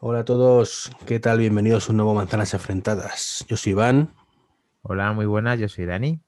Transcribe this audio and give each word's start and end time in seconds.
Hola 0.00 0.20
a 0.20 0.24
todos, 0.24 0.92
¿qué 1.06 1.18
tal? 1.18 1.40
Bienvenidos 1.40 1.88
a 1.88 1.90
un 1.90 1.96
nuevo 1.96 2.14
Manzanas 2.14 2.54
Enfrentadas. 2.54 3.44
Yo 3.48 3.56
soy 3.56 3.72
Iván. 3.72 4.14
Hola, 4.82 5.12
muy 5.12 5.26
buenas, 5.26 5.58
yo 5.58 5.68
soy 5.68 5.86
Dani. 5.86 6.20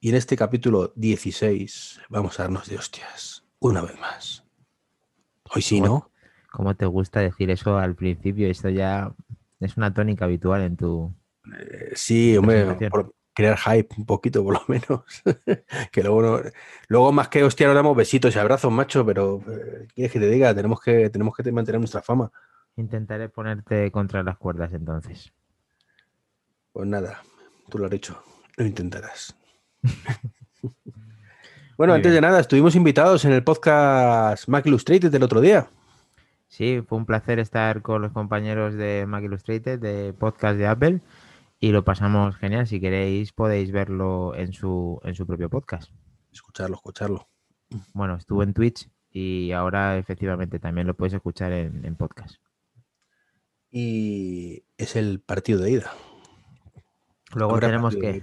Y 0.00 0.10
en 0.10 0.16
este 0.16 0.36
capítulo 0.36 0.92
16 0.96 2.02
vamos 2.10 2.38
a 2.38 2.42
darnos 2.42 2.68
de 2.68 2.76
hostias, 2.76 3.42
una 3.58 3.80
vez 3.80 3.98
más. 3.98 4.44
Hoy 5.54 5.62
sí, 5.62 5.80
¿no? 5.80 6.10
¿Cómo 6.52 6.76
te 6.76 6.84
gusta 6.84 7.20
decir 7.20 7.50
eso 7.50 7.78
al 7.78 7.94
principio? 7.94 8.50
Esto 8.50 8.68
ya 8.68 9.14
es 9.60 9.78
una 9.78 9.94
tónica 9.94 10.26
habitual 10.26 10.60
en 10.60 10.76
tu... 10.76 11.10
Eh, 11.58 11.92
sí, 11.94 12.36
hombre, 12.36 12.66
por 12.90 13.14
crear 13.32 13.56
hype 13.56 13.94
un 13.96 14.04
poquito 14.04 14.44
por 14.44 14.52
lo 14.52 14.64
menos. 14.68 15.22
que 15.90 16.02
luego, 16.02 16.42
luego 16.88 17.12
más 17.12 17.28
que 17.28 17.44
hostia 17.44 17.66
nos 17.66 17.76
damos 17.76 17.96
besitos 17.96 18.36
y 18.36 18.38
abrazos, 18.38 18.70
macho, 18.70 19.06
pero 19.06 19.42
eh, 19.48 19.88
¿quieres 19.94 20.12
que 20.12 20.20
te 20.20 20.28
diga? 20.28 20.54
Tenemos 20.54 20.82
que, 20.82 21.08
tenemos 21.08 21.34
que 21.34 21.50
mantener 21.50 21.80
nuestra 21.80 22.02
fama. 22.02 22.30
Intentaré 22.76 23.28
ponerte 23.28 23.90
contra 23.90 24.22
las 24.22 24.38
cuerdas 24.38 24.72
entonces. 24.72 25.32
Pues 26.72 26.88
nada, 26.88 27.22
tú 27.68 27.78
lo 27.78 27.86
has 27.86 27.90
dicho, 27.90 28.22
lo 28.56 28.64
intentarás. 28.64 29.36
bueno, 31.76 31.94
antes 31.94 32.12
de 32.12 32.20
nada, 32.20 32.40
estuvimos 32.40 32.76
invitados 32.76 33.24
en 33.24 33.32
el 33.32 33.42
podcast 33.42 34.46
Mac 34.48 34.66
Illustrated 34.66 35.10
del 35.10 35.24
otro 35.24 35.40
día. 35.40 35.68
Sí, 36.46 36.82
fue 36.86 36.98
un 36.98 37.06
placer 37.06 37.38
estar 37.38 37.82
con 37.82 38.02
los 38.02 38.12
compañeros 38.12 38.74
de 38.74 39.04
Mac 39.06 39.24
Illustrated, 39.24 39.80
de 39.80 40.12
podcast 40.12 40.58
de 40.58 40.66
Apple, 40.66 41.00
y 41.58 41.72
lo 41.72 41.84
pasamos 41.84 42.36
genial. 42.36 42.66
Si 42.66 42.80
queréis, 42.80 43.32
podéis 43.32 43.72
verlo 43.72 44.34
en 44.36 44.52
su, 44.52 45.00
en 45.04 45.14
su 45.14 45.26
propio 45.26 45.50
podcast. 45.50 45.90
Escucharlo, 46.32 46.76
escucharlo. 46.76 47.28
Bueno, 47.92 48.16
estuvo 48.16 48.42
en 48.42 48.54
Twitch 48.54 48.88
y 49.10 49.52
ahora 49.52 49.98
efectivamente 49.98 50.60
también 50.60 50.86
lo 50.86 50.94
puedes 50.94 51.14
escuchar 51.14 51.52
en 51.52 51.96
podcast 51.96 52.36
y 53.70 54.64
es 54.76 54.96
el 54.96 55.20
partido 55.20 55.60
de 55.60 55.70
ida. 55.72 55.92
Luego 57.34 57.58
tenemos 57.60 57.96
que... 57.96 58.22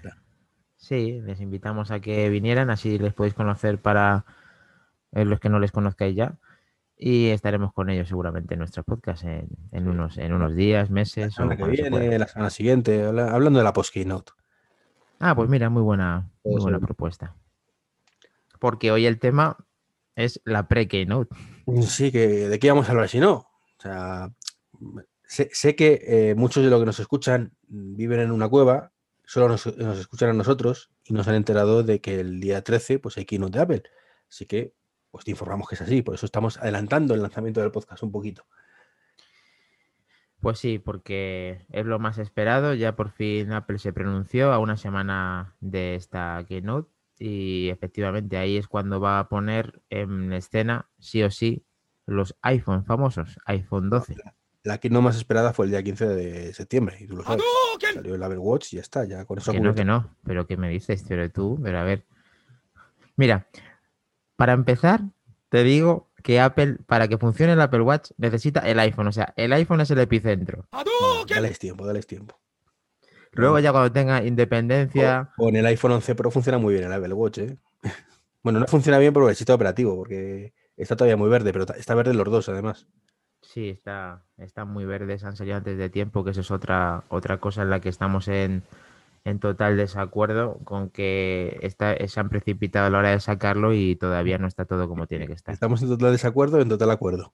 Sí, 0.75 1.21
les 1.21 1.41
invitamos 1.41 1.91
a 1.91 1.99
que 1.99 2.29
vinieran, 2.29 2.69
así 2.69 2.99
les 2.99 3.13
podéis 3.13 3.33
conocer 3.33 3.81
para 3.81 4.25
eh, 5.11 5.25
los 5.25 5.39
que 5.39 5.49
no 5.49 5.59
les 5.59 5.71
conozcáis 5.71 6.15
ya. 6.15 6.37
Y 6.95 7.27
estaremos 7.27 7.73
con 7.73 7.89
ellos 7.89 8.07
seguramente 8.07 8.55
en 8.55 8.59
nuestro 8.59 8.83
podcast 8.83 9.23
en, 9.23 9.87
unos, 9.87 10.17
en 10.17 10.33
unos 10.33 10.55
días, 10.55 10.89
meses. 10.89 11.25
La 11.25 11.31
semana 11.31 11.57
que 11.57 11.65
viene, 11.65 12.19
la 12.19 12.27
semana 12.27 12.49
siguiente, 12.49 13.05
hablando 13.05 13.59
de 13.59 13.63
la 13.63 13.73
post-keynote. 13.73 14.31
Ah, 15.19 15.35
pues 15.35 15.49
mira, 15.49 15.69
muy 15.69 15.81
buena, 15.81 16.29
muy 16.43 16.61
buena 16.61 16.79
propuesta. 16.79 17.35
Porque 18.59 18.91
hoy 18.91 19.05
el 19.05 19.19
tema 19.19 19.57
es 20.15 20.41
la 20.43 20.67
pre-keynote. 20.67 21.35
Sí, 21.81 22.11
que 22.11 22.47
de 22.47 22.59
qué 22.59 22.69
vamos 22.69 22.87
a 22.87 22.91
hablar 22.91 23.09
si 23.09 23.19
no. 23.19 23.33
O 23.33 23.81
sea, 23.81 24.31
Sé, 25.27 25.75
que 25.75 25.99
eh, 26.07 26.35
muchos 26.35 26.63
de 26.63 26.69
los 26.69 26.79
que 26.79 26.85
nos 26.85 26.99
escuchan 26.99 27.53
viven 27.67 28.21
en 28.21 28.31
una 28.31 28.47
cueva, 28.47 28.93
solo 29.25 29.49
nos, 29.49 29.67
escuchan 29.67 30.29
a 30.29 30.33
nosotros 30.33 30.89
y 31.03 31.13
nos 31.13 31.27
han 31.27 31.35
enterado 31.35 31.83
de 31.83 31.99
que 31.99 32.21
el 32.21 32.39
día 32.39 32.63
13 32.63 32.99
pues 32.99 33.17
hay 33.17 33.25
keynote 33.25 33.57
de 33.57 33.63
Apple. 33.63 33.83
Así 34.29 34.45
que 34.45 34.73
pues 35.11 35.25
te 35.25 35.31
informamos 35.31 35.67
que 35.67 35.75
es 35.75 35.81
así, 35.81 36.01
por 36.01 36.15
eso 36.15 36.25
estamos 36.25 36.57
adelantando 36.57 37.13
el 37.13 37.21
lanzamiento 37.21 37.59
del 37.61 37.71
podcast 37.71 38.03
un 38.03 38.11
poquito. 38.11 38.45
Pues 40.39 40.59
sí, 40.59 40.79
porque 40.79 41.65
es 41.71 41.85
lo 41.85 41.99
más 41.99 42.19
esperado. 42.19 42.73
Ya 42.73 42.95
por 42.95 43.11
fin 43.11 43.51
Apple 43.51 43.79
se 43.79 43.91
pronunció 43.91 44.53
a 44.53 44.59
una 44.59 44.77
semana 44.77 45.55
de 45.59 45.95
esta 45.95 46.45
keynote 46.47 46.91
y 47.19 47.69
efectivamente 47.69 48.37
ahí 48.37 48.57
es 48.57 48.67
cuando 48.67 48.99
va 49.01 49.19
a 49.19 49.27
poner 49.27 49.81
en 49.89 50.31
escena, 50.33 50.89
sí 50.99 51.23
o 51.23 51.31
sí, 51.31 51.65
los 52.05 52.35
iPhone 52.41 52.85
famosos, 52.85 53.39
iPhone 53.45 53.89
12. 53.89 54.15
La 54.67 54.79
que 54.79 54.89
no 54.89 55.01
más 55.01 55.15
esperada 55.15 55.53
fue 55.53 55.63
el 55.63 55.71
día 55.71 55.81
15 55.81 56.07
de 56.07 56.53
septiembre, 56.53 56.97
y 56.99 57.07
tú 57.07 57.15
lo 57.15 57.23
sabes. 57.23 57.41
Salió 57.93 58.15
el 58.15 58.21
Apple 58.21 58.37
Watch 58.37 58.73
y 58.73 58.75
ya 58.75 58.81
está, 58.81 59.05
ya 59.05 59.23
con 59.23 59.37
eso. 59.37 59.53
Que 59.53 59.61
no, 59.61 59.73
que 59.73 59.85
no, 59.85 60.13
pero 60.25 60.45
¿qué 60.45 60.57
me 60.57 60.67
dices, 60.67 61.05
pero 61.07 61.31
tú? 61.31 61.57
Pero 61.63 61.79
a 61.79 61.83
ver. 61.83 62.03
Mira, 63.15 63.47
para 64.35 64.51
empezar, 64.51 65.03
te 65.47 65.63
digo 65.63 66.09
que 66.21 66.41
Apple, 66.41 66.79
para 66.85 67.07
que 67.07 67.17
funcione 67.17 67.53
el 67.53 67.61
Apple 67.61 67.79
Watch, 67.79 68.11
necesita 68.17 68.59
el 68.59 68.77
iPhone. 68.79 69.07
O 69.07 69.13
sea, 69.13 69.33
el 69.37 69.53
iPhone 69.53 69.79
es 69.79 69.89
el 69.91 69.99
epicentro. 69.99 70.67
dale 71.29 71.51
tiempo, 71.51 71.87
dale 71.87 72.03
tiempo. 72.03 72.37
Luego 73.31 73.59
ya 73.59 73.71
cuando 73.71 73.89
tenga 73.93 74.21
independencia... 74.21 75.31
Con 75.37 75.55
el 75.55 75.65
iPhone 75.65 75.93
11 75.93 76.13
Pro 76.15 76.29
funciona 76.29 76.57
muy 76.57 76.73
bien 76.73 76.87
el 76.87 76.91
Apple 76.91 77.13
Watch, 77.13 77.37
¿eh? 77.37 77.57
Bueno, 78.43 78.59
no 78.59 78.67
funciona 78.67 78.97
bien 78.97 79.13
por 79.13 79.29
el 79.29 79.35
sistema 79.35 79.55
operativo, 79.55 79.95
porque 79.95 80.53
está 80.75 80.97
todavía 80.97 81.15
muy 81.15 81.29
verde, 81.29 81.53
pero 81.53 81.65
está 81.73 81.95
verde 81.95 82.13
los 82.13 82.29
dos, 82.29 82.49
además. 82.49 82.87
Sí, 83.47 83.69
está, 83.69 84.23
están 84.37 84.67
muy 84.67 84.83
verdes, 84.83 85.23
han 85.23 85.37
salido 85.37 85.55
antes 85.55 85.77
de 85.77 85.89
tiempo, 85.89 86.25
que 86.25 86.31
eso 86.31 86.41
es 86.41 86.51
otra, 86.51 87.03
otra 87.07 87.37
cosa 87.37 87.61
en 87.61 87.69
la 87.69 87.79
que 87.79 87.87
estamos 87.87 88.27
en, 88.27 88.63
total 89.39 89.77
desacuerdo 89.77 90.59
con 90.65 90.89
que 90.89 91.57
está, 91.61 91.95
se 92.07 92.19
han 92.19 92.27
precipitado 92.27 92.87
a 92.87 92.89
la 92.89 92.97
hora 92.99 93.09
de 93.11 93.21
sacarlo 93.21 93.73
y 93.73 93.95
todavía 93.95 94.37
no 94.37 94.47
está 94.47 94.65
todo 94.65 94.89
como 94.89 95.07
tiene 95.07 95.27
que 95.27 95.33
estar. 95.33 95.53
¿Estamos 95.53 95.81
en 95.81 95.87
total 95.87 96.11
desacuerdo 96.11 96.57
o 96.57 96.61
en 96.61 96.67
total 96.67 96.91
acuerdo? 96.91 97.33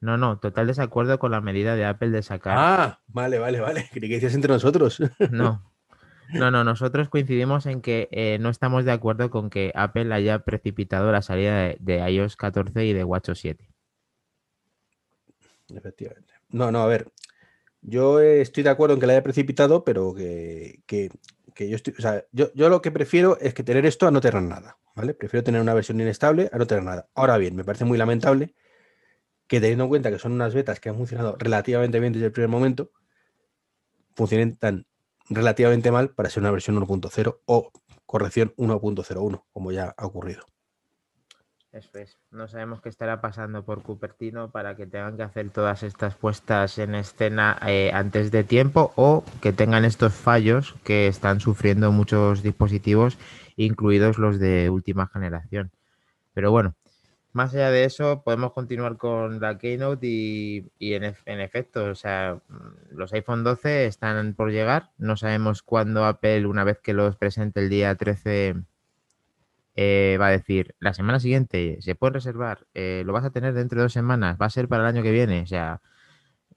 No, 0.00 0.18
no, 0.18 0.38
total 0.38 0.66
desacuerdo 0.66 1.20
con 1.20 1.30
la 1.30 1.40
medida 1.40 1.76
de 1.76 1.84
Apple 1.84 2.10
de 2.10 2.22
sacar. 2.22 2.56
Ah, 2.58 3.00
vale, 3.06 3.38
vale, 3.38 3.60
vale. 3.60 3.88
Creí 3.92 4.08
que 4.08 4.16
decías 4.16 4.34
entre 4.34 4.52
nosotros. 4.52 4.98
No. 5.30 5.70
No, 6.32 6.50
no, 6.50 6.64
nosotros 6.64 7.10
coincidimos 7.10 7.66
en 7.66 7.82
que 7.82 8.08
eh, 8.10 8.38
no 8.40 8.48
estamos 8.48 8.86
de 8.86 8.92
acuerdo 8.92 9.30
con 9.30 9.50
que 9.50 9.70
Apple 9.74 10.12
haya 10.14 10.38
precipitado 10.40 11.12
la 11.12 11.20
salida 11.20 11.56
de, 11.58 11.76
de 11.78 12.10
iOS 12.10 12.36
14 12.36 12.86
y 12.86 12.94
de 12.94 13.04
WatchOS 13.04 13.38
7. 13.38 13.71
Efectivamente. 15.76 16.34
No, 16.50 16.70
no, 16.70 16.82
a 16.82 16.86
ver. 16.86 17.10
Yo 17.80 18.20
estoy 18.20 18.62
de 18.62 18.70
acuerdo 18.70 18.94
en 18.94 19.00
que 19.00 19.06
la 19.06 19.14
haya 19.14 19.22
precipitado, 19.22 19.84
pero 19.84 20.14
que, 20.14 20.80
yo 21.58 21.76
estoy. 21.76 21.94
O 21.98 22.02
sea, 22.02 22.24
yo, 22.32 22.50
lo 22.54 22.80
que 22.80 22.92
prefiero 22.92 23.38
es 23.40 23.54
que 23.54 23.64
tener 23.64 23.84
esto 23.86 24.06
a 24.06 24.10
no 24.10 24.20
tener 24.20 24.42
nada. 24.42 24.78
¿Vale? 24.94 25.14
Prefiero 25.14 25.42
tener 25.42 25.60
una 25.60 25.74
versión 25.74 26.00
inestable 26.00 26.50
a 26.52 26.58
no 26.58 26.66
tener 26.66 26.84
nada. 26.84 27.08
Ahora 27.14 27.38
bien, 27.38 27.56
me 27.56 27.64
parece 27.64 27.84
muy 27.84 27.96
lamentable 27.96 28.54
que 29.46 29.60
teniendo 29.60 29.84
en 29.84 29.90
cuenta 29.90 30.10
que 30.10 30.18
son 30.18 30.32
unas 30.32 30.54
betas 30.54 30.80
que 30.80 30.90
han 30.90 30.96
funcionado 30.96 31.36
relativamente 31.38 31.98
bien 31.98 32.12
desde 32.12 32.26
el 32.26 32.32
primer 32.32 32.50
momento, 32.50 32.90
funcionen 34.14 34.56
tan 34.56 34.86
relativamente 35.28 35.90
mal 35.90 36.10
para 36.10 36.30
ser 36.30 36.42
una 36.42 36.50
versión 36.50 36.76
1.0 36.76 37.40
o 37.46 37.72
corrección 38.06 38.54
1.01, 38.56 39.44
como 39.52 39.72
ya 39.72 39.94
ha 39.96 40.06
ocurrido. 40.06 40.51
Eso 41.72 41.98
es. 41.98 42.18
No 42.30 42.48
sabemos 42.48 42.82
qué 42.82 42.90
estará 42.90 43.22
pasando 43.22 43.64
por 43.64 43.82
Cupertino 43.82 44.50
para 44.50 44.76
que 44.76 44.86
tengan 44.86 45.16
que 45.16 45.22
hacer 45.22 45.48
todas 45.48 45.82
estas 45.82 46.14
puestas 46.14 46.76
en 46.76 46.94
escena 46.94 47.58
eh, 47.66 47.90
antes 47.94 48.30
de 48.30 48.44
tiempo 48.44 48.92
o 48.94 49.24
que 49.40 49.54
tengan 49.54 49.86
estos 49.86 50.12
fallos 50.12 50.74
que 50.84 51.06
están 51.06 51.40
sufriendo 51.40 51.90
muchos 51.90 52.42
dispositivos, 52.42 53.16
incluidos 53.56 54.18
los 54.18 54.38
de 54.38 54.68
última 54.68 55.08
generación. 55.08 55.72
Pero 56.34 56.50
bueno, 56.50 56.74
más 57.32 57.54
allá 57.54 57.70
de 57.70 57.84
eso, 57.84 58.22
podemos 58.22 58.52
continuar 58.52 58.98
con 58.98 59.40
la 59.40 59.56
Keynote 59.56 60.06
y, 60.06 60.70
en, 60.78 61.04
en, 61.04 61.40
efecto, 61.40 61.86
o 61.86 61.94
sea, 61.94 62.38
los 62.90 63.14
iPhone 63.14 63.44
12 63.44 63.86
están 63.86 64.34
por 64.34 64.50
llegar. 64.50 64.90
No 64.98 65.16
sabemos 65.16 65.62
cuándo 65.62 66.04
Apple, 66.04 66.46
una 66.46 66.64
vez 66.64 66.80
que 66.80 66.92
los 66.92 67.16
presente 67.16 67.60
el 67.60 67.70
día 67.70 67.94
13 67.94 68.56
eh, 69.74 70.18
va 70.20 70.28
a 70.28 70.30
decir, 70.30 70.74
la 70.80 70.92
semana 70.92 71.18
siguiente 71.20 71.78
se 71.80 71.94
puede 71.94 72.14
reservar, 72.14 72.66
eh, 72.74 73.02
lo 73.06 73.12
vas 73.12 73.24
a 73.24 73.30
tener 73.30 73.54
dentro 73.54 73.78
de 73.78 73.84
dos 73.84 73.92
semanas, 73.92 74.36
va 74.40 74.46
a 74.46 74.50
ser 74.50 74.68
para 74.68 74.82
el 74.82 74.88
año 74.94 75.02
que 75.02 75.12
viene, 75.12 75.42
o 75.42 75.46
sea, 75.46 75.80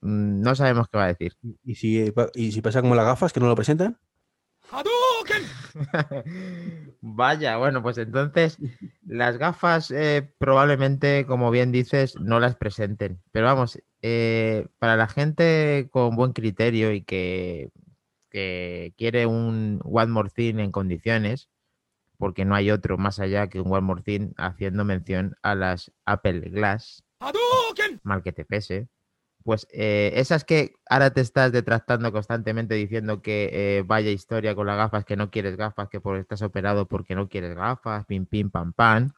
mm, 0.01 0.41
no 0.41 0.55
sabemos 0.55 0.87
qué 0.89 0.97
va 0.97 1.05
a 1.05 1.07
decir. 1.07 1.33
¿Y 1.63 1.75
si, 1.75 2.13
y 2.35 2.51
si 2.51 2.61
pasa 2.61 2.81
como 2.81 2.95
las 2.95 3.05
gafas, 3.05 3.33
que 3.33 3.39
no 3.39 3.47
lo 3.47 3.55
presentan? 3.55 3.97
Vaya, 7.01 7.57
bueno, 7.57 7.81
pues 7.83 7.97
entonces 7.97 8.57
las 9.05 9.37
gafas 9.37 9.91
eh, 9.91 10.29
probablemente, 10.37 11.25
como 11.25 11.51
bien 11.51 11.71
dices, 11.71 12.15
no 12.19 12.39
las 12.39 12.55
presenten. 12.55 13.21
Pero 13.31 13.45
vamos, 13.45 13.79
para 14.79 14.95
la 14.97 15.07
gente 15.07 15.87
con 15.91 16.15
buen 16.15 16.33
criterio 16.33 16.91
y 16.93 17.01
que, 17.03 17.69
que 18.29 18.93
quiere 18.97 19.25
un 19.25 19.79
One 19.83 20.11
More 20.11 20.29
Thing 20.29 20.59
en 20.59 20.71
condiciones, 20.71 21.49
porque 22.17 22.45
no 22.45 22.55
hay 22.55 22.71
otro 22.71 22.97
más 22.97 23.19
allá 23.19 23.47
que 23.47 23.59
un 23.59 23.71
One 23.71 23.81
More 23.81 24.01
Thing 24.01 24.33
haciendo 24.37 24.85
mención 24.85 25.35
a 25.41 25.55
las 25.55 25.91
Apple 26.05 26.49
Glass, 26.49 27.03
mal 28.03 28.23
que 28.23 28.31
te 28.31 28.45
pese, 28.45 28.89
pues 29.45 29.67
eh, 29.71 30.11
esas 30.15 30.43
que 30.43 30.73
ahora 30.89 31.11
te 31.11 31.21
estás 31.21 31.51
detractando 31.51 32.11
constantemente 32.11 32.73
diciendo 32.73 33.21
que 33.21 33.49
eh, 33.53 33.83
vaya 33.85 34.09
historia 34.09 34.55
con 34.55 34.65
las 34.65 34.75
gafas, 34.75 35.05
que 35.05 35.15
no 35.15 35.29
quieres 35.29 35.55
gafas, 35.55 35.87
que 35.87 36.01
por 36.01 36.17
estás 36.17 36.41
operado 36.41 36.87
porque 36.87 37.13
no 37.13 37.29
quieres 37.29 37.55
gafas, 37.55 38.05
pim, 38.05 38.25
pim, 38.25 38.49
pam, 38.49 38.73
pam. 38.73 39.11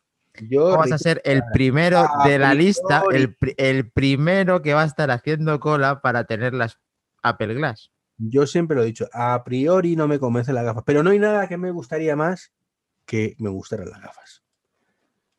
Yo 0.49 0.77
vas 0.77 0.91
a 0.91 0.97
ser 0.97 1.21
el 1.23 1.41
primero 1.53 2.05
de 2.25 2.37
la 2.39 2.53
lista, 2.53 3.03
el, 3.11 3.37
el 3.55 3.89
primero 3.89 4.61
que 4.61 4.73
va 4.73 4.83
a 4.83 4.85
estar 4.85 5.09
haciendo 5.11 5.59
cola 5.61 6.01
para 6.01 6.25
tener 6.25 6.53
las 6.53 6.77
Apple 7.23 7.53
Glass. 7.53 7.89
Yo 8.17 8.45
siempre 8.47 8.75
lo 8.75 8.83
he 8.83 8.87
dicho, 8.87 9.07
a 9.13 9.43
priori 9.43 9.95
no 9.95 10.07
me 10.07 10.19
convence 10.19 10.51
las 10.51 10.65
gafas, 10.65 10.83
pero 10.85 11.03
no 11.03 11.11
hay 11.11 11.19
nada 11.19 11.47
que 11.47 11.55
me 11.57 11.71
gustaría 11.71 12.15
más 12.15 12.51
que 13.07 13.35
me 13.39 13.49
gustaran 13.49 13.89
las 13.89 14.01
gafas. 14.01 14.43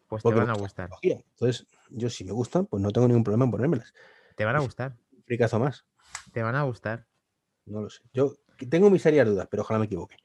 Pues 0.08 0.22
te 0.22 0.32
van 0.32 0.50
a 0.50 0.54
gustar. 0.54 0.88
Entonces, 1.02 1.66
yo 1.90 2.08
si 2.08 2.24
me 2.24 2.32
gustan, 2.32 2.66
pues 2.66 2.82
no 2.82 2.90
tengo 2.90 3.06
ningún 3.06 3.22
problema 3.22 3.44
en 3.44 3.50
ponérmelas. 3.50 3.94
Te 4.34 4.44
van 4.44 4.56
a 4.56 4.60
gustar. 4.60 4.96
fricazo 5.26 5.60
más. 5.60 5.84
Te 6.32 6.42
van 6.42 6.56
a 6.56 6.62
gustar. 6.62 7.06
No 7.66 7.82
lo 7.82 7.90
sé. 7.90 8.00
Yo 8.14 8.34
tengo 8.70 8.88
mis 8.88 9.02
serias 9.02 9.26
dudas, 9.26 9.46
pero 9.50 9.62
ojalá 9.62 9.78
me 9.78 9.84
equivoque. 9.84 10.16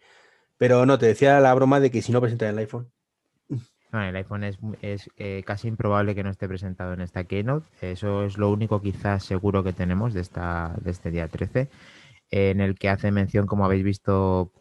Pero 0.58 0.86
no, 0.86 0.98
te 0.98 1.08
decía 1.08 1.40
la 1.42 1.54
broma 1.54 1.82
de 1.82 1.92
que 1.92 2.02
si 2.02 2.14
no 2.14 2.22
presentan 2.22 2.50
el 2.50 2.60
iPhone. 2.60 2.90
No, 3.92 4.02
el 4.02 4.16
iPhone 4.16 4.46
es, 4.46 4.58
es 4.82 5.10
eh, 5.18 5.44
casi 5.46 5.68
improbable 5.68 6.16
que 6.16 6.24
no 6.24 6.30
esté 6.30 6.48
presentado 6.48 6.94
en 6.94 7.02
esta 7.02 7.26
keynote. 7.26 7.68
Eso 7.82 8.24
es 8.24 8.38
lo 8.38 8.50
único 8.50 8.82
quizás 8.82 9.26
seguro 9.26 9.64
que 9.64 9.74
tenemos 9.74 10.14
de, 10.14 10.22
esta, 10.22 10.74
de 10.82 10.92
este 10.92 11.12
día 11.12 11.28
13, 11.28 11.70
en 12.32 12.62
el 12.62 12.76
que 12.76 12.90
hace 12.90 13.12
mención, 13.12 13.46
como 13.46 13.66
habéis 13.66 13.84
visto 13.84 14.52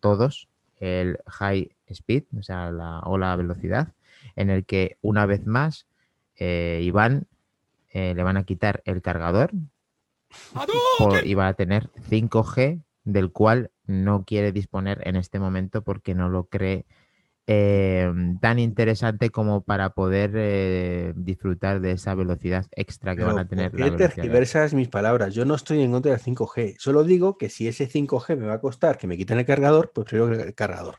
todos, 0.00 0.48
el 0.82 1.18
high 1.26 1.70
speed, 1.86 2.24
o 2.36 2.42
sea, 2.42 2.70
la, 2.72 3.00
o 3.00 3.16
la 3.16 3.36
velocidad, 3.36 3.92
en 4.34 4.50
el 4.50 4.64
que 4.64 4.98
una 5.00 5.26
vez 5.26 5.46
más 5.46 5.86
eh, 6.36 6.80
Iván 6.82 7.28
eh, 7.90 8.14
le 8.16 8.22
van 8.24 8.36
a 8.36 8.42
quitar 8.44 8.82
el 8.84 9.00
cargador 9.00 9.52
por- 10.98 11.24
y 11.26 11.34
va 11.34 11.48
a 11.48 11.54
tener 11.54 11.88
5G, 12.10 12.80
del 13.04 13.30
cual 13.30 13.70
no 13.86 14.24
quiere 14.24 14.50
disponer 14.52 15.00
en 15.06 15.16
este 15.16 15.38
momento 15.38 15.82
porque 15.82 16.14
no 16.14 16.28
lo 16.28 16.44
cree 16.44 16.84
eh, 17.46 18.12
tan 18.40 18.58
interesante 18.58 19.30
como 19.30 19.62
para 19.62 19.90
poder 19.90 20.32
eh, 20.34 21.12
disfrutar 21.16 21.80
de 21.80 21.92
esa 21.92 22.14
velocidad 22.14 22.66
extra 22.72 23.12
que 23.12 23.22
Pero, 23.22 23.34
van 23.34 23.38
a 23.44 23.48
tener. 23.48 23.70
¿por 23.70 23.80
qué 23.80 23.90
tergiversas 23.90 24.74
mis 24.74 24.88
palabras? 24.88 25.34
Yo 25.34 25.44
no 25.44 25.54
estoy 25.54 25.82
en 25.82 25.92
contra 25.92 26.12
del 26.12 26.20
5G. 26.20 26.76
Solo 26.78 27.04
digo 27.04 27.36
que 27.38 27.48
si 27.48 27.66
ese 27.66 27.88
5G 27.88 28.36
me 28.36 28.46
va 28.46 28.54
a 28.54 28.60
costar 28.60 28.98
que 28.98 29.06
me 29.06 29.16
quiten 29.16 29.38
el 29.38 29.46
cargador, 29.46 29.90
pues 29.92 30.06
prefiero 30.06 30.32
el 30.32 30.54
cargador. 30.54 30.96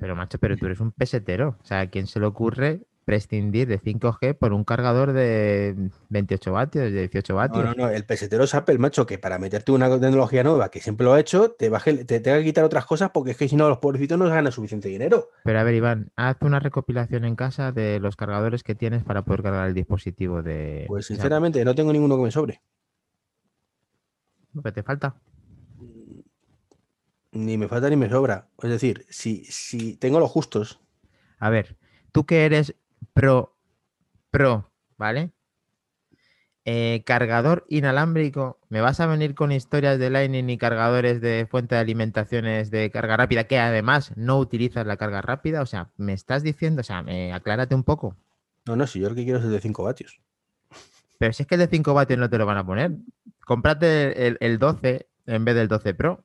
Pero 0.00 0.16
macho, 0.16 0.38
pero 0.38 0.56
tú 0.56 0.66
eres 0.66 0.80
un 0.80 0.92
pesetero. 0.92 1.56
O 1.60 1.64
sea, 1.64 1.80
¿a 1.80 1.86
quién 1.86 2.06
se 2.06 2.18
le 2.18 2.26
ocurre 2.26 2.82
prescindir 3.04 3.68
de 3.68 3.78
5G 3.80 4.34
por 4.34 4.52
un 4.52 4.64
cargador 4.64 5.12
de 5.12 5.90
28 6.08 6.52
vatios, 6.52 6.84
de 6.92 7.08
18 7.08 7.34
No, 7.46 7.62
vatios? 7.62 7.62
no, 7.62 7.74
no. 7.74 7.88
El 7.90 8.04
pesetero 8.06 8.44
es 8.44 8.54
Apple, 8.54 8.78
macho, 8.78 9.06
que 9.06 9.18
para 9.18 9.38
meterte 9.38 9.72
una 9.72 9.88
tecnología 9.90 10.42
nueva, 10.42 10.70
que 10.70 10.80
siempre 10.80 11.04
lo 11.04 11.12
ha 11.12 11.20
hecho, 11.20 11.52
te, 11.52 11.68
baje, 11.68 12.04
te 12.04 12.20
tenga 12.20 12.38
que 12.38 12.44
quitar 12.44 12.64
otras 12.64 12.86
cosas 12.86 13.10
porque 13.12 13.32
es 13.32 13.36
que 13.36 13.48
si 13.48 13.56
no, 13.56 13.68
los 13.68 13.78
pobrecitos 13.78 14.18
no 14.18 14.28
ganan 14.28 14.50
suficiente 14.52 14.88
dinero. 14.88 15.28
Pero 15.44 15.58
a 15.60 15.62
ver, 15.62 15.74
Iván, 15.74 16.10
haz 16.16 16.36
una 16.40 16.58
recopilación 16.58 17.24
en 17.24 17.36
casa 17.36 17.70
de 17.72 18.00
los 18.00 18.16
cargadores 18.16 18.62
que 18.62 18.74
tienes 18.74 19.04
para 19.04 19.24
poder 19.24 19.42
cargar 19.42 19.68
el 19.68 19.74
dispositivo 19.74 20.42
de. 20.42 20.84
Pues 20.86 21.06
sinceramente, 21.06 21.64
no 21.64 21.74
tengo 21.74 21.92
ninguno 21.92 22.16
que 22.16 22.22
me 22.22 22.30
sobre. 22.30 22.60
que 24.62 24.72
te 24.72 24.82
falta. 24.82 25.14
Ni 27.32 27.58
me 27.58 27.68
falta 27.68 27.90
ni 27.90 27.96
me 27.96 28.08
sobra. 28.08 28.48
Es 28.62 28.70
decir, 28.70 29.04
si, 29.10 29.44
si 29.44 29.96
tengo 29.96 30.20
los 30.20 30.30
justos, 30.30 30.80
A 31.38 31.50
ver, 31.50 31.76
tú 32.12 32.24
que 32.26 32.44
eres 32.44 32.74
pro, 33.12 33.56
pro, 34.30 34.70
¿vale? 34.96 35.32
Eh, 36.66 37.02
cargador 37.04 37.66
inalámbrico, 37.68 38.58
¿me 38.70 38.80
vas 38.80 38.98
a 38.98 39.06
venir 39.06 39.34
con 39.34 39.52
historias 39.52 39.98
de 39.98 40.08
Lightning 40.08 40.48
y 40.48 40.56
cargadores 40.56 41.20
de 41.20 41.46
fuente 41.50 41.74
de 41.74 41.82
alimentaciones 41.82 42.70
de 42.70 42.90
carga 42.90 43.18
rápida 43.18 43.44
que 43.44 43.58
además 43.58 44.12
no 44.16 44.38
utilizas 44.38 44.86
la 44.86 44.96
carga 44.96 45.20
rápida? 45.20 45.60
O 45.60 45.66
sea, 45.66 45.90
me 45.98 46.14
estás 46.14 46.42
diciendo, 46.42 46.80
o 46.80 46.84
sea, 46.84 47.02
me, 47.02 47.34
aclárate 47.34 47.74
un 47.74 47.84
poco. 47.84 48.16
no, 48.64 48.76
no, 48.76 48.86
si 48.86 49.00
yo 49.00 49.10
lo 49.10 49.14
que 49.14 49.24
quiero 49.24 49.40
es 49.40 49.44
el 49.44 49.52
de 49.52 49.60
5 49.60 49.84
vatios. 49.84 50.20
Pero 51.18 51.32
si 51.34 51.42
es 51.42 51.46
que 51.46 51.56
el 51.56 51.60
de 51.60 51.68
5 51.68 51.92
vatios 51.92 52.18
no 52.18 52.30
te 52.30 52.38
lo 52.38 52.46
van 52.46 52.56
a 52.56 52.64
poner, 52.64 52.92
cómprate 53.44 54.26
el, 54.26 54.38
el 54.40 54.58
12 54.58 55.06
en 55.26 55.44
vez 55.44 55.54
del 55.54 55.68
12 55.68 55.92
Pro. 55.92 56.24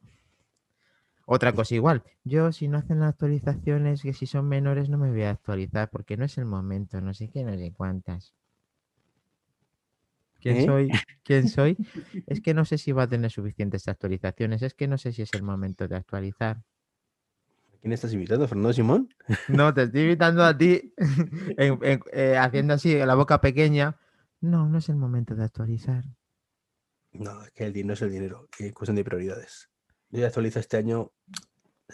Otra 1.31 1.53
cosa 1.53 1.75
igual, 1.75 2.01
yo 2.23 2.51
si 2.51 2.67
no 2.67 2.79
hacen 2.79 3.01
las 3.01 3.09
actualizaciones, 3.09 4.01
que 4.01 4.13
si 4.13 4.25
son 4.25 4.47
menores 4.47 4.89
no 4.89 4.97
me 4.97 5.11
voy 5.11 5.21
a 5.21 5.29
actualizar 5.29 5.87
porque 5.91 6.17
no 6.17 6.25
es 6.25 6.39
el 6.39 6.45
momento, 6.45 7.01
no 7.01 7.13
sé 7.13 7.29
qué, 7.29 7.43
no 7.43 7.55
sé 7.55 7.71
cuántas. 7.71 8.33
¿Quién 10.41 10.57
¿Eh? 10.57 10.65
soy? 10.65 10.89
¿Quién 11.23 11.47
soy? 11.47 11.77
Es 12.25 12.41
que 12.41 12.55
no 12.55 12.65
sé 12.65 12.79
si 12.79 12.93
va 12.93 13.03
a 13.03 13.07
tener 13.07 13.29
suficientes 13.29 13.87
actualizaciones, 13.87 14.63
es 14.63 14.73
que 14.73 14.87
no 14.87 14.97
sé 14.97 15.11
si 15.11 15.21
es 15.21 15.33
el 15.35 15.43
momento 15.43 15.87
de 15.87 15.97
actualizar. 15.97 16.57
¿A 16.57 17.77
quién 17.79 17.93
estás 17.93 18.11
invitando? 18.13 18.47
¿Fernando 18.47 18.73
Simón? 18.73 19.09
No, 19.49 19.71
te 19.73 19.83
estoy 19.83 20.01
invitando 20.01 20.43
a 20.43 20.57
ti, 20.57 20.93
en- 21.57 21.79
en- 21.83 22.01
eh, 22.11 22.37
haciendo 22.37 22.73
así 22.73 22.95
la 22.97 23.13
boca 23.13 23.39
pequeña. 23.39 23.95
No, 24.41 24.67
no 24.67 24.79
es 24.79 24.89
el 24.89 24.95
momento 24.95 25.35
de 25.35 25.43
actualizar. 25.43 26.03
No, 27.13 27.43
es 27.43 27.51
que 27.51 27.65
el 27.65 27.73
dinero 27.73 27.93
es 27.93 28.01
el 28.01 28.11
dinero, 28.11 28.47
es 28.57 28.73
cuestión 28.73 28.95
de 28.95 29.03
prioridades. 29.03 29.69
Yo 30.11 30.19
ya 30.21 30.27
actualizo 30.27 30.59
este 30.59 30.77
año. 30.77 31.11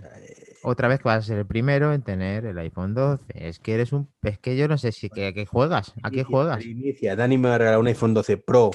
eh, 0.02 0.56
Otra 0.64 0.88
vez 0.88 1.00
que 1.00 1.06
vas 1.10 1.20
a 1.24 1.28
ser 1.28 1.38
el 1.40 1.46
primero 1.46 1.94
en 1.94 2.02
tener 2.02 2.46
el 2.46 2.58
iPhone 2.60 2.94
12. 2.94 3.24
Es 3.36 3.60
que 3.60 3.74
eres 3.76 3.92
un. 3.94 4.10
Es 4.24 4.40
que 4.40 4.56
yo 4.58 4.68
no 4.68 4.78
sé 4.78 4.92
si 4.92 5.10
que, 5.10 5.28
a 5.28 5.34
qué 5.34 5.46
juegas. 5.46 5.94
¿A 6.04 6.12
qué 6.12 6.24
juegas? 6.24 6.66
Inicia. 6.66 7.16
Dani 7.16 7.38
me 7.38 7.50
va 7.50 7.56
a 7.56 7.58
regalar 7.60 7.80
un 7.80 7.88
iPhone 7.88 8.14
12 8.14 8.38
Pro 8.38 8.72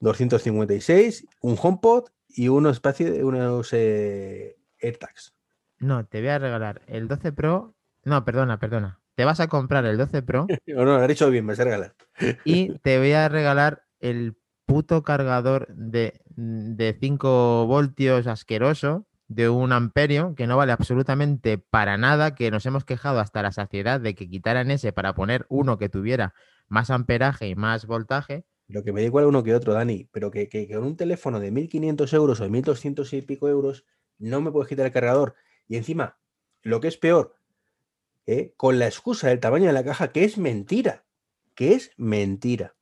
256, 0.00 1.26
un 1.42 1.56
HomePod 1.60 2.08
y 2.28 2.48
unos, 2.48 2.76
espacio, 2.76 3.26
unos 3.26 3.68
eh, 3.72 4.56
AirTags. 4.80 5.34
No, 5.78 6.04
te 6.06 6.20
voy 6.20 6.28
a 6.28 6.38
regalar 6.38 6.82
el 6.86 7.08
12 7.08 7.32
Pro. 7.32 7.74
No, 8.04 8.24
perdona, 8.24 8.58
perdona. 8.58 9.00
Te 9.14 9.24
vas 9.24 9.40
a 9.40 9.48
comprar 9.48 9.84
el 9.84 9.96
12 9.98 10.22
Pro 10.22 10.46
No, 10.66 10.84
no, 10.84 10.96
lo 10.98 11.04
he 11.04 11.08
dicho 11.08 11.30
bien, 11.30 11.44
me 11.44 11.52
vas 11.52 11.60
a 11.60 11.64
regalar. 11.64 11.94
y 12.44 12.78
te 12.82 12.98
voy 12.98 13.12
a 13.12 13.28
regalar 13.28 13.84
el 14.00 14.36
puto 14.66 15.02
cargador 15.02 15.68
de, 15.68 16.20
de 16.36 16.96
5 17.00 17.66
voltios 17.66 18.26
asqueroso 18.26 19.06
de 19.28 19.48
un 19.48 19.72
amperio 19.72 20.34
que 20.34 20.46
no 20.46 20.56
vale 20.56 20.72
absolutamente 20.72 21.56
para 21.58 21.96
nada, 21.96 22.34
que 22.34 22.50
nos 22.50 22.66
hemos 22.66 22.84
quejado 22.84 23.18
hasta 23.20 23.42
la 23.42 23.52
saciedad 23.52 24.00
de 24.00 24.14
que 24.14 24.28
quitaran 24.28 24.70
ese 24.70 24.92
para 24.92 25.14
poner 25.14 25.46
uno 25.48 25.78
que 25.78 25.88
tuviera 25.88 26.34
más 26.68 26.90
amperaje 26.90 27.48
y 27.48 27.54
más 27.54 27.86
voltaje. 27.86 28.44
Lo 28.68 28.82
que 28.84 28.92
me 28.92 29.00
da 29.00 29.06
igual 29.06 29.26
uno 29.26 29.42
que 29.42 29.54
otro, 29.54 29.72
Dani, 29.74 30.08
pero 30.12 30.30
que, 30.30 30.48
que- 30.48 30.66
que 30.66 30.74
con 30.74 30.84
un 30.84 30.96
teléfono 30.96 31.40
de 31.40 31.50
1.500 31.50 32.12
euros 32.12 32.40
o 32.40 32.44
de 32.44 32.50
1.200 32.50 33.12
y 33.12 33.22
pico 33.22 33.48
euros 33.48 33.84
no 34.18 34.40
me 34.40 34.50
puedes 34.50 34.68
quitar 34.68 34.86
el 34.86 34.92
cargador. 34.92 35.34
Y 35.68 35.76
encima, 35.76 36.18
lo 36.62 36.80
que 36.80 36.88
es 36.88 36.96
peor, 36.96 37.36
¿eh? 38.26 38.54
con 38.56 38.78
la 38.78 38.86
excusa 38.86 39.28
del 39.28 39.40
tamaño 39.40 39.66
de 39.66 39.72
la 39.72 39.84
caja, 39.84 40.12
que 40.12 40.24
es 40.24 40.38
mentira, 40.38 41.04
que 41.54 41.74
es 41.74 41.92
mentira. 41.96 42.74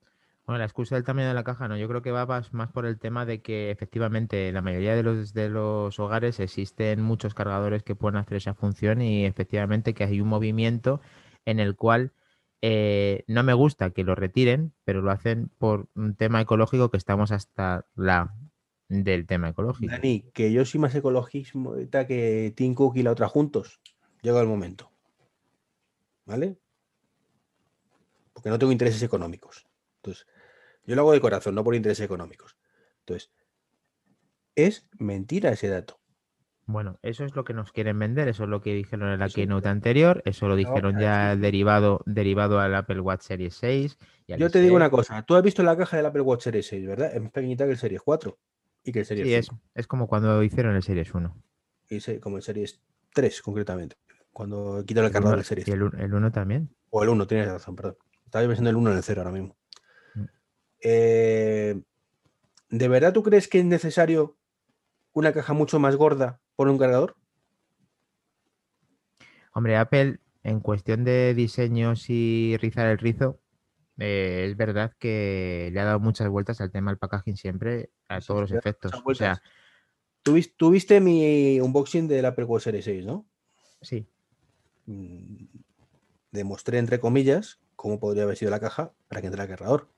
Bueno, 0.50 0.58
la 0.58 0.64
excusa 0.64 0.96
del 0.96 1.04
tamaño 1.04 1.28
de 1.28 1.34
la 1.34 1.44
caja 1.44 1.68
no, 1.68 1.76
yo 1.76 1.86
creo 1.86 2.02
que 2.02 2.10
va 2.10 2.26
más, 2.26 2.72
por 2.72 2.84
el 2.84 2.98
tema 2.98 3.24
de 3.24 3.40
que 3.40 3.70
efectivamente 3.70 4.48
en 4.48 4.54
la 4.54 4.62
mayoría 4.62 4.96
de 4.96 5.04
los, 5.04 5.32
de 5.32 5.48
los 5.48 5.96
hogares 6.00 6.40
existen 6.40 7.02
muchos 7.02 7.34
cargadores 7.34 7.84
que 7.84 7.94
pueden 7.94 8.16
hacer 8.16 8.38
esa 8.38 8.54
función 8.54 9.00
y 9.00 9.26
efectivamente 9.26 9.94
que 9.94 10.02
hay 10.02 10.20
un 10.20 10.26
movimiento 10.26 11.00
en 11.44 11.60
el 11.60 11.76
cual 11.76 12.10
eh, 12.62 13.22
no 13.28 13.44
me 13.44 13.54
gusta 13.54 13.90
que 13.90 14.02
lo 14.02 14.16
retiren, 14.16 14.72
pero 14.82 15.02
lo 15.02 15.12
hacen 15.12 15.52
por 15.56 15.86
un 15.94 16.16
tema 16.16 16.40
ecológico 16.40 16.90
que 16.90 16.96
estamos 16.96 17.30
hasta 17.30 17.86
la 17.94 18.34
del 18.88 19.28
tema 19.28 19.50
ecológico. 19.50 19.92
Dani, 19.92 20.32
que 20.34 20.52
yo 20.52 20.64
soy 20.64 20.80
más 20.80 20.92
ecologista 20.96 22.08
que 22.08 22.52
Tim 22.56 22.74
Cook 22.74 22.96
y 22.96 23.04
la 23.04 23.12
otra 23.12 23.28
juntos. 23.28 23.80
Llega 24.20 24.40
el 24.40 24.48
momento. 24.48 24.90
¿Vale? 26.26 26.58
Porque 28.32 28.50
no 28.50 28.58
tengo 28.58 28.72
intereses 28.72 29.04
económicos. 29.04 29.70
Entonces, 30.02 30.26
yo 30.84 30.94
lo 30.96 31.02
hago 31.02 31.12
de 31.12 31.20
corazón, 31.20 31.54
no 31.54 31.64
por 31.64 31.74
intereses 31.74 32.04
económicos. 32.04 32.56
Entonces, 33.00 33.30
es 34.54 34.88
mentira 34.98 35.50
ese 35.50 35.68
dato. 35.68 35.98
Bueno, 36.66 36.98
eso 37.02 37.24
es 37.24 37.34
lo 37.34 37.42
que 37.44 37.52
nos 37.52 37.72
quieren 37.72 37.98
vender, 37.98 38.28
eso 38.28 38.44
es 38.44 38.48
lo 38.48 38.60
que 38.60 38.72
dijeron 38.74 39.08
en 39.10 39.18
la 39.18 39.28
keynote 39.28 39.68
anterior, 39.68 40.22
eso 40.24 40.46
lo 40.46 40.54
dijeron 40.54 40.96
a 40.96 41.00
ya 41.00 41.28
decir- 41.30 41.40
derivado, 41.42 42.00
derivado 42.06 42.60
al 42.60 42.74
Apple 42.76 43.00
Watch 43.00 43.22
Series 43.22 43.54
6. 43.54 43.98
y 44.28 44.36
Yo 44.36 44.50
te 44.50 44.60
digo 44.60 44.76
una 44.76 44.88
cosa, 44.90 45.24
tú 45.26 45.34
has 45.34 45.42
visto 45.42 45.64
la 45.64 45.76
caja 45.76 45.96
del 45.96 46.06
Apple 46.06 46.22
Watch 46.22 46.42
Series 46.44 46.66
6, 46.68 46.86
¿verdad? 46.86 47.12
Es 47.12 47.20
más 47.20 47.32
pequeñita 47.32 47.64
que 47.64 47.72
el 47.72 47.78
Series 47.78 48.00
4 48.02 48.38
y 48.84 48.92
que 48.92 49.00
el 49.00 49.04
Series 49.06 49.26
Sí, 49.26 49.34
es, 49.34 49.46
5, 49.46 49.60
es 49.74 49.86
como 49.88 50.06
cuando 50.06 50.40
hicieron 50.44 50.76
el 50.76 50.82
Series 50.84 51.12
1. 51.12 51.34
y 51.88 51.98
se- 51.98 52.20
como 52.20 52.36
el 52.36 52.42
Series 52.44 52.80
3 53.12 53.42
concretamente, 53.42 53.96
cuando 54.32 54.84
quitan 54.86 55.02
el 55.04 55.08
El 55.08 55.12
cargador 55.12 55.38
del 55.38 55.44
Series 55.44 55.66
y 55.66 55.72
el, 55.72 55.90
el 55.98 56.14
1 56.14 56.30
también. 56.30 56.72
O 56.90 57.02
el 57.02 57.08
1, 57.08 57.26
tienes 57.26 57.48
razón, 57.48 57.74
perdón. 57.74 57.96
Estaba 58.26 58.46
pensando 58.46 58.70
en 58.70 58.76
el 58.76 58.80
1 58.80 58.90
en 58.92 58.96
el 58.98 59.02
0 59.02 59.22
ahora 59.22 59.32
mismo. 59.32 59.56
Eh, 60.82 61.80
¿De 62.68 62.88
verdad 62.88 63.12
tú 63.12 63.22
crees 63.22 63.48
que 63.48 63.58
es 63.60 63.64
necesario 63.64 64.36
una 65.12 65.32
caja 65.32 65.52
mucho 65.52 65.78
más 65.78 65.96
gorda 65.96 66.40
por 66.56 66.68
un 66.68 66.78
cargador? 66.78 67.16
Hombre, 69.52 69.76
Apple, 69.76 70.20
en 70.44 70.60
cuestión 70.60 71.04
de 71.04 71.34
diseños 71.34 72.08
y 72.08 72.56
rizar 72.58 72.86
el 72.86 72.98
rizo, 72.98 73.40
eh, 73.98 74.46
es 74.48 74.56
verdad 74.56 74.92
que 74.98 75.70
le 75.72 75.80
ha 75.80 75.84
dado 75.84 76.00
muchas 76.00 76.28
vueltas 76.28 76.60
al 76.60 76.70
tema 76.70 76.90
del 76.92 76.98
packaging 76.98 77.36
siempre, 77.36 77.90
a 78.08 78.20
Sí, 78.20 78.28
todos 78.28 78.42
los 78.42 78.52
efectos. 78.52 78.92
O 78.94 78.96
sea, 78.96 79.02
vueltas. 79.04 79.42
¿Tú, 80.22 80.34
vis- 80.34 80.54
tú 80.56 80.70
viste 80.70 81.00
mi 81.00 81.60
unboxing 81.60 82.06
del 82.06 82.24
Apple 82.26 82.44
Watch 82.44 82.64
Series 82.64 82.84
6, 82.84 83.04
¿no? 83.04 83.26
sí. 83.82 84.06
Mm, 84.86 85.46
Demostré, 86.32 86.78
entre 86.78 87.00
comillas, 87.00 87.58
cómo 87.74 87.98
podría 87.98 88.22
haber 88.22 88.36
sido 88.36 88.52
la 88.52 88.60
caja 88.60 88.92
para 89.08 89.20
que 89.20 89.26
entre 89.26 89.42
el 89.42 89.48
cargador. 89.48 89.88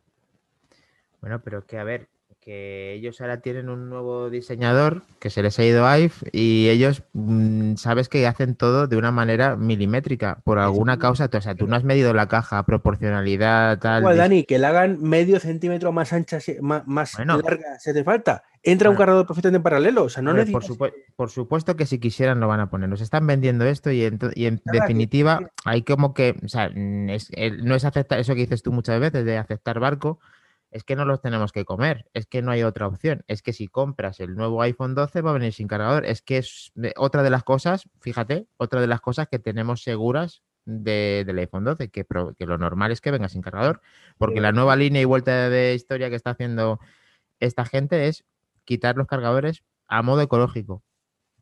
Bueno, 1.22 1.40
pero 1.42 1.64
que 1.64 1.78
a 1.78 1.84
ver, 1.84 2.08
que 2.42 2.94
ellos 2.94 3.20
ahora 3.20 3.40
tienen 3.40 3.68
un 3.68 3.88
nuevo 3.88 4.28
diseñador 4.28 5.02
que 5.20 5.30
se 5.30 5.44
les 5.44 5.56
ha 5.60 5.64
ido 5.64 5.86
a 5.86 5.96
IVE 5.96 6.12
y 6.32 6.68
ellos 6.68 7.04
mm, 7.12 7.76
sabes 7.76 8.08
que 8.08 8.26
hacen 8.26 8.56
todo 8.56 8.88
de 8.88 8.96
una 8.96 9.12
manera 9.12 9.54
milimétrica 9.54 10.40
por 10.42 10.58
alguna 10.58 10.98
causa. 10.98 11.30
O 11.32 11.40
sea, 11.40 11.54
tú 11.54 11.68
no 11.68 11.76
has 11.76 11.84
medido 11.84 12.12
la 12.12 12.26
caja, 12.26 12.64
proporcionalidad, 12.66 13.78
tal. 13.78 14.02
Igual, 14.02 14.16
Dani, 14.16 14.42
que 14.42 14.58
la 14.58 14.70
hagan 14.70 15.00
medio 15.00 15.38
centímetro 15.38 15.92
más 15.92 16.12
ancha, 16.12 16.38
más, 16.60 17.16
larga, 17.16 17.78
si 17.78 17.90
hace 17.90 18.02
falta. 18.02 18.42
Entra 18.64 18.90
un 18.90 18.96
cargador 18.96 19.24
perfectamente 19.24 19.58
en 19.58 19.62
paralelo. 19.62 20.04
O 20.04 20.08
sea, 20.08 20.24
no 20.24 20.32
necesitas... 20.32 20.76
por, 20.76 20.92
por, 21.14 21.30
supuesto 21.30 21.76
que 21.76 21.86
si 21.86 22.00
quisieran 22.00 22.40
lo 22.40 22.48
van 22.48 22.58
a 22.58 22.70
poner. 22.70 22.88
Nos 22.88 23.00
están 23.00 23.24
vendiendo 23.28 23.64
esto 23.64 23.92
y 23.92 24.04
en, 24.04 24.18
y 24.34 24.46
en 24.46 24.60
definitiva 24.64 25.52
hay 25.64 25.82
como 25.82 26.12
que, 26.12 26.34
o 26.44 26.48
sea, 26.48 26.70
no 26.70 27.74
es 27.76 27.84
aceptar 27.84 28.18
eso 28.18 28.34
que 28.34 28.40
dices 28.40 28.64
tú 28.64 28.72
muchas 28.72 28.98
veces 28.98 29.24
de 29.24 29.38
aceptar 29.38 29.78
barco 29.78 30.18
es 30.72 30.84
que 30.84 30.96
no 30.96 31.04
los 31.04 31.20
tenemos 31.20 31.52
que 31.52 31.64
comer, 31.64 32.06
es 32.14 32.26
que 32.26 32.40
no 32.40 32.50
hay 32.50 32.62
otra 32.62 32.86
opción, 32.86 33.22
es 33.28 33.42
que 33.42 33.52
si 33.52 33.68
compras 33.68 34.20
el 34.20 34.34
nuevo 34.34 34.62
iPhone 34.62 34.94
12 34.94 35.20
va 35.20 35.30
a 35.30 35.34
venir 35.34 35.52
sin 35.52 35.68
cargador, 35.68 36.06
es 36.06 36.22
que 36.22 36.38
es 36.38 36.72
otra 36.96 37.22
de 37.22 37.30
las 37.30 37.44
cosas, 37.44 37.88
fíjate, 38.00 38.46
otra 38.56 38.80
de 38.80 38.86
las 38.86 39.02
cosas 39.02 39.28
que 39.28 39.38
tenemos 39.38 39.82
seguras 39.82 40.42
del 40.64 41.38
iPhone 41.38 41.64
12, 41.64 41.90
que, 41.90 42.06
que, 42.38 42.46
lo 42.46 42.56
normal 42.56 42.90
es 42.90 43.00
que 43.00 43.10
venga 43.10 43.28
sin 43.28 43.42
cargador, 43.42 43.82
porque 44.16 44.40
la 44.40 44.52
nueva 44.52 44.74
línea 44.74 45.02
y 45.02 45.04
vuelta 45.04 45.50
de 45.50 45.74
historia 45.74 46.08
que 46.08 46.16
está 46.16 46.30
haciendo 46.30 46.80
esta 47.38 47.66
gente 47.66 48.08
es 48.08 48.24
quitar 48.64 48.96
los 48.96 49.06
cargadores 49.06 49.64
a 49.88 50.02
modo 50.02 50.22
ecológico. 50.22 50.82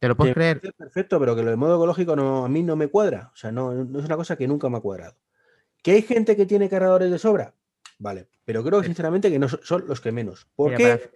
¿Te 0.00 0.08
lo 0.08 0.16
puedes 0.16 0.34
creer? 0.34 0.60
Perfecto, 0.76 1.20
pero 1.20 1.37
que 1.37 1.42
lo 1.42 1.50
de 1.50 1.56
modo 1.56 1.76
ecológico 1.76 2.16
no, 2.16 2.44
a 2.44 2.49
mí 2.49 2.62
no 2.62 2.75
me 2.75 2.88
cuadra, 2.88 3.30
o 3.32 3.37
sea, 3.37 3.52
no, 3.52 3.72
no 3.72 3.99
es 4.00 4.06
una 4.06 4.16
cosa 4.16 4.37
que 4.37 4.49
nunca 4.49 4.68
me 4.68 4.78
ha 4.78 4.80
cuadrado. 4.80 5.14
¿Que 5.82 5.92
hay 5.92 6.02
gente 6.02 6.37
que 6.37 6.46
tiene 6.46 6.68
cargadores 6.68 7.10
de 7.10 7.18
sobra? 7.18 7.54
Vale, 8.00 8.30
pero 8.47 8.64
creo 8.64 8.83
sinceramente 8.83 9.30
que 9.30 9.38
no 9.38 9.47
son 9.47 9.87
los 9.87 10.00
que 10.00 10.11
menos. 10.11 10.49
¿Por 10.57 10.75
qué? 10.75 11.11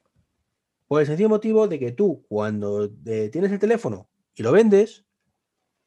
Por 0.86 1.00
el 1.00 1.06
sencillo 1.06 1.30
motivo 1.30 1.66
de 1.66 1.78
que 1.78 1.92
tú, 1.92 2.26
cuando 2.28 2.90
eh, 3.06 3.30
tienes 3.32 3.50
el 3.50 3.58
teléfono 3.58 4.10
y 4.34 4.42
lo 4.42 4.52
vendes, 4.52 5.06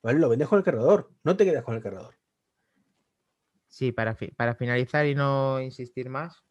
¿vale? 0.02 0.18
Lo 0.18 0.28
vendes 0.28 0.48
con 0.48 0.58
el 0.58 0.66
cargador, 0.66 1.12
no 1.24 1.38
te 1.38 1.46
quedas 1.46 1.64
con 1.64 1.76
el 1.76 1.84
cargador. 1.84 2.16
Sí, 3.68 3.92
para, 3.92 4.18
para 4.36 4.56
finalizar 4.56 5.06
y 5.06 5.14
no 5.14 5.62
insistir 5.62 6.10
más, 6.10 6.44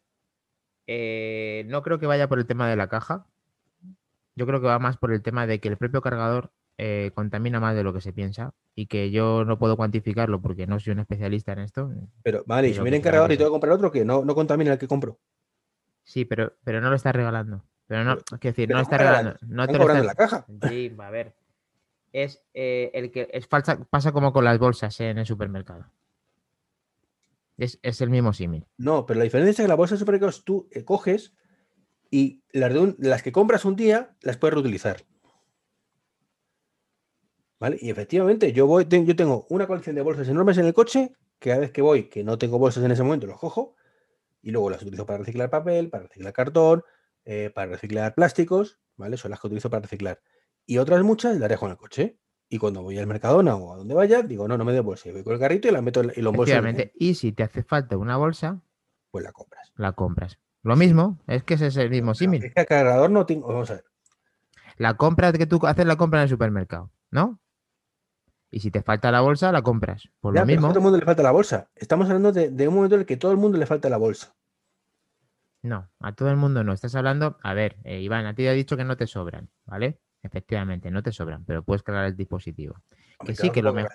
eh, 0.87 1.65
no 1.67 1.83
creo 1.83 1.99
que 1.99 2.07
vaya 2.07 2.29
por 2.29 2.39
el 2.39 2.47
tema 2.47 2.69
de 2.69 2.77
la 2.77 2.87
caja. 2.87 3.27
Yo 4.35 4.45
creo 4.47 4.61
que 4.61 4.67
va 4.67 4.79
más 4.79 4.95
por 4.95 5.11
el 5.11 5.21
tema 5.21 5.45
de 5.45 5.59
que 5.59 5.67
el 5.67 5.77
propio 5.77 5.99
cargador 5.99 6.53
eh, 6.77 7.11
contamina 7.15 7.59
más 7.59 7.75
de 7.75 7.83
lo 7.83 7.93
que 7.93 8.01
se 8.01 8.13
piensa 8.13 8.53
y 8.75 8.85
que 8.85 9.09
yo 9.09 9.43
no 9.45 9.57
puedo 9.57 9.77
cuantificarlo 9.77 10.41
porque 10.41 10.67
no 10.67 10.79
soy 10.79 10.93
un 10.93 10.99
especialista 10.99 11.53
en 11.53 11.59
esto. 11.59 11.91
Pero 12.23 12.43
vale, 12.45 12.69
y 12.69 12.73
si 12.73 12.81
viene 12.81 12.97
encargador 12.97 13.31
y 13.31 13.37
tengo 13.37 13.49
que 13.49 13.53
comprar 13.53 13.73
otro, 13.73 13.91
que 13.91 14.05
no, 14.05 14.23
no 14.23 14.35
contamina 14.35 14.73
el 14.73 14.79
que 14.79 14.87
compro. 14.87 15.19
Sí, 16.03 16.25
pero, 16.25 16.53
pero 16.63 16.79
no 16.79 16.89
lo 16.89 16.95
está 16.95 17.11
regalando. 17.11 17.63
Pero 17.87 18.03
no, 18.03 18.13
es 18.13 18.39
decir, 18.39 18.69
no 18.69 18.75
lo 18.75 18.83
está 18.83 18.97
regalando. 18.97 19.37
No 19.41 19.67
te 19.67 19.77
lo 19.77 19.87
la 19.87 20.15
caja. 20.15 20.45
Sí, 20.69 20.95
a 20.97 21.09
ver. 21.09 21.35
Es 22.13 22.41
eh, 22.53 22.91
el 22.93 23.11
que 23.11 23.27
es 23.31 23.47
falsa, 23.47 23.79
pasa 23.89 24.11
como 24.11 24.31
con 24.31 24.45
las 24.45 24.59
bolsas 24.59 24.99
en 25.01 25.17
el 25.17 25.25
supermercado. 25.25 25.85
Es, 27.57 27.79
el 28.01 28.09
mismo 28.09 28.33
símil. 28.33 28.67
No, 28.77 29.05
pero 29.05 29.17
la 29.17 29.23
diferencia 29.23 29.51
es 29.51 29.57
que 29.57 29.67
las 29.67 29.77
bolsas 29.77 29.97
de 29.97 30.01
supermercados 30.01 30.43
tú 30.43 30.69
eh, 30.71 30.85
coges 30.85 31.33
y 32.11 32.43
las, 32.51 32.71
de 32.71 32.95
las 32.99 33.23
que 33.23 33.31
compras 33.31 33.65
un 33.65 33.75
día 33.75 34.15
las 34.21 34.37
puedes 34.37 34.53
reutilizar. 34.53 35.03
¿Vale? 37.59 37.77
Y 37.81 37.89
efectivamente, 37.89 38.53
yo 38.53 38.67
voy, 38.67 38.87
yo 38.87 39.15
tengo 39.15 39.47
una 39.49 39.65
colección 39.65 39.95
de 39.95 40.01
bolsas 40.01 40.27
enormes 40.29 40.57
en 40.57 40.65
el 40.65 40.73
coche, 40.73 41.13
que 41.39 41.49
cada 41.49 41.61
vez 41.61 41.71
que 41.71 41.81
voy, 41.81 42.03
que 42.03 42.23
no 42.23 42.37
tengo 42.37 42.59
bolsas 42.59 42.83
en 42.83 42.91
ese 42.91 43.03
momento, 43.03 43.25
los 43.25 43.39
cojo, 43.39 43.75
y 44.41 44.51
luego 44.51 44.69
las 44.69 44.81
utilizo 44.81 45.05
para 45.05 45.19
reciclar 45.19 45.49
papel, 45.49 45.89
para 45.89 46.03
reciclar 46.03 46.33
cartón, 46.33 46.83
eh, 47.25 47.51
para 47.53 47.71
reciclar 47.71 48.13
plásticos, 48.15 48.79
¿vale? 48.95 49.17
Son 49.17 49.31
las 49.31 49.39
que 49.39 49.47
utilizo 49.47 49.69
para 49.69 49.81
reciclar. 49.81 50.21
Y 50.65 50.77
otras 50.77 51.03
muchas 51.03 51.37
las 51.37 51.49
dejo 51.49 51.65
en 51.65 51.71
el 51.71 51.77
coche. 51.77 52.17
Y 52.49 52.59
cuando 52.59 52.81
voy 52.81 52.97
al 52.97 53.07
Mercadona 53.07 53.55
o 53.55 53.73
a 53.73 53.77
donde 53.77 53.93
vaya, 53.93 54.21
digo, 54.21 54.47
no, 54.47 54.57
no 54.57 54.63
me 54.63 54.71
dé 54.71 54.79
bolsa. 54.79 55.11
Voy 55.11 55.23
con 55.23 55.33
el 55.33 55.39
carrito 55.39 55.67
y 55.67 55.71
la 55.71 55.81
meto 55.81 56.01
y 56.15 56.21
lo 56.21 56.31
bolso. 56.31 56.53
Y 56.95 57.15
si 57.15 57.33
te 57.33 57.43
hace 57.43 57.63
falta 57.63 57.97
una 57.97 58.15
bolsa, 58.15 58.61
pues 59.11 59.25
la 59.25 59.33
compras. 59.33 59.73
La 59.75 59.91
compras. 59.91 60.39
Lo 60.63 60.75
mismo, 60.75 61.19
es 61.27 61.43
que 61.43 61.55
ese 61.55 61.67
es 61.67 61.77
el 61.77 61.89
mismo 61.89 62.13
símil. 62.13 62.43
Es 62.43 62.53
que 62.53 62.61
el 62.61 62.67
cargador 62.67 63.09
no 63.09 63.25
tengo. 63.25 63.47
Vamos 63.47 63.69
a 63.71 63.75
ver. 63.75 63.85
La 64.77 64.95
compra 64.95 65.33
que 65.33 65.45
tú 65.45 65.59
haces 65.65 65.85
la 65.85 65.97
compra 65.97 66.19
en 66.19 66.23
el 66.23 66.29
supermercado, 66.29 66.91
¿no? 67.11 67.39
Y 68.49 68.59
si 68.61 68.71
te 68.71 68.81
falta 68.81 69.11
la 69.11 69.21
bolsa, 69.21 69.51
la 69.51 69.61
compras. 69.61 70.07
Por 70.19 70.33
lo 70.33 70.45
mismo. 70.45 70.67
A 70.67 70.69
todo 70.69 70.79
el 70.79 70.83
mundo 70.83 70.97
le 70.97 71.05
falta 71.05 71.23
la 71.23 71.31
bolsa. 71.31 71.69
Estamos 71.75 72.07
hablando 72.07 72.31
de, 72.31 72.67
un 72.67 72.73
momento 72.73 72.95
en 72.95 73.01
el 73.01 73.07
que 73.07 73.17
todo 73.17 73.31
el 73.31 73.37
mundo 73.37 73.57
le 73.57 73.65
falta 73.65 73.89
la 73.89 73.97
bolsa. 73.97 74.35
No, 75.63 75.89
a 75.99 76.13
todo 76.13 76.29
el 76.29 76.37
mundo 76.37 76.63
no. 76.63 76.71
Estás 76.71 76.95
hablando, 76.95 77.37
a 77.43 77.53
ver, 77.53 77.77
eh, 77.83 77.99
Iván, 77.99 78.25
a 78.25 78.33
ti 78.33 78.43
te 78.43 78.49
ha 78.49 78.53
dicho 78.53 78.77
que 78.77 78.85
no 78.85 78.95
te 78.95 79.05
sobran, 79.05 79.49
¿vale? 79.65 79.99
Efectivamente, 80.23 80.91
no 80.91 81.03
te 81.03 81.11
sobran, 81.11 81.43
pero 81.45 81.63
puedes 81.63 81.83
cargar 81.83 82.05
el 82.05 82.15
dispositivo. 82.15 82.75
que 83.25 83.35
sí, 83.35 83.49
que 83.49 83.61
lo 83.61 83.73
mejor. 83.73 83.91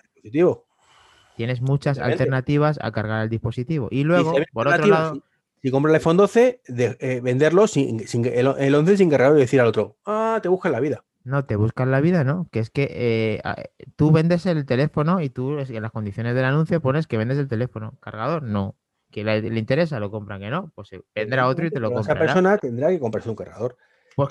Tienes 1.36 1.62
muchas 1.62 1.98
alternativas 1.98 2.78
a 2.82 2.92
cargar 2.92 3.22
el 3.22 3.30
dispositivo. 3.30 3.88
Y 3.90 4.04
luego, 4.04 4.34
por 4.52 4.68
otro 4.68 4.86
lado. 4.86 5.22
Si, 5.62 5.70
compro 5.70 5.90
el 5.90 5.94
iPhone 5.94 6.16
12, 6.16 6.60
de, 6.66 6.96
eh, 7.00 7.20
venderlo 7.22 7.68
sin, 7.68 8.00
el, 8.00 8.46
el, 8.58 8.74
11 8.74 8.96
sin 8.96 9.08
cargar 9.08 9.32
y 9.36 9.40
decir 9.40 9.60
al 9.60 9.68
otro, 9.68 9.96
ah, 10.04 10.40
te 10.42 10.48
busca 10.48 10.68
la 10.68 10.80
vida. 10.80 11.04
No, 11.24 11.44
te 11.44 11.56
buscan 11.56 11.90
la 11.90 12.00
vida, 12.00 12.24
¿no? 12.24 12.48
Que 12.50 12.58
es 12.58 12.70
que 12.70 12.88
eh, 12.90 13.42
tú 13.96 14.10
vendes 14.10 14.46
el 14.46 14.66
teléfono 14.66 15.20
y 15.20 15.30
tú 15.30 15.58
en 15.58 15.82
las 15.82 15.92
condiciones 15.92 16.34
del 16.34 16.44
anuncio 16.44 16.80
pones 16.80 17.06
que 17.06 17.16
vendes 17.16 17.38
el 17.38 17.48
teléfono. 17.48 17.96
¿Cargador? 18.00 18.42
No. 18.42 18.76
¿Que 19.10 19.24
le, 19.24 19.58
interesa? 19.58 20.00
Lo 20.00 20.10
compran, 20.10 20.40
que 20.40 20.50
no. 20.50 20.72
Pues 20.74 20.90
vendrá 21.14 21.46
otro 21.46 21.66
y 21.66 21.70
te 21.70 21.80
lo 21.80 21.92
compra. 21.92 22.14
Esa 22.14 22.18
persona 22.18 22.58
tendrá 22.58 22.88
que 22.88 22.98
comprarse 22.98 23.30
un 23.30 23.36
cargador. 23.36 23.76
Pues 24.14 24.28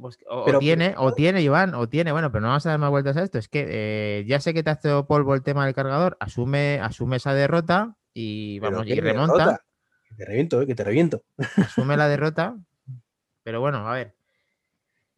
pues 0.00 0.18
o, 0.28 0.58
tiene, 0.58 0.94
o 0.96 1.12
tiene, 1.12 1.42
Iván, 1.42 1.74
o 1.74 1.88
tiene, 1.88 2.12
bueno, 2.12 2.30
pero 2.30 2.42
no 2.42 2.48
vamos 2.48 2.66
a 2.66 2.70
dar 2.70 2.78
más 2.78 2.90
vueltas 2.90 3.16
a 3.16 3.22
esto. 3.22 3.38
Es 3.38 3.48
que 3.48 3.66
eh, 3.68 4.24
ya 4.26 4.38
sé 4.40 4.54
que 4.54 4.62
te 4.62 4.70
ha 4.70 4.74
hecho 4.74 5.06
polvo 5.06 5.34
el 5.34 5.42
tema 5.42 5.64
del 5.64 5.74
cargador, 5.74 6.16
asume, 6.20 6.78
asume 6.80 7.16
esa 7.16 7.34
derrota 7.34 7.96
y 8.14 8.60
vamos, 8.60 8.86
y 8.86 9.00
remonta. 9.00 9.62
Que 10.08 10.14
te 10.14 10.24
reviento, 10.24 10.62
eh, 10.62 10.66
que 10.66 10.74
te 10.74 10.84
reviento. 10.84 11.22
Asume 11.56 11.96
la 11.96 12.08
derrota. 12.08 12.56
Pero 13.42 13.60
bueno, 13.60 13.88
a 13.88 13.94
ver, 13.94 14.14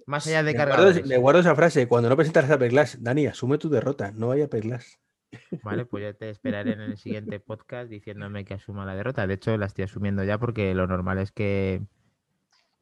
más 0.07 0.27
allá 0.27 0.43
de 0.43 0.55
cargar. 0.55 1.07
Me 1.07 1.17
guardo 1.17 1.41
esa 1.41 1.55
frase, 1.55 1.87
cuando 1.89 2.09
no 2.09 2.17
presentas 2.17 2.51
Apple 2.51 2.69
Glass, 2.69 3.03
Dani, 3.03 3.27
asume 3.27 3.59
tu 3.59 3.69
derrota, 3.69 4.13
no 4.13 4.31
hay 4.31 4.43
Apple 4.43 4.61
Glass. 4.61 4.99
Vale, 5.63 5.87
pues 5.87 6.03
ya 6.03 6.13
te 6.13 6.31
esperaré 6.31 6.73
en 6.73 6.81
el 6.81 6.97
siguiente 6.97 7.41
podcast 7.41 7.89
diciéndome 7.89 8.45
que 8.45 8.55
asuma 8.55 8.85
la 8.85 8.95
derrota. 8.95 9.27
De 9.27 9.35
hecho, 9.35 9.57
la 9.57 9.67
estoy 9.67 9.85
asumiendo 9.85 10.25
ya 10.25 10.39
porque 10.39 10.75
lo 10.75 10.87
normal 10.87 11.19
es 11.19 11.33
que, 11.33 11.83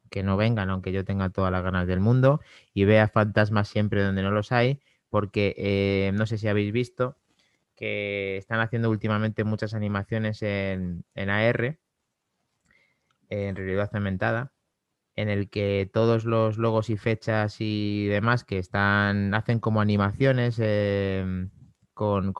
que 0.09 0.23
no 0.23 0.37
vengan, 0.37 0.69
aunque 0.69 0.91
yo 0.91 1.05
tenga 1.05 1.29
todas 1.29 1.51
las 1.51 1.63
ganas 1.63 1.87
del 1.87 1.99
mundo 1.99 2.41
y 2.73 2.85
vea 2.85 3.07
fantasmas 3.07 3.67
siempre 3.67 4.03
donde 4.03 4.23
no 4.23 4.31
los 4.31 4.51
hay, 4.51 4.81
porque 5.09 5.55
eh, 5.57 6.11
no 6.13 6.25
sé 6.25 6.37
si 6.37 6.47
habéis 6.47 6.71
visto 6.71 7.17
que 7.75 8.35
están 8.37 8.59
haciendo 8.59 8.89
últimamente 8.89 9.45
muchas 9.45 9.73
animaciones 9.73 10.41
en, 10.41 11.05
en 11.15 11.29
AR, 11.29 11.79
en 13.29 13.55
realidad 13.55 13.89
cementada, 13.89 14.51
en 15.19 15.27
el 15.27 15.49
que 15.49 15.89
todos 15.91 16.23
los 16.23 16.57
logos 16.57 16.89
y 16.89 16.95
fechas 16.95 17.57
y 17.59 18.07
demás 18.07 18.45
que 18.45 18.57
están, 18.57 19.33
hacen 19.33 19.59
como 19.59 19.81
animaciones 19.81 20.59
em, 20.59 21.49
con, 21.93 22.33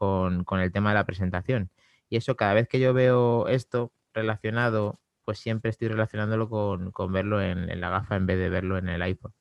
el 0.62 0.72
tema 0.72 0.92
de 0.92 0.96
la 0.96 1.06
presentación. 1.06 1.72
Y 2.08 2.16
eso 2.16 2.38
cada 2.38 2.54
vez 2.54 2.70
que 2.70 2.80
yo 2.80 2.94
veo 2.94 3.50
esto 3.50 3.92
relacionado, 4.14 5.02
pues 5.26 5.40
siempre 5.40 5.72
estoy 5.72 5.90
relacionándolo 5.90 6.48
con, 6.48 6.94
verlo 7.12 7.42
en, 7.42 7.70
en, 7.70 7.82
la 7.82 7.90
gafa 7.90 8.16
en 8.16 8.26
vez 8.26 8.40
de 8.40 8.48
verlo 8.48 8.78
en 8.78 8.88
el 8.88 9.02
iPhone. 9.02 9.34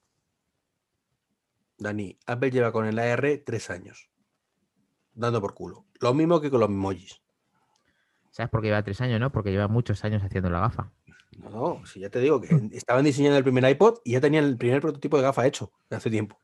Dani, 1.79 2.19
Apple 2.27 2.51
lleva 2.51 2.73
con 2.73 2.87
el 2.87 2.99
AR 2.99 3.41
tres 3.47 3.71
años, 3.71 4.11
dando 5.13 5.41
por 5.41 5.55
culo. 5.55 5.87
Lo 6.01 6.13
mismo 6.13 6.41
que 6.41 6.51
con 6.51 6.59
los 6.59 6.69
emojis. 6.69 7.23
¿Sabes 8.33 8.51
por 8.51 8.63
qué 8.63 8.67
lleva 8.67 8.83
tres 8.83 9.01
años, 9.01 9.21
no? 9.21 9.31
Porque 9.31 9.53
lleva 9.53 9.69
muchos 9.69 10.05
años 10.05 10.25
haciendo 10.25 10.51
la 10.51 10.59
gafa. 10.59 10.91
No, 11.39 11.51
no, 11.51 11.87
si 11.87 12.01
ya 12.01 12.11
te 12.11 12.21
digo 12.21 12.41
que 12.41 12.49
estaban 12.73 13.05
diseñando 13.05 13.39
el 13.39 13.45
primer 13.45 13.69
iPod 13.71 13.99
y 14.05 14.13
ya 14.13 14.21
tenían 14.21 14.45
el 14.45 14.57
primer 14.57 14.81
prototipo 14.81 15.17
de 15.17 15.23
gafa 15.23 15.47
hecho 15.47 15.73
hace 15.91 16.11
tiempo. 16.11 16.39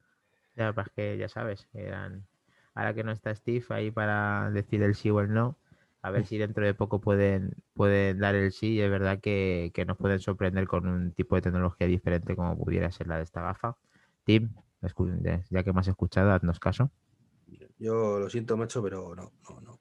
Ya, 0.56 0.72
pues 0.72 0.88
que 0.94 1.18
ya 1.18 1.28
sabes, 1.28 1.68
eran. 1.74 2.26
Ahora 2.74 2.94
que 2.94 3.04
no 3.04 3.12
está 3.12 3.34
Steve 3.34 3.64
ahí 3.70 3.90
para 3.90 4.50
decir 4.50 4.82
el 4.82 4.94
sí 4.94 5.10
o 5.10 5.20
el 5.20 5.32
no, 5.32 5.56
a 6.02 6.10
ver 6.10 6.26
si 6.26 6.38
dentro 6.38 6.66
de 6.66 6.74
poco 6.74 7.00
pueden, 7.00 7.54
pueden 7.72 8.18
dar 8.18 8.34
el 8.34 8.52
sí 8.52 8.74
y 8.74 8.80
es 8.80 8.90
verdad 8.90 9.20
que, 9.20 9.72
nos 9.86 9.96
pueden 9.96 10.18
sorprender 10.20 10.66
con 10.66 10.86
un 10.86 11.12
tipo 11.12 11.34
de 11.34 11.42
tecnología 11.42 11.86
diferente 11.86 12.36
como 12.36 12.58
pudiera 12.58 12.90
ser 12.90 13.06
la 13.06 13.16
de 13.16 13.24
esta 13.24 13.40
gafa. 13.42 13.76
Tim, 14.24 14.50
ya 15.50 15.62
que 15.62 15.72
me 15.72 15.80
has 15.80 15.88
escuchado, 15.88 16.32
haznos 16.32 16.60
caso. 16.60 16.90
Yo 17.78 18.18
lo 18.18 18.28
siento, 18.28 18.56
macho, 18.56 18.82
pero 18.82 19.14
no, 19.14 19.32
no, 19.48 19.60
no. 19.60 19.80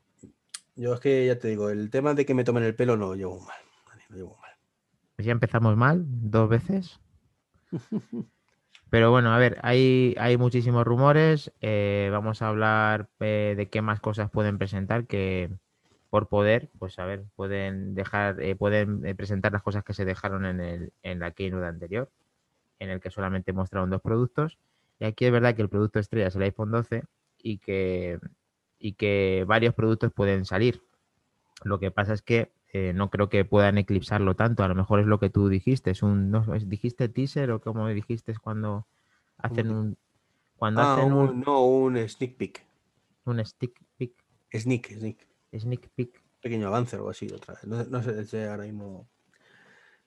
Yo 0.75 0.93
es 0.93 0.99
que 0.99 1.27
ya 1.27 1.37
te 1.37 1.49
digo, 1.49 1.69
el 1.69 1.89
tema 1.89 2.13
de 2.13 2.25
que 2.25 2.33
me 2.33 2.43
tomen 2.43 2.63
el 2.63 2.75
pelo 2.75 2.95
no 2.97 3.07
lo 3.07 3.15
llevo 3.15 3.39
mal. 3.41 3.57
Lo 4.09 4.15
llevo 4.15 4.37
mal. 4.41 4.42
Ya 5.17 5.31
empezamos 5.31 5.77
mal, 5.77 6.05
dos 6.07 6.49
veces. 6.49 6.99
Pero 8.89 9.09
bueno, 9.09 9.33
a 9.33 9.37
ver, 9.39 9.57
hay, 9.63 10.15
hay 10.19 10.37
muchísimos 10.37 10.85
rumores. 10.85 11.51
Eh, 11.61 12.09
vamos 12.11 12.41
a 12.41 12.49
hablar 12.49 13.09
eh, 13.19 13.55
de 13.57 13.67
qué 13.69 13.81
más 13.81 13.99
cosas 13.99 14.29
pueden 14.29 14.57
presentar 14.57 15.07
que 15.07 15.49
por 16.09 16.27
poder, 16.29 16.69
pues 16.77 16.99
a 16.99 17.05
ver, 17.05 17.23
pueden 17.35 17.95
dejar, 17.95 18.39
eh, 18.41 18.55
pueden 18.55 19.01
presentar 19.15 19.51
las 19.51 19.63
cosas 19.63 19.83
que 19.83 19.95
se 19.95 20.05
dejaron 20.05 20.45
en, 20.45 20.59
el, 20.59 20.93
en 21.01 21.19
la 21.19 21.31
keynote 21.31 21.65
anterior. 21.65 22.11
en 22.79 22.89
el 22.91 22.99
que 22.99 23.09
solamente 23.09 23.53
mostraron 23.53 23.89
dos 23.89 24.01
productos. 24.01 24.59
Y 24.99 25.05
aquí 25.05 25.25
es 25.25 25.31
verdad 25.31 25.55
que 25.55 25.63
el 25.63 25.69
producto 25.69 25.99
estrella 25.99 26.27
es 26.27 26.35
el 26.35 26.43
iPhone 26.43 26.71
12 26.71 27.03
y 27.41 27.57
que, 27.57 28.19
y 28.79 28.93
que 28.93 29.45
varios 29.47 29.73
productos 29.73 30.11
pueden 30.13 30.45
salir. 30.45 30.83
Lo 31.63 31.79
que 31.79 31.91
pasa 31.91 32.13
es 32.13 32.21
que 32.21 32.51
eh, 32.73 32.93
no 32.93 33.09
creo 33.09 33.29
que 33.29 33.45
puedan 33.45 33.77
eclipsarlo 33.77 34.35
tanto. 34.35 34.63
A 34.63 34.67
lo 34.67 34.75
mejor 34.75 34.99
es 34.99 35.07
lo 35.07 35.19
que 35.19 35.29
tú 35.29 35.47
dijiste. 35.49 35.91
Es 35.91 36.03
un, 36.03 36.31
no, 36.31 36.41
¿Dijiste 36.65 37.09
teaser 37.09 37.51
o 37.51 37.61
como 37.61 37.87
dijiste 37.89 38.35
cuando 38.41 38.87
hacen 39.37 39.71
un... 39.71 39.97
Cuando 40.57 40.81
Ah, 40.81 40.93
hacen 40.93 41.13
un- 41.13 41.29
un, 41.29 41.41
no, 41.41 41.65
un 41.65 41.97
sneak 42.09 42.35
peek. 42.37 42.65
un 43.25 43.39
stick 43.45 43.73
pick, 43.97 44.13
Sneak, 44.53 44.87
sneak. 44.97 45.17
sneak 45.57 45.89
peek. 45.95 46.21
Pequeño 46.41 46.67
avance 46.67 46.95
o 46.95 46.99
algo 46.99 47.09
así. 47.11 47.27
Otra 47.31 47.55
vez. 47.55 47.63
No, 47.65 47.83
no 47.85 48.03
sé 48.03 48.25
si 48.25 48.37
ahora 48.37 48.63
mismo. 48.63 49.07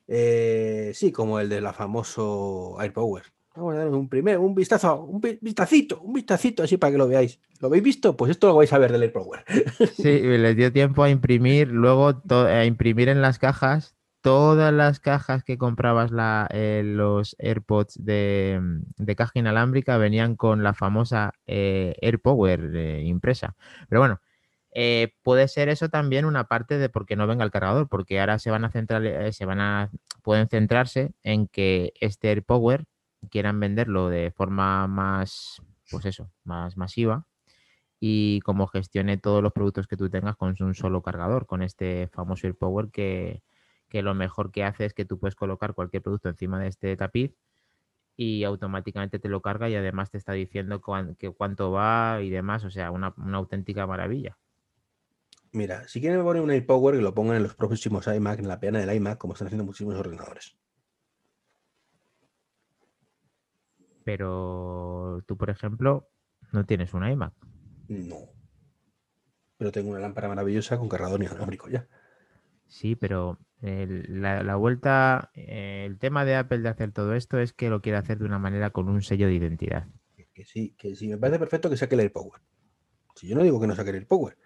Eh, 0.08 0.92
sí, 0.94 1.12
como 1.12 1.40
el 1.40 1.48
de 1.48 1.60
la 1.60 1.72
famoso 1.72 2.78
AirPower. 2.80 3.24
Vamos 3.56 3.74
a 3.74 3.78
dar 3.78 3.88
un 3.88 4.08
primer, 4.08 4.38
un 4.38 4.54
vistazo, 4.54 5.02
un 5.02 5.20
vi- 5.20 5.38
vistacito, 5.40 6.00
un 6.02 6.12
vistacito 6.12 6.62
así 6.62 6.76
para 6.76 6.92
que 6.92 6.98
lo 6.98 7.08
veáis. 7.08 7.40
¿Lo 7.60 7.68
habéis 7.68 7.82
visto? 7.82 8.16
Pues 8.16 8.30
esto 8.30 8.48
lo 8.48 8.54
vais 8.56 8.72
a 8.72 8.78
ver 8.78 8.92
del 8.92 9.02
AirPower. 9.02 9.44
Sí, 9.96 10.20
les 10.20 10.56
dio 10.56 10.72
tiempo 10.72 11.02
a 11.02 11.10
imprimir, 11.10 11.68
luego 11.68 12.22
a 12.30 12.64
imprimir 12.66 13.08
en 13.08 13.22
las 13.22 13.38
cajas 13.38 13.94
todas 14.20 14.74
las 14.74 14.98
cajas 15.00 15.44
que 15.44 15.56
comprabas 15.56 16.10
la, 16.10 16.48
eh, 16.50 16.82
los 16.84 17.36
AirPods 17.38 18.04
de, 18.04 18.60
de 18.96 19.16
caja 19.16 19.38
inalámbrica 19.38 19.96
venían 19.98 20.34
con 20.34 20.64
la 20.64 20.74
famosa 20.74 21.32
eh, 21.46 21.94
AirPower 22.02 22.72
eh, 22.74 23.02
impresa. 23.04 23.54
Pero 23.88 24.00
bueno, 24.00 24.20
eh, 24.74 25.14
puede 25.22 25.46
ser 25.48 25.68
eso 25.68 25.88
también 25.88 26.24
una 26.24 26.44
parte 26.44 26.76
de 26.76 26.88
por 26.88 27.06
qué 27.06 27.14
no 27.14 27.26
venga 27.28 27.44
el 27.44 27.52
cargador, 27.52 27.88
porque 27.88 28.18
ahora 28.18 28.38
se 28.40 28.50
van 28.50 28.64
a 28.64 28.70
centrar, 28.70 29.32
se 29.32 29.44
van 29.44 29.60
a, 29.60 29.90
pueden 30.22 30.48
centrarse 30.48 31.12
en 31.22 31.46
que 31.46 31.92
este 32.00 32.28
AirPower 32.28 32.84
quieran 33.30 33.60
venderlo 33.60 34.08
de 34.08 34.30
forma 34.30 34.86
más, 34.86 35.62
pues 35.90 36.04
eso, 36.06 36.30
más 36.44 36.76
masiva 36.76 37.26
y 37.98 38.40
como 38.40 38.66
gestione 38.66 39.16
todos 39.16 39.42
los 39.42 39.52
productos 39.52 39.86
que 39.86 39.96
tú 39.96 40.10
tengas 40.10 40.36
con 40.36 40.54
un 40.60 40.74
solo 40.74 41.02
cargador, 41.02 41.46
con 41.46 41.62
este 41.62 42.08
famoso 42.08 42.46
AirPower 42.46 42.90
que, 42.90 43.42
que 43.88 44.02
lo 44.02 44.14
mejor 44.14 44.50
que 44.50 44.64
hace 44.64 44.84
es 44.84 44.94
que 44.94 45.04
tú 45.04 45.18
puedes 45.18 45.34
colocar 45.34 45.74
cualquier 45.74 46.02
producto 46.02 46.28
encima 46.28 46.60
de 46.60 46.68
este 46.68 46.96
tapiz 46.96 47.34
y 48.16 48.44
automáticamente 48.44 49.18
te 49.18 49.28
lo 49.28 49.42
carga 49.42 49.68
y 49.68 49.74
además 49.74 50.10
te 50.10 50.18
está 50.18 50.32
diciendo 50.32 50.80
cuánto 50.80 51.70
va 51.70 52.20
y 52.22 52.30
demás, 52.30 52.64
o 52.64 52.70
sea, 52.70 52.90
una, 52.90 53.14
una 53.18 53.38
auténtica 53.38 53.86
maravilla. 53.86 54.38
Mira, 55.52 55.86
si 55.88 56.00
quieren 56.00 56.22
poner 56.22 56.42
un 56.42 56.50
AirPower, 56.50 56.96
que 56.96 57.02
lo 57.02 57.14
pongan 57.14 57.36
en 57.36 57.42
los 57.42 57.54
próximos 57.54 58.06
iMac, 58.06 58.40
en 58.40 58.48
la 58.48 58.60
peana 58.60 58.80
del 58.80 58.94
iMac, 58.94 59.18
como 59.18 59.34
están 59.34 59.46
haciendo 59.46 59.64
muchísimos 59.64 59.94
ordenadores. 59.94 60.56
Pero 64.06 65.24
tú, 65.26 65.36
por 65.36 65.50
ejemplo, 65.50 66.08
no 66.52 66.64
tienes 66.64 66.94
un 66.94 67.04
iMac. 67.08 67.34
No. 67.88 68.18
Pero 69.58 69.72
tengo 69.72 69.90
una 69.90 69.98
lámpara 69.98 70.28
maravillosa 70.28 70.78
con 70.78 70.88
cargador 70.88 71.20
inalámbrico 71.20 71.68
ya. 71.68 71.88
Sí, 72.68 72.94
pero 72.94 73.40
el- 73.62 74.22
la, 74.22 74.44
la 74.44 74.54
vuelta, 74.54 75.32
el 75.34 75.98
tema 75.98 76.24
de 76.24 76.36
Apple 76.36 76.58
de 76.60 76.68
hacer 76.68 76.92
todo 76.92 77.14
esto 77.14 77.40
es 77.40 77.52
que 77.52 77.68
lo 77.68 77.82
quiere 77.82 77.98
hacer 77.98 78.18
de 78.20 78.26
una 78.26 78.38
manera 78.38 78.70
con 78.70 78.88
un 78.88 79.02
sello 79.02 79.26
de 79.26 79.34
identidad. 79.34 79.88
Que- 80.16 80.28
Que 80.32 80.44
sí, 80.44 80.76
que 80.78 80.94
sí, 80.94 81.08
me 81.08 81.18
parece 81.18 81.40
perfecto 81.40 81.68
que 81.68 81.76
saque 81.76 81.96
el 81.96 82.02
AirPower. 82.02 82.40
Si 83.16 83.26
yo 83.26 83.34
no 83.34 83.42
digo 83.42 83.60
que 83.60 83.66
no 83.66 83.74
saque 83.74 83.90
el 83.90 83.96
AirPower. 83.96 84.38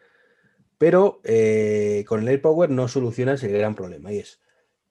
Pero 0.78 1.20
eh, 1.24 2.02
con 2.08 2.20
el 2.22 2.28
AirPower 2.28 2.70
no 2.70 2.88
solucionas 2.88 3.42
el 3.44 3.52
gran 3.52 3.74
problema. 3.74 4.10
Y 4.10 4.20
es, 4.20 4.40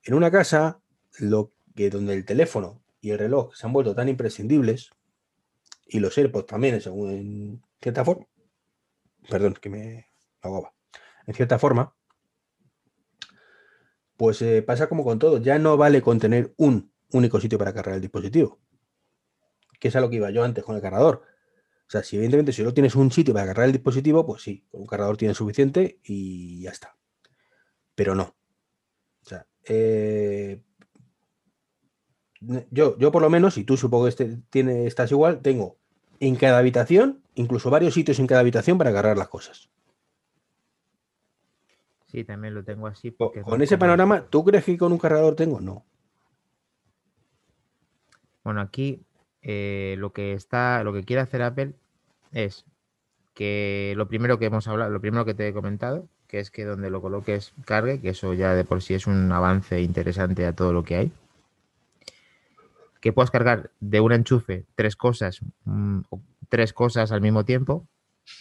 en 0.04 0.14
una 0.14 0.30
casa, 0.30 0.80
lo 1.18 1.54
que 1.76 1.90
donde 1.90 2.14
el 2.14 2.24
teléfono 2.24 2.84
y 3.02 3.12
el 3.12 3.20
reloj 3.20 3.56
se 3.56 3.66
han 3.66 3.74
vuelto 3.74 3.96
tan 3.96 4.10
imprescindibles, 4.10 4.92
y 5.86 6.00
los 6.00 6.18
AirPods 6.18 6.46
también, 6.46 6.82
según 6.82 7.10
en 7.12 7.62
cierta 7.82 8.06
forma, 8.06 8.26
perdón, 9.30 9.56
que 9.56 9.70
me 9.70 10.08
ahogaba, 10.42 10.74
en 11.26 11.34
cierta 11.34 11.58
forma, 11.58 11.96
pues 14.18 14.42
eh, 14.42 14.62
pasa 14.62 14.88
como 14.88 15.04
con 15.04 15.18
todo, 15.18 15.40
ya 15.40 15.58
no 15.60 15.78
vale 15.78 16.02
con 16.02 16.20
tener 16.20 16.54
un 16.58 16.92
único 17.12 17.40
sitio 17.40 17.58
para 17.58 17.74
cargar 17.74 17.96
el 17.96 18.02
dispositivo, 18.02 18.60
que 19.80 19.88
es 19.88 19.96
a 19.96 20.02
lo 20.02 20.10
que 20.10 20.18
iba 20.18 20.30
yo 20.30 20.44
antes 20.44 20.64
con 20.64 20.76
el 20.76 20.82
cargador. 20.82 21.24
O 21.88 21.92
sea, 21.92 22.04
si 22.04 22.18
evidentemente 22.18 22.52
si 22.52 22.62
no 22.62 22.74
tienes 22.74 22.96
un 22.96 23.12
sitio 23.12 23.34
para 23.34 23.48
cargar 23.48 23.66
el 23.66 23.72
dispositivo, 23.72 24.26
pues 24.26 24.44
sí, 24.44 24.68
un 24.72 24.86
cargador 24.86 25.18
tienes 25.18 25.38
suficiente 25.38 26.00
y 26.04 26.62
ya 26.62 26.72
está. 26.72 26.96
Pero 27.96 28.14
no. 28.14 28.36
Eh, 29.64 30.62
yo, 32.72 32.98
yo 32.98 33.12
por 33.12 33.22
lo 33.22 33.30
menos, 33.30 33.58
y 33.58 33.64
tú 33.64 33.78
supongo 33.78 34.06
que 34.06 34.10
este, 34.10 34.38
tiene, 34.50 34.88
estás 34.88 35.12
igual, 35.12 35.42
tengo 35.42 35.78
en 36.20 36.36
cada 36.36 36.60
habitación, 36.60 37.22
incluso 37.36 37.70
varios 37.70 37.94
sitios 37.94 38.20
en 38.20 38.28
cada 38.28 38.42
habitación 38.42 38.78
para 38.78 38.94
cargar 38.94 39.18
las 39.18 39.30
cosas. 39.30 39.70
Sí, 42.08 42.24
también 42.24 42.56
lo 42.56 42.64
tengo 42.64 42.88
así. 42.88 43.12
Porque 43.12 43.42
Con 43.42 43.62
ese 43.62 43.78
panorama, 43.78 44.26
¿tú 44.30 44.44
crees 44.44 44.66
que 44.66 44.78
con 44.78 44.92
un 44.92 44.98
cargador 44.98 45.36
tengo? 45.36 45.60
No. 45.60 45.86
Bueno, 48.44 48.62
aquí 48.62 49.04
eh, 49.42 49.96
lo 50.00 50.12
que 50.12 50.34
está, 50.34 50.84
lo 50.84 50.92
que 50.92 51.04
quiere 51.04 51.22
hacer 51.22 51.42
Apple 51.44 51.74
es 52.32 52.66
que 53.36 53.94
lo 53.96 54.08
primero 54.08 54.40
que 54.40 54.46
hemos 54.46 54.68
hablado, 54.68 54.90
lo 54.90 55.02
primero 55.02 55.24
que 55.24 55.34
te 55.36 55.48
he 55.48 55.54
comentado, 55.54 56.08
que 56.28 56.40
es 56.40 56.50
que 56.52 56.66
donde 56.66 56.90
lo 56.90 57.02
coloques 57.02 57.54
cargue, 57.66 58.02
que 58.02 58.10
eso 58.10 58.34
ya 58.34 58.56
de 58.56 58.64
por 58.64 58.82
sí 58.82 58.96
es 58.96 59.08
un 59.08 59.32
avance 59.32 59.82
interesante 59.82 60.46
a 60.46 60.54
todo 60.54 60.74
lo 60.74 60.84
que 60.84 60.96
hay. 60.96 61.12
Que 63.00 63.14
puedas 63.14 63.32
cargar 63.32 63.72
de 63.80 64.02
un 64.02 64.12
enchufe 64.12 64.66
tres 64.76 64.96
cosas, 64.96 65.42
mm, 65.66 66.02
tres 66.50 66.74
cosas 66.74 67.12
al 67.12 67.22
mismo 67.22 67.46
tiempo, 67.46 67.88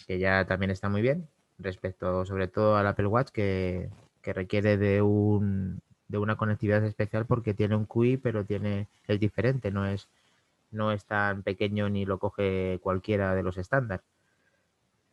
que 0.07 0.19
ya 0.19 0.45
también 0.45 0.71
está 0.71 0.89
muy 0.89 1.01
bien, 1.01 1.27
respecto 1.57 2.25
sobre 2.25 2.47
todo 2.47 2.75
al 2.75 2.87
Apple 2.87 3.07
Watch, 3.07 3.29
que, 3.29 3.89
que 4.21 4.33
requiere 4.33 4.77
de 4.77 5.01
un 5.01 5.81
de 6.07 6.17
una 6.17 6.37
conectividad 6.37 6.83
especial 6.85 7.25
porque 7.25 7.53
tiene 7.53 7.75
un 7.75 7.85
QI, 7.85 8.17
pero 8.17 8.43
tiene 8.43 8.87
es 9.07 9.19
diferente, 9.19 9.71
no 9.71 9.85
es 9.85 10.09
no 10.71 10.91
es 10.91 11.05
tan 11.05 11.43
pequeño 11.43 11.89
ni 11.89 12.05
lo 12.05 12.19
coge 12.19 12.79
cualquiera 12.81 13.35
de 13.35 13.43
los 13.43 13.57
estándar. 13.57 14.01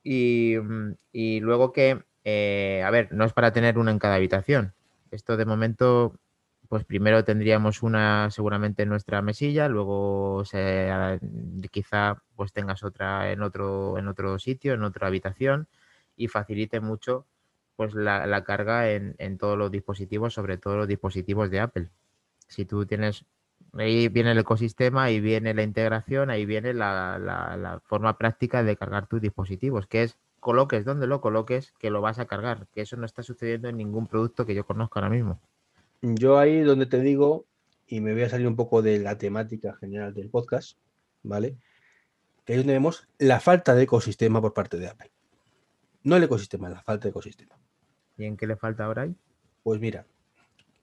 Y, 0.02 0.54
y 1.12 1.40
luego 1.40 1.72
que, 1.72 2.02
eh, 2.24 2.82
a 2.84 2.90
ver, 2.90 3.12
no 3.12 3.24
es 3.24 3.32
para 3.32 3.52
tener 3.52 3.78
una 3.78 3.90
en 3.90 3.98
cada 3.98 4.16
habitación. 4.16 4.72
Esto 5.10 5.36
de 5.36 5.44
momento, 5.46 6.14
pues 6.68 6.84
primero 6.84 7.24
tendríamos 7.24 7.82
una 7.82 8.30
seguramente 8.30 8.82
en 8.84 8.88
nuestra 8.90 9.22
mesilla, 9.22 9.68
luego 9.68 10.44
se, 10.44 10.90
quizá 11.70 12.22
pues 12.36 12.52
tengas 12.52 12.82
otra 12.82 13.30
en 13.32 13.42
otro, 13.42 13.98
en 13.98 14.08
otro 14.08 14.38
sitio, 14.38 14.74
en 14.74 14.82
otra 14.84 15.08
habitación 15.08 15.68
y 16.16 16.28
facilite 16.28 16.80
mucho 16.80 17.26
pues 17.76 17.94
la, 17.94 18.26
la 18.26 18.44
carga 18.44 18.90
en, 18.90 19.14
en 19.18 19.36
todos 19.38 19.58
los 19.58 19.70
dispositivos, 19.70 20.34
sobre 20.34 20.56
todo 20.58 20.76
los 20.78 20.88
dispositivos 20.88 21.50
de 21.50 21.60
Apple. 21.60 21.90
Si 22.48 22.64
tú 22.64 22.86
tienes 22.86 23.24
Ahí 23.74 24.08
viene 24.08 24.32
el 24.32 24.38
ecosistema, 24.38 25.04
ahí 25.04 25.20
viene 25.20 25.52
la 25.54 25.62
integración, 25.62 26.30
ahí 26.30 26.46
viene 26.46 26.72
la, 26.74 27.18
la- 27.18 27.56
la 27.58 27.80
forma 27.80 28.16
práctica 28.16 28.62
de 28.62 28.76
cargar 28.76 29.06
tus 29.06 29.20
dispositivos, 29.20 29.86
que 29.86 30.02
es 30.02 30.16
coloques 30.40 30.84
donde 30.84 31.06
lo 31.06 31.20
coloques, 31.20 31.72
que 31.78 31.90
lo 31.90 32.00
vas 32.00 32.18
a 32.18 32.26
cargar, 32.26 32.66
que 32.72 32.80
eso 32.82 32.96
no 32.96 33.04
está 33.06 33.22
sucediendo 33.22 33.68
en 33.68 33.76
ningún 33.76 34.06
producto 34.06 34.46
que 34.46 34.54
yo 34.54 34.64
conozca 34.64 35.00
ahora 35.00 35.10
mismo. 35.10 35.40
Yo 36.02 36.38
ahí 36.38 36.60
donde 36.60 36.86
te 36.86 37.00
digo, 37.00 37.46
y 37.86 38.00
me 38.00 38.12
voy 38.12 38.22
a 38.22 38.28
salir 38.28 38.46
un 38.46 38.56
poco 38.56 38.82
de 38.82 38.98
la 38.98 39.18
temática 39.18 39.74
general 39.76 40.14
del 40.14 40.30
podcast, 40.30 40.78
¿vale? 41.22 41.56
Que 42.44 42.52
ahí 42.52 42.58
donde 42.58 42.74
vemos 42.74 43.08
la 43.18 43.40
falta 43.40 43.74
de 43.74 43.84
ecosistema 43.84 44.40
por 44.40 44.54
parte 44.54 44.76
de 44.76 44.88
Apple. 44.88 45.12
No 46.02 46.16
el 46.16 46.22
ecosistema, 46.22 46.68
la 46.68 46.82
falta 46.82 47.04
de 47.04 47.10
ecosistema. 47.10 47.58
¿Y 48.16 48.24
en 48.24 48.36
qué 48.36 48.46
le 48.46 48.56
falta 48.56 48.84
ahora 48.84 49.02
ahí? 49.02 49.16
Pues 49.62 49.80
mira, 49.80 50.06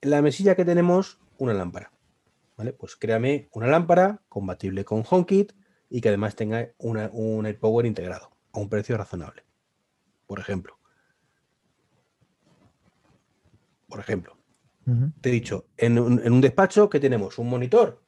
en 0.01 0.09
la 0.09 0.21
mesilla 0.21 0.55
que 0.55 0.65
tenemos, 0.65 1.19
una 1.37 1.53
lámpara. 1.53 1.91
¿Vale? 2.57 2.73
Pues 2.73 2.95
créame 2.95 3.49
una 3.53 3.67
lámpara 3.67 4.21
compatible 4.29 4.85
con 4.85 5.03
HomeKit 5.09 5.53
y 5.89 6.01
que 6.01 6.09
además 6.09 6.35
tenga 6.35 6.69
una, 6.77 7.09
un 7.13 7.45
AirPower 7.45 7.85
integrado 7.85 8.31
a 8.51 8.59
un 8.59 8.69
precio 8.69 8.97
razonable. 8.97 9.43
Por 10.27 10.39
ejemplo. 10.39 10.77
Por 13.87 13.99
ejemplo, 13.99 14.37
te 15.21 15.29
he 15.29 15.31
dicho, 15.31 15.65
en 15.77 15.97
un, 15.99 16.21
en 16.23 16.33
un 16.33 16.41
despacho 16.41 16.89
que 16.89 16.99
tenemos 16.99 17.37
un 17.39 17.49
monitor 17.49 18.01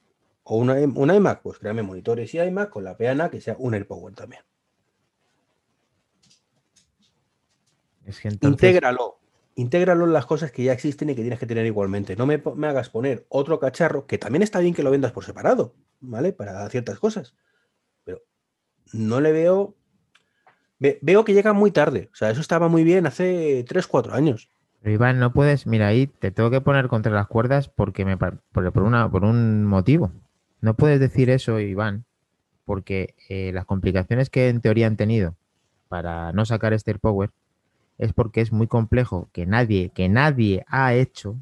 o 0.44 0.58
una, 0.58 0.74
un 0.76 1.14
iMac, 1.14 1.42
pues 1.42 1.60
créame 1.60 1.82
monitores 1.84 2.34
y 2.34 2.40
iMac 2.40 2.70
con 2.70 2.84
la 2.84 2.98
peana 2.98 3.30
que 3.30 3.42
sea 3.42 3.56
un 3.58 3.74
AirPower 3.74 4.14
también. 4.14 4.44
Es 8.06 8.20
que 8.20 8.28
entonces, 8.28 8.52
Intégralo. 8.70 9.20
Intégralo 9.56 10.04
en 10.06 10.14
las 10.14 10.26
cosas 10.26 10.52
que 10.52 10.64
ya 10.64 10.74
existen 10.74 11.10
y 11.10 11.16
que 11.16 11.22
tienes 11.22 11.40
que 11.40 11.46
tener 11.46 11.66
igualmente. 11.66 12.16
No 12.18 12.26
me, 12.26 12.42
hagas 12.68 12.90
poner 12.90 13.26
otro 13.30 13.58
cacharro, 13.60 14.06
que 14.06 14.18
también 14.18 14.44
está 14.44 14.60
bien 14.60 14.74
que 14.74 14.84
lo 14.84 14.92
vendas 14.92 15.14
por 15.14 15.24
separado, 15.24 15.74
¿vale? 16.02 16.34
Para 16.34 16.70
ciertas 16.70 17.00
cosas. 17.00 17.36
Pero 18.04 18.22
no 18.92 19.22
le 19.22 19.32
veo. 19.32 19.76
ve- 20.78 21.00
veo 21.02 21.24
que 21.24 21.34
llega 21.34 21.54
muy 21.54 21.72
tarde. 21.72 22.10
O 22.12 22.16
sea, 22.16 22.30
eso 22.32 22.42
estaba 22.42 22.68
muy 22.68 22.84
bien 22.84 23.08
hace 23.08 23.64
3, 23.68 23.88
4 23.88 24.14
años. 24.14 24.50
Pero 24.86 24.94
Iván, 24.94 25.18
no 25.18 25.34
puedes, 25.34 25.66
mira, 25.66 25.88
ahí 25.88 26.06
te 26.06 26.30
tengo 26.30 26.52
que 26.52 26.62
poner 26.62 26.90
contra 26.90 27.12
las 27.12 27.26
cuerdas 27.26 27.70
porque 27.70 28.06
me 28.06 28.18
por, 28.18 28.44
por 28.52 28.84
una, 28.84 29.10
por 29.10 29.26
un 29.26 29.66
motivo. 29.66 30.12
No 30.62 30.76
puedes 30.76 31.00
decir 31.00 31.32
eso, 31.32 31.60
Iván, 31.60 32.06
porque 32.66 33.16
eh, 33.28 33.50
las 33.52 33.66
complicaciones 33.66 34.30
que 34.30 34.48
en 34.48 34.62
teoría 34.62 34.86
han 34.86 34.96
tenido 34.96 35.34
para 35.88 36.34
no 36.34 36.46
sacar 36.46 36.72
este 36.74 36.94
Power 36.94 37.32
es 37.98 38.14
porque 38.14 38.42
es 38.42 38.52
muy 38.52 38.68
complejo, 38.68 39.28
que 39.34 39.48
nadie, 39.48 39.90
que 39.90 40.08
nadie 40.08 40.64
ha 40.68 40.94
hecho, 40.94 41.36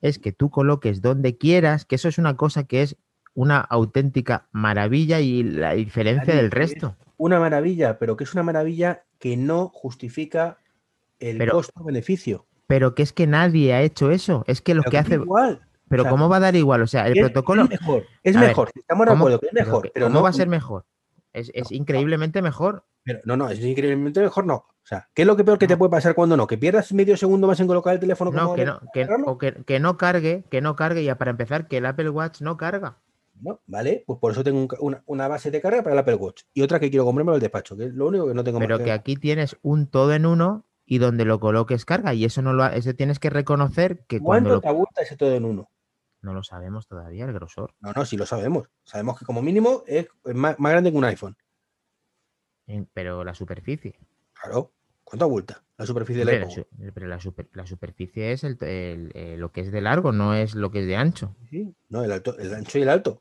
es 0.00 0.20
que 0.20 0.30
tú 0.30 0.48
coloques 0.48 1.02
donde 1.02 1.36
quieras, 1.36 1.84
que 1.84 1.96
eso 1.96 2.06
es 2.06 2.18
una 2.18 2.36
cosa 2.36 2.62
que 2.62 2.82
es 2.82 2.96
una 3.34 3.58
auténtica 3.58 4.46
maravilla 4.52 5.18
y 5.18 5.42
la 5.42 5.74
diferencia 5.74 6.36
del 6.36 6.52
resto. 6.52 6.94
Una 7.16 7.40
maravilla, 7.40 7.98
pero 7.98 8.16
que 8.16 8.22
es 8.22 8.32
una 8.32 8.44
maravilla 8.44 9.02
que 9.18 9.36
no 9.36 9.70
justifica 9.70 10.58
el 11.30 11.50
costo-beneficio. 11.50 12.46
Pero 12.66 12.94
que 12.94 13.02
es 13.02 13.12
que 13.12 13.26
nadie 13.26 13.74
ha 13.74 13.82
hecho 13.82 14.10
eso. 14.10 14.44
Es 14.46 14.60
que 14.60 14.74
lo 14.74 14.82
que, 14.82 14.98
hace. 14.98 15.14
Igual. 15.14 15.60
Pero 15.88 16.06
¿cómo 16.08 16.28
va 16.28 16.36
a 16.36 16.40
dar 16.40 16.56
igual? 16.56 16.82
O 16.82 16.86
sea, 16.86 17.06
el 17.06 17.14
protocolo. 17.14 17.64
Es 17.64 17.70
mejor, 17.70 18.06
es 18.22 18.36
mejor. 18.36 18.70
estamos 18.74 19.06
de 19.06 19.12
acuerdo 19.12 19.40
que 19.40 19.46
es 19.48 19.52
mejor. 19.52 19.90
Pero, 19.92 20.06
¿Cómo 20.06 20.22
va 20.22 20.30
a 20.30 20.32
ser 20.32 20.48
mejor? 20.48 20.86
Es, 21.32 21.50
increíblemente 21.70 22.42
mejor. 22.42 22.84
Pero, 23.02 23.20
no, 23.24 23.36
no, 23.36 23.50
es 23.50 23.60
increíblemente 23.60 24.20
mejor, 24.20 24.46
no. 24.46 24.54
O 24.54 24.86
sea, 24.86 25.08
¿qué 25.14 25.22
es 25.22 25.26
lo 25.26 25.36
que 25.36 25.44
peor 25.44 25.58
que 25.58 25.66
te 25.66 25.76
puede 25.76 25.90
pasar 25.90 26.14
cuando 26.14 26.36
no? 26.36 26.46
¿Que 26.46 26.58
pierdas 26.58 26.92
medio 26.92 27.16
segundo 27.16 27.46
más 27.46 27.58
en 27.60 27.66
colocar 27.66 27.94
el 27.94 28.00
teléfono? 28.00 28.30
No, 28.30 28.54
que 28.54 28.64
no, 28.64 28.80
que, 28.92 29.06
o 29.24 29.38
que, 29.38 29.80
no 29.80 29.96
cargue, 29.96 30.44
que 30.50 30.60
no 30.60 30.76
cargue, 30.76 31.02
y 31.02 31.14
para 31.14 31.30
empezar, 31.30 31.68
que 31.68 31.78
el 31.78 31.86
Apple 31.86 32.10
Watch 32.10 32.40
no 32.40 32.56
carga. 32.56 32.98
No, 33.40 33.60
vale, 33.66 34.04
pues 34.06 34.18
por 34.18 34.32
eso 34.32 34.44
tengo 34.44 34.68
una, 35.06 35.28
base 35.28 35.50
de 35.50 35.60
carga 35.60 35.82
para 35.82 35.94
el 35.94 35.98
Apple 35.98 36.14
Watch 36.14 36.42
y 36.52 36.62
otra 36.62 36.78
que 36.78 36.88
quiero 36.88 37.04
comprarme 37.04 37.34
el 37.34 37.40
despacho, 37.40 37.76
que 37.76 37.86
es 37.86 37.94
lo 37.94 38.06
único 38.06 38.28
que 38.28 38.34
no 38.34 38.44
tengo 38.44 38.58
Pero 38.58 38.78
que 38.78 38.92
aquí 38.92 39.16
tienes 39.16 39.56
un 39.62 39.86
todo 39.86 40.14
en 40.14 40.26
uno 40.26 40.64
y 40.86 40.98
donde 40.98 41.24
lo 41.24 41.40
coloques 41.40 41.84
carga, 41.84 42.14
y 42.14 42.24
eso 42.24 42.42
no 42.42 42.52
lo 42.52 42.66
eso 42.66 42.94
tienes 42.94 43.18
que 43.18 43.30
reconocer 43.30 44.04
que 44.06 44.20
¿Cuánto 44.20 44.48
cuando 44.48 44.60
te 44.60 44.68
aguanta 44.68 45.02
ese 45.02 45.16
todo 45.16 45.34
en 45.34 45.44
uno? 45.44 45.70
No 46.24 46.32
lo 46.32 46.42
sabemos 46.42 46.86
todavía, 46.86 47.26
el 47.26 47.32
grosor. 47.32 47.74
No, 47.80 47.92
no, 47.92 48.06
sí 48.06 48.16
lo 48.16 48.24
sabemos. 48.24 48.70
Sabemos 48.84 49.18
que 49.18 49.26
como 49.26 49.42
mínimo 49.42 49.84
es 49.86 50.08
más, 50.24 50.56
grande 50.58 50.90
que 50.90 50.96
un 50.96 51.04
iPhone. 51.04 51.36
Pero 52.94 53.24
la 53.24 53.34
superficie. 53.34 53.98
Claro. 54.32 54.72
¿Cuánto 55.04 55.26
abulta 55.26 55.62
la 55.76 55.84
superficie 55.84 56.24
del 56.24 56.42
iPhone? 56.42 56.66
pero 56.94 57.06
la, 57.06 57.66
superficie 57.66 58.32
es 58.32 58.42
el, 58.42 58.56
eh, 58.62 59.36
lo 59.38 59.52
que 59.52 59.60
es 59.60 59.70
de 59.70 59.82
largo, 59.82 60.12
no 60.12 60.34
es 60.34 60.54
lo 60.54 60.70
que 60.70 60.80
es 60.80 60.86
de 60.86 60.96
ancho. 60.96 61.36
Sí, 61.50 61.74
no, 61.90 62.02
el, 62.02 62.10
alto, 62.10 62.38
el 62.38 62.54
ancho 62.54 62.78
y 62.78 62.82
el 62.82 62.88
alto. 62.88 63.20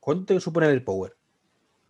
¿Cuánto 0.00 0.34
te 0.34 0.40
supone 0.40 0.70
el 0.70 0.82
power? 0.82 1.17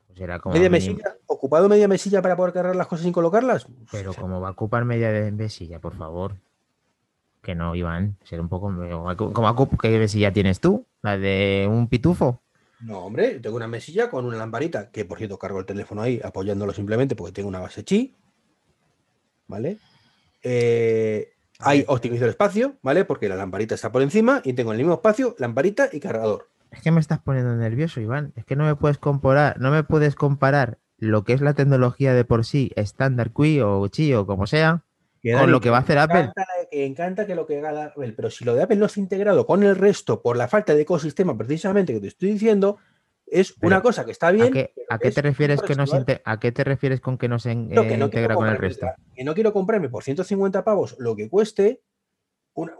Pues 0.08 0.20
era 0.20 0.40
como 0.40 0.54
¿Media 0.54 0.70
mesilla? 0.70 1.16
¿Ocupado 1.26 1.68
media 1.68 1.86
mesilla 1.86 2.20
para 2.22 2.36
poder 2.36 2.52
cargar 2.52 2.74
las 2.74 2.86
cosas 2.86 3.04
sin 3.04 3.12
colocarlas? 3.12 3.66
Pero 3.92 4.14
como 4.14 4.40
va 4.40 4.48
a 4.48 4.52
ocupar 4.52 4.84
media 4.84 5.10
mesilla, 5.30 5.78
por 5.78 5.94
favor. 5.94 6.34
Que 7.42 7.54
no, 7.54 7.74
Iván. 7.74 8.16
Ser 8.24 8.40
un 8.40 8.48
poco. 8.48 8.72
¿Cómo 9.16 9.70
qué 9.80 9.98
mesilla 9.98 10.32
tienes 10.32 10.60
tú? 10.60 10.84
¿La 11.02 11.16
de 11.16 11.68
un 11.70 11.88
pitufo? 11.88 12.40
No, 12.80 13.00
hombre, 13.00 13.40
tengo 13.40 13.56
una 13.56 13.68
mesilla 13.68 14.08
con 14.08 14.24
una 14.24 14.36
lamparita, 14.36 14.90
que 14.90 15.04
por 15.04 15.18
cierto 15.18 15.38
cargo 15.38 15.58
el 15.58 15.66
teléfono 15.66 16.02
ahí 16.02 16.20
apoyándolo 16.22 16.72
simplemente 16.72 17.16
porque 17.16 17.32
tengo 17.32 17.48
una 17.48 17.60
base 17.60 17.84
chi. 17.84 18.14
¿Vale? 19.46 19.78
Eh, 20.42 21.32
hay 21.58 21.84
optimizo 21.88 22.24
el 22.24 22.30
espacio, 22.30 22.76
¿vale? 22.82 23.04
Porque 23.04 23.28
la 23.28 23.36
lamparita 23.36 23.74
está 23.74 23.90
por 23.90 24.02
encima 24.02 24.40
y 24.44 24.52
tengo 24.52 24.72
en 24.72 24.78
el 24.78 24.84
mismo 24.84 24.94
espacio 24.94 25.34
lamparita 25.38 25.88
y 25.92 26.00
cargador. 26.00 26.48
Es 26.70 26.82
que 26.82 26.90
me 26.90 27.00
estás 27.00 27.20
poniendo 27.20 27.54
nervioso, 27.54 28.00
Iván. 28.00 28.32
Es 28.36 28.44
que 28.44 28.56
no 28.56 28.64
me 28.64 28.76
puedes 28.76 28.98
comparar, 28.98 29.58
no 29.58 29.70
me 29.70 29.84
puedes 29.84 30.14
comparar 30.14 30.78
lo 30.98 31.24
que 31.24 31.32
es 31.32 31.40
la 31.40 31.54
tecnología 31.54 32.12
de 32.12 32.24
por 32.24 32.44
sí, 32.44 32.72
estándar 32.76 33.32
Qi 33.32 33.60
o 33.60 33.86
Chi 33.88 34.12
o 34.14 34.26
como 34.26 34.46
sea, 34.46 34.84
con 35.22 35.50
lo 35.50 35.60
que 35.60 35.70
va 35.70 35.78
a 35.78 35.80
hacer 35.80 35.98
Apple. 35.98 36.32
que 36.70 36.84
encanta 36.84 37.26
que 37.26 37.34
lo 37.34 37.46
que 37.46 37.58
haga 37.58 37.86
Apple, 37.86 38.12
pero 38.12 38.30
si 38.30 38.44
lo 38.44 38.54
de 38.54 38.62
Apple 38.62 38.76
no 38.76 38.86
está 38.86 39.00
integrado 39.00 39.46
con 39.46 39.62
el 39.62 39.76
resto 39.76 40.22
por 40.22 40.36
la 40.36 40.48
falta 40.48 40.74
de 40.74 40.82
ecosistema 40.82 41.36
precisamente 41.36 41.92
que 41.92 42.00
te 42.00 42.08
estoy 42.08 42.32
diciendo, 42.32 42.78
es 43.26 43.54
una 43.62 43.80
cosa 43.80 44.04
que 44.04 44.12
está 44.12 44.30
bien. 44.30 44.52
¿A 44.88 44.98
qué, 44.98 45.10
te 45.10 45.22
refieres 45.22 45.60
que 45.62 45.74
no 45.74 45.84
¿A 46.24 46.40
qué 46.40 46.52
te 46.52 46.64
refieres 46.64 47.00
con 47.00 47.18
que 47.18 47.28
no 47.28 47.38
se 47.38 47.52
eh, 47.52 47.54
integra 47.54 48.34
con 48.34 48.48
el 48.48 48.56
resto? 48.56 48.86
Que 49.14 49.24
no 49.24 49.34
quiero 49.34 49.52
comprarme 49.52 49.88
por 49.88 50.02
150 50.02 50.64
pavos 50.64 50.96
lo 50.98 51.14
que 51.14 51.28
cueste 51.28 51.82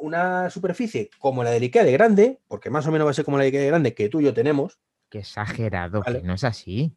una, 0.01 0.51
superficie 0.51 1.11
como 1.19 1.45
la 1.45 1.51
de 1.51 1.59
Ikea 1.59 1.85
de 1.85 1.93
grande, 1.93 2.41
porque 2.49 2.71
más 2.71 2.87
o 2.87 2.93
menos 2.93 3.07
va 3.07 3.11
a 3.11 3.14
ser 3.14 3.25
como 3.25 3.37
la 3.37 3.45
de 3.45 3.49
Ikea 3.49 3.61
de 3.61 3.67
grande 3.69 3.95
que 3.95 4.09
tú 4.09 4.21
y 4.21 4.25
yo 4.25 4.35
tenemos. 4.35 4.79
Qué 5.09 5.21
exagerado, 5.21 6.03
que 6.03 6.23
no 6.23 6.35
es 6.35 6.45
así. 6.45 6.97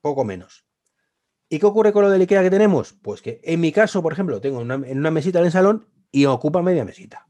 Poco 0.00 0.24
menos. 0.24 0.64
¿Y 1.48 1.58
qué 1.58 1.66
ocurre 1.66 1.92
con 1.92 2.02
lo 2.02 2.10
de 2.10 2.18
Ikea 2.18 2.42
que 2.42 2.50
tenemos? 2.50 2.92
Pues 2.92 3.22
que 3.22 3.40
en 3.42 3.60
mi 3.60 3.72
caso, 3.72 4.02
por 4.02 4.12
ejemplo, 4.12 4.40
tengo 4.40 4.58
una, 4.58 4.74
en 4.74 4.98
una 4.98 5.10
mesita 5.10 5.38
en 5.38 5.46
el 5.46 5.52
salón 5.52 5.88
y 6.10 6.26
ocupa 6.26 6.62
media 6.62 6.84
mesita. 6.84 7.28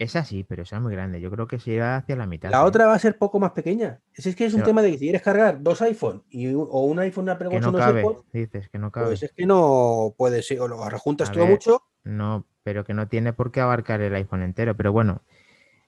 Es 0.00 0.16
así, 0.16 0.44
pero 0.44 0.62
es 0.62 0.72
muy 0.80 0.92
grande. 0.92 1.20
Yo 1.20 1.30
creo 1.30 1.46
que 1.46 1.58
se 1.58 1.72
irá 1.72 1.96
hacia 1.96 2.16
la 2.16 2.24
mitad. 2.24 2.50
La 2.50 2.60
¿eh? 2.62 2.64
otra 2.64 2.86
va 2.86 2.94
a 2.94 2.98
ser 2.98 3.18
poco 3.18 3.38
más 3.38 3.52
pequeña. 3.52 4.00
Es, 4.14 4.34
que 4.34 4.46
es 4.46 4.54
un 4.54 4.62
tema 4.62 4.80
de 4.80 4.92
que 4.92 4.98
si 4.98 5.04
quieres 5.04 5.20
cargar 5.20 5.62
dos 5.62 5.82
iPhone 5.82 6.24
y, 6.30 6.54
o 6.54 6.84
un 6.84 6.98
iPhone, 7.00 7.24
una 7.24 7.32
Apple 7.32 7.60
no 7.60 7.72
cabe, 7.74 8.02
dices 8.32 8.70
que 8.70 8.78
no 8.78 8.90
cabe. 8.90 9.08
Pues 9.08 9.22
es 9.22 9.32
que 9.32 9.44
no 9.44 10.14
puede 10.16 10.42
ser, 10.42 10.62
o 10.62 10.68
lo 10.68 10.88
rejuntas 10.88 11.30
todo 11.30 11.44
mucho. 11.44 11.82
No, 12.04 12.46
pero 12.62 12.84
que 12.84 12.94
no 12.94 13.08
tiene 13.08 13.32
por 13.32 13.52
qué 13.52 13.60
abarcar 13.60 14.00
el 14.00 14.14
iPhone 14.14 14.42
entero. 14.42 14.76
Pero 14.76 14.92
bueno, 14.92 15.22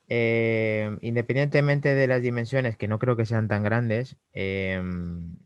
eh, 0.09 0.97
independientemente 1.01 1.95
de 1.95 2.07
las 2.07 2.23
dimensiones, 2.23 2.77
que 2.77 2.89
no 2.89 2.99
creo 2.99 3.17
que 3.17 3.27
sean 3.27 3.49
tan 3.49 3.63
grandes, 3.63 4.17
em, 4.33 5.37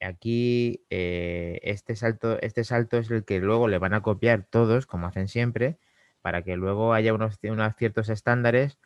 aquí 0.00 0.84
eh, 0.90 1.60
este, 1.62 1.96
salto, 1.96 2.40
este 2.40 2.64
salto 2.64 2.98
es 2.98 3.10
el 3.10 3.24
que 3.24 3.40
luego 3.40 3.68
le 3.68 3.78
van 3.78 3.94
a 3.94 4.02
copiar 4.02 4.44
todos, 4.44 4.86
como 4.86 5.06
hacen 5.06 5.28
siempre, 5.28 5.78
para 6.22 6.42
que 6.42 6.56
luego 6.56 6.92
haya 6.92 7.14
unos, 7.14 7.38
unos 7.44 7.76
ciertos 7.76 8.08
estándares 8.08 8.78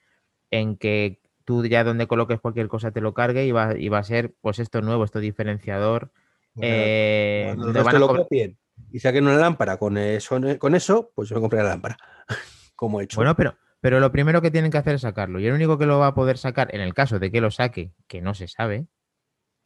en 0.51 0.77
que 0.77 1.21
tú 1.45 1.65
ya 1.67 1.85
donde 1.85 2.07
coloques 2.07 2.41
cualquier 2.41 2.69
cosa 2.69 2.91
te 2.93 3.01
lo 3.01 3.15
cargue 3.15 3.47
y 3.47 3.53
va, 3.53 3.77
y 3.79 3.89
va 3.89 3.99
a 3.99 4.05
ser 4.05 4.35
pues 4.41 4.59
esto 4.59 4.83
nuevo, 4.83 5.05
esto 5.05 5.21
diferenciador. 5.21 6.13
eh, 6.61 7.55
lo 7.57 8.09
copien 8.09 8.60
y 8.91 9.01
saquen 9.01 9.27
una 9.27 9.37
lámpara 9.37 9.77
con 9.77 9.99
eso, 9.99 10.41
con 10.59 10.75
eso, 10.75 11.13
pues 11.15 11.29
yo 11.29 11.37
me 11.37 11.41
compré 11.41 11.63
la 11.63 11.71
lámpara, 11.71 11.97
como 12.77 13.01
he 13.01 13.05
hecho. 13.05 13.17
Bueno, 13.17 13.37
pero, 13.37 13.57
pero 13.81 14.01
lo 14.01 14.13
primero 14.13 14.43
que 14.43 14.51
tienen 14.51 14.71
que 14.71 14.79
hacer 14.79 14.95
es 14.95 15.03
sacarlo. 15.03 15.41
Y 15.41 15.47
el 15.47 15.55
único 15.55 15.79
que 15.79 15.87
lo 15.87 15.99
va 15.99 16.09
a 16.09 16.15
poder 16.15 16.39
sacar, 16.39 16.75
en 16.75 16.81
el 16.81 16.95
caso 16.95 17.19
de 17.19 17.31
que 17.31 17.41
lo 17.41 17.51
saque, 17.51 17.93
que 18.07 18.21
no 18.21 18.35
se 18.35 18.49
sabe, 18.49 18.89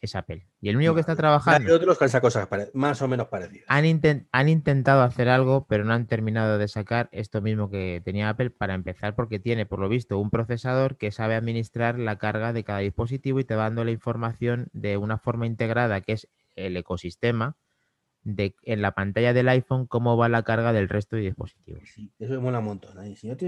es 0.04 0.14
Apple. 0.14 0.46
Y 0.60 0.68
el 0.68 0.76
único 0.76 0.94
que 0.94 1.00
está 1.00 1.16
trabajando. 1.16 1.68
Hay 1.68 1.74
otros 1.74 1.98
que 1.98 2.04
han 2.04 2.20
cosas 2.20 2.48
más 2.74 3.02
o 3.02 3.08
menos 3.08 3.28
parecidas. 3.28 3.66
Han, 3.68 4.26
han, 4.32 4.48
intentado 4.48 5.02
hacer 5.02 5.28
algo, 5.28 5.66
pero 5.66 5.84
no 5.84 5.94
han 5.94 6.06
terminado 6.06 6.58
de 6.58 6.68
sacar 6.68 7.08
esto 7.12 7.40
mismo 7.40 7.70
que 7.70 8.02
tenía 8.04 8.28
Apple 8.28 8.50
para 8.50 8.74
empezar, 8.74 9.14
porque 9.14 9.38
tiene, 9.38 9.66
por 9.66 9.78
lo 9.78 9.88
visto, 9.88 10.18
un 10.18 10.30
procesador 10.30 10.96
que 10.96 11.10
sabe 11.10 11.34
administrar 11.34 11.98
la 11.98 12.18
carga 12.18 12.52
de 12.52 12.64
cada 12.64 12.80
dispositivo 12.80 13.40
y 13.40 13.44
te 13.44 13.56
va 13.56 13.64
dando 13.64 13.84
la 13.84 13.90
información 13.90 14.68
de 14.72 14.96
una 14.96 15.18
forma 15.18 15.46
integrada, 15.46 16.00
que 16.00 16.12
es 16.12 16.28
el 16.54 16.76
ecosistema 16.76 17.56
de 18.24 18.56
en 18.62 18.82
la 18.82 18.92
pantalla 18.92 19.32
del 19.32 19.48
iPhone 19.48 19.86
cómo 19.86 20.16
va 20.16 20.28
la 20.28 20.42
carga 20.42 20.72
del 20.72 20.88
resto 20.88 21.16
de 21.16 21.22
dispositivos. 21.22 21.82
Sí, 21.94 22.12
eso 22.18 22.32
me 22.34 22.40
mola 22.40 22.58
un 22.58 22.64
montón. 22.64 23.16
Si 23.16 23.28
no 23.28 23.36
te, 23.36 23.46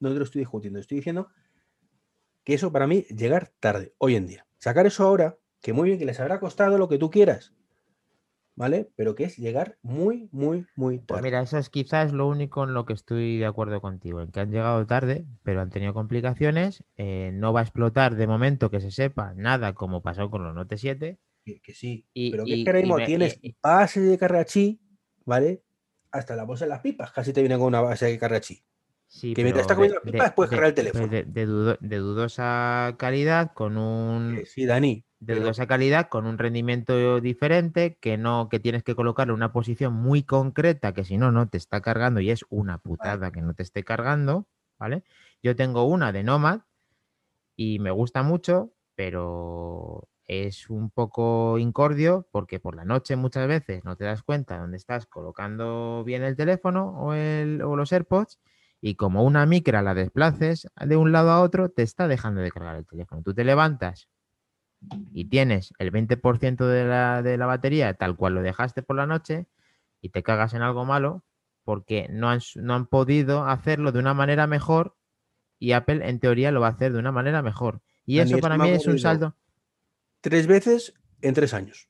no 0.00 0.12
te 0.12 0.18
lo 0.18 0.24
estoy 0.24 0.40
discutiendo, 0.40 0.78
estoy 0.78 0.98
diciendo 0.98 1.28
que 2.44 2.54
eso 2.54 2.72
para 2.72 2.86
mí 2.86 3.02
llegar 3.10 3.52
tarde, 3.60 3.94
hoy 3.98 4.16
en 4.16 4.26
día. 4.26 4.46
Sacar 4.58 4.86
eso 4.86 5.04
ahora, 5.04 5.38
que 5.60 5.72
muy 5.72 5.88
bien, 5.88 5.98
que 5.98 6.06
les 6.06 6.20
habrá 6.20 6.40
costado 6.40 6.78
lo 6.78 6.88
que 6.88 6.98
tú 6.98 7.10
quieras, 7.10 7.54
¿vale? 8.54 8.90
Pero 8.96 9.14
que 9.14 9.24
es 9.24 9.36
llegar 9.36 9.78
muy, 9.82 10.28
muy, 10.32 10.66
muy 10.74 10.98
pues 10.98 11.20
tarde. 11.20 11.22
mira, 11.22 11.40
eso 11.42 11.58
es 11.58 11.70
quizás 11.70 12.12
lo 12.12 12.26
único 12.28 12.64
en 12.64 12.74
lo 12.74 12.84
que 12.84 12.92
estoy 12.92 13.38
de 13.38 13.46
acuerdo 13.46 13.80
contigo, 13.80 14.20
en 14.20 14.30
que 14.32 14.40
han 14.40 14.50
llegado 14.50 14.86
tarde, 14.86 15.26
pero 15.42 15.60
han 15.60 15.70
tenido 15.70 15.94
complicaciones. 15.94 16.84
Eh, 16.96 17.30
no 17.34 17.52
va 17.52 17.60
a 17.60 17.62
explotar 17.64 18.16
de 18.16 18.26
momento 18.26 18.70
que 18.70 18.80
se 18.80 18.90
sepa 18.90 19.32
nada 19.34 19.74
como 19.74 20.02
pasó 20.02 20.30
con 20.30 20.44
los 20.44 20.54
Note 20.54 20.76
7 20.76 21.18
que, 21.62 21.74
sí. 21.74 22.06
pero 22.30 22.44
que 22.44 22.54
es 22.54 22.64
que 22.64 22.70
ahora 22.70 22.80
mismo 22.80 22.96
tienes 23.04 23.40
base 23.62 24.00
de 24.00 24.18
carrachí, 24.18 24.80
¿vale? 25.24 25.62
Hasta 26.10 26.36
la 26.36 26.44
bolsa 26.44 26.64
de 26.64 26.70
las 26.70 26.80
pipas 26.80 27.12
casi 27.12 27.32
te 27.32 27.40
viene 27.40 27.56
con 27.56 27.66
una 27.66 27.80
base 27.80 28.06
de 28.06 28.18
carrachí. 28.18 28.64
Sí, 29.08 29.32
que 29.32 29.42
mientras 29.42 29.62
estás 29.62 29.76
comiendo 29.76 29.96
las 29.96 30.04
pipas 30.04 30.32
puedes 30.34 30.50
cargar 30.50 30.68
el 30.68 30.74
teléfono. 30.74 31.08
De, 31.08 31.98
dudosa 31.98 32.94
calidad, 32.98 33.52
con 33.54 33.78
un. 33.78 34.42
sí, 34.44 34.66
Dani. 34.66 35.04
De 35.18 35.34
dudosa 35.34 35.66
calidad, 35.66 36.08
con 36.08 36.26
un 36.26 36.38
rendimiento 36.38 37.20
diferente, 37.20 37.96
que 38.00 38.16
no, 38.18 38.48
que 38.48 38.60
tienes 38.60 38.84
que 38.84 38.94
colocarle 38.94 39.32
una 39.32 39.50
posición 39.50 39.94
muy 39.94 40.22
concreta, 40.22 40.92
que 40.92 41.04
si 41.04 41.16
no, 41.16 41.32
no 41.32 41.48
te 41.48 41.56
está 41.56 41.80
cargando 41.80 42.20
y 42.20 42.30
es 42.30 42.44
una 42.50 42.78
putada 42.78 43.32
que 43.32 43.40
no 43.40 43.54
te 43.54 43.64
esté 43.64 43.82
cargando, 43.82 44.46
¿vale? 44.78 45.02
Yo 45.42 45.56
tengo 45.56 45.84
una 45.84 46.12
de 46.12 46.22
Nomad 46.22 46.60
y 47.56 47.80
me 47.80 47.90
gusta 47.90 48.22
mucho, 48.22 48.74
pero 48.94 50.08
es 50.28 50.68
un 50.68 50.90
poco 50.90 51.58
incordio 51.58 52.28
porque 52.30 52.60
por 52.60 52.76
la 52.76 52.84
noche 52.84 53.16
muchas 53.16 53.48
veces 53.48 53.82
no 53.84 53.96
te 53.96 54.04
das 54.04 54.22
cuenta 54.22 54.58
dónde 54.58 54.76
estás 54.76 55.06
colocando 55.06 56.04
bien 56.04 56.22
el 56.22 56.36
teléfono 56.36 56.90
o, 57.00 57.14
el, 57.14 57.62
o 57.62 57.76
los 57.76 57.92
AirPods 57.92 58.38
y 58.80 58.94
como 58.94 59.24
una 59.24 59.46
micra 59.46 59.82
la 59.82 59.94
desplaces 59.94 60.68
de 60.76 60.96
un 60.96 61.12
lado 61.12 61.30
a 61.30 61.40
otro, 61.40 61.70
te 61.70 61.82
está 61.82 62.06
dejando 62.06 62.42
de 62.42 62.50
cargar 62.50 62.76
el 62.76 62.86
teléfono. 62.86 63.22
Tú 63.22 63.34
te 63.34 63.42
levantas 63.42 64.08
y 65.12 65.24
tienes 65.24 65.72
el 65.78 65.90
20% 65.90 66.66
de 66.66 66.84
la, 66.84 67.22
de 67.22 67.38
la 67.38 67.46
batería 67.46 67.94
tal 67.94 68.14
cual 68.14 68.34
lo 68.34 68.42
dejaste 68.42 68.82
por 68.82 68.96
la 68.96 69.06
noche 69.06 69.48
y 70.02 70.10
te 70.10 70.22
cagas 70.22 70.52
en 70.52 70.60
algo 70.60 70.84
malo 70.84 71.24
porque 71.64 72.06
no 72.10 72.28
han, 72.28 72.40
no 72.56 72.74
han 72.74 72.86
podido 72.86 73.46
hacerlo 73.46 73.92
de 73.92 73.98
una 73.98 74.12
manera 74.12 74.46
mejor 74.46 74.94
y 75.58 75.72
Apple 75.72 76.06
en 76.06 76.20
teoría 76.20 76.52
lo 76.52 76.60
va 76.60 76.68
a 76.68 76.72
hacer 76.72 76.92
de 76.92 76.98
una 76.98 77.12
manera 77.12 77.42
mejor 77.42 77.80
Y 78.04 78.20
eso 78.20 78.38
para 78.38 78.58
mí 78.58 78.68
es 78.68 78.86
un 78.86 78.98
saldo. 78.98 79.34
Tres 80.20 80.46
veces 80.46 80.94
en 81.22 81.34
tres 81.34 81.54
años. 81.54 81.88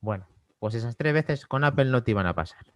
Bueno, 0.00 0.26
pues 0.58 0.74
esas 0.74 0.96
tres 0.96 1.14
veces 1.14 1.46
con 1.46 1.64
Apple 1.64 1.86
no 1.86 2.02
te 2.02 2.10
iban 2.10 2.26
a 2.26 2.34
pasar. 2.34 2.66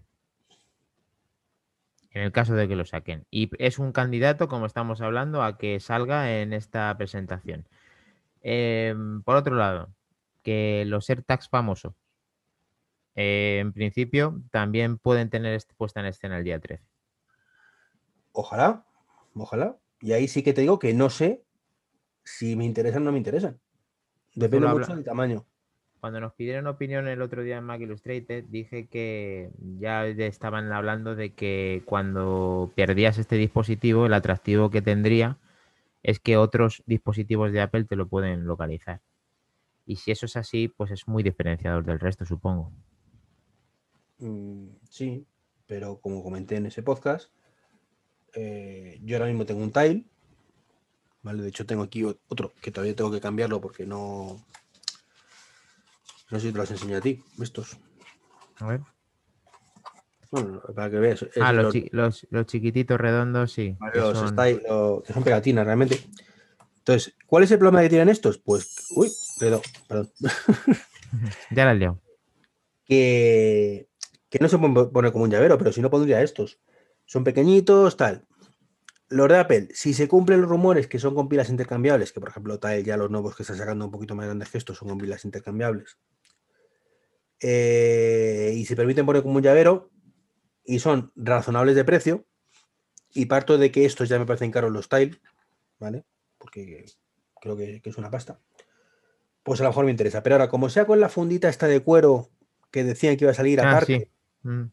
En 2.10 2.22
el 2.22 2.32
caso 2.32 2.54
de 2.54 2.66
que 2.66 2.76
lo 2.76 2.86
saquen. 2.86 3.26
Y 3.30 3.50
es 3.62 3.78
un 3.78 3.92
candidato, 3.92 4.48
como 4.48 4.64
estamos 4.64 5.00
hablando, 5.02 5.42
a 5.42 5.58
que 5.58 5.80
salga 5.80 6.38
en 6.40 6.52
esta 6.54 6.96
presentación. 6.96 7.68
Em, 8.40 9.22
por 9.22 9.36
otro 9.36 9.54
lado, 9.56 9.92
que 10.42 10.84
los 10.86 11.10
AirTags 11.10 11.48
famosos, 11.48 11.94
eh, 13.16 13.58
en 13.60 13.72
principio, 13.72 14.40
también 14.50 14.98
pueden 14.98 15.28
tener 15.30 15.54
est- 15.54 15.72
puesta 15.76 16.00
en 16.00 16.06
escena 16.06 16.38
el 16.38 16.44
día 16.44 16.60
13. 16.60 16.84
Ojalá, 18.32 18.86
ojalá. 19.34 19.78
Y 20.00 20.12
ahí 20.12 20.28
sí 20.28 20.42
que 20.42 20.52
te 20.52 20.60
digo 20.60 20.78
que 20.78 20.94
no 20.94 21.10
sé 21.10 21.44
si 22.26 22.56
me 22.56 22.64
interesan 22.64 23.02
o 23.02 23.04
no 23.06 23.12
me 23.12 23.18
interesan. 23.18 23.58
Depende 24.34 24.66
mucho 24.66 24.94
del 24.94 25.04
tamaño. 25.04 25.46
Cuando 26.00 26.20
nos 26.20 26.34
pidieron 26.34 26.66
opinión 26.66 27.08
el 27.08 27.22
otro 27.22 27.42
día 27.42 27.56
en 27.56 27.64
Mac 27.64 27.80
Illustrated, 27.80 28.44
dije 28.48 28.88
que 28.88 29.50
ya 29.78 30.06
estaban 30.06 30.70
hablando 30.72 31.14
de 31.14 31.34
que 31.34 31.82
cuando 31.86 32.70
perdías 32.74 33.18
este 33.18 33.36
dispositivo, 33.36 34.06
el 34.06 34.12
atractivo 34.12 34.70
que 34.70 34.82
tendría 34.82 35.38
es 36.02 36.20
que 36.20 36.36
otros 36.36 36.82
dispositivos 36.86 37.52
de 37.52 37.60
Apple 37.62 37.84
te 37.84 37.96
lo 37.96 38.08
pueden 38.08 38.44
localizar. 38.44 39.00
Y 39.86 39.96
si 39.96 40.10
eso 40.10 40.26
es 40.26 40.36
así, 40.36 40.68
pues 40.68 40.90
es 40.90 41.08
muy 41.08 41.22
diferenciador 41.22 41.84
del 41.84 42.00
resto, 42.00 42.24
supongo. 42.24 42.72
Mm, 44.18 44.68
sí, 44.90 45.26
pero 45.66 46.00
como 46.00 46.22
comenté 46.22 46.56
en 46.56 46.66
ese 46.66 46.82
podcast, 46.82 47.30
eh, 48.34 49.00
yo 49.02 49.16
ahora 49.16 49.28
mismo 49.28 49.46
tengo 49.46 49.62
un 49.62 49.72
tile. 49.72 50.04
¿Vale? 51.26 51.42
De 51.42 51.48
hecho, 51.48 51.66
tengo 51.66 51.82
aquí 51.82 52.04
otro 52.04 52.52
que 52.62 52.70
todavía 52.70 52.94
tengo 52.94 53.10
que 53.10 53.20
cambiarlo 53.20 53.60
porque 53.60 53.84
no. 53.84 54.40
No 56.30 56.40
sé 56.40 56.46
si 56.46 56.52
te 56.52 56.58
los 56.58 56.70
enseño 56.70 56.96
a 56.96 57.00
ti, 57.00 57.20
estos. 57.42 57.76
A 58.58 58.66
ver. 58.68 58.80
Bueno, 60.30 60.62
para 60.74 60.88
que 60.90 60.96
veas. 60.98 61.26
Ah, 61.40 61.52
los, 61.52 61.64
los- 61.64 61.72
chi- 61.72 61.88
los- 61.92 62.26
los 62.30 62.46
chiquititos 62.46 62.98
redondos, 63.00 63.52
sí. 63.52 63.76
que 63.92 63.98
los 63.98 64.16
son- 64.16 64.28
style, 64.30 64.62
lo- 64.68 65.02
que 65.04 65.12
son 65.12 65.24
pegatinas 65.24 65.64
realmente. 65.66 66.00
Entonces, 66.78 67.14
¿cuál 67.26 67.42
es 67.44 67.50
el 67.50 67.58
problema 67.58 67.82
que 67.82 67.88
tienen 67.88 68.08
estos? 68.08 68.38
Pues, 68.38 68.86
uy, 68.90 69.10
perdón, 69.40 69.60
perdón. 69.88 70.10
Ya 71.50 71.64
la 71.64 71.74
liado. 71.74 72.00
que, 72.84 73.88
que 74.28 74.38
no 74.38 74.48
se 74.48 74.58
pueden 74.58 74.90
poner 74.90 75.10
como 75.12 75.24
un 75.24 75.30
llavero, 75.30 75.56
pero 75.58 75.72
si 75.72 75.80
no 75.80 75.90
pondría 75.90 76.22
estos. 76.22 76.58
Son 77.04 77.24
pequeñitos, 77.24 77.96
tal. 77.96 78.24
Los 79.08 79.28
de 79.28 79.36
Apple, 79.38 79.68
si 79.72 79.94
se 79.94 80.08
cumplen 80.08 80.40
los 80.40 80.50
rumores 80.50 80.88
que 80.88 80.98
son 80.98 81.14
con 81.14 81.28
pilas 81.28 81.48
intercambiables, 81.48 82.12
que 82.12 82.20
por 82.20 82.28
ejemplo 82.28 82.58
tal 82.58 82.82
ya 82.82 82.96
los 82.96 83.10
nuevos 83.10 83.36
que 83.36 83.44
están 83.44 83.56
sacando 83.56 83.84
un 83.84 83.90
poquito 83.90 84.14
más 84.14 84.26
grandes 84.26 84.50
que 84.50 84.58
estos 84.58 84.78
son 84.78 84.88
con 84.88 84.98
pilas 84.98 85.24
intercambiables, 85.24 85.98
eh, 87.40 88.52
y 88.56 88.64
se 88.64 88.74
permiten 88.74 89.06
poner 89.06 89.22
como 89.22 89.36
un 89.36 89.42
llavero, 89.42 89.90
y 90.64 90.80
son 90.80 91.12
razonables 91.14 91.76
de 91.76 91.84
precio, 91.84 92.26
y 93.14 93.26
parto 93.26 93.56
de 93.58 93.70
que 93.70 93.84
estos 93.84 94.08
ya 94.08 94.18
me 94.18 94.26
parecen 94.26 94.50
caros 94.50 94.72
los 94.72 94.88
Tile, 94.88 95.20
¿vale? 95.78 96.04
Porque 96.38 96.84
creo 97.40 97.56
que, 97.56 97.80
que 97.80 97.90
es 97.90 97.98
una 97.98 98.10
pasta. 98.10 98.40
Pues 99.42 99.60
a 99.60 99.62
lo 99.62 99.70
mejor 99.70 99.84
me 99.84 99.92
interesa. 99.92 100.22
Pero 100.22 100.34
ahora, 100.34 100.48
como 100.48 100.68
sea 100.68 100.86
con 100.86 101.00
la 101.00 101.08
fundita 101.08 101.48
esta 101.48 101.68
de 101.68 101.80
cuero 101.80 102.30
que 102.70 102.84
decían 102.84 103.16
que 103.16 103.24
iba 103.24 103.30
a 103.30 103.34
salir 103.34 103.60
Ah, 103.60 103.70
aparte, 103.70 104.10
sí. 104.42 104.48
Mm. 104.48 104.64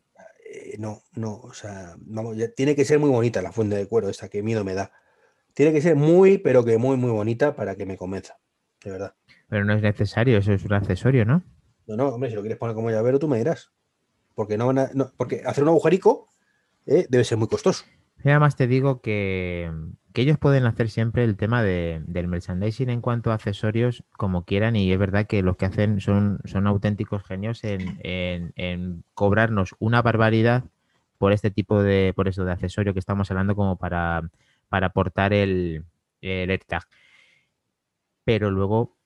Eh, 0.54 0.76
no, 0.80 1.02
no, 1.16 1.36
o 1.42 1.54
sea, 1.54 1.96
vamos, 2.00 2.38
ya 2.38 2.48
tiene 2.50 2.76
que 2.76 2.86
ser 2.86 3.00
muy 3.00 3.10
bonita 3.10 3.42
la 3.42 3.52
funda 3.52 3.76
de 3.78 3.88
cuero 3.88 4.10
esta, 4.10 4.30
que 4.30 4.44
miedo 4.44 4.64
me 4.64 4.74
da. 4.74 4.92
Tiene 5.54 5.72
que 5.74 5.82
ser 5.82 5.96
muy, 5.96 6.38
pero 6.38 6.64
que 6.64 6.78
muy, 6.78 6.98
muy 6.98 7.12
bonita 7.12 7.56
para 7.56 7.76
que 7.76 7.86
me 7.86 7.98
convenza, 7.98 8.38
de 8.84 8.92
verdad. 8.92 9.16
Pero 9.50 9.66
no 9.66 9.74
es 9.74 9.82
necesario, 9.82 10.38
eso 10.38 10.52
es 10.54 10.64
un 10.66 10.74
accesorio, 10.74 11.26
¿no? 11.26 11.44
No, 11.88 11.96
no, 11.98 12.10
hombre, 12.10 12.30
si 12.30 12.36
lo 12.36 12.42
quieres 12.42 12.58
poner 12.58 12.76
como 12.76 12.90
llavero, 12.90 13.20
tú 13.20 13.28
me 13.28 13.38
dirás. 13.38 13.72
Porque 14.36 14.58
no 14.58 14.68
van 14.68 14.80
a- 14.80 14.90
no, 14.94 15.12
porque 15.18 15.44
hacer 15.46 15.64
un 15.64 15.70
agujerico 15.70 16.30
eh, 16.86 17.06
debe 17.10 17.24
ser 17.24 17.38
muy 17.38 17.48
costoso. 17.48 17.86
Y 18.24 18.30
además 18.30 18.56
te 18.56 18.68
digo 18.68 19.02
que, 19.02 19.70
que 20.14 20.22
ellos 20.22 20.38
pueden 20.38 20.66
hacer 20.66 20.90
siempre 20.90 21.24
el 21.24 21.36
tema 21.38 21.64
de- 21.64 22.02
del 22.08 22.28
merchandising 22.28 22.90
en 22.90 23.02
cuanto 23.02 23.32
a 23.32 23.36
accesorios 23.36 24.04
como 24.18 24.46
quieran 24.46 24.76
y 24.76 24.92
es 24.92 25.00
verdad 25.00 25.26
que 25.28 25.42
los 25.44 25.58
que 25.58 25.66
hacen 25.66 26.00
son, 26.02 26.40
son 26.46 26.68
auténticos 26.68 27.24
genios 27.24 27.64
en, 27.64 27.96
en- 28.00 29.04
cobrarnos 29.16 29.76
una 29.80 30.02
barbaridad 30.02 30.64
por 31.18 31.32
este 31.34 31.52
tipo 31.52 31.82
de, 31.84 32.14
por 32.16 32.28
eso 32.28 32.46
de 32.46 32.52
accesorio 32.52 32.94
que 32.94 33.00
estamos 33.00 33.32
hablando 33.32 33.56
como 33.56 33.78
para, 33.78 34.30
para 34.70 34.88
aportar 34.88 35.34
el, 35.34 35.86
el 36.22 36.50
AirTag. 36.52 36.84
Pero 38.26 38.52
luego 38.52 38.98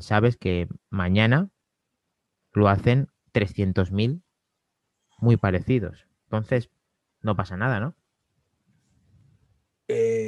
sabes 0.00 0.36
que 0.36 0.68
mañana 0.90 1.48
lo 2.52 2.68
hacen 2.68 3.08
300.000 3.32 4.22
muy 5.18 5.36
parecidos. 5.36 6.06
Entonces, 6.26 6.70
no 7.22 7.36
pasa 7.36 7.56
nada, 7.56 7.80
¿no? 7.80 7.94
Eh, 9.88 10.23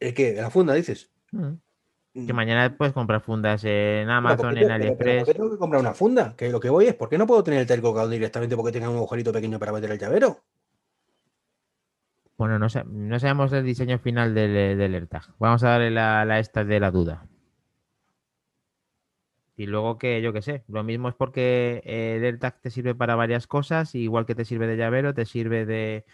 ¿El 0.00 0.14
qué? 0.14 0.34
¿La 0.34 0.50
funda, 0.50 0.74
dices? 0.74 1.10
Mm. 1.32 1.54
Que 2.26 2.32
Mm, 2.32 2.32
mañana 2.32 2.76
puedes 2.76 2.94
comprar 2.94 3.20
fundas 3.20 3.62
en 3.64 4.08
Amazon, 4.08 4.54
¿por 4.54 4.54
qué 4.54 4.64
en 4.64 4.68
pero 4.98 5.14
¿por 5.16 5.26
qué 5.26 5.32
AliExpress. 5.32 5.34
tengo 5.34 5.50
que 5.50 5.58
comprar 5.58 5.80
una 5.82 5.94
funda? 5.94 6.34
Que 6.36 6.48
lo 6.50 6.60
que 6.60 6.70
voy 6.70 6.86
es, 6.86 6.94
¿por 6.94 7.08
qué 7.10 7.18
no 7.18 7.26
puedo 7.26 7.44
tener 7.44 7.60
el 7.60 7.66
tel 7.66 7.82
colgado 7.82 8.08
directamente 8.08 8.56
porque 8.56 8.72
tenga 8.72 8.88
un 8.88 8.96
agujerito 8.96 9.32
pequeño 9.32 9.58
para 9.58 9.72
meter 9.72 9.90
el 9.90 9.98
llavero? 9.98 10.42
Bueno, 12.38 12.58
no, 12.58 12.66
no 12.86 13.18
sabemos 13.20 13.52
el 13.52 13.64
diseño 13.64 13.98
final 13.98 14.34
del, 14.34 14.78
del 14.78 14.94
AirTag. 14.94 15.34
Vamos 15.38 15.62
a 15.62 15.70
darle 15.70 15.90
la, 15.90 16.24
la 16.24 16.38
esta 16.38 16.64
de 16.64 16.80
la 16.80 16.90
duda. 16.90 17.26
Y 19.56 19.66
luego 19.66 19.98
que, 19.98 20.20
yo 20.22 20.32
qué 20.32 20.42
sé, 20.42 20.64
lo 20.68 20.84
mismo 20.84 21.08
es 21.08 21.14
porque 21.14 21.82
eh, 21.84 22.16
el 22.18 22.24
AirTag 22.24 22.60
te 22.60 22.70
sirve 22.70 22.94
para 22.94 23.14
varias 23.14 23.46
cosas, 23.46 23.94
igual 23.94 24.26
que 24.26 24.34
te 24.34 24.44
sirve 24.44 24.66
de 24.66 24.76
llavero, 24.76 25.14
te 25.14 25.24
sirve 25.24 25.64
de, 25.66 26.04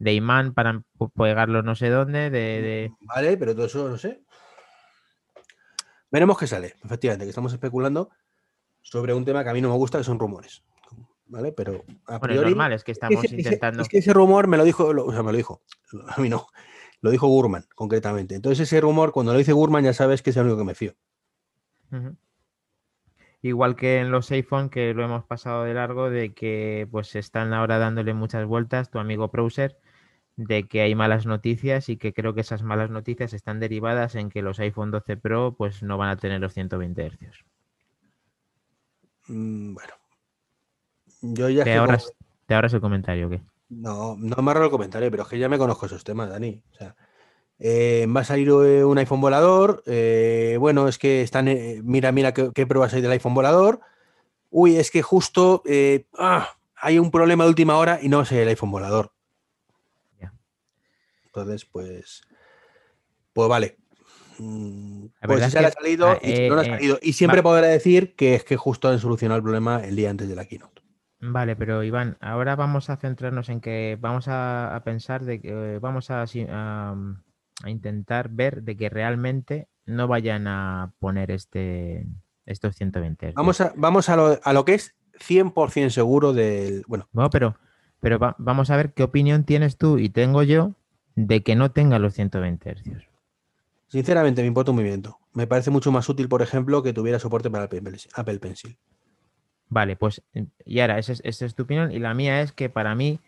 de 0.00 0.14
imán 0.14 0.52
para 0.54 0.82
pegarlo 1.14 1.62
no 1.62 1.76
sé 1.76 1.88
dónde, 1.90 2.30
de, 2.30 2.38
de- 2.62 2.92
Vale, 3.02 3.36
pero 3.36 3.54
todo 3.54 3.66
eso 3.66 3.88
no 3.88 3.96
sé. 3.98 4.22
Veremos 6.10 6.36
qué 6.38 6.46
sale. 6.48 6.74
Efectivamente, 6.84 7.24
que 7.26 7.28
estamos 7.28 7.52
especulando 7.52 8.10
sobre 8.82 9.14
un 9.14 9.24
tema 9.24 9.44
que 9.44 9.50
a 9.50 9.52
mí 9.52 9.60
no 9.60 9.68
me 9.68 9.76
gusta, 9.76 9.98
que 9.98 10.04
son 10.04 10.18
rumores. 10.18 10.64
¿Vale? 11.26 11.52
Pero 11.52 11.84
a 12.06 12.18
Bueno, 12.18 12.34
es 12.34 12.40
priori. 12.40 12.48
normal, 12.50 12.72
es 12.72 12.82
que 12.82 12.90
estamos 12.90 13.22
ese- 13.24 13.36
ese- 13.36 13.48
intentando... 13.50 13.82
es 13.82 13.88
que 13.88 13.98
ese 13.98 14.12
rumor 14.12 14.48
me 14.48 14.56
lo 14.56 14.64
dijo, 14.64 14.92
lo- 14.92 15.04
o 15.06 15.12
sea, 15.12 15.22
me 15.22 15.30
lo 15.30 15.36
dijo. 15.36 15.62
A 16.08 16.20
mí 16.20 16.28
no. 16.28 16.46
Lo 17.02 17.10
dijo 17.10 17.28
Gurman, 17.28 17.64
concretamente. 17.74 18.34
Entonces, 18.34 18.60
ese 18.66 18.80
rumor, 18.80 19.12
cuando 19.12 19.32
lo 19.32 19.38
dice 19.38 19.52
Gurman, 19.52 19.84
ya 19.84 19.92
sabes 19.92 20.22
que 20.22 20.30
es 20.30 20.36
el 20.36 20.42
único 20.44 20.58
que 20.58 20.64
me 20.64 20.74
fío. 20.74 20.94
Igual 23.42 23.74
que 23.76 23.98
en 24.00 24.10
los 24.10 24.30
iPhone, 24.32 24.68
que 24.68 24.92
lo 24.92 25.04
hemos 25.04 25.24
pasado 25.24 25.64
de 25.64 25.72
largo, 25.74 26.10
de 26.10 26.34
que 26.34 26.86
pues 26.90 27.14
están 27.16 27.54
ahora 27.54 27.78
dándole 27.78 28.12
muchas 28.12 28.44
vueltas, 28.46 28.90
tu 28.90 28.98
amigo 28.98 29.28
Browser, 29.28 29.78
de 30.46 30.66
que 30.66 30.80
hay 30.80 30.94
malas 30.94 31.26
noticias 31.26 31.88
y 31.90 31.96
que 31.98 32.14
creo 32.14 32.32
que 32.34 32.40
esas 32.40 32.62
malas 32.62 32.88
noticias 32.90 33.34
están 33.34 33.60
derivadas 33.60 34.14
en 34.14 34.30
que 34.30 34.40
los 34.40 34.58
iPhone 34.58 34.90
12 34.90 35.16
Pro 35.18 35.54
pues 35.56 35.82
no 35.82 35.98
van 35.98 36.08
a 36.08 36.16
tener 36.16 36.40
los 36.40 36.54
120 36.54 37.06
Hz. 37.10 37.44
Mm, 39.28 39.74
bueno. 39.74 39.92
Yo 41.20 41.48
ya 41.50 41.64
¿Te 41.64 41.74
ahorras, 41.74 42.04
como- 42.04 42.16
¿Te 42.46 42.54
ahorras 42.54 42.72
el 42.72 42.80
comentario 42.80 43.26
o 43.26 43.30
qué? 43.30 43.40
No, 43.68 44.16
no 44.18 44.42
me 44.42 44.50
ahorro 44.50 44.64
el 44.64 44.70
comentario, 44.70 45.10
pero 45.10 45.24
es 45.24 45.28
que 45.28 45.38
ya 45.38 45.48
me 45.48 45.58
conozco 45.58 45.86
esos 45.86 46.02
temas, 46.04 46.30
Dani. 46.30 46.62
O 46.72 46.74
sea, 46.74 46.96
eh, 47.58 48.06
va 48.14 48.22
a 48.22 48.24
salir 48.24 48.50
un 48.50 48.96
iPhone 48.98 49.20
volador. 49.20 49.82
eh, 49.86 50.56
bueno, 50.58 50.88
es 50.88 50.98
que 50.98 51.20
están. 51.22 51.48
eh, 51.48 51.80
mira, 51.84 52.10
mira 52.12 52.32
qué, 52.32 52.50
qué 52.54 52.66
pruebas 52.66 52.94
hay 52.94 53.02
del 53.02 53.12
iPhone 53.12 53.34
volador. 53.34 53.80
Uy, 54.48 54.76
es 54.76 54.90
que 54.90 55.02
justo 55.02 55.62
eh, 55.66 56.06
ah, 56.18 56.48
hay 56.74 56.98
un 56.98 57.10
problema 57.10 57.44
de 57.44 57.50
última 57.50 57.76
hora 57.76 57.98
y 58.02 58.08
no 58.08 58.24
sé 58.24 58.42
el 58.42 58.48
iPhone 58.48 58.70
volador. 58.72 59.12
Ya. 61.46 61.52
Entonces, 61.52 61.64
pues. 61.64 62.22
Pues 63.32 63.48
vale. 63.48 63.76
Mm, 64.38 65.06
Pues 65.26 65.52
se 65.52 65.60
le 65.60 65.66
ha 65.66 65.70
salido 65.70 66.08
ah, 66.08 66.18
y 66.22 66.48
no 66.48 66.54
le 66.56 66.60
ha 66.60 66.64
eh, 66.64 66.68
eh, 66.68 66.70
salido. 66.76 66.98
Y 67.02 67.12
siempre 67.12 67.42
podrá 67.42 67.66
decir 67.68 68.14
que 68.16 68.34
es 68.34 68.44
que 68.44 68.56
justo 68.56 68.88
han 68.88 68.98
solucionado 68.98 69.36
el 69.38 69.42
problema 69.42 69.84
el 69.84 69.96
día 69.96 70.10
antes 70.10 70.28
de 70.28 70.36
la 70.36 70.46
keynote. 70.46 70.82
Vale, 71.20 71.54
pero 71.54 71.82
Iván, 71.84 72.16
ahora 72.20 72.56
vamos 72.56 72.88
a 72.88 72.96
centrarnos 72.96 73.50
en 73.50 73.60
que 73.60 73.98
vamos 74.00 74.26
a, 74.28 74.74
a 74.74 74.82
pensar 74.84 75.24
de 75.24 75.40
que 75.40 75.48
eh, 75.50 75.78
vamos 75.78 76.10
a, 76.10 76.26
si- 76.26 76.46
a, 76.48 76.94
a 77.62 77.70
intentar 77.70 78.30
ver 78.30 78.62
de 78.62 78.74
que 78.76 78.88
realmente 78.88 79.68
no 79.84 80.08
vayan 80.08 80.46
a 80.46 80.94
poner 80.98 81.30
este 81.30 82.06
estos 82.46 82.74
120 82.74 83.28
Hz. 83.30 83.34
Vamos 83.34 83.60
a, 83.60 83.72
vamos 83.76 84.08
a, 84.08 84.16
lo, 84.16 84.40
a 84.42 84.52
lo 84.54 84.64
que 84.64 84.74
es 84.74 84.94
100% 85.20 85.90
seguro 85.90 86.32
del. 86.32 86.84
Bueno, 86.88 87.06
Bueno, 87.12 87.28
pero, 87.28 87.56
pero 88.00 88.18
va- 88.18 88.34
vamos 88.38 88.70
a 88.70 88.76
ver 88.76 88.94
qué 88.94 89.02
opinión 89.02 89.44
tienes 89.44 89.76
tú 89.76 89.98
y 89.98 90.08
tengo 90.08 90.42
yo 90.42 90.72
de 91.14 91.42
que 91.42 91.56
no 91.56 91.70
tenga 91.72 91.98
los 91.98 92.14
120 92.14 92.74
Hz. 92.74 93.08
Sinceramente, 93.88 94.42
me 94.42 94.48
importa 94.48 94.70
un 94.70 94.76
movimiento. 94.76 95.18
Me 95.32 95.46
parece 95.46 95.70
mucho 95.70 95.90
más 95.92 96.08
útil, 96.08 96.28
por 96.28 96.42
ejemplo, 96.42 96.82
que 96.82 96.92
tuviera 96.92 97.18
soporte 97.18 97.50
para 97.50 97.64
Apple 97.64 97.82
Pencil- 97.82 98.10
Apple 98.14 98.38
Pencil. 98.38 98.78
Vale, 99.68 99.96
pues 99.96 100.22
y 100.64 100.80
ahora, 100.80 100.98
esa 100.98 101.12
es, 101.12 101.20
esa 101.24 101.46
es 101.46 101.54
tu 101.54 101.62
opinión 101.62 101.92
y 101.92 101.98
la 102.00 102.12
mía 102.14 102.40
es 102.42 102.52
que 102.52 102.68
para 102.68 102.94
mí 102.94 103.20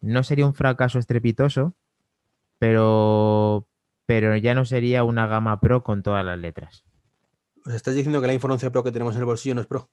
no 0.00 0.22
sería 0.24 0.46
un 0.46 0.54
fracaso 0.54 0.98
estrepitoso, 0.98 1.74
pero 2.58 3.66
pero 4.06 4.34
ya 4.36 4.54
no 4.54 4.64
sería 4.64 5.04
una 5.04 5.26
gama 5.26 5.60
Pro 5.60 5.84
con 5.84 6.02
todas 6.02 6.24
las 6.24 6.38
letras. 6.38 6.84
¿Os 7.66 7.74
estás 7.74 7.94
diciendo 7.94 8.20
que 8.22 8.28
iPhone 8.28 8.52
11 8.52 8.70
Pro 8.70 8.82
que 8.82 8.90
tenemos 8.92 9.14
en 9.14 9.20
el 9.20 9.26
bolsillo 9.26 9.54
no 9.54 9.60
es 9.60 9.66
Pro? 9.66 9.90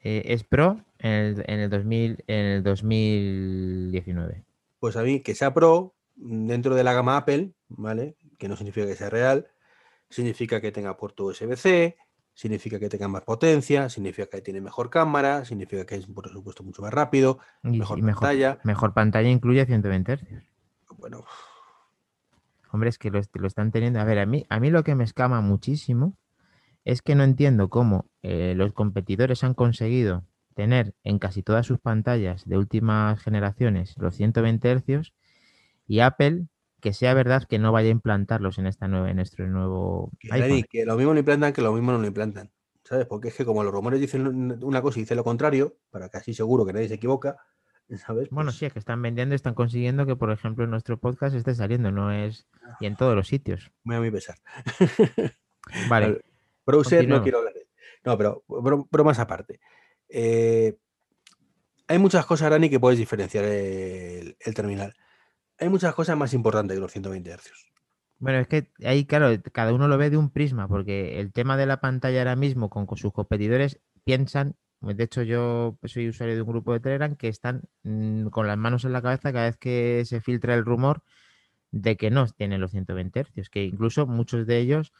Eh, 0.00 0.22
es 0.26 0.44
Pro 0.44 0.84
en 0.98 1.10
el, 1.10 1.44
en, 1.48 1.60
el 1.60 1.70
2000, 1.70 2.24
en 2.26 2.44
el 2.46 2.62
2019. 2.62 4.44
Pues 4.84 4.96
a 4.96 5.02
mí 5.02 5.20
que 5.20 5.34
sea 5.34 5.54
Pro 5.54 5.94
dentro 6.14 6.74
de 6.74 6.84
la 6.84 6.92
gama 6.92 7.16
Apple, 7.16 7.54
¿vale? 7.68 8.18
Que 8.36 8.48
no 8.48 8.54
significa 8.54 8.86
que 8.86 8.94
sea 8.94 9.08
real, 9.08 9.46
significa 10.10 10.60
que 10.60 10.72
tenga 10.72 10.98
puerto 10.98 11.24
USB-C, 11.24 11.96
significa 12.34 12.78
que 12.78 12.90
tenga 12.90 13.08
más 13.08 13.22
potencia, 13.22 13.88
significa 13.88 14.28
que 14.28 14.42
tiene 14.42 14.60
mejor 14.60 14.90
cámara, 14.90 15.46
significa 15.46 15.86
que 15.86 15.94
es 15.94 16.06
por 16.06 16.28
supuesto 16.28 16.62
mucho 16.62 16.82
más 16.82 16.92
rápido, 16.92 17.38
mejor, 17.62 17.98
pantalla. 17.98 18.58
Mejor 18.62 18.92
pantalla 18.92 19.30
incluye 19.30 19.64
120 19.64 20.16
Hz. 20.18 20.22
Bueno. 20.98 21.24
Hombre, 22.70 22.90
es 22.90 22.98
que 22.98 23.10
lo, 23.10 23.22
lo, 23.32 23.46
están 23.46 23.72
teniendo. 23.72 24.00
A 24.00 24.04
ver, 24.04 24.18
a 24.18 24.26
mí, 24.26 24.44
a 24.50 24.60
mí 24.60 24.68
lo 24.68 24.84
que 24.84 24.94
me 24.94 25.04
escama 25.04 25.40
muchísimo 25.40 26.14
es 26.84 27.00
que 27.00 27.14
no 27.14 27.24
entiendo 27.24 27.70
cómo 27.70 28.04
eh, 28.20 28.52
los 28.54 28.74
competidores 28.74 29.44
han 29.44 29.54
conseguido 29.54 30.24
tener 30.54 30.94
en 31.04 31.18
casi 31.18 31.42
todas 31.42 31.66
sus 31.66 31.78
pantallas 31.78 32.44
de 32.46 32.56
últimas 32.56 33.20
generaciones 33.20 33.94
los 33.98 34.14
120 34.16 34.76
Hz 34.76 35.12
y 35.86 36.00
Apple 36.00 36.46
que 36.80 36.92
sea 36.92 37.14
verdad 37.14 37.44
que 37.48 37.58
no 37.58 37.72
vaya 37.72 37.88
a 37.88 37.92
implantarlos 37.92 38.58
en 38.58 38.66
esta 38.66 38.88
nueva, 38.88 39.10
en 39.10 39.16
nuestro 39.16 39.46
nuevo 39.46 40.10
que, 40.18 40.28
iPhone. 40.32 40.64
que 40.70 40.84
lo 40.84 40.96
mismo 40.96 41.12
lo 41.14 41.18
implantan 41.18 41.52
que 41.52 41.62
lo 41.62 41.72
mismo 41.72 41.92
no 41.92 41.98
lo 41.98 42.06
implantan. 42.06 42.50
¿Sabes? 42.84 43.06
Porque 43.06 43.28
es 43.28 43.34
que 43.34 43.46
como 43.46 43.64
los 43.64 43.72
rumores 43.72 43.98
dicen 43.98 44.62
una 44.62 44.82
cosa 44.82 44.98
y 44.98 45.02
dicen 45.02 45.16
lo 45.16 45.24
contrario, 45.24 45.78
para 45.90 46.06
así 46.12 46.34
seguro 46.34 46.66
que 46.66 46.74
nadie 46.74 46.88
se 46.88 46.94
equivoca, 46.94 47.38
¿sabes? 47.96 48.28
Bueno, 48.28 48.48
Pues 48.48 48.58
sí, 48.58 48.66
es 48.66 48.74
que 48.74 48.78
están 48.78 49.00
vendiendo 49.00 49.34
y 49.34 49.36
están 49.36 49.54
consiguiendo 49.54 50.04
que, 50.04 50.16
por 50.16 50.30
ejemplo, 50.30 50.66
nuestro 50.66 50.98
podcast 50.98 51.34
esté 51.34 51.54
saliendo, 51.54 51.90
no 51.90 52.12
es. 52.12 52.46
Y 52.80 52.86
en 52.86 52.96
todos 52.96 53.16
los 53.16 53.26
sitios. 53.28 53.72
Muy 53.84 53.96
a 53.96 54.00
mi 54.00 54.10
pesar. 54.10 54.36
Vale. 55.88 56.20
Browser 56.66 57.08
no 57.08 57.22
quiero 57.22 57.38
hablar 57.38 57.54
de. 57.54 57.66
No, 58.04 58.16
pero 58.18 58.44
bro- 58.46 58.86
bromas 58.90 59.18
aparte. 59.18 59.60
Eh, 60.16 60.78
hay 61.88 61.98
muchas 61.98 62.24
cosas, 62.24 62.48
Dani, 62.48 62.70
que 62.70 62.78
puedes 62.78 63.00
diferenciar 63.00 63.44
el, 63.44 64.36
terminal. 64.54 64.94
Hay 65.58 65.68
muchas 65.68 65.92
cosas 65.92 66.16
más 66.16 66.32
importantes 66.34 66.76
que 66.76 66.80
los 66.80 66.92
120 66.92 67.36
Hz. 67.36 67.50
Bueno, 68.18 68.38
es 68.38 68.46
que 68.46 68.70
ahí, 68.84 69.06
claro, 69.06 69.36
cada 69.52 69.74
uno 69.74 69.88
lo 69.88 69.98
ve 69.98 70.10
de 70.10 70.16
un 70.16 70.30
prisma, 70.30 70.68
porque 70.68 71.18
el 71.18 71.32
tema 71.32 71.56
de 71.56 71.66
la 71.66 71.80
pantalla 71.80 72.20
ahora 72.20 72.36
mismo 72.36 72.70
con, 72.70 72.86
sus 72.96 73.12
competidores 73.12 73.80
piensan, 74.04 74.54
de 74.80 75.02
hecho 75.02 75.22
yo 75.22 75.78
soy 75.82 76.08
usuario 76.08 76.36
de 76.36 76.42
un 76.42 76.48
grupo 76.48 76.72
de 76.72 76.80
Telegram 76.80 77.16
que 77.16 77.26
están 77.26 77.62
mm, 77.82 78.28
con 78.28 78.46
las 78.46 78.56
manos 78.56 78.84
en 78.84 78.92
la 78.92 79.02
cabeza 79.02 79.32
cada 79.32 79.46
vez 79.46 79.56
que 79.56 80.04
se 80.06 80.20
filtra 80.20 80.54
el 80.54 80.64
rumor 80.64 81.02
de 81.72 81.96
que 81.96 82.10
no 82.10 82.28
tienen 82.28 82.60
los 82.60 82.70
120 82.70 83.24
Hz, 83.24 83.50
que 83.50 83.64
incluso 83.64 84.06
muchos 84.06 84.46
de 84.46 84.58
ellos 84.58 84.92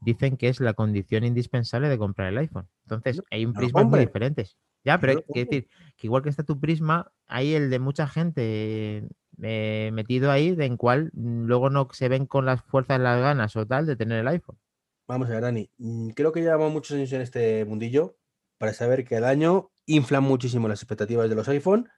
dicen 0.00 0.36
que 0.36 0.48
es 0.48 0.60
la 0.60 0.74
condición 0.74 1.24
indispensable 1.24 1.88
de 1.88 1.98
comprar 1.98 2.28
el 2.28 2.38
iPhone. 2.38 2.68
Entonces, 2.84 3.18
No, 3.18 3.24
hay 3.30 3.44
un 3.44 3.52
prismas 3.52 3.86
muy 3.86 4.00
diferentes. 4.00 4.56
Ya, 4.84 4.98
pero 4.98 5.14
no 5.14 5.18
hay 5.18 5.24
que 5.32 5.44
decir 5.44 5.68
que 5.96 6.06
igual 6.06 6.22
que 6.22 6.30
está 6.30 6.42
tu 6.42 6.58
prisma, 6.58 7.12
hay 7.26 7.54
el 7.54 7.68
de 7.68 7.78
mucha 7.78 8.06
gente 8.06 9.06
eh, 9.42 9.90
metido 9.92 10.30
ahí, 10.30 10.54
de 10.54 10.64
en 10.64 10.76
cual 10.76 11.10
mm, 11.12 11.44
luego 11.44 11.70
no 11.70 11.88
se 11.92 12.08
ven 12.08 12.26
con 12.26 12.46
las 12.46 12.62
fuerzas, 12.62 12.98
las 12.98 13.20
ganas 13.20 13.54
o 13.56 13.66
tal 13.66 13.86
de 13.86 13.96
tener 13.96 14.20
el 14.20 14.28
iPhone. 14.28 14.58
Vamos 15.06 15.28
a 15.28 15.32
ver, 15.32 15.42
Dani. 15.42 15.70
mm, 15.78 16.10
Creo 16.10 16.32
que 16.32 16.40
llevamos 16.40 16.72
muchos 16.72 16.96
años 16.96 17.12
en 17.12 17.20
este 17.20 17.64
mundillo 17.64 18.16
para 18.58 18.72
saber 18.72 19.04
que 19.04 19.16
al 19.16 19.24
año 19.24 19.70
inflan 19.86 20.22
muchísimo 20.22 20.68
las 20.68 20.80
expectativas 20.80 21.28
de 21.28 21.34
los 21.34 21.48
iPhone, 21.48 21.88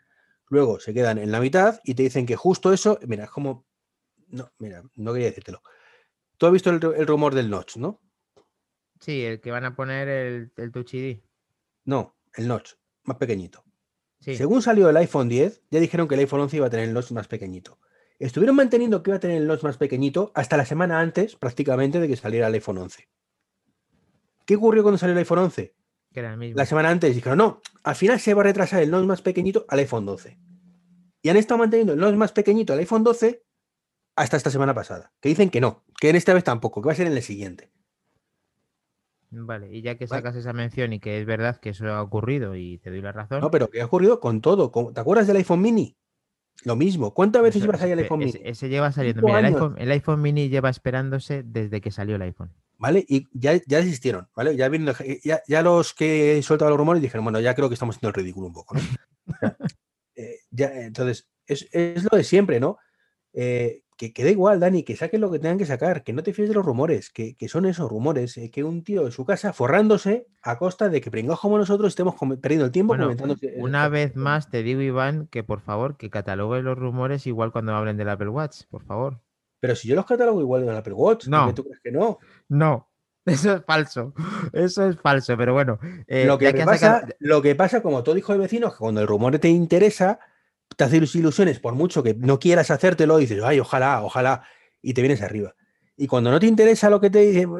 luego 0.48 0.80
se 0.80 0.94
quedan 0.94 1.18
en 1.18 1.30
la 1.30 1.40
mitad 1.40 1.80
y 1.84 1.94
te 1.94 2.02
dicen 2.04 2.26
que 2.26 2.36
justo 2.36 2.72
eso, 2.72 2.98
mira, 3.06 3.24
es 3.24 3.30
como. 3.30 3.66
No, 4.28 4.50
mira, 4.58 4.82
no 4.96 5.12
quería 5.12 5.28
decírtelo. 5.28 5.62
Tú 6.42 6.46
has 6.46 6.52
visto 6.52 6.70
el, 6.70 6.80
ru- 6.80 6.94
el 6.96 7.06
rumor 7.06 7.36
del 7.36 7.48
notch, 7.48 7.76
¿no? 7.76 8.00
Sí, 8.98 9.24
el 9.24 9.40
que 9.40 9.52
van 9.52 9.64
a 9.64 9.76
poner 9.76 10.08
el, 10.08 10.52
el 10.56 10.72
Touch 10.72 10.92
ID. 10.94 11.20
No, 11.84 12.16
el 12.34 12.48
notch, 12.48 12.72
más 13.04 13.16
pequeñito. 13.16 13.62
Sí. 14.18 14.34
Según 14.34 14.60
salió 14.60 14.88
el 14.90 14.96
iPhone 14.96 15.28
10, 15.28 15.62
ya 15.70 15.78
dijeron 15.78 16.08
que 16.08 16.16
el 16.16 16.20
iPhone 16.22 16.40
11 16.40 16.56
iba 16.56 16.66
a 16.66 16.70
tener 16.70 16.88
el 16.88 16.94
notch 16.94 17.12
más 17.12 17.28
pequeñito. 17.28 17.78
Estuvieron 18.18 18.56
manteniendo 18.56 19.04
que 19.04 19.10
iba 19.10 19.18
a 19.18 19.20
tener 19.20 19.36
el 19.36 19.46
notch 19.46 19.62
más 19.62 19.76
pequeñito 19.76 20.32
hasta 20.34 20.56
la 20.56 20.64
semana 20.66 20.98
antes, 20.98 21.36
prácticamente, 21.36 22.00
de 22.00 22.08
que 22.08 22.16
saliera 22.16 22.48
el 22.48 22.54
iPhone 22.54 22.78
11. 22.78 23.08
¿Qué 24.44 24.56
ocurrió 24.56 24.82
cuando 24.82 24.98
salió 24.98 25.12
el 25.12 25.18
iPhone 25.20 25.38
11? 25.38 25.76
Que 26.12 26.18
era 26.18 26.32
el 26.32 26.38
mismo. 26.38 26.56
La 26.58 26.66
semana 26.66 26.90
antes 26.90 27.14
dijeron, 27.14 27.38
no, 27.38 27.60
al 27.84 27.94
final 27.94 28.18
se 28.18 28.34
va 28.34 28.40
a 28.40 28.46
retrasar 28.46 28.82
el 28.82 28.90
notch 28.90 29.06
más 29.06 29.22
pequeñito 29.22 29.64
al 29.68 29.78
iPhone 29.78 30.06
12. 30.06 30.40
Y 31.22 31.28
han 31.28 31.36
estado 31.36 31.58
manteniendo 31.58 31.92
el 31.92 32.00
notch 32.00 32.16
más 32.16 32.32
pequeñito 32.32 32.72
al 32.72 32.80
iPhone 32.80 33.04
12 33.04 33.44
hasta 34.16 34.36
esta 34.36 34.50
semana 34.50 34.74
pasada. 34.74 35.12
Que 35.20 35.28
dicen 35.30 35.50
que 35.50 35.60
no, 35.60 35.84
que 36.00 36.10
en 36.10 36.16
esta 36.16 36.34
vez 36.34 36.44
tampoco, 36.44 36.82
que 36.82 36.86
va 36.86 36.92
a 36.92 36.96
ser 36.96 37.06
en 37.06 37.14
el 37.14 37.22
siguiente. 37.22 37.70
Vale, 39.30 39.72
y 39.74 39.80
ya 39.80 39.96
que 39.96 40.04
Vale. 40.06 40.20
sacas 40.20 40.36
esa 40.36 40.52
mención 40.52 40.92
y 40.92 41.00
que 41.00 41.18
es 41.18 41.24
verdad 41.26 41.58
que 41.58 41.70
eso 41.70 41.86
ha 41.90 42.02
ocurrido 42.02 42.54
y 42.54 42.78
te 42.78 42.90
doy 42.90 43.00
la 43.00 43.12
razón. 43.12 43.40
No, 43.40 43.50
pero 43.50 43.70
¿qué 43.70 43.80
ha 43.80 43.86
ocurrido 43.86 44.20
con 44.20 44.42
todo? 44.42 44.70
Con- 44.70 44.92
¿Te 44.92 45.00
acuerdas 45.00 45.26
del 45.26 45.36
iPhone 45.38 45.62
mini? 45.62 45.96
Lo 46.64 46.76
mismo. 46.76 47.14
¿Cuántas 47.14 47.40
veces 47.42 47.56
eso- 47.62 47.64
iba 47.64 47.74
a 47.74 47.78
salir 47.78 47.94
el 47.94 48.00
iPhone 48.00 48.22
ese, 48.22 48.38
mini? 48.38 48.50
ese 48.50 48.68
lleva 48.68 48.92
saliendo. 48.92 49.22
Mira, 49.22 49.38
el 49.38 49.46
iPhone, 49.46 49.74
el 49.78 49.90
iPhone 49.90 50.20
mini 50.20 50.50
lleva 50.50 50.68
esperándose 50.68 51.42
desde 51.44 51.80
que 51.80 51.90
salió 51.90 52.16
el 52.16 52.22
iPhone. 52.22 52.52
¿Vale? 52.76 53.06
Y 53.08 53.26
ya, 53.32 53.54
ya 53.66 53.78
desistieron, 53.78 54.28
¿vale? 54.36 54.54
Ya, 54.56 54.68
ya, 55.24 55.40
ya 55.48 55.62
los 55.62 55.94
que 55.94 56.42
soltaban 56.42 56.70
los 56.72 56.78
rumores 56.78 57.00
dijeron, 57.00 57.24
bueno, 57.24 57.40
ya 57.40 57.54
creo 57.54 57.68
que 57.68 57.74
estamos 57.74 57.96
haciendo 57.96 58.08
el 58.08 58.14
ridículo 58.22 58.48
un 58.48 58.52
poco, 58.52 58.74
¿no? 58.74 58.80
O 59.26 59.38
sea, 59.38 59.56
eh, 60.16 60.40
ya, 60.50 60.66
entonces, 60.82 61.30
es, 61.46 61.68
es 61.72 62.02
lo 62.10 62.18
de 62.18 62.24
siempre, 62.24 62.60
¿no? 62.60 62.76
Eh, 63.32 63.82
que, 64.08 64.12
que 64.12 64.24
da 64.24 64.30
igual, 64.30 64.58
Dani, 64.58 64.82
que 64.82 64.96
saquen 64.96 65.20
lo 65.20 65.30
que 65.30 65.38
tengan 65.38 65.58
que 65.58 65.64
sacar, 65.66 66.02
que 66.02 66.12
no 66.12 66.24
te 66.24 66.32
fíes 66.32 66.48
de 66.48 66.54
los 66.56 66.64
rumores, 66.66 67.10
que, 67.10 67.36
que 67.36 67.46
son 67.48 67.66
esos 67.66 67.88
rumores, 67.88 68.36
eh, 68.36 68.50
que 68.50 68.64
un 68.64 68.82
tío 68.82 69.06
en 69.06 69.12
su 69.12 69.24
casa 69.24 69.52
forrándose 69.52 70.26
a 70.42 70.58
costa 70.58 70.88
de 70.88 71.00
que 71.00 71.10
pringados 71.12 71.38
como 71.38 71.56
nosotros 71.56 71.88
estemos 71.88 72.16
perdiendo 72.40 72.66
el 72.66 72.72
tiempo 72.72 72.88
Bueno, 72.96 73.04
comentando. 73.04 73.36
Una 73.58 73.88
vez 73.88 74.16
más 74.16 74.50
te 74.50 74.64
digo, 74.64 74.80
Iván, 74.80 75.28
que 75.28 75.44
por 75.44 75.60
favor, 75.60 75.96
que 75.96 76.10
catalogues 76.10 76.64
los 76.64 76.76
rumores 76.76 77.28
igual 77.28 77.52
cuando 77.52 77.74
hablen 77.76 77.96
del 77.96 78.08
Apple 78.08 78.30
Watch, 78.30 78.62
por 78.68 78.82
favor. 78.84 79.20
Pero 79.60 79.76
si 79.76 79.86
yo 79.86 79.94
los 79.94 80.06
catalogo 80.06 80.40
igual 80.40 80.64
en 80.64 80.70
el 80.70 80.76
Apple 80.76 80.94
Watch, 80.94 81.28
No. 81.28 81.54
tú 81.54 81.62
crees 81.62 81.78
que 81.80 81.92
no. 81.92 82.18
No, 82.48 82.90
eso 83.24 83.54
es 83.54 83.64
falso. 83.64 84.12
Eso 84.52 84.88
es 84.88 84.96
falso, 85.00 85.36
pero 85.36 85.52
bueno. 85.52 85.78
eh, 86.08 86.24
lo, 86.26 86.38
que 86.38 86.52
pasa, 86.52 86.76
sacado- 87.02 87.12
lo 87.20 87.40
que 87.40 87.54
pasa, 87.54 87.80
como 87.80 88.02
todo 88.02 88.16
hijo 88.18 88.32
de 88.32 88.40
vecinos, 88.40 88.72
que 88.72 88.78
cuando 88.80 89.00
el 89.00 89.06
rumor 89.06 89.38
te 89.38 89.48
interesa, 89.48 90.18
te 90.76 90.84
hace 90.84 90.96
ilusiones, 90.96 91.60
por 91.60 91.74
mucho 91.74 92.02
que 92.02 92.14
no 92.14 92.38
quieras 92.38 92.70
hacértelo, 92.70 93.18
dices, 93.18 93.42
ay, 93.42 93.60
ojalá, 93.60 94.02
ojalá, 94.02 94.42
y 94.80 94.94
te 94.94 95.02
vienes 95.02 95.22
arriba. 95.22 95.54
Y 95.96 96.06
cuando 96.06 96.30
no 96.30 96.40
te 96.40 96.46
interesa 96.46 96.90
lo 96.90 97.00
que 97.00 97.10
te 97.10 97.20
dicen, 97.20 97.50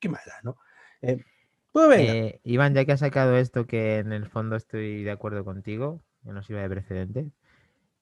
qué 0.00 0.08
mala, 0.08 0.34
¿no? 0.42 0.56
Eh, 1.00 1.24
pues 1.72 1.88
venga, 1.88 2.12
Eh, 2.12 2.40
Iván, 2.44 2.74
ya 2.74 2.84
que 2.84 2.92
has 2.92 3.00
sacado 3.00 3.36
esto, 3.36 3.66
que 3.66 3.98
en 3.98 4.12
el 4.12 4.26
fondo 4.26 4.56
estoy 4.56 5.02
de 5.02 5.10
acuerdo 5.10 5.44
contigo, 5.44 6.04
que 6.22 6.32
no 6.32 6.42
sirve 6.42 6.62
de 6.62 6.68
precedente, 6.68 7.30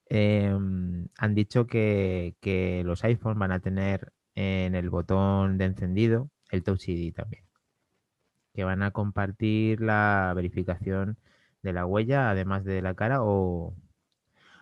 em, 0.07 1.07
han 1.19 1.35
dicho 1.35 1.67
que, 1.67 2.35
que 2.41 2.83
los 2.85 3.05
iPhones 3.05 3.39
van 3.39 3.53
a 3.53 3.61
tener 3.61 4.13
en 4.35 4.75
el 4.75 4.91
botón 4.91 5.59
de 5.59 5.67
encendido 5.67 6.31
el 6.51 6.63
Touch 6.65 6.89
ID 6.89 7.15
también. 7.15 7.45
Que 8.53 8.65
van 8.65 8.83
a 8.83 8.91
compartir 8.91 9.81
la 9.81 10.33
verificación 10.35 11.17
de 11.63 11.73
la 11.73 11.87
huella, 11.87 12.31
además 12.31 12.65
de 12.65 12.83
la 12.83 12.95
cara, 12.95 13.23
o 13.23 13.75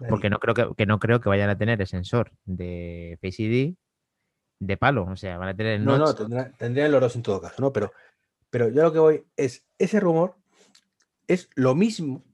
porque 0.09 0.31
no 0.31 0.39
creo 0.39 0.55
que, 0.55 0.69
que 0.77 0.87
no 0.87 0.99
creo 0.99 1.21
que 1.21 1.29
vayan 1.29 1.51
a 1.51 1.59
tener 1.59 1.81
el 1.81 1.87
sensor 1.87 2.33
de 2.45 3.19
Face 3.21 3.43
ID 3.43 3.75
de 4.61 4.77
palo, 4.77 5.05
o 5.05 5.17
sea, 5.17 5.39
van 5.39 5.49
a 5.51 5.57
tener 5.57 5.75
el 5.75 5.85
no, 5.85 5.99
no, 5.99 6.07
notch. 6.07 6.17
tendrá- 6.19 6.53
tendrían 6.57 6.91
los 6.93 7.01
dos 7.01 7.17
en 7.17 7.23
todo 7.23 7.41
caso, 7.41 7.61
¿no? 7.61 7.73
Pero, 7.73 7.93
pero 8.51 8.69
yo 8.69 8.83
lo 8.83 8.93
que 8.93 8.99
voy 8.99 9.25
es, 9.37 9.67
ese 9.79 10.01
rumor 10.01 10.37
es 11.27 11.51
lo 11.55 11.75
mismo, 11.75 12.25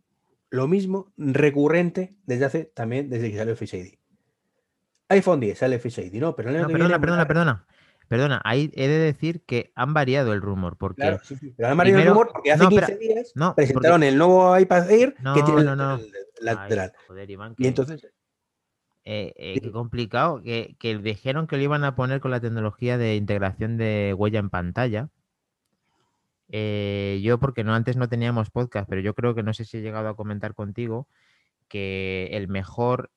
lo 0.51 0.69
mismo 0.69 1.13
recurrente 1.17 2.15
desde 2.27 2.45
hace 2.45 2.65
también, 2.67 3.09
desde 3.11 3.31
que 3.31 3.37
salió 3.39 3.53
el 3.53 3.59
Face 3.59 3.77
ID. 3.79 3.99
iPhone 5.09 5.41
10 5.41 5.59
sale 5.59 5.79
Face 5.79 6.03
ID, 6.05 6.21
¿no? 6.21 6.35
Pero 6.37 6.51
el 6.51 6.57
año 6.57 6.63
No, 6.65 6.69
que 6.69 6.73
perdona, 6.75 6.89
viene 6.97 7.01
perdona, 7.01 7.27
perdona. 7.27 7.67
Perdona, 8.09 8.41
ahí 8.45 8.71
he 8.75 8.87
de 8.89 8.99
decir 8.99 9.43
que 9.45 9.73
han 9.75 9.95
variado 9.95 10.33
el 10.33 10.43
rumor, 10.43 10.77
porque 10.77 11.03
Claro, 11.03 11.21
sí, 11.23 11.37
sí, 11.37 11.53
pero 11.57 11.69
han 11.71 11.77
variado 11.77 12.01
el 12.03 12.09
rumor 12.09 12.31
porque 12.33 12.53
hace 12.53 12.65
no, 12.65 12.69
15 12.71 12.85
espera, 12.93 12.99
días 13.15 13.33
no, 13.35 13.55
presentaron 13.55 14.03
el 14.03 14.19
nuevo 14.19 14.59
iPad 14.59 14.91
Air 14.91 15.15
No, 15.21 15.35
que 15.35 15.43
tiene 15.43 15.61
el 15.61 15.67
no, 15.67 15.77
no. 15.77 16.01
lateral-. 16.41 16.93
Ay, 16.95 17.05
joder, 17.07 17.31
Iván, 17.31 17.55
Y 17.59 17.67
entonces, 17.67 18.07
eh, 19.05 19.33
eh, 19.37 19.61
qué 19.61 19.71
complicado, 19.71 20.43
que, 20.43 20.77
que 20.79 20.97
dijeron 20.99 21.47
que 21.47 21.57
lo 21.57 21.63
iban 21.63 21.85
a 21.85 21.95
poner 21.95 22.21
con 22.21 22.31
la 22.31 22.41
tecnología 22.41 22.97
de 22.99 23.17
integración 23.17 23.77
de 23.77 24.15
huella 24.17 24.39
en 24.39 24.51
pantalla. 24.51 25.09
Eh, 26.49 27.21
yo, 27.23 27.39
porque 27.39 27.65
no 27.65 27.75
antes 27.75 27.97
no 27.97 28.09
teníamos 28.09 28.51
podcast, 28.51 28.89
pero 28.89 29.01
yo 29.01 29.15
creo 29.15 29.35
que 29.35 29.43
no 29.43 29.53
sé 29.55 29.65
si 29.65 29.79
he 29.79 29.83
llegado 29.83 30.09
a 30.09 30.17
comentar 30.17 30.55
contigo 30.55 31.07
que 31.69 32.29
el 32.33 32.49
mejor, 32.49 33.11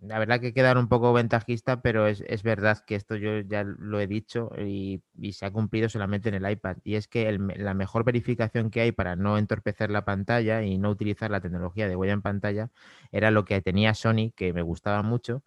la 0.00 0.18
verdad 0.18 0.40
que 0.40 0.52
quedar 0.52 0.78
un 0.78 0.88
poco 0.88 1.12
ventajista, 1.12 1.80
pero 1.82 2.06
es, 2.06 2.22
es 2.26 2.42
verdad 2.42 2.78
que 2.86 2.94
esto 2.94 3.16
yo 3.16 3.40
ya 3.40 3.64
lo 3.64 4.00
he 4.00 4.06
dicho 4.06 4.50
y, 4.58 5.02
se 5.32 5.46
ha 5.46 5.50
cumplido 5.50 5.88
solamente 5.88 6.28
en 6.28 6.34
el 6.34 6.50
iPad. 6.50 6.78
Y 6.84 6.96
es 6.96 7.08
que 7.08 7.38
la 7.38 7.74
mejor 7.74 8.04
verificación 8.04 8.70
que 8.70 8.80
hay 8.82 8.92
para 8.92 9.16
no 9.16 9.38
entorpecer 9.38 9.90
la 9.90 10.04
pantalla 10.04 10.62
y 10.62 10.78
no 10.78 10.90
utilizar 10.90 11.30
la 11.30 11.40
tecnología 11.40 11.88
de 11.88 11.96
huella 11.96 12.12
en 12.12 12.22
pantalla 12.22 12.70
era 13.12 13.30
lo 13.30 13.44
que 13.44 13.60
tenía 13.62 13.94
Sony, 13.94 14.32
que 14.34 14.52
me 14.52 14.62
gustaba 14.62 15.02
mucho, 15.02 15.42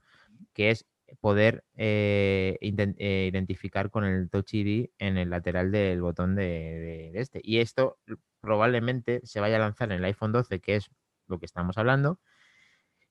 que 0.54 0.72
es 0.72 0.86
poder 1.22 1.64
eh, 1.76 2.58
eh, 2.62 3.30
identificar 3.32 3.90
con 3.90 4.04
el 4.06 4.30
Touch 4.30 4.54
ID 4.54 4.90
en 5.00 5.18
el 5.18 5.30
lateral 5.30 5.72
del 5.72 6.02
botón 6.02 6.36
de, 6.36 7.12
este. 7.16 7.42
Y 7.44 7.60
esto 7.60 7.98
probablemente 8.42 9.22
se 9.24 9.40
vaya 9.40 9.58
a 9.58 9.60
lanzar 9.60 9.92
en 9.92 10.00
el 10.00 10.06
iPhone 10.06 10.32
12, 10.32 10.60
que 10.60 10.76
es 10.78 10.90
lo 11.28 11.40
que 11.40 11.46
estamos 11.46 11.78
hablando, 11.78 12.20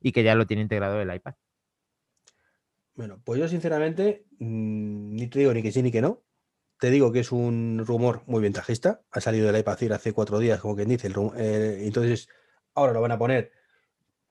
y 0.03 0.13
que 0.13 0.23
ya 0.23 0.35
lo 0.35 0.47
tiene 0.47 0.63
integrado 0.63 1.01
el 1.01 1.15
iPad. 1.15 1.35
Bueno, 2.95 3.21
pues 3.25 3.41
yo 3.41 3.49
sinceramente 3.49 4.27
mm, 4.39 5.15
ni 5.15 5.27
te 5.29 5.39
digo 5.39 5.55
ni 5.55 5.63
que 5.63 5.73
sí 5.73 5.83
ni 5.83 5.91
que 5.91 6.03
no. 6.03 6.23
Te 6.79 6.91
digo 6.91 7.13
que 7.13 7.21
es 7.21 7.33
un 7.33 7.85
rumor 7.87 8.23
muy 8.27 8.43
ventajista. 8.43 9.03
Ha 9.13 9.21
salido 9.21 9.47
del 9.47 9.61
iPad 9.61 9.93
hace 9.93 10.13
cuatro 10.13 10.39
días, 10.41 10.61
como 10.61 10.75
quien 10.75 10.89
dice. 10.89 11.07
entonces, 11.07 12.29
ahora 12.75 12.93
lo 12.93 13.01
van 13.01 13.13
a 13.13 13.19
poner. 13.19 13.53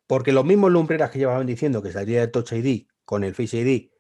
Porque 0.06 0.34
los 0.34 0.44
mismos 0.44 0.72
lumbreras 0.72 1.12
que 1.12 1.20
llevaban 1.20 1.48
diciendo 1.48 1.82
que 1.82 1.94
salía 1.94 2.24
el 2.24 2.32
Touch 2.32 2.52
ID 2.52 2.88
con 3.06 3.24
el 3.24 3.34
Face 3.34 3.58
ID 3.58 3.92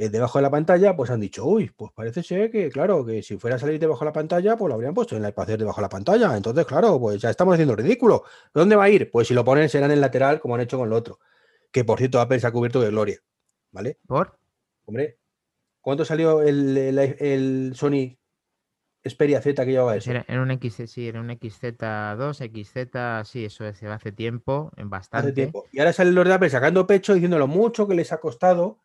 eh, 0.00 0.10
debajo 0.10 0.38
de 0.38 0.42
la 0.42 0.50
pantalla, 0.50 0.94
pues 0.94 1.10
han 1.10 1.18
dicho, 1.18 1.44
uy, 1.44 1.72
pues 1.76 1.90
parece 1.92 2.22
ser 2.22 2.52
que, 2.52 2.70
claro, 2.70 3.04
que 3.04 3.20
si 3.20 3.36
fuera 3.36 3.56
a 3.56 3.58
salir 3.58 3.80
debajo 3.80 3.98
de 4.00 4.04
la 4.06 4.12
pantalla, 4.12 4.56
pues 4.56 4.68
lo 4.68 4.76
habrían 4.76 4.94
puesto 4.94 5.16
en 5.16 5.22
la 5.22 5.30
iPad 5.30 5.58
debajo 5.58 5.80
de 5.80 5.82
la 5.82 5.88
pantalla. 5.88 6.36
Entonces, 6.36 6.64
claro, 6.66 7.00
pues 7.00 7.20
ya 7.20 7.30
estamos 7.30 7.54
haciendo 7.54 7.74
ridículo. 7.74 8.22
¿Dónde 8.54 8.76
va 8.76 8.84
a 8.84 8.90
ir? 8.90 9.10
Pues 9.10 9.26
si 9.26 9.34
lo 9.34 9.44
ponen 9.44 9.68
será 9.68 9.86
en 9.86 9.92
el 9.92 10.00
lateral, 10.00 10.38
como 10.38 10.54
han 10.54 10.60
hecho 10.60 10.78
con 10.78 10.86
el 10.86 10.92
otro. 10.92 11.18
Que 11.72 11.82
por 11.82 11.98
cierto, 11.98 12.20
Apple 12.20 12.38
se 12.38 12.46
ha 12.46 12.52
cubierto 12.52 12.80
de 12.80 12.90
gloria. 12.90 13.18
¿Vale? 13.72 13.98
¿Por? 14.06 14.38
Hombre, 14.84 15.18
¿cuánto 15.80 16.04
salió 16.04 16.42
el, 16.42 17.72
Sony 17.74 18.16
Xperia 19.04 19.42
Z 19.42 19.64
que 19.64 19.72
llevaba 19.72 19.96
eso? 19.96 20.12
Era, 20.12 20.24
en 20.28 20.38
un 20.38 20.52
X, 20.52 20.80
sí, 20.86 21.08
era 21.08 21.20
un 21.20 21.28
XZ2, 21.28 22.34
XZ, 22.34 23.28
sí, 23.28 23.46
eso 23.46 23.74
se 23.74 23.86
hace 23.88 24.12
tiempo, 24.12 24.70
en 24.76 24.90
bastante. 24.90 25.32
tiempo. 25.32 25.66
Y 25.72 25.80
ahora 25.80 25.92
salen 25.92 26.14
los 26.14 26.24
de 26.24 26.34
Apple 26.34 26.50
sacando 26.50 26.86
pecho 26.86 27.14
diciendo 27.14 27.36
lo 27.36 27.48
mucho 27.48 27.88
que 27.88 27.96
les 27.96 28.12
ha 28.12 28.20
costado 28.20 28.78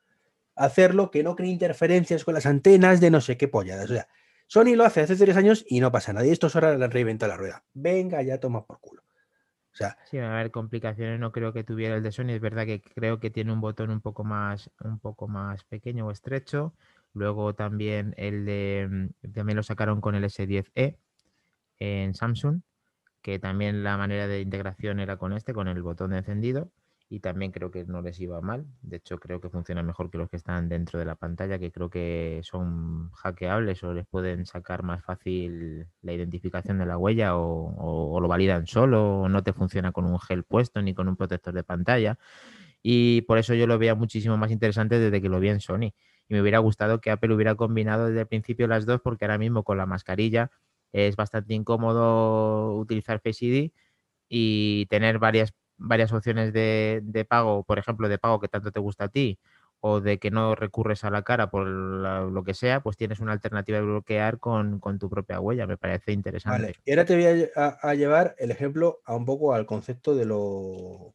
hacerlo, 0.56 1.12
que 1.12 1.24
no 1.24 1.36
cree 1.36 1.50
interferencias 1.50 2.24
con 2.24 2.34
las 2.34 2.46
antenas 2.46 3.00
de 3.02 3.12
no 3.12 3.22
sé 3.22 3.38
qué 3.38 3.48
polladas. 3.48 3.90
O 3.90 3.94
sea, 3.94 4.08
Sony 4.48 4.76
lo 4.76 4.86
hace 4.86 5.02
hace 5.02 5.16
tres 5.16 5.36
años 5.36 5.66
y 5.68 5.80
no 5.80 5.92
pasa 5.92 6.14
nada. 6.14 6.26
Y 6.26 6.32
esto 6.32 6.48
es 6.48 6.56
hora 6.56 6.78
de 6.78 6.88
reinventar 6.88 7.30
la 7.30 7.38
rueda. 7.38 7.64
Venga, 7.74 8.22
ya 8.22 8.40
toma 8.40 8.66
por 8.66 8.80
culo. 8.80 9.02
O 9.02 9.76
sea, 9.76 9.98
sí, 10.10 10.20
a 10.20 10.32
haber 10.32 10.52
complicaciones. 10.52 11.20
No 11.20 11.32
creo 11.32 11.54
que 11.54 11.64
tuviera 11.64 11.96
el 11.96 12.04
de 12.04 12.12
Sony. 12.12 12.30
Es 12.30 12.42
verdad 12.42 12.66
que 12.66 12.82
creo 12.82 13.20
que 13.20 13.32
tiene 13.32 13.52
un 13.52 13.62
botón 13.62 13.90
un 13.90 14.02
poco 14.02 14.24
más, 14.24 14.70
un 14.84 15.00
poco 15.00 15.28
más 15.28 15.64
pequeño 15.64 16.08
o 16.08 16.12
estrecho. 16.12 16.76
Luego 17.14 17.56
también 17.56 18.14
el 18.18 18.46
de 18.46 18.88
mm, 18.90 19.32
también 19.34 19.56
lo 19.56 19.64
sacaron 19.64 20.02
con 20.02 20.16
el 20.16 20.24
S10e 20.24 20.98
en 21.80 22.14
Samsung, 22.14 22.62
que 23.22 23.40
también 23.40 23.84
la 23.84 23.98
manera 23.98 24.28
de 24.28 24.42
integración 24.42 25.00
era 25.00 25.18
con 25.18 25.34
este, 25.34 25.54
con 25.54 25.68
el 25.68 25.82
botón 25.82 26.12
de 26.12 26.20
encendido 26.20 26.72
y 27.10 27.20
también 27.20 27.52
creo 27.52 27.70
que 27.70 27.86
no 27.86 28.02
les 28.02 28.20
iba 28.20 28.42
mal. 28.42 28.66
De 28.82 28.98
hecho, 28.98 29.20
creo 29.20 29.40
que 29.40 29.50
funciona 29.50 29.84
mejor 29.84 30.10
que 30.10 30.18
los 30.18 30.30
que 30.30 30.38
están 30.38 30.70
dentro 30.70 31.00
de 31.00 31.06
la 31.06 31.16
pantalla, 31.16 31.60
que 31.60 31.72
creo 31.72 31.90
que 31.90 32.42
son 32.44 33.12
hackeables 33.12 33.84
o 33.84 33.94
les 33.94 34.08
pueden 34.08 34.46
sacar 34.46 34.84
más 34.84 35.04
fácil 35.04 35.88
la 36.02 36.14
identificación 36.14 36.80
de 36.80 36.86
la 36.86 36.98
huella 36.98 37.38
o, 37.38 38.20
lo 38.20 38.28
validan 38.28 38.66
solo 38.68 39.22
o 39.22 39.30
no 39.30 39.44
te 39.44 39.54
funciona 39.54 39.92
con 39.92 40.06
un 40.06 40.20
gel 40.20 40.44
puesto 40.44 40.82
ni 40.82 40.94
con 40.94 41.08
un 41.08 41.16
protector 41.16 41.54
de 41.54 41.64
pantalla. 41.64 42.18
Y 42.82 43.22
por 43.24 43.38
eso 43.38 43.54
yo 43.54 43.68
lo 43.68 43.78
veía 43.80 43.96
muchísimo 43.96 44.38
más 44.38 44.52
interesante 44.52 45.00
desde 45.00 45.22
que 45.22 45.30
lo 45.30 45.40
vi 45.40 45.50
en 45.50 45.62
Sony. 45.62 45.94
Y 46.28 46.34
me 46.34 46.42
hubiera 46.42 46.60
gustado 46.60 47.02
que 47.02 47.12
Apple 47.12 47.34
hubiera 47.34 47.56
combinado 47.56 48.08
desde 48.08 48.22
el 48.22 48.28
principio 48.28 48.68
las 48.68 48.86
dos 48.86 49.02
porque 49.02 49.26
ahora 49.26 49.38
mismo 49.38 49.64
con 49.64 49.78
la 49.78 49.86
mascarilla 49.86 50.52
es 50.94 51.16
bastante 51.16 51.54
incómodo 51.54 52.76
utilizar 52.78 53.20
Face 53.22 53.46
ID 53.46 53.72
y 54.30 54.88
tener 54.88 55.20
varias 55.20 55.54
varias 55.84 56.14
opciones 56.14 56.54
de, 56.54 57.26
pago, 57.28 57.64
por 57.64 57.78
ejemplo, 57.78 58.10
de 58.10 58.18
pago 58.18 58.40
que 58.40 58.48
tanto 58.48 58.72
te 58.72 58.80
gusta 58.80 59.06
a 59.06 59.10
ti, 59.10 59.38
o 59.82 60.00
de 60.00 60.18
que 60.18 60.32
no 60.32 60.56
recurres 60.56 61.04
a 61.04 61.10
la 61.10 61.24
cara 61.24 61.50
por 61.50 61.68
lo 61.68 62.44
que 62.44 62.54
sea, 62.54 62.82
pues 62.82 62.96
tienes 62.96 63.20
una 63.20 63.34
alternativa 63.34 63.78
de 63.78 63.84
bloquear 63.84 64.40
con, 64.40 64.80
tu 64.98 65.10
propia 65.10 65.42
huella. 65.42 65.68
Me 65.68 65.78
parece 65.78 66.14
interesante. 66.14 66.62
Vale, 66.62 66.76
y 66.86 66.92
ahora 66.92 67.06
te 67.06 67.16
voy 67.16 67.50
a, 67.56 67.94
llevar 67.94 68.36
el 68.40 68.52
ejemplo 68.52 69.02
a 69.04 69.14
un 69.14 69.26
poco 69.26 69.54
al 69.54 69.66
concepto 69.66 70.16
de 70.16 70.26
lo 70.26 71.14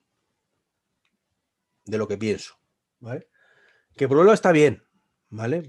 de 1.86 1.96
lo 1.96 2.06
que 2.06 2.18
pienso. 2.18 2.54
¿vale? 3.00 3.28
Que 3.96 4.06
por 4.06 4.18
un 4.18 4.26
lado 4.26 4.34
está 4.34 4.52
bien, 4.52 4.82
¿vale? 5.30 5.62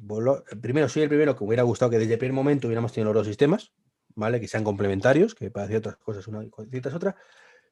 primero, 0.62 0.90
soy 0.90 1.04
el 1.04 1.10
primero 1.10 1.38
que 1.38 1.44
hubiera 1.46 1.64
gustado 1.64 1.92
que 1.92 2.00
desde 2.00 2.14
el 2.14 2.20
primer 2.20 2.36
momento 2.36 2.68
hubiéramos 2.68 2.92
tenido 2.92 3.14
los 3.14 3.22
dos 3.22 3.28
sistemas, 3.28 3.72
¿vale? 4.16 4.42
Que 4.42 4.50
sean 4.50 4.66
complementarios, 4.66 5.36
que 5.36 5.50
para 5.50 5.68
ciertas 5.68 5.96
cosas 5.96 6.28
una 6.28 6.44
y 6.44 6.52
ciertas 6.70 6.94
otras. 6.94 7.16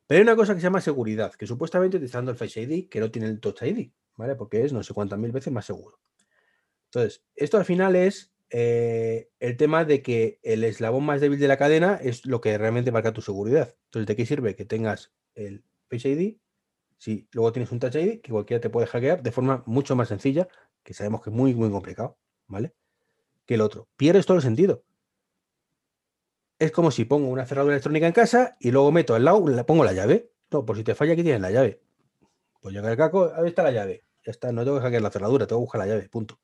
Pero 0.07 0.19
hay 0.19 0.23
una 0.23 0.35
cosa 0.37 0.53
que 0.53 0.61
se 0.61 0.65
llama 0.65 0.79
seguridad, 0.79 1.33
que 1.33 1.45
supuestamente 1.45 1.97
utilizando 1.97 2.31
el 2.31 2.37
Face 2.37 2.61
ID, 2.61 2.87
que 2.89 3.01
no 3.01 3.11
tiene 3.11 3.27
el 3.27 3.41
Touch 3.41 3.61
ID, 3.61 3.91
¿vale? 4.15 4.35
Porque 4.35 4.63
es 4.63 4.71
no 4.71 4.81
sé 4.81 4.93
cuántas 4.93 5.19
mil 5.19 5.33
veces 5.33 5.51
más 5.51 5.65
seguro. 5.65 5.99
Entonces, 6.85 7.23
esto 7.35 7.57
al 7.57 7.65
final 7.65 7.97
es 7.97 8.31
eh, 8.49 9.29
el 9.41 9.57
tema 9.57 9.83
de 9.83 10.01
que 10.01 10.39
el 10.43 10.63
eslabón 10.63 11.03
más 11.03 11.19
débil 11.19 11.39
de 11.39 11.49
la 11.49 11.57
cadena 11.57 11.99
es 12.01 12.25
lo 12.25 12.39
que 12.39 12.57
realmente 12.57 12.93
marca 12.93 13.11
tu 13.11 13.21
seguridad. 13.21 13.75
Entonces, 13.85 14.07
¿de 14.07 14.15
qué 14.15 14.25
sirve 14.25 14.55
que 14.55 14.63
tengas 14.63 15.11
el 15.35 15.65
Face 15.89 16.09
ID 16.09 16.37
si 16.97 17.27
luego 17.31 17.51
tienes 17.51 17.71
un 17.71 17.79
Touch 17.79 17.95
ID 17.95 18.21
que 18.21 18.31
cualquiera 18.31 18.61
te 18.61 18.69
puede 18.69 18.87
hackear 18.87 19.21
de 19.21 19.31
forma 19.31 19.61
mucho 19.67 19.95
más 19.95 20.07
sencilla, 20.07 20.47
que 20.83 20.93
sabemos 20.93 21.21
que 21.21 21.29
es 21.29 21.35
muy, 21.35 21.53
muy 21.53 21.69
complicado, 21.69 22.17
¿vale? 22.47 22.73
Que 23.45 23.55
el 23.55 23.61
otro. 23.61 23.87
Pierdes 23.97 24.25
todo 24.25 24.37
el 24.37 24.43
sentido 24.43 24.83
es 26.59 26.71
como 26.71 26.91
si 26.91 27.05
pongo 27.05 27.27
una 27.27 27.45
cerradura 27.45 27.75
electrónica 27.75 28.07
en 28.07 28.13
casa 28.13 28.57
y 28.59 28.71
luego 28.71 28.91
meto 28.91 29.15
al 29.15 29.25
lado, 29.25 29.47
le 29.47 29.63
pongo 29.63 29.83
la 29.83 29.93
llave. 29.93 30.31
No, 30.51 30.65
por 30.65 30.77
si 30.77 30.83
te 30.83 30.95
falla, 30.95 31.13
aquí 31.13 31.23
tienes 31.23 31.41
la 31.41 31.51
llave. 31.51 31.81
Pues 32.61 32.73
llega 32.73 32.89
el 32.89 32.97
caco, 32.97 33.31
ahí 33.35 33.47
está 33.47 33.63
la 33.63 33.71
llave. 33.71 34.03
Ya 34.25 34.31
está, 34.31 34.51
no 34.51 34.63
tengo 34.63 34.77
que 34.77 34.83
hackear 34.83 35.01
la 35.01 35.11
cerradura, 35.11 35.45
tengo 35.45 35.61
que 35.61 35.65
buscar 35.65 35.79
la 35.79 35.87
llave, 35.87 36.09
punto. 36.09 36.39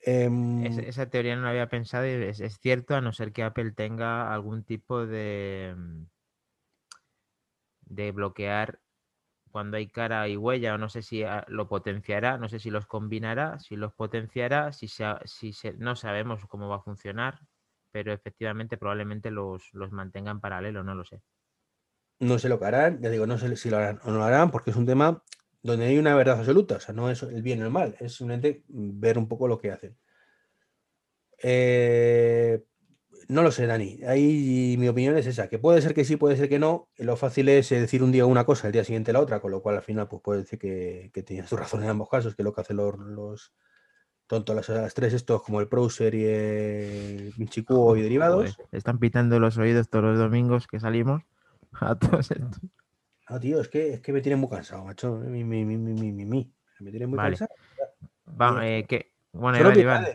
Em, 0.00 0.64
esa 0.64 1.10
teoría 1.10 1.36
no 1.36 1.42
la 1.42 1.50
había 1.50 1.68
pensado 1.68 2.06
y 2.06 2.10
es, 2.10 2.58
cierto, 2.60 2.94
a 2.94 3.00
no 3.00 3.12
ser 3.12 3.32
que 3.32 3.42
Apple 3.42 3.72
tenga 3.72 4.32
algún 4.32 4.62
tipo 4.64 5.06
de, 5.06 5.74
de 7.82 8.12
bloquear 8.12 8.80
cuando 9.50 9.76
hay 9.76 9.88
cara 9.88 10.28
y 10.28 10.36
huella, 10.36 10.74
o 10.74 10.78
no 10.78 10.88
sé 10.88 11.02
si 11.02 11.24
ah, 11.24 11.44
lo 11.48 11.68
potenciará, 11.68 12.38
no 12.38 12.48
sé 12.48 12.60
si 12.60 12.70
los 12.70 12.86
combinará, 12.86 13.58
si 13.58 13.76
los 13.76 13.92
potenciará, 13.92 14.72
si 14.72 14.88
no 15.78 15.96
sabemos 15.96 16.46
cómo 16.46 16.68
va 16.68 16.76
a 16.76 16.82
funcionar, 16.82 17.40
pero 17.90 18.12
efectivamente 18.12 18.76
probablemente 18.76 19.30
los, 19.30 19.68
los 19.72 19.92
mantengan 19.92 20.36
en 20.36 20.40
paralelo, 20.40 20.84
no 20.84 20.94
lo 20.94 21.04
sé. 21.04 21.20
No 22.20 22.38
sé 22.38 22.48
lo 22.48 22.58
que 22.58 22.66
harán, 22.66 23.00
ya 23.00 23.10
digo, 23.10 23.26
no 23.26 23.38
sé 23.38 23.54
si 23.56 23.70
lo 23.70 23.76
harán 23.76 24.00
o 24.04 24.10
no 24.10 24.18
lo 24.18 24.24
harán, 24.24 24.50
porque 24.50 24.70
es 24.70 24.76
un 24.76 24.86
tema 24.86 25.22
donde 25.62 25.86
hay 25.86 25.98
una 25.98 26.14
verdad 26.14 26.38
absoluta, 26.38 26.76
o 26.76 26.80
sea, 26.80 26.94
no 26.94 27.10
es 27.10 27.22
el 27.22 27.42
bien 27.42 27.62
o 27.62 27.64
el 27.64 27.70
mal, 27.70 27.96
es 28.00 28.14
simplemente 28.14 28.64
ver 28.68 29.18
un 29.18 29.28
poco 29.28 29.48
lo 29.48 29.58
que 29.58 29.70
hacen. 29.70 29.96
Eh, 31.42 32.64
no 33.28 33.42
lo 33.42 33.50
sé, 33.52 33.66
Dani. 33.66 34.00
Ahí 34.06 34.76
mi 34.78 34.88
opinión 34.88 35.16
es 35.16 35.26
esa, 35.26 35.48
que 35.48 35.58
puede 35.58 35.82
ser 35.82 35.94
que 35.94 36.04
sí, 36.04 36.16
puede 36.16 36.36
ser 36.36 36.48
que 36.48 36.58
no. 36.58 36.88
Lo 36.96 37.16
fácil 37.16 37.48
es 37.48 37.70
eh, 37.72 37.80
decir 37.80 38.02
un 38.02 38.12
día 38.12 38.26
una 38.26 38.44
cosa, 38.44 38.68
el 38.68 38.72
día 38.72 38.84
siguiente 38.84 39.12
la 39.12 39.20
otra, 39.20 39.40
con 39.40 39.50
lo 39.50 39.62
cual 39.62 39.76
al 39.76 39.82
final 39.82 40.08
pues 40.08 40.22
puede 40.22 40.40
decir 40.40 40.58
que, 40.58 41.10
que 41.12 41.22
tienes 41.22 41.48
tu 41.50 41.56
razón 41.56 41.82
en 41.82 41.90
ambos 41.90 42.08
casos, 42.08 42.34
que 42.34 42.42
lo 42.42 42.52
que 42.52 42.62
hacen 42.62 42.76
los, 42.76 43.54
tonto 44.28 44.54
las, 44.54 44.68
las, 44.68 44.94
tres 44.94 45.14
estos 45.14 45.42
como 45.42 45.60
el 45.60 45.66
Browser 45.66 46.14
y 46.14 46.24
el 46.24 47.34
Michikuo 47.38 47.96
y 47.96 48.02
derivados. 48.02 48.56
están 48.70 48.98
pitando 48.98 49.40
los 49.40 49.58
oídos 49.58 49.88
todos 49.88 50.04
los 50.04 50.18
domingos 50.18 50.66
que 50.68 50.78
salimos 50.78 51.22
a 51.72 51.98
todos 51.98 52.30
estos. 52.30 52.60
No, 53.28 53.40
tío, 53.40 53.60
es 53.60 53.68
que, 53.68 53.94
es 53.94 54.00
que 54.00 54.12
me 54.12 54.20
tienen 54.20 54.38
muy 54.38 54.48
cansado, 54.48 54.84
macho. 54.84 55.16
Mi, 55.16 55.44
mi, 55.44 55.64
mi, 55.64 55.76
mi, 55.76 56.12
mi, 56.12 56.24
mi. 56.24 56.52
Me 56.80 56.90
tienen 56.90 57.10
muy 57.10 57.18
cansado. 57.18 57.50
Va, 58.40 58.66
eh, 58.66 58.86
que, 58.86 59.12
bueno, 59.32 59.72
Iván, 59.72 60.06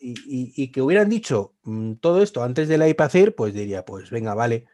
y, 0.00 0.10
y, 0.10 0.52
y, 0.56 0.70
que 0.70 0.82
hubieran 0.82 1.08
dicho 1.08 1.54
mm, 1.62 1.94
todo 1.94 2.22
esto 2.22 2.42
antes 2.42 2.68
del 2.68 2.86
iPad 2.86 3.16
Air, 3.16 3.34
pues 3.34 3.54
diría, 3.54 3.84
pues 3.84 4.10
venga, 4.10 4.34
vale. 4.34 4.66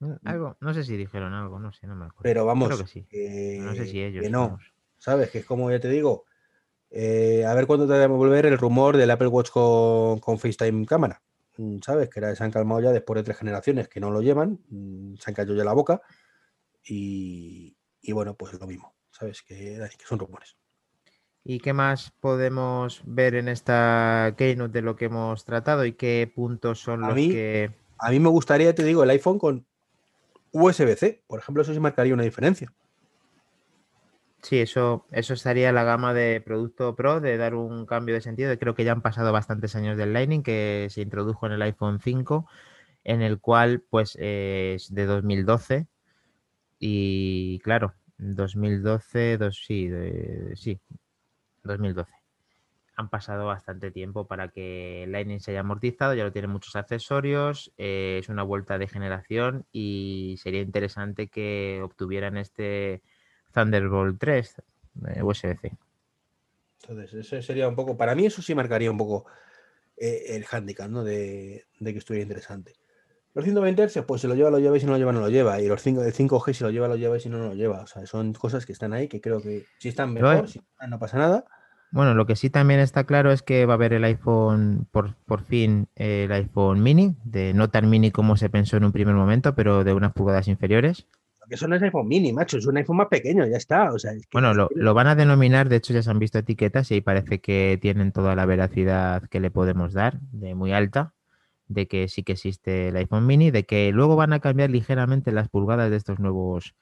Mm, 0.00 0.12
algo, 0.24 0.56
no 0.60 0.74
sé 0.74 0.84
si 0.84 0.96
dijeron 0.96 1.32
algo, 1.32 1.58
no 1.58 1.72
sé, 1.72 1.86
no 1.86 1.94
me 1.94 2.06
acuerdo. 2.06 2.22
Pero 2.22 2.44
vamos, 2.44 2.68
Creo 2.68 2.80
que 2.80 2.86
sí. 2.86 3.58
no 3.60 3.74
sé 3.74 3.86
si 3.86 4.02
ellos. 4.02 4.22
Que 4.22 4.30
no, 4.30 4.58
¿sabes? 4.98 5.30
Que 5.30 5.38
es 5.38 5.44
como 5.44 5.70
ya 5.70 5.80
te 5.80 5.88
digo, 5.88 6.24
eh, 6.94 7.46
a 7.46 7.54
ver 7.54 7.66
cuándo 7.66 7.86
te 7.86 7.94
debe 7.94 8.08
volver 8.08 8.44
el 8.44 8.58
rumor 8.58 8.98
del 8.98 9.10
Apple 9.10 9.28
Watch 9.28 9.50
con, 9.50 10.38
FaceTime 10.38 10.84
cámara. 10.84 11.22
Mm, 11.56 11.78
¿Sabes? 11.80 12.10
Que 12.10 12.36
se 12.36 12.44
han 12.44 12.50
calmado 12.50 12.82
ya 12.82 12.92
después 12.92 13.16
de 13.16 13.24
tres 13.24 13.38
generaciones 13.38 13.88
que 13.88 13.98
no 13.98 14.10
lo 14.10 14.20
llevan, 14.20 14.60
mm, 14.68 15.16
se 15.16 15.30
han 15.30 15.34
caído 15.34 15.54
ya 15.54 15.64
la 15.64 15.72
boca 15.72 16.02
y, 16.84 17.76
bueno, 18.12 18.34
pues 18.34 18.52
lo 18.52 18.66
mismo, 18.66 18.94
¿sabes? 19.10 19.42
Que, 19.42 19.78
que 19.98 20.06
son 20.06 20.18
rumores. 20.18 20.56
¿Y 21.44 21.60
qué 21.60 21.72
más 21.72 22.12
podemos 22.20 23.02
ver 23.04 23.34
en 23.34 23.48
esta 23.48 24.34
Keynote 24.36 24.72
de 24.72 24.82
lo 24.82 24.94
que 24.94 25.06
hemos 25.06 25.44
tratado 25.44 25.84
y 25.84 25.94
qué 25.94 26.30
puntos 26.32 26.80
son 26.80 27.00
los 27.00 27.14
que... 27.14 27.70
A 27.98 28.10
mí 28.10 28.20
me 28.20 28.28
gustaría, 28.28 28.74
te 28.74 28.84
digo, 28.84 29.02
el 29.02 29.10
iPhone 29.10 29.38
con 29.38 29.66
USB-C. 30.52 31.22
Por 31.26 31.40
ejemplo, 31.40 31.62
eso 31.62 31.72
sí 31.72 31.80
marcaría 31.80 32.14
una 32.14 32.24
diferencia. 32.24 32.72
Sí, 34.42 34.58
eso, 34.58 35.06
eso 35.12 35.34
estaría 35.34 35.70
la 35.70 35.84
gama 35.84 36.12
de 36.14 36.40
producto 36.40 36.96
Pro, 36.96 37.20
de 37.20 37.36
dar 37.36 37.54
un 37.54 37.86
cambio 37.86 38.16
de 38.16 38.20
sentido. 38.20 38.58
Creo 38.58 38.74
que 38.74 38.82
ya 38.84 38.90
han 38.92 39.00
pasado 39.00 39.32
bastantes 39.32 39.76
años 39.76 39.96
del 39.96 40.12
Lightning, 40.12 40.42
que 40.42 40.88
se 40.90 41.00
introdujo 41.00 41.46
en 41.46 41.52
el 41.52 41.62
iPhone 41.62 42.00
5, 42.00 42.48
en 43.04 43.22
el 43.22 43.38
cual 43.40 43.82
pues 43.88 44.16
es 44.20 44.92
de 44.92 45.06
2012. 45.06 45.86
Y 46.80 47.60
claro, 47.60 47.94
2012, 48.18 49.38
dos, 49.38 49.62
sí, 49.64 49.88
sí, 50.56 50.80
2012. 51.62 52.12
Han 52.96 53.08
pasado 53.08 53.46
bastante 53.46 53.92
tiempo 53.92 54.26
para 54.26 54.48
que 54.48 55.06
Lightning 55.08 55.40
se 55.40 55.52
haya 55.52 55.60
amortizado, 55.60 56.14
ya 56.14 56.24
lo 56.24 56.32
tiene 56.32 56.48
muchos 56.48 56.74
accesorios, 56.76 57.72
eh, 57.78 58.18
es 58.20 58.28
una 58.28 58.42
vuelta 58.42 58.78
de 58.78 58.88
generación 58.88 59.66
y 59.72 60.36
sería 60.42 60.60
interesante 60.62 61.28
que 61.28 61.80
obtuvieran 61.82 62.36
este 62.36 63.02
Thunderbolt 63.52 64.18
3 64.18 64.62
eh, 65.08 65.22
USB-C. 65.22 65.72
Entonces, 66.82 67.14
ese 67.14 67.42
sería 67.42 67.68
un 67.68 67.76
poco, 67.76 67.96
para 67.96 68.14
mí 68.14 68.26
eso 68.26 68.42
sí 68.42 68.54
marcaría 68.54 68.90
un 68.90 68.98
poco 68.98 69.26
eh, 69.96 70.36
el 70.36 70.44
handicap, 70.50 70.90
¿no? 70.90 71.04
De, 71.04 71.64
que 71.78 71.90
estuviera 71.90 72.22
interesante. 72.22 72.74
Los 73.34 73.44
120 73.44 73.88
Hz, 73.88 74.04
pues 74.04 74.20
si 74.20 74.26
lo 74.26 74.34
lleva, 74.34 74.50
lo 74.50 74.58
lleva 74.58 74.76
y 74.76 74.80
si 74.80 74.86
no 74.86 74.92
lo 74.92 74.98
lleva, 74.98 75.12
no 75.12 75.20
lo 75.20 75.30
lleva. 75.30 75.60
Y 75.60 75.68
los 75.68 75.80
5, 75.80 76.02
de 76.02 76.12
5G, 76.12 76.52
si 76.52 76.64
lo 76.64 76.70
lleva, 76.70 76.88
lo 76.88 76.96
lleva 76.96 77.16
y 77.16 77.20
si 77.20 77.28
no, 77.28 77.38
no 77.38 77.46
lo 77.46 77.54
lleva. 77.54 77.82
O 77.82 77.86
sea, 77.86 78.04
son 78.06 78.32
cosas 78.34 78.66
que 78.66 78.72
están 78.72 78.92
ahí 78.92 79.08
que 79.08 79.20
creo 79.20 79.40
que 79.40 79.64
si 79.78 79.88
están 79.88 80.12
mejor, 80.12 80.48
si 80.48 80.60
no, 80.86 80.98
pasa 80.98 81.18
nada. 81.18 81.44
Bueno, 81.92 82.14
lo 82.14 82.26
que 82.26 82.36
sí 82.36 82.50
también 82.50 82.80
está 82.80 83.04
claro 83.04 83.32
es 83.32 83.42
que 83.42 83.64
va 83.64 83.74
a 83.74 83.76
haber 83.76 83.92
el 83.92 84.04
iPhone, 84.04 84.86
por, 84.90 85.14
por 85.26 85.44
fin, 85.44 85.88
el 85.94 86.32
iPhone 86.32 86.82
mini, 86.82 87.16
de 87.24 87.54
no 87.54 87.70
tan 87.70 87.88
mini 87.88 88.10
como 88.10 88.36
se 88.36 88.50
pensó 88.50 88.76
en 88.76 88.84
un 88.84 88.92
primer 88.92 89.14
momento, 89.14 89.54
pero 89.54 89.84
de 89.84 89.92
unas 89.92 90.12
pulgadas 90.12 90.48
inferiores. 90.48 91.06
Eso 91.48 91.68
no 91.68 91.76
es 91.76 91.82
iPhone 91.82 92.06
mini, 92.06 92.32
macho, 92.32 92.58
es 92.58 92.66
un 92.66 92.76
iPhone 92.76 92.98
más 92.98 93.08
pequeño, 93.08 93.46
ya 93.46 93.56
está. 93.56 93.92
O 93.92 93.98
sea, 93.98 94.12
bueno, 94.32 94.54
lo, 94.54 94.94
van 94.94 95.06
a 95.06 95.14
denominar, 95.14 95.68
de 95.68 95.76
hecho 95.76 95.92
ya 95.92 96.02
se 96.02 96.10
han 96.10 96.18
visto 96.18 96.38
etiquetas 96.38 96.90
y 96.90 96.94
ahí 96.94 97.00
parece 97.00 97.40
que 97.40 97.78
tienen 97.80 98.12
toda 98.12 98.36
la 98.36 98.46
veracidad 98.46 99.22
que 99.28 99.40
le 99.40 99.50
podemos 99.50 99.92
dar, 99.92 100.20
de 100.32 100.54
muy 100.54 100.72
alta, 100.72 101.14
de 101.68 101.88
que 101.88 102.08
sí 102.08 102.22
que 102.22 102.32
existe 102.32 102.88
el 102.88 102.96
iPhone 102.96 103.26
mini, 103.26 103.50
de 103.50 103.64
que 103.64 103.90
luego 103.92 104.16
van 104.16 104.32
a 104.32 104.40
cambiar 104.40 104.70
ligeramente 104.70 105.32
las 105.32 105.48
pulgadas 105.48 105.90
de 105.90 105.96
estos 105.96 106.18
nuevos, 106.18 106.74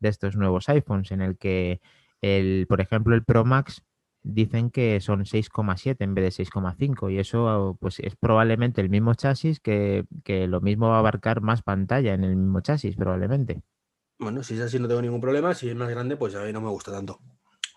de 0.00 0.08
estos 0.08 0.36
nuevos 0.36 0.68
iPhones, 0.68 1.12
en 1.12 1.22
el 1.22 1.38
que 1.38 1.80
el, 2.20 2.66
por 2.68 2.80
ejemplo, 2.80 3.14
el 3.14 3.24
Pro 3.24 3.44
Max 3.44 3.84
dicen 4.22 4.70
que 4.70 5.00
son 5.00 5.24
6,7 5.24 5.96
en 6.00 6.14
vez 6.14 6.36
de 6.36 6.44
6,5 6.44 7.12
y 7.12 7.18
eso 7.18 7.78
pues 7.80 8.00
es 8.00 8.16
probablemente 8.16 8.80
el 8.80 8.90
mismo 8.90 9.14
chasis 9.14 9.60
que, 9.60 10.04
que 10.24 10.46
lo 10.48 10.60
mismo 10.60 10.88
va 10.88 10.96
a 10.96 10.98
abarcar 10.98 11.40
más 11.40 11.62
pantalla 11.62 12.14
en 12.14 12.24
el 12.24 12.36
mismo 12.36 12.60
chasis 12.60 12.96
probablemente. 12.96 13.62
Bueno, 14.18 14.42
si 14.42 14.54
es 14.54 14.60
así 14.60 14.78
no 14.78 14.88
tengo 14.88 15.02
ningún 15.02 15.20
problema. 15.20 15.54
Si 15.54 15.68
es 15.68 15.76
más 15.76 15.88
grande, 15.88 16.16
pues 16.16 16.34
a 16.34 16.44
mí 16.44 16.52
no 16.52 16.60
me 16.60 16.68
gusta 16.68 16.92
tanto. 16.92 17.20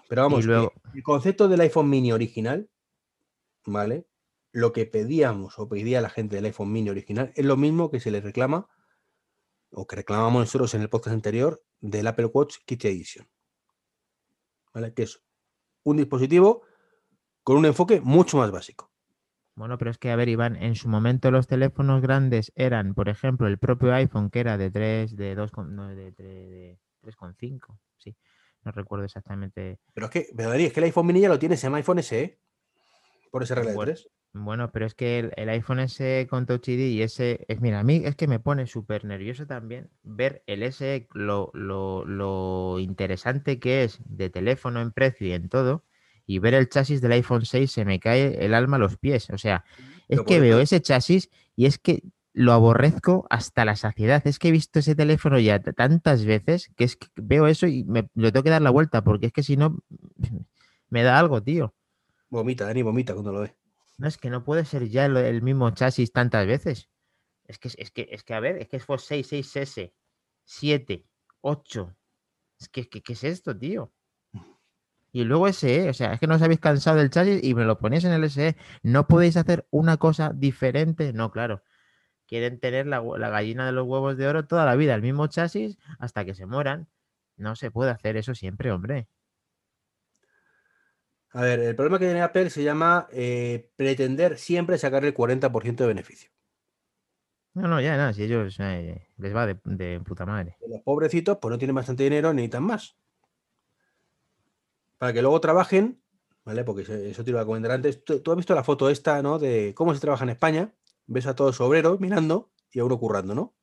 Pero 0.10 0.24
vamos, 0.24 0.46
el 0.46 1.04
concepto 1.04 1.48
del 1.48 1.62
iPhone 1.62 1.90
mini 1.90 2.12
original, 2.12 2.70
¿vale? 3.66 4.08
Lo 4.52 4.74
que 4.74 4.86
pedíamos 4.86 5.58
o 5.58 5.70
pedía 5.70 6.02
la 6.02 6.10
gente 6.10 6.36
del 6.36 6.46
iPhone 6.46 6.72
mini 6.72 6.90
original 6.90 7.32
es 7.36 7.46
lo 7.46 7.56
mismo 7.56 7.90
que 7.90 8.02
se 8.02 8.12
le 8.12 8.20
reclama 8.20 8.68
o 9.72 9.88
que 9.88 9.96
reclamamos 9.96 10.42
nosotros 10.42 10.74
en 10.74 10.82
el 10.82 10.90
podcast 10.90 11.14
anterior 11.14 11.64
del 11.80 12.08
Apple 12.08 12.26
Watch 12.26 12.58
Kit 12.66 12.84
Edition. 12.84 13.30
¿Vale? 14.74 14.94
Que 14.94 15.04
es 15.04 15.24
un 15.84 15.98
dispositivo 15.98 16.64
con 17.44 17.58
un 17.58 17.66
enfoque 17.66 18.02
mucho 18.02 18.38
más 18.38 18.52
básico. 18.52 18.91
Bueno, 19.56 19.78
pero 19.78 19.92
es 19.92 19.98
que, 19.98 20.12
a 20.12 20.16
ver, 20.16 20.30
Iván, 20.30 20.56
en 20.56 20.76
su 20.76 20.88
momento 20.88 21.30
los 21.30 21.48
teléfonos 21.48 22.02
grandes 22.02 22.52
eran, 22.56 22.94
por 22.94 23.10
ejemplo, 23.10 23.48
el 23.48 23.58
propio 23.58 23.94
iPhone, 23.94 24.30
que 24.30 24.40
era 24.40 24.58
de 24.58 24.72
3, 24.72 25.16
de 25.16 25.36
2, 25.36 25.52
no, 25.68 25.88
de, 25.88 26.78
3,5, 27.04 27.78
sí. 27.98 28.16
No 28.64 28.72
recuerdo 28.72 29.06
exactamente. 29.06 29.80
Pero 29.94 30.06
es 30.06 30.12
que, 30.12 30.28
pero 30.36 30.54
es 30.54 30.72
que 30.72 30.80
el 30.80 30.84
iPhone 30.86 31.08
mini 31.08 31.22
ya 31.22 31.30
lo 31.30 31.40
tiene, 31.40 31.58
se 31.58 31.64
llama 31.64 31.78
iPhone 31.78 32.00
SE, 32.00 32.40
por 33.32 33.44
ese 33.44 33.56
regla 33.56 33.74
bueno, 33.74 33.94
Bueno, 34.34 34.72
pero 34.72 34.86
es 34.86 34.94
que 34.94 35.32
el, 35.36 35.50
iPhone 35.50 35.80
SE 35.80 36.28
con 36.30 36.46
Touch 36.46 36.68
ID 36.68 36.92
y 36.92 37.02
ese, 37.02 37.46
es, 37.48 37.60
mira, 37.60 37.80
a 37.80 37.84
mí 37.84 38.04
es 38.06 38.16
que 38.16 38.28
me 38.28 38.40
pone 38.40 38.68
súper 38.68 39.04
nervioso 39.04 39.48
también 39.48 39.90
ver 40.04 40.44
el 40.48 40.64
SE, 40.64 41.08
lo, 41.14 41.50
lo, 41.54 42.06
lo 42.06 42.78
interesante 42.80 43.60
que 43.60 43.84
es 43.84 44.00
de 44.06 44.30
teléfono 44.30 44.82
en 44.82 44.92
precio 44.92 45.28
y 45.28 45.34
en 45.34 45.50
todo, 45.50 45.86
y 46.32 46.40
ver 46.40 46.54
el 46.54 46.70
chasis 46.70 47.02
del 47.02 47.12
iPhone 47.12 47.46
6 47.46 47.70
se 47.70 47.84
me 47.84 48.00
cae 48.00 48.46
el 48.46 48.54
alma 48.54 48.78
a 48.78 48.80
los 48.80 48.98
pies. 48.98 49.30
O 49.32 49.38
sea, 49.38 49.66
es 50.08 50.22
que 50.22 50.40
veo 50.40 50.60
ese 50.60 50.82
chasis 50.82 51.30
y 51.58 51.66
es 51.66 51.78
que 51.78 52.04
lo 52.32 52.54
aborrezco 52.54 53.28
hasta 53.30 53.66
la 53.66 53.76
saciedad. 53.76 54.26
Es 54.26 54.40
que 54.40 54.48
he 54.48 54.52
visto 54.52 54.80
ese 54.80 54.96
teléfono 54.96 55.38
ya 55.40 55.60
tantas 55.60 56.24
veces 56.24 56.72
que 56.78 56.86
es 56.86 56.96
que 56.96 57.08
veo 57.16 57.48
eso 57.48 57.68
y 57.68 57.84
me 57.84 58.10
lo 58.16 58.32
tengo 58.32 58.44
que 58.44 58.50
dar 58.50 58.62
la 58.62 58.70
vuelta 58.70 59.04
porque 59.04 59.26
es 59.26 59.34
que 59.34 59.44
si 59.44 59.58
no 59.58 59.84
me 60.90 61.04
da 61.04 61.20
algo, 61.20 61.44
tío. 61.44 61.76
Vomita, 62.30 62.66
Dani, 62.66 62.82
vomita 62.82 63.12
cuando 63.14 63.34
lo 63.34 63.42
ve. 63.42 63.54
No, 63.98 64.08
es 64.08 64.18
que 64.18 64.30
no 64.30 64.46
puede 64.46 64.64
ser 64.64 64.88
ya 64.88 65.06
el, 65.08 65.42
mismo 65.42 65.70
chasis 65.72 66.14
tantas 66.14 66.48
veces. 66.48 66.90
Es 67.46 67.60
que, 67.60 67.68
es 67.78 67.92
que, 67.92 68.08
es 68.10 68.24
que, 68.24 68.34
a 68.34 68.40
ver, 68.40 68.56
es 68.56 68.70
que 68.70 68.80
fue 68.80 68.98
6, 68.98 69.34
6S, 69.34 69.92
7, 70.46 71.06
8. 71.42 71.98
Es 72.58 72.70
que, 72.70 72.88
que, 72.88 73.04
¿qué 73.04 73.14
es 73.14 73.24
esto, 73.26 73.58
tío? 73.58 73.92
Y 75.14 75.26
luego 75.26 75.48
SE, 75.52 75.90
o 75.90 75.94
sea, 75.94 76.14
es 76.14 76.20
que 76.20 76.28
no 76.28 76.36
os 76.36 76.42
habéis 76.42 76.62
cansado 76.62 76.98
del 76.98 77.10
chasis 77.10 77.44
y 77.44 77.54
me 77.54 77.66
lo 77.66 77.78
ponéis 77.78 78.06
en 78.06 78.14
el 78.14 78.30
SE. 78.30 78.56
¿No 78.82 79.08
podéis 79.08 79.36
hacer 79.36 79.68
una 79.70 79.98
cosa 79.98 80.32
diferente? 80.34 81.12
No, 81.12 81.32
claro. 81.32 81.64
Quieren 82.28 82.60
tener 82.60 82.88
la, 82.88 83.02
gallina 83.02 83.66
de 83.66 83.74
los 83.74 83.86
huevos 83.86 84.16
de 84.16 84.28
oro 84.28 84.46
toda 84.48 84.66
la 84.66 84.76
vida, 84.76 84.96
el 84.96 85.02
mismo 85.02 85.28
chasis 85.28 85.78
hasta 86.00 86.24
que 86.24 86.34
se 86.34 86.46
mueran. 86.46 86.88
No 87.36 87.58
se 87.58 87.72
puede 87.72 87.92
hacer 87.92 88.16
eso 88.16 88.36
siempre, 88.36 88.72
hombre. 88.72 89.10
A 91.34 91.42
ver, 91.42 91.60
el 91.60 91.76
problema 91.76 92.00
que 92.00 92.06
tiene 92.06 92.22
Apple 92.22 92.50
se 92.50 92.64
llama 92.64 93.08
eh, 93.12 93.70
pretender 93.76 94.38
siempre 94.38 94.78
sacar 94.78 95.04
el 95.04 95.14
40% 95.14 95.76
de 95.76 95.88
beneficio. 95.88 96.30
No, 97.54 97.68
no, 97.68 97.82
ya 97.82 97.98
nada, 97.98 98.14
si 98.14 98.24
ellos 98.24 98.56
eh, 98.60 99.10
les 99.18 99.36
va 99.36 99.46
de, 99.46 99.60
de, 99.66 100.00
puta 100.00 100.26
madre. 100.26 100.56
Los 100.70 100.82
pobrecitos, 100.82 101.38
pues 101.42 101.52
no 101.52 101.58
tienen 101.58 101.76
bastante 101.76 102.04
dinero, 102.04 102.34
necesitan 102.34 102.64
más 102.64 102.96
para 105.02 105.14
que 105.14 105.24
luego 105.24 105.42
trabajen, 105.42 106.00
¿vale? 106.46 106.64
Porque 106.64 106.84
eso 106.84 107.24
te 107.24 107.32
iba 107.32 107.42
a 107.42 107.46
comentar 107.46 107.72
antes. 107.72 108.06
Tú, 108.06 108.22
has 108.24 108.38
visto 108.38 108.54
la 108.54 108.64
foto 108.64 108.88
esta, 108.88 109.24
¿no? 109.24 109.40
De 109.40 109.74
cómo 109.74 109.96
se 109.96 110.00
trabaja 110.00 110.26
en 110.26 110.30
España. 110.30 110.76
Ves 111.08 111.26
a 111.26 111.36
todos 111.36 111.60
obreros 111.60 112.00
mirando 112.00 112.52
y 112.72 112.82
a 112.82 112.86
uno 112.86 113.00
currando, 113.00 113.34
¿no? 113.34 113.56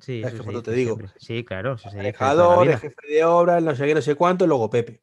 Sí, 0.00 0.22
eso 0.24 0.42
foto 0.42 0.62
te 0.62 0.72
digo? 0.72 0.96
Sí, 1.18 1.44
claro. 1.44 1.74
Eso 1.74 1.90
se 1.90 2.00
el 2.00 2.14
jefe 2.14 2.94
de 3.10 3.24
obra, 3.26 3.60
no 3.60 3.76
sé 3.76 3.84
qué, 3.84 3.94
no 3.94 4.00
sé 4.00 4.14
cuánto, 4.14 4.46
y 4.46 4.48
luego 4.48 4.70
Pepe. 4.70 5.02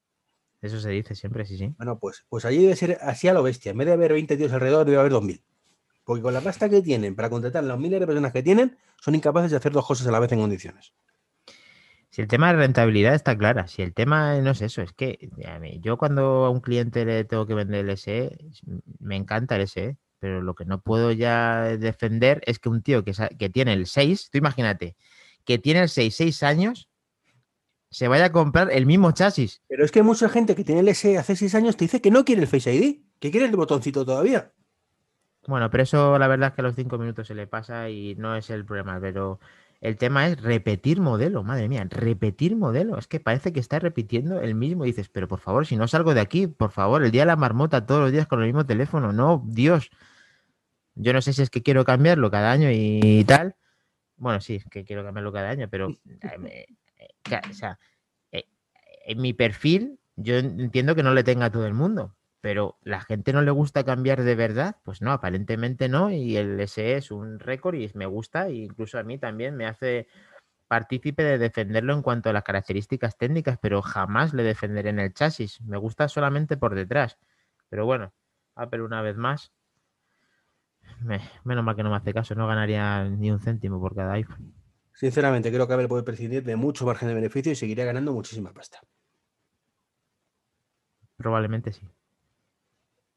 Eso 0.64 0.80
se 0.80 0.90
dice 0.90 1.14
siempre, 1.14 1.46
sí, 1.46 1.60
sí. 1.60 1.72
Bueno, 1.78 2.00
pues, 2.00 2.26
pues 2.28 2.44
allí 2.46 2.64
debe 2.64 2.76
ser 2.76 2.98
así 3.02 3.28
a 3.28 3.34
lo 3.34 3.44
bestia. 3.44 3.74
En 3.74 3.78
vez 3.78 3.86
de 3.86 3.94
haber 3.94 4.14
20 4.14 4.36
tíos 4.36 4.52
alrededor, 4.52 4.88
debe 4.88 4.98
haber 4.98 5.12
2.000. 5.12 5.44
Porque 6.06 6.24
con 6.24 6.34
la 6.34 6.42
pasta 6.42 6.70
que 6.70 6.82
tienen 6.82 7.16
para 7.16 7.30
contratar 7.30 7.64
los 7.66 7.78
miles 7.78 8.00
de 8.00 8.08
personas 8.08 8.34
que 8.34 8.42
tienen, 8.42 8.80
son 9.00 9.14
incapaces 9.14 9.52
de 9.52 9.58
hacer 9.58 9.72
dos 9.72 9.86
cosas 9.86 10.08
a 10.08 10.12
la 10.12 10.20
vez 10.20 10.32
en 10.32 10.40
condiciones. 10.40 10.92
Si 12.14 12.22
el 12.22 12.28
tema 12.28 12.54
de 12.54 12.60
rentabilidad 12.60 13.16
está 13.16 13.36
clara, 13.36 13.66
si 13.66 13.82
el 13.82 13.96
tema 13.96 14.40
no 14.40 14.52
es 14.52 14.62
eso, 14.62 14.84
es 14.84 14.94
que 14.94 15.32
yo 15.82 15.98
cuando 15.98 16.46
a 16.46 16.52
un 16.52 16.60
cliente 16.60 17.06
le 17.06 17.24
tengo 17.24 17.48
que 17.48 17.56
vender 17.56 17.90
el 17.90 17.98
SE, 17.98 18.38
me 19.00 19.16
encanta 19.16 19.56
el 19.56 19.68
SE, 19.68 19.98
pero 20.20 20.40
lo 20.44 20.54
que 20.54 20.64
no 20.64 20.80
puedo 20.80 21.12
ya 21.12 21.76
defender 21.80 22.44
es 22.46 22.60
que 22.60 22.70
un 22.70 22.84
tío 22.84 23.04
que, 23.04 23.14
que 23.40 23.50
tiene 23.50 23.74
el 23.74 23.88
6, 23.88 24.30
tú 24.30 24.38
imagínate, 24.38 24.96
que 25.44 25.58
tiene 25.58 25.80
el 25.80 25.90
6, 25.90 26.16
6 26.16 26.44
años, 26.44 26.88
se 27.90 28.08
vaya 28.08 28.26
a 28.26 28.32
comprar 28.32 28.72
el 28.72 28.86
mismo 28.86 29.12
chasis. 29.12 29.64
Pero 29.68 29.84
es 29.84 29.92
que 29.92 30.04
mucha 30.04 30.30
gente 30.30 30.54
que 30.54 30.64
tiene 30.64 30.82
el 30.82 30.90
SE 30.90 31.18
hace 31.18 31.36
6 31.36 31.56
años 31.56 31.78
te 31.78 31.86
dice 31.86 32.00
que 32.00 32.12
no 32.12 32.26
quiere 32.26 32.44
el 32.44 32.48
Face 32.48 32.72
ID, 32.72 33.00
que 33.20 33.32
quiere 33.32 33.48
el 33.48 33.56
botoncito 33.56 34.06
todavía. 34.06 34.54
Bueno, 35.48 35.68
pero 35.72 35.82
eso 35.82 36.20
la 36.20 36.28
verdad 36.28 36.50
es 36.50 36.54
que 36.54 36.62
a 36.62 36.66
los 36.66 36.76
5 36.76 36.96
minutos 37.00 37.26
se 37.26 37.34
le 37.34 37.48
pasa 37.48 37.90
y 37.90 38.14
no 38.20 38.36
es 38.36 38.52
el 38.52 38.66
problema, 38.66 39.00
pero 39.02 39.40
el 39.84 39.98
tema 39.98 40.28
es 40.28 40.42
repetir 40.42 41.02
modelo, 41.02 41.44
madre 41.44 41.68
mía, 41.68 41.86
repetir 41.90 42.56
modelo. 42.56 42.98
Es 42.98 43.08
que 43.08 43.20
parece 43.20 43.52
que 43.52 43.60
está 43.60 43.80
repitiendo 43.80 44.40
el 44.40 44.56
mismo. 44.56 44.86
dices, 44.86 45.10
pero 45.10 45.28
por 45.28 45.42
favor, 45.42 45.68
si 45.68 45.76
no 45.76 45.90
salgo 45.90 46.14
de 46.14 46.22
aquí, 46.22 46.48
por 46.48 46.72
favor, 46.72 47.04
el 47.04 47.12
día 47.12 47.24
de 47.24 47.26
la 47.26 47.36
marmota 47.36 47.86
todos 47.86 48.00
los 48.00 48.12
días 48.14 48.26
con 48.26 48.40
el 48.40 48.46
mismo 48.46 48.66
teléfono. 48.66 49.12
No, 49.12 49.44
Dios. 49.46 49.90
Yo 50.96 51.12
no 51.12 51.22
sé 51.22 51.34
si 51.34 51.42
es 51.42 51.50
que 51.50 51.62
quiero 51.62 51.84
cambiarlo 51.84 52.32
cada 52.32 52.54
año 52.54 52.70
y 52.72 53.26
tal. 53.26 53.58
Bueno, 54.16 54.40
sí, 54.40 54.56
es 54.56 54.66
que 54.72 54.86
quiero 54.86 55.04
cambiarlo 55.04 55.34
cada 55.34 55.50
año, 55.50 55.68
pero 55.70 55.90
eh, 56.22 56.66
o 57.50 57.54
sea, 57.54 57.78
eh, 58.32 58.46
en 59.06 59.22
mi 59.22 59.34
perfil 59.34 60.00
yo 60.16 60.38
entiendo 60.38 60.96
que 60.96 61.04
no 61.04 61.14
le 61.14 61.26
tenga 61.26 61.48
a 61.48 61.52
todo 61.52 61.68
el 61.68 61.74
mundo, 61.74 62.16
pero 62.44 62.78
la 62.82 63.00
gente 63.00 63.32
no 63.32 63.42
le 63.42 63.52
gusta 63.52 63.86
cambiar 63.86 64.22
de 64.22 64.36
verdad, 64.36 64.76
pues 64.84 65.02
no, 65.02 65.14
aparentemente 65.14 65.88
no, 65.88 66.12
y 66.12 66.36
el 66.36 66.60
SE 66.60 66.98
es 66.98 67.10
un 67.10 67.40
récord 67.40 67.76
y 67.76 67.90
me 67.94 68.06
gusta, 68.06 68.48
e 68.48 68.56
incluso 68.56 69.00
a 69.00 69.04
mí 69.04 69.18
también 69.18 69.56
me 69.56 69.66
hace 69.66 70.10
partícipe 70.68 71.24
de 71.24 71.38
defenderlo 71.38 71.94
en 71.94 72.02
cuanto 72.02 72.30
a 72.30 72.34
las 72.34 72.44
características 72.44 73.18
técnicas, 73.18 73.60
pero 73.62 73.82
jamás 73.82 74.34
le 74.34 74.44
defenderé 74.44 74.90
en 74.90 75.00
el 75.00 75.14
chasis, 75.14 75.62
me 75.62 75.78
gusta 75.78 76.10
solamente 76.10 76.58
por 76.58 76.76
detrás. 76.76 77.18
Pero 77.70 77.86
bueno, 77.86 78.12
Apple 78.56 78.82
una 78.82 79.02
vez 79.02 79.16
más, 79.16 79.54
menos 81.46 81.64
mal 81.64 81.78
que 81.78 81.84
no 81.84 81.92
me 81.92 81.96
hace 81.96 82.14
caso, 82.14 82.36
no 82.36 82.46
ganaría 82.46 83.06
ni 83.06 83.32
un 83.32 83.40
céntimo 83.40 83.80
por 83.80 83.96
cada 83.96 84.16
iPhone. 84.16 84.54
Sinceramente, 84.92 85.50
creo 85.50 85.66
que 85.66 85.76
Apple 85.76 85.88
puede 85.88 86.04
prescindir 86.04 86.44
de 86.44 86.58
mucho 86.58 86.86
margen 86.86 87.08
de 87.08 87.14
beneficio 87.16 87.54
y 87.54 87.56
seguiría 87.56 87.86
ganando 87.86 88.12
muchísima 88.12 88.52
pasta. 88.52 88.82
Probablemente 91.16 91.72
sí. 91.72 91.88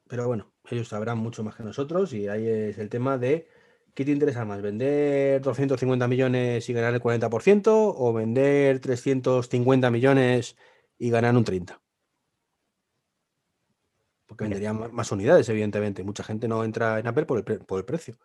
Pero 0.08 0.26
bueno, 0.26 0.52
ellos 0.70 0.88
sabrán 0.88 1.18
mucho 1.18 1.42
más 1.42 1.56
que 1.56 1.64
nosotros 1.64 2.12
y 2.12 2.28
ahí 2.28 2.46
es 2.46 2.78
el 2.78 2.88
tema 2.88 3.18
de 3.18 3.48
¿qué 3.94 4.04
te 4.04 4.12
interesa 4.12 4.44
más? 4.44 4.62
¿Vender 4.62 5.40
250 5.40 6.06
millones 6.06 6.68
y 6.68 6.72
ganar 6.72 6.94
el 6.94 7.00
40% 7.00 7.94
o 7.96 8.12
vender 8.12 8.78
350 8.80 9.90
millones 9.90 10.56
y 10.98 11.10
ganan 11.10 11.36
un 11.36 11.44
30. 11.44 11.80
Porque 14.26 14.44
venderían 14.44 14.92
más 14.92 15.12
unidades, 15.12 15.48
evidentemente. 15.48 16.02
Mucha 16.02 16.24
gente 16.24 16.48
no 16.48 16.64
entra 16.64 16.98
en 16.98 17.06
Apple 17.06 17.26
por 17.26 17.38
el, 17.38 17.44
por 17.64 17.78
el 17.78 17.84
precio. 17.84 18.18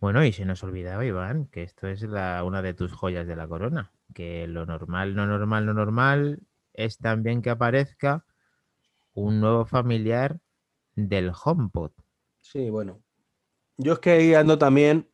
Bueno, 0.00 0.24
y 0.24 0.32
se 0.32 0.46
nos 0.46 0.62
olvidaba, 0.64 1.04
Iván, 1.04 1.46
que 1.46 1.62
esto 1.62 1.86
es 1.86 2.02
la, 2.02 2.42
una 2.42 2.62
de 2.62 2.72
tus 2.72 2.92
joyas 2.92 3.26
de 3.26 3.36
la 3.36 3.46
corona. 3.46 3.92
Que 4.14 4.46
lo 4.46 4.64
normal, 4.64 5.14
no 5.14 5.26
normal, 5.26 5.66
no 5.66 5.74
normal 5.74 6.40
es 6.72 6.98
también 6.98 7.42
que 7.42 7.50
aparezca 7.50 8.24
un 9.12 9.40
nuevo 9.40 9.66
familiar 9.66 10.40
del 11.08 11.32
HomePod. 11.44 11.92
Sí, 12.40 12.70
bueno. 12.70 13.02
Yo 13.76 13.94
es 13.94 13.98
que 13.98 14.10
ahí 14.10 14.34
ando 14.34 14.58
también. 14.58 15.08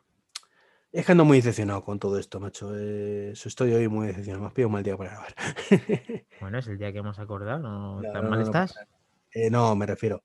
Es 0.92 1.04
que 1.04 1.12
ando 1.12 1.24
muy 1.24 1.38
decepcionado 1.38 1.84
con 1.84 1.98
todo 1.98 2.18
esto, 2.18 2.40
macho. 2.40 2.74
estoy 2.74 3.72
hoy 3.72 3.86
muy 3.86 4.06
decepcionado. 4.06 4.40
Me 4.40 4.46
has 4.48 4.54
pedido 4.54 4.68
un 4.68 4.72
mal 4.72 4.82
día 4.82 4.96
para 4.96 5.10
grabar. 5.10 5.34
bueno, 6.40 6.58
es 6.58 6.66
el 6.68 6.78
día 6.78 6.92
que 6.92 6.98
hemos 6.98 7.18
acordado. 7.18 7.60
¿No, 7.60 8.00
tan 8.12 8.30
mal 8.30 8.40
estás? 8.40 8.74
Eh, 9.30 9.50
no, 9.50 9.76
me 9.76 9.86
refiero. 9.86 10.24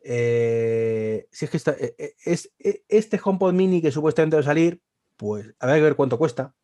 Eh, 0.00 1.26
si 1.32 1.46
es 1.46 1.50
que 1.50 1.56
está, 1.56 1.72
eh, 1.72 2.14
es, 2.24 2.52
este 2.58 3.20
HomePod 3.22 3.54
Mini 3.54 3.80
que 3.80 3.90
supuestamente 3.90 4.36
va 4.36 4.40
a 4.40 4.44
salir, 4.44 4.82
pues 5.16 5.54
habrá 5.58 5.76
que 5.76 5.82
ver 5.82 5.96
cuánto 5.96 6.18
cuesta. 6.18 6.54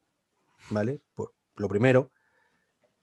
¿Vale? 0.70 1.00
Por, 1.14 1.32
lo 1.56 1.68
primero. 1.68 2.12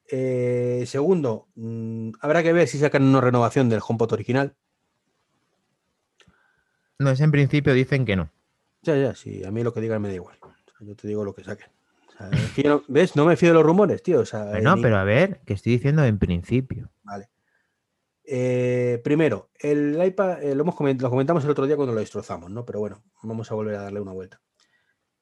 segundo, 0.08 1.48
mm, 1.56 2.12
habrá 2.22 2.44
que 2.44 2.54
ver 2.54 2.68
si 2.68 2.78
sacan 2.78 3.04
una 3.04 3.22
renovación 3.22 3.70
del 3.70 3.82
HomePod 3.86 4.14
original. 4.14 4.56
No, 7.02 7.10
es 7.10 7.20
en 7.20 7.32
principio 7.32 7.74
dicen 7.74 8.06
que 8.06 8.16
no. 8.16 8.30
Ya, 8.84 8.96
ya, 8.96 9.16
sí, 9.16 9.44
a 9.44 9.50
mí 9.50 9.64
lo 9.64 9.74
que 9.74 9.82
digan 9.82 10.02
me 10.02 10.10
da 10.10 10.14
igual. 10.14 10.38
yo 10.82 10.96
te 10.96 11.08
digo 11.08 11.26
lo 11.26 11.34
que 11.34 11.44
saquen. 11.44 11.68
¿Ves? 12.88 13.16
No 13.16 13.26
me 13.26 13.36
fío 13.36 13.50
de 13.50 13.56
los 13.56 13.64
rumores, 13.64 14.04
tío. 14.04 14.24
no, 14.62 14.78
pero 14.80 14.98
a 14.98 15.04
ver, 15.04 15.42
que 15.44 15.54
estoy 15.54 15.74
diciendo 15.74 16.04
en 16.04 16.20
principio. 16.20 16.92
Vale. 17.02 17.30
Eh, 18.24 19.02
primero, 19.04 19.50
el 19.60 20.00
iPad, 20.04 20.44
eh, 20.44 20.54
lo, 20.54 20.62
hemos 20.62 20.76
lo 20.80 21.10
comentamos 21.10 21.44
el 21.44 21.50
otro 21.50 21.66
día 21.66 21.76
cuando 21.76 21.94
lo 21.94 22.00
destrozamos, 22.00 22.52
¿no? 22.52 22.66
Pero 22.66 22.80
bueno, 22.80 23.04
vamos 23.24 23.50
a 23.52 23.56
volver 23.56 23.76
a 23.76 23.82
darle 23.82 24.00
una 24.00 24.14
vuelta. 24.14 24.40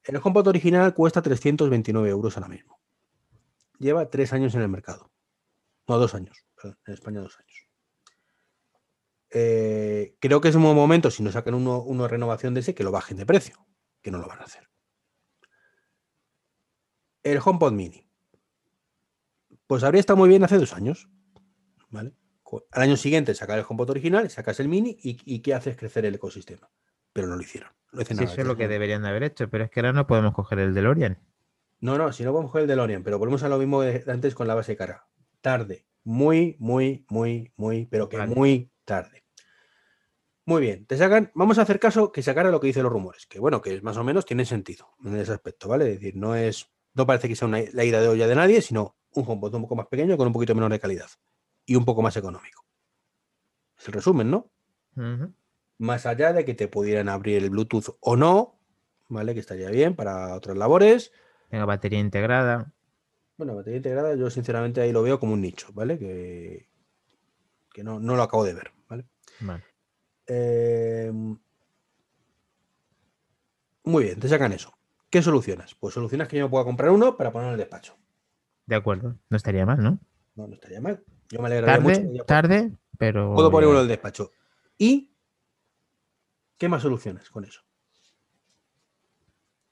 El 0.04 0.18
HomePod 0.22 0.48
original 0.48 0.94
cuesta 0.94 1.22
329 1.22 2.10
euros 2.10 2.36
ahora 2.36 2.50
mismo. 2.50 2.78
Lleva 3.78 4.10
tres 4.10 4.34
años 4.34 4.54
en 4.54 4.62
el 4.62 4.68
mercado. 4.68 5.10
No, 5.88 5.98
dos 5.98 6.14
años. 6.14 6.46
Perdón, 6.56 6.78
en 6.86 6.94
España 6.94 7.22
dos 7.22 7.40
años. 7.40 7.69
Eh, 9.32 10.16
creo 10.20 10.42
que 10.42 10.50
es 10.50 10.56
un 10.56 10.64
buen 10.64 10.76
momento, 10.76 11.12
si 11.12 11.24
no 11.24 11.32
sacan 11.32 11.54
uno, 11.54 11.82
una 11.82 12.08
renovación 12.08 12.54
de 12.54 12.62
ese, 12.62 12.74
que 12.74 12.84
lo 12.84 12.92
bajen 12.92 13.18
de 13.18 13.26
precio, 13.26 13.68
que 14.02 14.12
no 14.12 14.18
lo 14.18 14.28
van 14.28 14.40
a 14.40 14.44
hacer. 14.44 14.70
El 17.24 17.40
HomePod 17.44 17.74
Mini. 17.74 18.08
Pues 19.68 19.84
habría 19.84 20.00
estado 20.00 20.18
muy 20.18 20.30
bien 20.30 20.44
hace 20.44 20.58
dos 20.58 20.74
años. 20.74 21.10
¿vale? 21.90 22.14
Al 22.72 22.82
año 22.82 22.98
siguiente 22.98 23.36
sacar 23.36 23.60
el 23.60 23.66
HomePod 23.68 23.92
original, 23.92 24.30
sacas 24.30 24.60
el 24.60 24.68
Mini 24.68 24.98
y, 25.02 25.40
¿qué 25.40 25.54
haces? 25.54 25.78
Crecer 25.78 26.06
el 26.06 26.16
ecosistema. 26.16 26.70
Pero 27.14 27.28
no 27.28 27.36
lo 27.36 27.42
hicieron. 27.42 27.70
eso 27.94 28.24
es 28.24 28.46
lo 28.46 28.56
que 28.56 28.68
deberían 28.68 29.04
de 29.04 29.10
haber 29.10 29.24
hecho, 29.24 29.50
pero 29.50 29.66
es 29.66 29.70
que 29.70 29.80
ahora 29.80 29.94
no 29.94 30.08
podemos 30.08 30.34
coger 30.34 30.60
el 30.60 30.74
DeLorean. 30.74 31.20
No, 31.82 31.98
no, 31.98 32.12
si 32.12 32.24
no 32.24 32.32
podemos 32.32 32.52
coger 32.52 32.64
el 32.64 32.68
DeLorean, 32.70 33.04
pero 33.04 33.20
volvemos 33.20 33.44
a 33.44 33.50
lo 33.50 33.58
mismo 33.58 33.82
de 33.82 34.04
antes 34.08 34.36
con 34.36 34.48
la 34.48 34.56
base 34.56 34.74
de 34.74 34.78
cara. 34.78 35.08
Tarde. 35.42 35.86
Muy, 36.04 36.56
muy, 36.60 37.06
muy, 37.10 37.54
muy, 37.56 37.86
pero 37.86 38.10
que 38.10 38.18
muy 38.26 38.72
tarde. 38.90 39.24
Muy 40.46 40.62
bien, 40.62 40.88
te 40.88 40.98
sacan, 40.98 41.32
vamos 41.36 41.60
a 41.60 41.62
hacer 41.62 41.80
caso 41.80 42.12
que 42.12 42.24
sacara 42.24 42.50
lo 42.50 42.60
que 42.60 42.66
dicen 42.66 42.82
los 42.82 42.92
rumores, 42.92 43.28
que 43.28 43.40
bueno, 43.40 43.62
que 43.62 43.80
más 43.82 43.98
o 43.98 44.04
menos 44.04 44.26
tiene 44.26 44.46
sentido 44.46 44.88
en 45.06 45.16
ese 45.16 45.32
aspecto, 45.32 45.70
¿vale? 45.70 45.86
Es 45.86 46.00
decir, 46.00 46.16
no 46.16 46.34
es, 46.34 46.72
no 46.96 47.06
parece 47.06 47.28
que 47.28 47.36
sea 47.36 47.48
una, 47.48 47.60
la 47.72 47.84
ida 47.84 48.02
de 48.02 48.08
olla 48.08 48.28
de 48.28 48.34
nadie, 48.34 48.62
sino 48.64 48.98
un 49.14 49.26
HomePod 49.28 49.54
un 49.54 49.62
poco 49.62 49.76
más 49.76 49.86
pequeño 49.86 50.18
con 50.18 50.26
un 50.26 50.34
poquito 50.34 50.56
menor 50.56 50.72
de 50.72 50.80
calidad 50.80 51.08
y 51.68 51.76
un 51.76 51.86
poco 51.86 52.02
más 52.02 52.18
económico. 52.18 52.66
Es 53.78 53.88
el 53.88 53.94
resumen, 53.94 54.32
¿no? 54.32 54.52
Más 55.78 56.08
allá 56.08 56.34
de 56.34 56.44
que 56.44 56.56
te 56.56 56.68
pudieran 56.68 57.10
abrir 57.10 57.44
el 57.44 57.52
Bluetooth 57.52 57.96
o 58.00 58.16
no, 58.16 58.60
¿vale? 59.08 59.36
Que 59.36 59.42
estaría 59.42 59.70
bien 59.70 59.96
para 59.96 60.34
otras 60.34 60.58
labores. 60.58 61.12
Tenga 61.50 61.66
batería 61.66 62.00
integrada. 62.00 62.74
Bueno, 63.38 63.56
batería 63.56 63.78
integrada 63.78 64.16
yo 64.16 64.32
sinceramente 64.32 64.82
ahí 64.82 64.92
lo 64.92 65.04
veo 65.04 65.20
como 65.20 65.34
un 65.34 65.42
nicho, 65.42 65.68
¿vale? 65.74 66.00
Que, 66.00 66.70
que 67.72 67.84
no, 67.84 68.00
no 68.00 68.16
lo 68.16 68.24
acabo 68.24 68.44
de 68.44 68.56
ver, 68.56 68.72
Em, 70.28 71.38
muy 73.84 74.04
bien, 74.04 74.20
te 74.20 74.28
sacan 74.28 74.52
eso. 74.54 74.74
¿Qué 75.10 75.22
solucionas? 75.22 75.76
Pues 75.76 75.94
solucionas 75.94 76.28
que 76.28 76.38
yo 76.38 76.46
me 76.46 76.50
pueda 76.50 76.66
comprar 76.66 76.92
uno 76.92 77.18
para 77.18 77.32
poner 77.32 77.48
en 77.48 77.54
el 77.54 77.60
despacho. 77.60 77.96
De 78.66 78.76
acuerdo, 78.76 79.16
no 79.30 79.38
estaría 79.38 79.66
mal, 79.66 79.80
¿no? 79.82 80.00
No, 80.36 80.48
no 80.48 80.54
estaría 80.54 80.80
mal. 80.80 81.04
Yo 81.30 81.42
me 81.42 81.48
alegraría 81.48 81.84
tarde, 81.84 82.04
mucho. 82.04 82.24
Tarde, 82.26 82.72
pero. 82.98 83.34
Puedo 83.34 83.50
poner 83.50 83.70
uno 83.70 83.80
en 83.80 83.84
el 83.84 83.88
despacho. 83.88 84.32
¿Y 84.78 85.12
qué 86.58 86.70
más 86.70 86.84
soluciones 86.84 87.30
con 87.30 87.46
eso? 87.46 87.62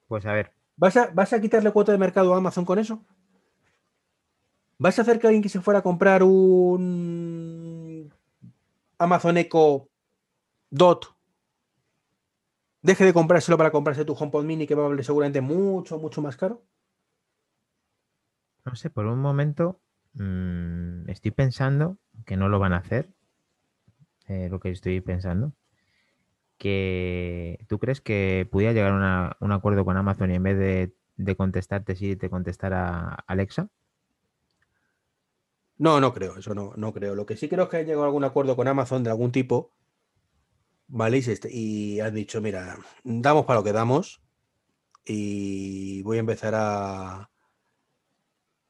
Pues 0.07 0.25
a 0.25 0.33
ver. 0.33 0.53
¿Vas 0.75 0.97
a, 0.97 1.07
¿Vas 1.13 1.33
a 1.33 1.41
quitarle 1.41 1.71
cuota 1.71 1.91
de 1.91 1.97
mercado 1.97 2.33
a 2.33 2.37
Amazon 2.37 2.65
con 2.65 2.79
eso? 2.79 3.03
¿Vas 4.79 4.97
a 4.97 5.01
hacer 5.01 5.19
que 5.19 5.27
alguien 5.27 5.43
que 5.43 5.49
se 5.49 5.61
fuera 5.61 5.79
a 5.79 5.83
comprar 5.83 6.23
un 6.23 7.76
Amazon 8.99 9.37
Echo 9.37 9.89
Dot 10.69 11.15
deje 12.81 13.05
de 13.05 13.13
comprárselo 13.13 13.57
para 13.57 13.71
comprarse 13.71 14.05
tu 14.05 14.13
HomePod 14.13 14.45
Mini 14.45 14.67
que 14.67 14.75
va 14.75 14.85
a 14.85 14.89
valer 14.89 15.03
seguramente 15.03 15.41
mucho, 15.41 15.97
mucho 15.99 16.21
más 16.21 16.37
caro? 16.37 16.63
No 18.65 18.75
sé, 18.75 18.89
por 18.89 19.05
un 19.05 19.19
momento 19.19 19.79
mmm, 20.13 21.09
estoy 21.09 21.31
pensando 21.31 21.97
que 22.25 22.37
no 22.37 22.49
lo 22.49 22.59
van 22.59 22.73
a 22.73 22.77
hacer. 22.77 23.09
Eh, 24.27 24.49
lo 24.49 24.59
que 24.59 24.69
estoy 24.69 24.99
pensando. 25.01 25.53
Que 26.57 27.63
tú 27.67 27.79
crees 27.79 28.01
que 28.01 28.47
pudiera 28.51 28.73
llegar 28.73 28.91
a 28.91 29.37
un 29.39 29.51
acuerdo 29.51 29.85
con 29.85 29.95
Amazon 29.95 30.31
y 30.31 30.35
en 30.35 30.43
vez 30.43 30.57
de, 30.57 30.95
de 31.15 31.35
contestarte 31.35 31.95
sí 31.95 32.15
te 32.15 32.29
contestara 32.29 33.13
Alexa. 33.27 33.69
No, 35.77 35.99
no 35.99 36.13
creo, 36.13 36.37
eso 36.37 36.55
no, 36.55 36.73
no 36.75 36.93
creo. 36.93 37.15
Lo 37.15 37.25
que 37.25 37.37
sí 37.37 37.47
creo 37.47 37.65
es 37.65 37.69
que 37.69 37.77
ha 37.77 37.81
llegado 37.81 38.03
a 38.03 38.07
algún 38.07 38.23
acuerdo 38.23 38.55
con 38.55 38.67
Amazon 38.67 39.03
de 39.03 39.09
algún 39.09 39.31
tipo 39.31 39.73
¿vale? 40.87 41.21
Y, 41.49 41.99
han 41.99 42.15
dicho, 42.15 42.41
mira, 42.41 42.77
damos 43.03 43.45
para 43.45 43.59
lo 43.59 43.63
que 43.63 43.73
damos 43.73 44.21
y 45.05 46.01
voy 46.03 46.17
a 46.17 46.21
empezar 46.21 46.53
a, 46.55 47.29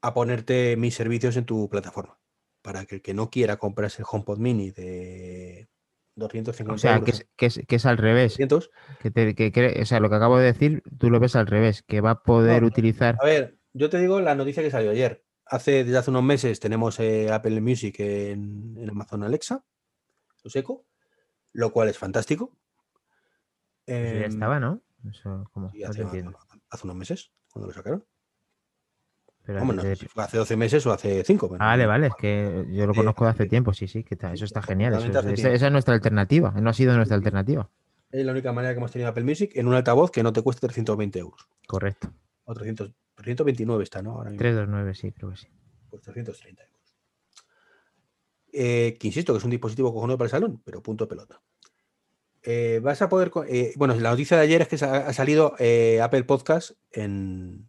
a 0.01 0.13
ponerte 0.13 0.75
mis 0.77 0.95
servicios 0.95 1.37
en 1.37 1.45
tu 1.45 1.69
plataforma. 1.69 2.19
Para 2.61 2.85
que 2.85 2.95
el 2.95 3.01
que 3.01 3.13
no 3.13 3.29
quiera 3.29 3.57
comprarse 3.57 4.01
el 4.01 4.07
HomePod 4.11 4.39
Mini 4.39 4.71
de 4.71 5.69
250 6.15 6.73
O 6.73 6.77
sea, 6.77 7.01
que, 7.01 7.11
es, 7.45 7.61
que, 7.65 7.75
es, 7.75 7.85
al 7.85 7.97
revés. 7.97 8.35
Que, 8.35 9.51
que, 9.51 9.79
o 9.81 9.85
sea, 9.85 9.99
lo 9.99 10.09
que 10.09 10.15
acabo 10.15 10.37
de 10.37 10.45
decir, 10.45 10.83
tú 10.97 11.09
lo 11.09 11.19
ves 11.19 11.35
al 11.35 11.47
revés, 11.47 11.83
que 11.83 12.01
va 12.01 12.11
a 12.11 12.23
poder 12.23 12.65
utilizar. 12.65 13.17
A 13.21 13.25
ver, 13.25 13.57
yo 13.73 13.89
te 13.89 13.99
digo 13.99 14.19
la 14.19 14.35
noticia 14.35 14.63
que 14.63 14.71
salió 14.71 14.91
ayer. 14.91 15.23
Hace, 15.49 15.83
desde 15.83 15.97
hace 15.97 16.09
unos 16.09 16.23
meses 16.23 16.59
tenemos 16.59 16.99
eh, 16.99 17.31
Apple 17.31 17.61
Music 17.61 17.99
en, 17.99 18.75
en 18.77 18.89
Amazon 18.89 19.23
Alexa, 19.23 19.63
lo 20.43 20.49
seco 20.49 20.85
lo 21.57 21.71
cual 21.71 21.89
es 21.89 21.97
fantástico. 21.97 22.51
ya 23.87 23.95
em, 23.95 24.23
estaba, 24.23 24.59
¿no? 24.59 24.81
hace, 25.09 26.83
unos 26.83 26.95
meses, 26.95 27.31
cuando 27.51 27.67
lo 27.67 27.73
sacaron. 27.73 28.05
Pero 29.43 29.63
hace 30.17 30.37
12 30.37 30.57
meses 30.57 30.85
o 30.85 30.91
hace 30.91 31.23
5. 31.23 31.49
vale, 31.57 31.85
vale, 31.85 32.07
es 32.07 32.13
que 32.15 32.65
yo 32.69 32.85
lo 32.85 32.93
conozco 32.93 33.23
de 33.23 33.31
hace 33.31 33.45
tiempo, 33.47 33.73
sí, 33.73 33.87
sí, 33.87 34.03
que 34.03 34.17
eso 34.33 34.45
está 34.45 34.61
genial. 34.61 34.93
esa, 34.93 35.51
es 35.51 35.71
nuestra 35.71 35.95
alternativa, 35.95 36.51
no 36.51 36.69
ha 36.69 36.73
sido 36.73 36.95
nuestra 36.95 37.15
alternativa. 37.15 37.69
Es 38.11 38.23
la 38.23 38.33
única 38.33 38.53
manera 38.53 38.73
que 38.73 38.77
hemos 38.77 38.91
tenido 38.91 39.09
Apple 39.09 39.23
Music 39.23 39.51
en 39.55 39.67
un 39.67 39.73
altavoz 39.73 40.11
que 40.11 40.21
no 40.21 40.31
te 40.31 40.41
cueste 40.41 40.67
320 40.67 41.19
euros. 41.19 41.47
Correcto. 41.65 42.13
O 42.43 42.53
329 43.17 43.83
está, 43.83 44.01
¿no? 44.01 44.11
Ahora 44.13 44.29
329, 44.29 44.93
sí, 44.93 45.11
creo 45.11 45.31
que 45.31 45.37
sí. 45.37 45.47
Pues 45.89 46.03
330 46.03 46.63
euros. 46.63 46.77
Eh, 48.53 48.97
que 48.99 49.07
insisto 49.07 49.33
que 49.33 49.39
es 49.39 49.43
un 49.43 49.51
dispositivo 49.51 49.93
cojonudo 49.93 50.17
para 50.17 50.27
el 50.27 50.31
salón, 50.31 50.61
pero 50.63 50.81
punto 50.81 51.07
pelota. 51.07 51.41
Eh, 52.43 52.79
vas 52.81 53.01
a 53.01 53.09
poder. 53.09 53.31
Eh, 53.49 53.73
bueno, 53.75 53.95
la 53.95 54.11
noticia 54.11 54.37
de 54.37 54.43
ayer 54.43 54.61
es 54.61 54.67
que 54.67 54.83
ha 54.85 55.11
salido 55.13 55.53
Apple 56.01 56.23
Podcast 56.23 56.71
en, 56.91 57.67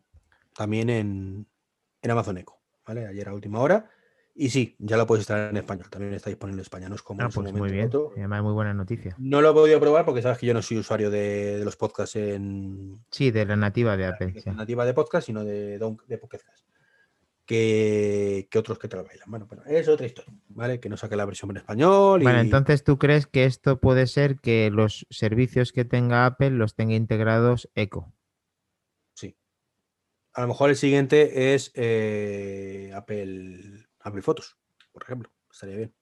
también 0.55 0.91
en, 0.91 1.47
Amazon 2.09 2.39
Echo, 2.39 2.59
¿vale? 2.87 3.07
Ayer 3.07 3.29
a 3.29 3.35
última 3.35 3.61
hora. 3.61 3.91
Y 4.41 4.51
sí, 4.51 4.77
ya 4.79 4.97
lo 4.97 5.05
puedes 5.05 5.23
estar 5.23 5.51
en 5.51 5.57
español, 5.57 5.91
también 5.91 6.15
está 6.15 6.31
disponible 6.31 6.61
en 6.61 6.63
España, 6.63 6.89
no 6.89 6.95
es 6.95 7.03
como 7.03 7.23
ah, 7.23 7.29
pues 7.29 7.53
muy 7.53 7.73
bien, 7.73 7.91
además 8.17 8.45
muy 8.45 8.53
buena 8.53 8.73
noticia. 8.73 9.17
No 9.19 9.41
lo 9.41 9.51
he 9.51 9.53
podido 9.53 9.81
probar 9.81 10.05
porque 10.05 10.23
sabes 10.23 10.39
que 10.39 10.47
yo 10.47 10.55
no 10.55 10.63
soy 10.63 10.79
usuario 10.79 11.11
de, 11.11 11.61
los 11.65 11.75
podcasts 11.75 12.15
en... 12.15 13.01
Sí, 13.11 13.33
de 13.33 13.45
la 13.45 13.57
nativa 13.57 13.97
de 13.97 14.07
Apple. 14.07 14.41
La 14.47 14.53
nativa 14.53 14.85
de 14.85 14.95
podcast, 14.95 15.27
sino 15.27 15.45
de, 15.45 15.81
de 16.07 16.19
Pocket 16.19 16.39
que, 17.45 18.49
otros 18.55 18.79
que 18.79 18.87
te 18.87 18.97
lo 18.97 19.05
bailan. 19.05 19.29
Bueno, 19.29 19.47
bueno, 19.47 19.65
es 19.67 19.89
otra 19.89 20.07
historia, 20.07 20.33
¿vale? 20.51 20.79
Que 20.79 20.89
no 20.89 20.97
saque 20.97 21.17
la 21.17 21.25
versión 21.25 21.51
en 21.51 21.57
español. 21.57 22.23
Bueno, 22.23 22.39
entonces 22.39 22.85
tú 22.85 22.97
crees 22.97 23.27
que 23.27 23.45
esto 23.45 23.81
puede 23.81 24.07
ser 24.07 24.39
que 24.39 24.71
los 24.71 25.05
servicios 25.11 25.73
que 25.73 25.85
tenga 25.85 26.27
Apple 26.27 26.51
los 26.51 26.77
tenga 26.77 26.95
integrados 26.95 27.69
Echo. 27.75 28.13
Sí. 29.15 29.35
A 30.35 30.43
lo 30.43 30.47
mejor 30.47 30.71
el 30.71 30.77
siguiente 30.77 31.55
es 31.55 31.73
eh, 31.75 32.93
Apple 32.95 33.88
Apple 34.01 34.23
Fotos, 34.23 34.57
por 34.93 35.03
ejemplo. 35.03 35.31
Estaría 35.51 35.77
bien. 35.77 35.95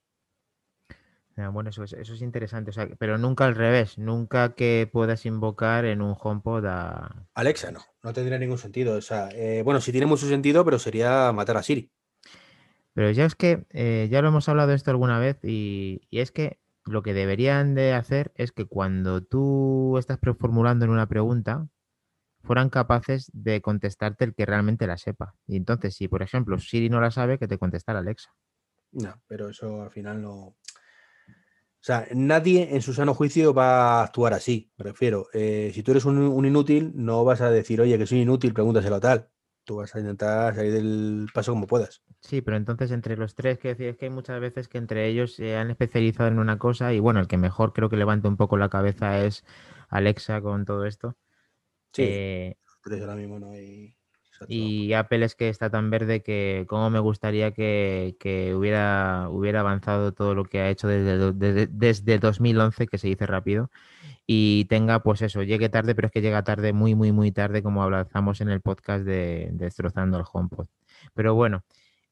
bueno, 1.51 1.69
eso, 1.69 1.83
es 1.83 2.21
interesante. 2.21 2.71
pero 2.97 3.17
nunca 3.17 3.45
al 3.45 3.55
revés. 3.55 3.97
Nunca 3.97 4.53
que 4.55 4.89
puedas 4.91 5.25
invocar 5.25 5.85
en 5.85 6.01
un 6.01 6.15
HomePod 6.19 6.65
a. 6.65 7.27
Alexa, 7.33 7.71
no. 7.71 7.81
No 8.03 8.13
tendría 8.13 8.39
ningún 8.39 8.57
sentido. 8.57 8.97
O 8.97 9.01
sea, 9.01 9.29
eh, 9.33 9.61
bueno, 9.63 9.81
sí 9.81 9.91
tiene 9.91 10.07
mucho 10.07 10.27
sentido, 10.27 10.63
pero 10.65 10.79
sería 10.79 11.31
matar 11.31 11.57
a 11.57 11.63
Siri. 11.63 11.91
Pero 12.93 13.11
ya 13.11 13.25
es 13.25 13.35
que 13.35 13.65
eh, 13.69 14.07
ya 14.09 14.21
lo 14.21 14.29
hemos 14.29 14.49
hablado 14.49 14.73
esto 14.73 14.89
alguna 14.89 15.19
vez 15.19 15.37
y, 15.43 16.01
y, 16.09 16.19
es 16.19 16.31
que 16.31 16.59
lo 16.83 17.03
que 17.03 17.13
deberían 17.13 17.75
de 17.75 17.93
hacer 17.93 18.31
es 18.35 18.51
que 18.51 18.65
cuando 18.65 19.21
tú 19.21 19.97
estás 19.99 20.17
formulando 20.39 20.85
en 20.85 20.91
una 20.91 21.07
pregunta, 21.07 21.67
fueran 22.47 22.69
capaces 22.69 23.29
de 23.33 23.61
contestarte 23.61 24.23
el 24.23 24.33
que 24.33 24.45
realmente 24.45 24.87
la 24.87 24.97
sepa. 24.97 25.35
Y 25.45 25.57
entonces, 25.57 25.95
si 25.95 26.07
por 26.07 26.23
ejemplo 26.23 26.57
Siri 26.57 26.89
no 26.89 27.01
la 27.01 27.11
sabe, 27.11 27.37
que 27.37 27.47
te 27.47 27.57
contestara 27.57 27.99
Alexa. 27.99 28.33
No, 28.93 29.21
pero 29.27 29.49
eso 29.49 29.83
al 29.83 29.91
final 29.91 30.21
no. 30.21 30.33
O 30.33 30.55
sea, 31.87 32.07
nadie 32.13 32.75
en 32.75 32.81
su 32.81 32.93
sano 32.93 33.13
juicio 33.13 33.53
va 33.53 33.99
a 33.99 34.03
actuar 34.03 34.33
así, 34.33 34.71
me 34.77 34.85
refiero. 34.85 35.27
Eh, 35.33 35.71
si 35.73 35.83
tú 35.83 35.91
eres 35.91 36.05
un, 36.05 36.45
inútil, 36.45 36.91
no 36.95 37.23
vas 37.23 37.41
a 37.41 37.51
decir, 37.51 37.79
oye, 37.81 37.97
que 37.97 38.07
soy 38.07 38.21
inútil, 38.21 38.53
pregúntaselo 38.53 38.95
a 38.95 38.99
tal. 38.99 39.29
Tú 39.63 39.75
vas 39.77 39.93
a 39.93 39.99
intentar 39.99 40.55
salir 40.55 40.73
del 40.73 41.27
paso 41.33 41.51
como 41.51 41.67
puedas. 41.67 42.01
Sí, 42.21 42.41
pero 42.41 42.57
entonces 42.57 42.91
entre 42.91 43.17
los 43.17 43.35
tres, 43.35 43.59
que 43.59 43.69
decir, 43.69 43.87
es 43.87 43.97
que 43.97 44.05
hay 44.05 44.11
muchas 44.11 44.39
veces 44.39 44.69
que 44.69 44.77
entre 44.77 45.07
ellos 45.07 45.35
se 45.35 45.57
han 45.57 45.69
especializado 45.69 46.29
en 46.29 46.39
una 46.39 46.57
cosa 46.57 46.93
y 46.93 46.99
bueno, 46.99 47.19
el 47.19 47.27
que 47.27 47.37
mejor 47.37 47.73
creo 47.73 47.89
que 47.89 47.97
levanta 47.97 48.29
un 48.29 48.37
poco 48.37 48.57
la 48.57 48.69
cabeza 48.69 49.23
es 49.23 49.45
Alexa 49.89 50.41
con 50.41 50.65
todo 50.65 50.85
esto. 50.85 51.15
Sí, 51.97 52.03
eh, 52.05 52.55
ahora 53.01 53.15
mismo 53.15 53.39
no 53.39 53.51
hay... 53.51 53.95
Y 54.47 54.93
Apple 54.93 55.25
es 55.25 55.33
que 55.33 55.49
está 55.49 55.71
tan 55.71 55.89
verde 55.89 56.21
que 56.21 56.65
como 56.67 56.91
me 56.91 56.99
gustaría 56.99 57.53
que, 57.53 58.53
hubiera, 58.55 59.29
hubiera 59.31 59.61
avanzado 59.61 60.11
todo 60.11 60.35
lo 60.35 60.45
que 60.45 60.59
ha 60.59 60.69
hecho 60.69 60.87
desde, 60.87 61.65
desde, 61.65 62.19
2011, 62.19 62.85
que 62.85 62.99
se 62.99 63.07
dice 63.07 63.25
rápido, 63.25 63.71
y 64.27 64.65
tenga, 64.65 65.01
pues 65.01 65.23
eso, 65.23 65.41
llegue 65.41 65.69
tarde, 65.69 65.95
pero 65.95 66.05
es 66.05 66.11
que 66.11 66.21
llega 66.21 66.43
tarde, 66.43 66.71
muy, 66.71 66.93
muy, 66.93 67.11
muy 67.11 67.31
tarde, 67.31 67.63
como 67.63 67.81
hablamos 67.81 68.39
en 68.39 68.49
el 68.49 68.61
podcast 68.61 69.03
de 69.05 69.49
Destrozando 69.53 70.19
el 70.19 70.25
HomePod. 70.31 70.67
Pero 71.15 71.33
bueno. 71.33 71.63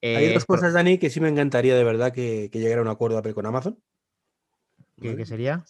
Hay 0.02 0.34
dos 0.34 0.46
cosas, 0.46 0.74
Dani, 0.74 0.98
que 0.98 1.12
sí 1.12 1.20
me 1.22 1.30
encantaría 1.30 1.76
de 1.76 1.84
verdad 1.84 2.12
que, 2.12 2.50
llegara 2.52 2.80
a 2.80 2.84
un 2.84 2.90
acuerdo 2.90 3.20
Apple 3.20 3.36
con 3.36 3.46
Amazon. 3.46 3.78
¿Qué, 5.00 5.26
sería? 5.28 5.64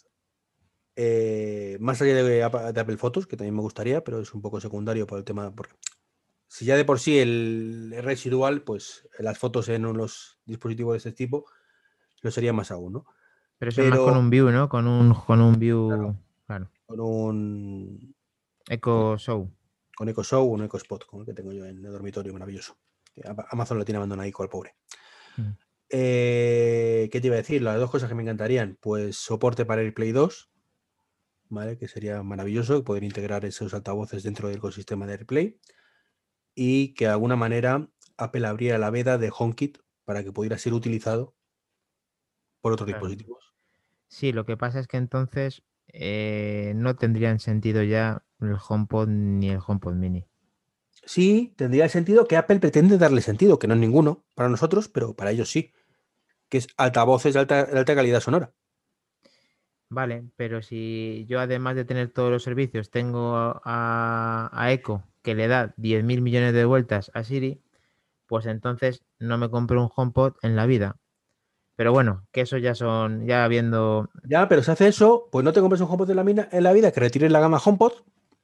Eh, 0.96 1.78
más 1.82 2.02
allá 2.02 2.24
de, 2.24 2.44
Apple 2.44 2.98
Photos, 2.98 3.28
que 3.28 3.36
también 3.36 3.56
me 3.56 3.62
gustaría, 3.62 4.04
pero 4.04 4.22
es 4.22 4.34
un 4.34 4.42
poco 4.42 4.62
secundario 4.62 5.06
por 5.06 5.18
el 5.18 5.26
tema. 5.26 5.54
Si 6.48 6.66
ya 6.66 6.78
de 6.78 6.86
por 6.86 7.00
sí 7.00 7.20
el, 7.20 7.94
residual, 8.02 8.62
pues 8.62 9.08
las 9.20 9.38
fotos 9.38 9.68
en 9.70 9.86
unos 9.86 10.40
dispositivos 10.46 10.94
de 10.94 10.98
este 10.98 11.12
tipo 11.12 11.46
lo 12.22 12.32
sería 12.32 12.54
más 12.54 12.72
aún, 12.72 12.94
¿no? 12.94 13.06
Pero 13.58 13.70
eso 13.70 13.82
es 13.82 13.90
más 13.90 14.00
con 14.00 14.18
un 14.18 14.30
view, 14.30 14.50
¿no? 14.52 14.70
Con 14.70 14.88
un, 14.88 15.14
con 15.14 15.42
un 15.42 15.60
view. 15.60 16.16
Claro. 16.46 16.70
Con 16.86 17.00
un. 17.00 18.16
Eco 18.68 19.18
Show. 19.18 19.52
Con 19.96 20.10
Eco 20.10 20.24
Show, 20.24 20.46
un 20.46 20.64
Eco 20.64 20.78
Spot, 20.78 21.06
como 21.06 21.22
el 21.22 21.26
que 21.26 21.34
tengo 21.34 21.52
yo 21.52 21.66
en 21.66 21.78
el 21.78 21.92
dormitorio, 21.92 22.34
maravilloso. 22.34 22.78
Amazon 23.50 23.78
lo 23.78 23.86
tiene 23.86 23.98
abandonado 23.98 24.24
abandonadico 24.24 24.44
al 24.44 24.50
pobre. 24.50 24.76
Mm. 25.38 25.52
Eh, 25.90 27.10
¿Qué 27.12 27.22
te 27.22 27.28
iba 27.28 27.36
a 27.36 27.38
decir? 27.38 27.62
Las 27.62 27.80
dos 27.80 27.92
cosas 27.92 28.10
que 28.10 28.16
me 28.16 28.24
encantarían, 28.24 28.78
pues 28.82 29.18
soporte 29.18 29.66
para 29.66 29.82
AirPlay 29.82 30.12
2, 30.12 30.50
¿vale? 31.50 31.78
que 31.78 31.88
sería 31.88 32.22
maravilloso 32.24 32.84
poder 32.84 33.04
integrar 33.04 33.46
esos 33.46 33.74
altavoces 33.74 34.24
dentro 34.24 34.48
del 34.48 34.58
ecosistema 34.58 35.06
de 35.06 35.14
AirPlay 35.14 35.60
y 36.54 36.94
que 36.94 37.06
de 37.06 37.12
alguna 37.12 37.36
manera 37.36 37.90
Apple 38.18 38.48
abriera 38.48 38.78
la 38.78 38.90
veda 38.90 39.18
de 39.18 39.32
HomeKit 39.38 39.80
para 40.06 40.24
que 40.24 40.32
pudiera 40.32 40.58
ser 40.58 40.74
utilizado 40.74 41.36
por 42.62 42.74
otros 42.74 42.88
dispositivos. 42.88 43.54
Sí, 44.08 44.32
lo 44.32 44.46
que 44.46 44.58
pasa 44.58 44.80
es 44.80 44.88
que 44.88 44.98
entonces 44.98 45.64
eh, 45.88 46.74
no 46.76 46.96
tendrían 46.96 47.40
sentido 47.40 47.84
ya 47.84 48.24
el 48.40 48.56
HomePod 48.68 49.08
ni 49.08 49.50
el 49.50 49.60
HomePod 49.66 49.94
Mini. 49.94 50.26
Sí, 51.06 51.54
tendría 51.58 51.90
sentido 51.90 52.28
que 52.28 52.38
Apple 52.38 52.60
pretende 52.60 52.98
darle 52.98 53.22
sentido, 53.22 53.60
que 53.60 53.68
no 53.68 53.76
es 53.76 53.80
ninguno 53.80 54.26
para 54.34 54.50
nosotros, 54.50 54.88
pero 54.88 55.16
para 55.16 55.32
ellos 55.32 55.50
sí, 55.50 55.74
que 56.50 56.58
es 56.60 56.68
altavoces 56.78 57.34
de 57.34 57.40
alta, 57.42 57.66
de 57.66 57.78
alta 57.78 57.96
calidad 57.96 58.22
sonora. 58.22 58.54
Vale, 59.96 60.26
pero 60.36 60.62
si 60.62 61.26
yo 61.30 61.40
además 61.40 61.78
de 61.78 61.86
tener 61.86 62.10
todos 62.10 62.30
los 62.30 62.44
servicios 62.44 62.90
tengo 62.90 63.34
a, 63.34 64.50
a 64.52 64.72
Echo 64.74 65.04
que 65.22 65.36
le 65.36 65.48
da 65.48 65.74
10.000 65.78 66.20
millones 66.20 66.54
de 66.54 66.66
vueltas 66.66 67.12
a 67.14 67.24
Siri, 67.24 67.62
pues 68.28 68.46
entonces 68.46 69.06
no 69.20 69.38
me 69.38 69.50
compro 69.50 69.82
un 69.82 69.90
HomePod 69.96 70.34
en 70.42 70.58
la 70.58 70.66
vida. 70.66 70.98
Pero 71.78 71.94
bueno, 71.94 72.28
que 72.34 72.42
eso 72.42 72.58
ya 72.58 72.76
son, 72.76 73.26
ya 73.26 73.48
viendo... 73.48 74.10
Ya, 74.26 74.50
pero 74.50 74.64
si 74.64 74.72
hace 74.72 74.90
eso, 74.90 75.30
pues 75.32 75.46
no 75.46 75.54
te 75.54 75.62
compres 75.62 75.80
un 75.80 75.88
HomePod 75.88 76.10
en 76.10 76.18
la, 76.18 76.26
mina, 76.26 76.50
en 76.52 76.64
la 76.64 76.74
vida, 76.74 76.92
que 76.92 77.00
retires 77.00 77.32
la 77.32 77.40
gama 77.40 77.62
HomePod 77.64 77.94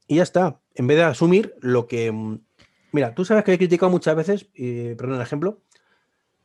y 0.07 0.15
ya 0.15 0.23
está. 0.23 0.61
En 0.73 0.87
vez 0.87 0.95
de 0.95 1.03
asumir 1.03 1.53
lo 1.59 1.85
que... 1.85 2.13
Mm, 2.13 2.45
mira, 2.93 3.13
tú 3.13 3.25
sabes 3.25 3.43
que 3.43 3.51
he 3.51 3.57
criticado 3.57 3.89
muchas 3.91 4.15
veces, 4.15 4.49
y, 4.53 4.95
perdón 4.95 5.17
el 5.17 5.21
ejemplo, 5.21 5.59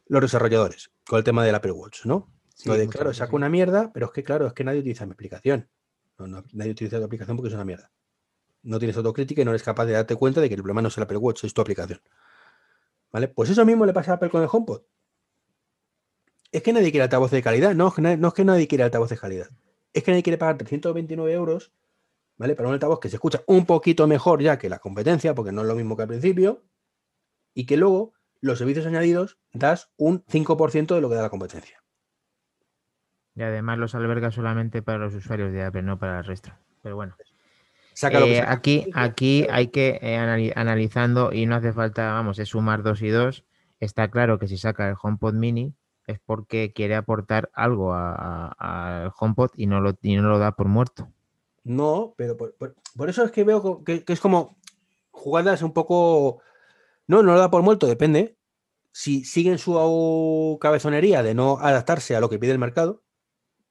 los 0.08 0.20
desarrolladores 0.20 0.90
con 1.06 1.18
el 1.18 1.24
tema 1.24 1.44
del 1.44 1.54
Apple 1.54 1.70
Watch, 1.70 2.06
¿no? 2.06 2.35
Claro, 2.64 3.12
saco 3.12 3.36
una 3.36 3.48
mierda, 3.48 3.92
pero 3.92 4.06
es 4.06 4.12
que, 4.12 4.22
claro, 4.22 4.46
es 4.46 4.52
que 4.52 4.64
nadie 4.64 4.80
utiliza 4.80 5.06
mi 5.06 5.12
aplicación. 5.12 5.68
nadie 6.52 6.72
utiliza 6.72 6.98
tu 6.98 7.04
aplicación 7.04 7.36
porque 7.36 7.48
es 7.48 7.54
una 7.54 7.64
mierda. 7.64 7.90
No 8.62 8.78
tienes 8.78 8.96
autocrítica 8.96 9.42
y 9.42 9.44
no 9.44 9.50
eres 9.50 9.62
capaz 9.62 9.86
de 9.86 9.92
darte 9.92 10.16
cuenta 10.16 10.40
de 10.40 10.48
que 10.48 10.54
el 10.54 10.62
problema 10.62 10.82
no 10.82 10.88
es 10.88 10.96
el 10.96 11.04
Apple 11.04 11.18
Watch, 11.18 11.44
es 11.44 11.54
tu 11.54 11.60
aplicación. 11.60 12.00
¿Vale? 13.12 13.28
Pues 13.28 13.50
eso 13.50 13.64
mismo 13.64 13.86
le 13.86 13.92
pasa 13.92 14.12
a 14.12 14.14
Apple 14.16 14.30
con 14.30 14.42
el 14.42 14.48
HomePod. 14.50 14.82
Es 16.50 16.62
que 16.62 16.72
nadie 16.72 16.90
quiere 16.90 17.04
altavoz 17.04 17.30
de 17.30 17.42
calidad. 17.42 17.74
No, 17.74 17.92
no 17.96 18.28
es 18.28 18.34
que 18.34 18.44
nadie 18.44 18.66
quiere 18.66 18.84
altavoz 18.84 19.10
de 19.10 19.18
calidad. 19.18 19.48
Es 19.92 20.02
que 20.02 20.10
nadie 20.10 20.22
quiere 20.22 20.38
pagar 20.38 20.58
329 20.58 21.32
euros, 21.32 21.72
¿vale? 22.36 22.54
Para 22.54 22.68
un 22.68 22.74
altavoz 22.74 23.00
que 23.00 23.08
se 23.08 23.16
escucha 23.16 23.42
un 23.46 23.66
poquito 23.66 24.06
mejor 24.06 24.42
ya 24.42 24.58
que 24.58 24.68
la 24.68 24.78
competencia, 24.78 25.34
porque 25.34 25.52
no 25.52 25.62
es 25.62 25.68
lo 25.68 25.74
mismo 25.74 25.96
que 25.96 26.02
al 26.02 26.08
principio, 26.08 26.64
y 27.54 27.66
que 27.66 27.76
luego 27.76 28.12
los 28.40 28.58
servicios 28.58 28.86
añadidos 28.86 29.38
das 29.52 29.90
un 29.96 30.24
5% 30.26 30.94
de 30.94 31.00
lo 31.00 31.08
que 31.08 31.14
da 31.14 31.22
la 31.22 31.30
competencia. 31.30 31.82
Y 33.36 33.42
además 33.42 33.78
los 33.78 33.94
alberga 33.94 34.30
solamente 34.30 34.82
para 34.82 34.98
los 34.98 35.14
usuarios 35.14 35.52
de 35.52 35.62
Apple, 35.62 35.82
no 35.82 35.98
para 35.98 36.18
el 36.18 36.24
resto. 36.24 36.50
Pero 36.82 36.96
bueno. 36.96 37.14
Eh, 38.02 38.42
aquí, 38.46 38.86
aquí 38.94 39.46
hay 39.50 39.68
que 39.68 39.98
eh, 40.02 40.52
analizando 40.54 41.32
y 41.32 41.46
no 41.46 41.56
hace 41.56 41.72
falta, 41.72 42.12
vamos, 42.12 42.38
es 42.38 42.48
sumar 42.48 42.82
dos 42.82 43.02
y 43.02 43.08
dos. 43.08 43.44
Está 43.80 44.10
claro 44.10 44.38
que 44.38 44.48
si 44.48 44.58
saca 44.58 44.88
el 44.88 44.96
HomePod 45.00 45.34
Mini 45.34 45.74
es 46.06 46.18
porque 46.24 46.72
quiere 46.72 46.94
aportar 46.94 47.50
algo 47.54 47.94
al 47.94 49.12
HomePod 49.18 49.50
y 49.56 49.66
no, 49.66 49.80
lo, 49.80 49.96
no 50.02 50.28
lo 50.28 50.38
da 50.38 50.52
por 50.52 50.68
muerto. 50.68 51.08
No, 51.64 52.14
pero 52.16 52.36
por, 52.36 53.08
eso 53.08 53.24
es 53.24 53.32
que 53.32 53.44
veo 53.44 53.82
que, 53.82 54.04
que, 54.04 54.12
es 54.12 54.20
como 54.20 54.56
jugadas 55.10 55.62
un 55.62 55.72
poco... 55.72 56.40
No, 57.06 57.22
no 57.22 57.32
lo 57.32 57.38
da 57.38 57.50
por 57.50 57.62
muerto, 57.62 57.86
depende. 57.86 58.36
Si 58.92 59.24
siguen 59.24 59.58
su 59.58 60.58
cabezonería 60.60 61.22
de 61.22 61.34
no 61.34 61.58
adaptarse 61.58 62.14
a 62.14 62.20
lo 62.20 62.28
que 62.28 62.38
pide 62.38 62.52
el 62.52 62.58
mercado, 62.58 63.02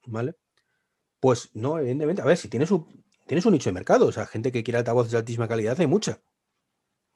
¿vale? 0.06 0.36
Pues 1.20 1.50
no, 1.54 1.78
evidentemente, 1.78 2.22
a 2.22 2.24
ver, 2.24 2.36
si 2.36 2.48
tienes 2.48 2.70
un, 2.70 3.04
tienes 3.26 3.46
un 3.46 3.52
nicho 3.52 3.70
de 3.70 3.74
mercado, 3.74 4.06
o 4.06 4.12
sea, 4.12 4.26
gente 4.26 4.52
que 4.52 4.62
quiere 4.62 4.78
altavoces 4.78 5.12
de 5.12 5.18
altísima 5.18 5.48
calidad, 5.48 5.78
hay 5.80 5.86
mucha. 5.86 6.20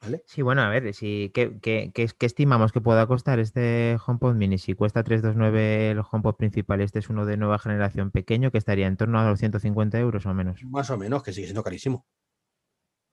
¿Vale? 0.03 0.23
Sí, 0.27 0.41
bueno, 0.41 0.63
a 0.63 0.71
ver, 0.71 0.95
si, 0.95 1.31
¿qué, 1.35 1.59
qué, 1.61 1.93
qué, 1.93 2.09
estimamos 2.21 2.73
que 2.73 2.81
pueda 2.81 3.07
costar 3.07 3.39
este 3.39 3.99
HomePod 4.07 4.35
Mini? 4.35 4.57
Si 4.57 4.75
cuesta 4.75 5.05
329 5.05 5.91
el 5.91 6.01
HomePod 6.11 6.37
principal, 6.37 6.81
este 6.81 7.01
es 7.01 7.11
uno 7.11 7.27
de 7.27 7.37
nueva 7.37 7.59
generación 7.59 8.11
pequeño, 8.11 8.51
que 8.51 8.57
estaría 8.57 8.87
en 8.87 8.97
torno 8.97 9.21
a 9.21 9.29
los 9.29 9.39
150 9.39 9.99
euros 9.99 10.25
o 10.25 10.33
menos. 10.33 10.65
Más 10.65 10.89
o 10.89 10.97
menos, 10.97 11.23
que 11.23 11.35
sigue 11.35 11.49
siendo 11.49 11.63
carísimo. 11.63 12.07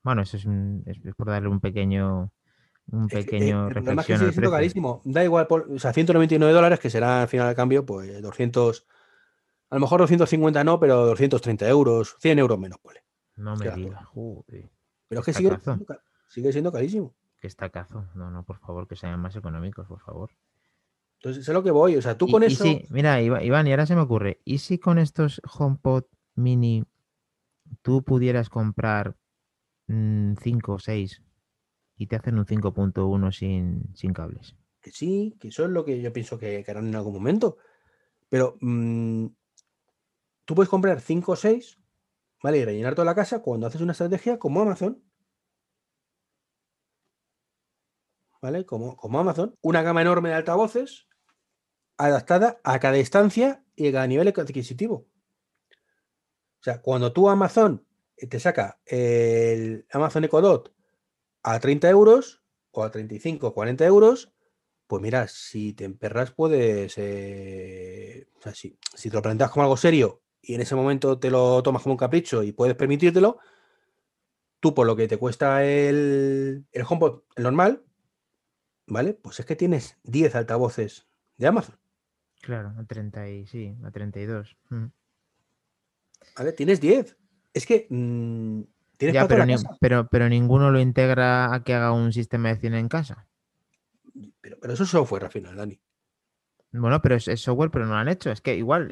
Bueno, 0.02 0.22
eso 0.22 0.38
es, 0.38 0.46
por 1.18 1.28
darle 1.28 1.50
un 1.50 1.60
pequeño 1.60 2.32
un 2.90 3.10
pequeño 3.10 3.68
reflexión. 3.68 4.06
que 4.06 4.18
sigue 4.18 4.32
siendo 4.32 4.52
carísimo. 4.52 5.02
Da 5.04 5.26
igual, 5.26 5.46
o 5.50 5.78
sea, 5.80 5.92
199 5.92 6.54
dólares, 6.54 6.80
que 6.80 6.90
será 6.90 7.24
al 7.24 7.28
final 7.28 7.50
de 7.50 7.56
cambio, 7.56 7.86
pues 7.86 8.22
200, 8.22 8.88
a 9.70 9.76
lo 9.76 9.82
mejor 9.82 10.02
250 10.02 10.64
no, 10.64 10.80
pero 10.80 11.06
230 11.08 11.68
euros, 11.68 12.16
100 12.20 12.40
euros 12.40 12.60
menos, 12.60 12.80
pues. 12.82 12.98
No 13.36 13.56
me 13.56 13.70
digas, 13.70 14.08
Pero 15.08 15.22
es 15.22 15.26
que 15.26 15.34
sigue, 15.34 15.58
sigue, 16.28 16.52
siendo 16.52 16.72
carísimo. 16.72 17.16
Que 17.40 17.48
está 17.48 17.70
cazo. 17.70 18.06
No, 18.16 18.32
no, 18.32 18.44
por 18.44 18.58
favor, 18.58 18.88
que 18.88 18.96
sean 18.96 19.20
más 19.20 19.36
económicos, 19.36 19.88
por 19.88 20.00
favor. 20.00 20.32
Entonces, 21.20 21.46
sé 21.46 21.54
lo 21.54 21.64
que 21.64 21.72
voy. 21.72 21.96
O 21.96 22.02
sea, 22.02 22.18
tú 22.18 22.28
con 22.28 22.44
eso. 22.44 22.64
sí, 22.64 22.84
mira, 22.90 23.22
Iván, 23.22 23.68
y 23.68 23.72
ahora 23.72 23.86
se 23.86 23.96
me 23.96 24.02
ocurre. 24.02 24.42
¿Y 24.44 24.60
si 24.60 24.80
con 24.80 24.98
estos 24.98 25.42
HomePod 25.58 26.06
mini 26.36 26.84
tú 27.82 28.04
pudieras 28.04 28.50
comprar 28.50 29.16
5 29.88 29.92
mm, 29.92 30.72
o 30.72 30.80
6 30.80 31.22
y 31.98 32.08
te 32.08 32.16
hacen 32.16 32.38
un 32.38 32.46
5.1 32.46 33.32
sin, 33.32 33.96
sin 33.96 34.14
cables? 34.14 34.56
Que 34.82 34.92
sí, 34.92 35.36
que 35.40 35.50
eso 35.50 35.66
es 35.66 35.72
lo 35.72 35.86
que 35.86 36.02
yo 36.02 36.14
pienso 36.14 36.40
que, 36.40 36.64
harán 36.68 36.88
en 36.88 36.96
algún 36.96 37.14
momento. 37.14 37.58
Pero 38.30 38.58
mm, 38.62 39.28
tú 40.48 40.56
puedes 40.56 40.70
comprar 40.70 41.02
5 41.02 41.34
o 41.34 41.36
6, 41.36 41.78
¿vale? 42.42 42.60
Y 42.60 42.66
rellenar 42.66 42.96
toda 42.96 43.06
la 43.06 43.14
casa 43.14 43.42
cuando 43.42 43.68
haces 43.68 43.82
una 43.82 43.92
estrategia 43.92 44.40
como 44.40 44.62
Amazon. 44.62 45.04
¿Vale? 48.42 48.66
Como, 48.66 48.96
como 48.96 49.20
Amazon. 49.20 49.56
Una 49.62 49.82
gama 49.82 50.02
enorme 50.02 50.30
de 50.30 50.36
altavoces 50.36 51.08
adaptada 51.98 52.62
a 52.64 52.80
cada 52.80 52.98
instancia 52.98 53.66
y 53.76 53.90
a 53.90 53.92
cada 53.92 54.08
nivel 54.08 54.30
adquisitivo. 54.30 55.10
O 56.60 56.64
sea, 56.64 56.82
cuando 56.82 57.12
tú 57.12 57.28
Amazon 57.30 57.86
eh, 58.16 58.28
te 58.28 58.40
saca 58.40 58.80
el 58.86 59.86
Amazon 59.92 60.24
Echo 60.24 60.40
Dot 60.40 60.74
a 61.44 61.60
30 61.60 61.90
euros 61.90 62.42
o 62.72 62.84
a 62.84 62.92
35 62.92 63.48
o 63.48 63.54
40 63.54 63.86
euros, 63.86 64.32
pues 64.86 65.02
mira, 65.02 65.28
si 65.28 65.74
te 65.74 65.84
emperras 65.84 66.32
puedes, 66.32 66.94
eh, 66.98 68.30
o 68.38 68.42
sea, 68.42 68.54
si, 68.54 68.80
si, 68.96 69.10
te 69.10 69.16
lo 69.16 69.22
planteas 69.22 69.52
como 69.52 69.64
algo 69.64 69.76
serio 69.76 70.22
y 70.48 70.56
en 70.56 70.62
ese 70.62 70.76
momento 70.76 71.20
te 71.20 71.30
lo 71.30 71.62
tomas 71.62 71.84
como 71.84 71.94
un 71.94 71.98
capricho 71.98 72.42
y 72.42 72.54
puedes 72.54 72.76
permitírtelo, 72.76 73.38
tú 74.62 74.74
por 74.74 74.88
lo 74.88 74.96
que 74.96 75.08
te 75.08 75.18
cuesta 75.18 75.64
el, 75.66 76.66
el 76.72 76.86
HomePod 76.88 77.24
el 77.36 77.44
normal, 77.44 77.84
¿vale? 78.88 79.14
Pues 79.14 79.40
es 79.42 79.46
que 79.46 79.58
tienes 79.58 79.98
10 80.04 80.36
altavoces 80.36 81.06
de 81.36 81.48
Amazon. 81.48 81.78
Claro, 82.42 82.74
a 82.78 82.84
30 82.86 83.30
y 83.30 83.46
sí, 83.46 83.76
a 83.84 83.92
32. 83.92 84.56
¿Vale? 86.38 86.54
Tienes 86.54 86.80
10. 86.80 87.18
Es 87.54 87.66
que 87.66 87.88
mm, 87.90 88.62
tienes 88.96 89.14
ya, 89.14 89.28
pero, 89.28 89.46
pero, 89.82 90.08
pero, 90.08 90.30
ninguno 90.30 90.72
lo 90.72 90.80
integra 90.80 91.54
a 91.54 91.64
que 91.64 91.74
haga 91.74 91.92
un 91.92 92.14
sistema 92.14 92.50
de 92.50 92.58
cine 92.58 92.80
en 92.80 92.88
casa. 92.88 93.28
Pero, 94.40 94.58
pero 94.62 94.74
eso 94.74 94.84
es 94.84 94.90
software 94.90 95.26
al 95.26 95.32
final, 95.32 95.58
Dani. 95.58 95.78
Bueno, 96.72 97.02
pero 97.02 97.16
es, 97.16 97.26
software, 97.42 97.72
pero 97.72 97.86
no 97.86 97.94
lo 97.94 97.98
han 97.98 98.08
hecho. 98.08 98.32
Es 98.32 98.40
que 98.40 98.56
igual, 98.56 98.92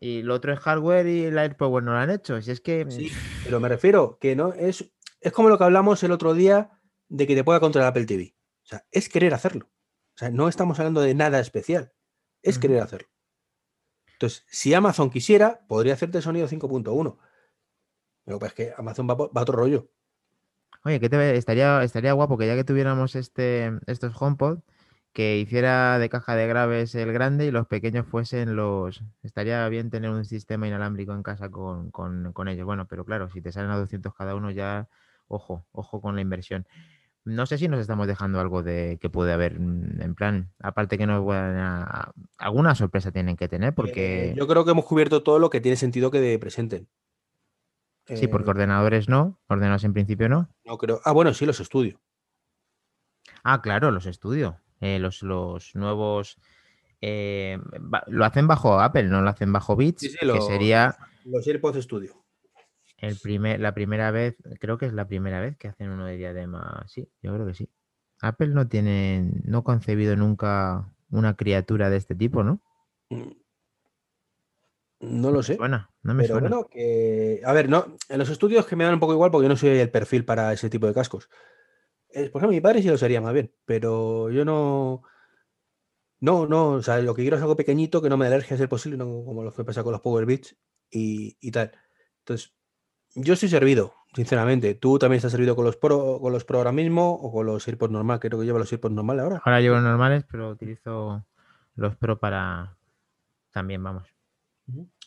y 0.00 0.22
lo 0.22 0.34
otro 0.34 0.52
es 0.52 0.60
hardware 0.60 1.06
y 1.06 1.24
el 1.24 1.38
AirPower 1.38 1.82
no 1.82 1.92
lo 1.92 1.98
han 1.98 2.10
hecho. 2.10 2.40
Si 2.40 2.50
es 2.50 2.60
que. 2.60 2.86
Sí, 2.88 3.10
pero 3.44 3.60
me 3.60 3.68
refiero 3.68 4.18
que 4.20 4.36
no 4.36 4.52
es. 4.52 4.92
Es 5.20 5.32
como 5.32 5.48
lo 5.48 5.58
que 5.58 5.64
hablamos 5.64 6.02
el 6.02 6.12
otro 6.12 6.34
día 6.34 6.80
de 7.08 7.26
que 7.26 7.34
te 7.34 7.44
pueda 7.44 7.60
controlar 7.60 7.90
Apple 7.90 8.06
TV. 8.06 8.36
O 8.62 8.66
sea, 8.66 8.86
es 8.90 9.08
querer 9.08 9.34
hacerlo. 9.34 9.68
O 10.14 10.18
sea, 10.18 10.30
no 10.30 10.48
estamos 10.48 10.78
hablando 10.78 11.00
de 11.00 11.14
nada 11.14 11.40
especial. 11.40 11.92
Es 12.42 12.58
querer 12.58 12.80
hacerlo. 12.80 13.08
Entonces, 14.12 14.44
si 14.48 14.74
Amazon 14.74 15.10
quisiera, 15.10 15.64
podría 15.68 15.94
hacerte 15.94 16.22
sonido 16.22 16.48
5.1. 16.48 17.18
Pero 18.24 18.38
pues 18.38 18.52
es 18.52 18.56
que 18.56 18.74
Amazon 18.76 19.08
va, 19.08 19.14
a 19.14 19.42
otro 19.42 19.56
rollo. 19.56 19.90
Oye, 20.84 21.00
que 21.00 21.08
te, 21.08 21.36
estaría, 21.36 21.82
estaría 21.82 22.12
guapo 22.12 22.36
que 22.36 22.46
ya 22.46 22.54
que 22.54 22.64
tuviéramos 22.64 23.16
este, 23.16 23.72
estos 23.86 24.20
HomePod, 24.20 24.60
que 25.18 25.36
hiciera 25.36 25.98
de 25.98 26.08
caja 26.08 26.36
de 26.36 26.46
graves 26.46 26.94
el 26.94 27.12
grande 27.12 27.44
y 27.44 27.50
los 27.50 27.66
pequeños 27.66 28.06
fuesen 28.06 28.54
los... 28.54 29.02
Estaría 29.24 29.68
bien 29.68 29.90
tener 29.90 30.10
un 30.10 30.24
sistema 30.24 30.68
inalámbrico 30.68 31.12
en 31.12 31.24
casa 31.24 31.50
con, 31.50 31.90
con 31.90 32.46
ellos. 32.46 32.64
Bueno, 32.64 32.86
pero 32.86 33.04
claro, 33.04 33.28
si 33.28 33.40
te 33.40 33.50
salen 33.50 33.72
a 33.72 33.78
200 33.78 34.14
cada 34.14 34.36
uno 34.36 34.52
ya, 34.52 34.88
ojo, 35.26 35.66
ojo 35.72 36.00
con 36.00 36.14
la 36.14 36.20
inversión. 36.20 36.68
No 37.24 37.46
sé 37.46 37.58
si 37.58 37.66
nos 37.66 37.80
estamos 37.80 38.06
dejando 38.06 38.38
algo 38.38 38.62
de 38.62 38.98
que 39.00 39.10
puede 39.10 39.32
haber, 39.32 39.58
mm, 39.58 40.02
en 40.02 40.14
plan, 40.14 40.52
aparte 40.60 40.96
que 40.96 41.08
nos 41.08 41.26
a, 41.34 42.12
alguna 42.36 42.76
sorpresa 42.76 43.10
tienen 43.10 43.36
que 43.36 43.48
tener, 43.48 43.74
porque... 43.74 44.30
Eh, 44.30 44.34
yo 44.36 44.46
creo 44.46 44.64
que 44.64 44.70
hemos 44.70 44.84
cubierto 44.84 45.24
todo 45.24 45.40
lo 45.40 45.50
que 45.50 45.60
tiene 45.60 45.74
sentido 45.74 46.12
que 46.12 46.38
presenten. 46.38 46.86
Sí, 48.06 48.28
porque 48.28 48.46
eh, 48.46 48.50
ordenadores 48.50 49.08
no, 49.08 49.40
ordenadores 49.48 49.82
en 49.82 49.94
principio 49.94 50.28
no. 50.28 50.48
No 50.64 50.78
creo. 50.78 51.00
Ah, 51.04 51.10
bueno, 51.10 51.34
sí, 51.34 51.44
los 51.44 51.58
estudio. 51.58 52.00
Ah, 53.42 53.60
claro, 53.62 53.90
los 53.90 54.06
estudio. 54.06 54.60
Eh, 54.80 54.98
los, 54.98 55.22
los 55.22 55.74
nuevos 55.74 56.38
lo 57.00 58.24
hacen 58.24 58.46
bajo 58.46 58.80
Apple, 58.80 59.04
no 59.04 59.22
lo 59.22 59.30
hacen 59.30 59.52
bajo 59.52 59.76
Beats, 59.76 60.00
sí, 60.00 60.16
que 60.20 60.40
sería 60.40 60.96
los 61.24 61.46
AirPods 61.46 61.84
Studio. 61.84 62.24
El 62.98 63.16
primer, 63.16 63.60
la 63.60 63.74
primera 63.74 64.10
vez, 64.10 64.36
creo 64.58 64.76
que 64.76 64.86
es 64.86 64.92
la 64.92 65.06
primera 65.06 65.40
vez 65.40 65.56
que 65.56 65.68
hacen 65.68 65.90
uno 65.90 66.04
de 66.04 66.16
diadema. 66.16 66.84
Sí, 66.88 67.08
yo 67.22 67.32
creo 67.32 67.46
que 67.46 67.54
sí. 67.54 67.68
Apple 68.20 68.48
no 68.48 68.66
tiene, 68.66 69.30
no 69.44 69.58
ha 69.58 69.64
concebido 69.64 70.16
nunca 70.16 70.92
una 71.10 71.36
criatura 71.36 71.90
de 71.90 71.96
este 71.96 72.16
tipo, 72.16 72.42
¿no? 72.42 72.60
Mm. 73.10 73.30
No 75.00 75.30
lo 75.30 75.44
sé. 75.44 75.54
Suena, 75.54 75.92
no 76.02 76.14
me 76.14 76.26
suena. 76.26 76.48
Bueno, 76.48 76.66
que. 76.68 77.40
A 77.44 77.52
ver, 77.52 77.68
no, 77.68 77.86
en 78.08 78.18
los 78.18 78.30
estudios 78.30 78.66
que 78.66 78.74
me 78.74 78.82
dan 78.82 78.94
un 78.94 79.00
poco 79.00 79.12
igual 79.12 79.30
porque 79.30 79.44
yo 79.44 79.48
no 79.48 79.56
soy 79.56 79.78
el 79.78 79.90
perfil 79.90 80.24
para 80.24 80.52
ese 80.52 80.68
tipo 80.68 80.88
de 80.88 80.94
cascos. 80.94 81.30
Por 82.12 82.40
ejemplo, 82.40 82.48
mi 82.48 82.60
padre 82.60 82.82
sí 82.82 82.88
lo 82.88 82.98
sería 82.98 83.20
más 83.20 83.34
bien, 83.34 83.52
pero 83.64 84.30
yo 84.30 84.44
no. 84.44 85.02
No, 86.20 86.46
no, 86.46 86.70
o 86.70 86.82
sea, 86.82 86.98
lo 87.00 87.14
que 87.14 87.22
quiero 87.22 87.36
es 87.36 87.42
algo 87.42 87.54
pequeñito 87.54 88.02
que 88.02 88.08
no 88.08 88.16
me 88.16 88.26
alergie 88.26 88.54
a 88.54 88.58
ser 88.58 88.68
posible, 88.68 88.98
no 88.98 89.24
como 89.24 89.44
lo 89.44 89.52
que 89.52 89.64
pasa 89.64 89.84
con 89.84 89.92
los 89.92 90.00
Power 90.00 90.26
Beats 90.26 90.56
y, 90.90 91.36
y 91.40 91.50
tal. 91.52 91.70
Entonces, 92.20 92.54
yo 93.14 93.34
estoy 93.34 93.48
servido, 93.48 93.94
sinceramente. 94.14 94.74
¿Tú 94.74 94.98
también 94.98 95.18
estás 95.18 95.32
servido 95.32 95.54
con 95.54 95.64
los 95.64 95.76
Pro, 95.76 96.18
con 96.20 96.32
los 96.32 96.44
Pro 96.44 96.58
ahora 96.58 96.72
mismo 96.72 97.12
o 97.12 97.32
con 97.32 97.46
los 97.46 97.66
AirPods 97.68 97.92
normal? 97.92 98.18
Creo 98.18 98.38
que 98.38 98.46
lleva 98.46 98.58
los 98.58 98.72
AirPods 98.72 98.94
normales 98.94 99.22
ahora. 99.22 99.42
Ahora 99.44 99.60
llevo 99.60 99.76
los 99.76 99.84
normales, 99.84 100.24
pero 100.30 100.50
utilizo 100.50 101.24
los 101.76 101.96
Pro 101.96 102.18
para 102.18 102.76
también, 103.52 103.82
vamos. 103.82 104.08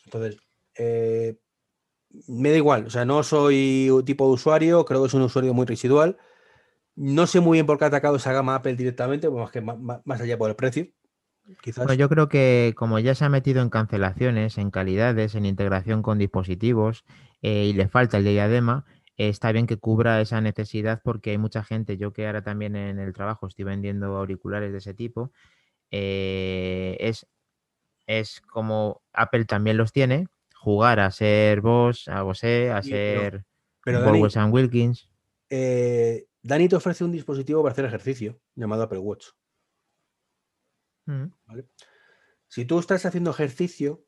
Entonces, 0.04 0.38
eh, 0.76 1.38
me 2.28 2.50
da 2.50 2.56
igual. 2.56 2.86
O 2.86 2.90
sea, 2.90 3.04
no 3.04 3.22
soy 3.22 3.88
un 3.90 4.04
tipo 4.04 4.26
de 4.26 4.32
usuario, 4.32 4.84
creo 4.84 5.02
que 5.02 5.08
es 5.08 5.14
un 5.14 5.22
usuario 5.22 5.54
muy 5.54 5.66
residual. 5.66 6.18
No 6.94 7.26
sé 7.26 7.40
muy 7.40 7.56
bien 7.56 7.66
por 7.66 7.78
qué 7.78 7.84
ha 7.84 7.88
atacado 7.88 8.16
esa 8.16 8.32
gama 8.32 8.54
Apple 8.54 8.76
directamente, 8.76 9.30
más 9.30 9.50
que 9.50 9.60
más 9.60 10.20
allá 10.20 10.36
por 10.36 10.50
el 10.50 10.56
precio. 10.56 10.86
Bueno, 11.76 11.94
yo 11.94 12.08
creo 12.08 12.28
que 12.28 12.72
como 12.76 12.98
ya 12.98 13.14
se 13.14 13.24
ha 13.24 13.28
metido 13.28 13.62
en 13.62 13.70
cancelaciones, 13.70 14.58
en 14.58 14.70
calidades, 14.70 15.34
en 15.34 15.44
integración 15.44 16.02
con 16.02 16.18
dispositivos 16.18 17.04
eh, 17.42 17.64
y 17.64 17.72
le 17.72 17.88
falta 17.88 18.18
el 18.18 18.24
diadema, 18.24 18.84
eh, 19.16 19.28
está 19.28 19.50
bien 19.52 19.66
que 19.66 19.76
cubra 19.76 20.20
esa 20.20 20.40
necesidad 20.40 21.00
porque 21.02 21.30
hay 21.30 21.38
mucha 21.38 21.64
gente, 21.64 21.96
yo 21.96 22.12
que 22.12 22.26
ahora 22.26 22.42
también 22.42 22.76
en 22.76 22.98
el 22.98 23.12
trabajo 23.12 23.46
estoy 23.46 23.64
vendiendo 23.64 24.16
auriculares 24.16 24.72
de 24.72 24.78
ese 24.78 24.94
tipo, 24.94 25.32
eh, 25.90 26.96
es, 27.00 27.26
es 28.06 28.40
como 28.40 29.02
Apple 29.12 29.44
también 29.44 29.76
los 29.76 29.92
tiene, 29.92 30.28
jugar 30.54 31.00
a 31.00 31.10
ser 31.10 31.60
Boss, 31.60 32.08
a 32.08 32.22
Bose, 32.22 32.70
a 32.70 32.82
ser 32.82 33.44
pero, 33.84 34.12
Wilkins. 34.50 35.10
Dani 36.42 36.68
te 36.68 36.76
ofrece 36.76 37.04
un 37.04 37.12
dispositivo 37.12 37.62
para 37.62 37.72
hacer 37.72 37.84
ejercicio 37.84 38.40
llamado 38.54 38.82
Apple 38.82 38.98
Watch. 38.98 39.28
Mm. 41.06 41.26
Si 42.48 42.64
tú 42.64 42.78
estás 42.78 43.06
haciendo 43.06 43.30
ejercicio 43.30 44.04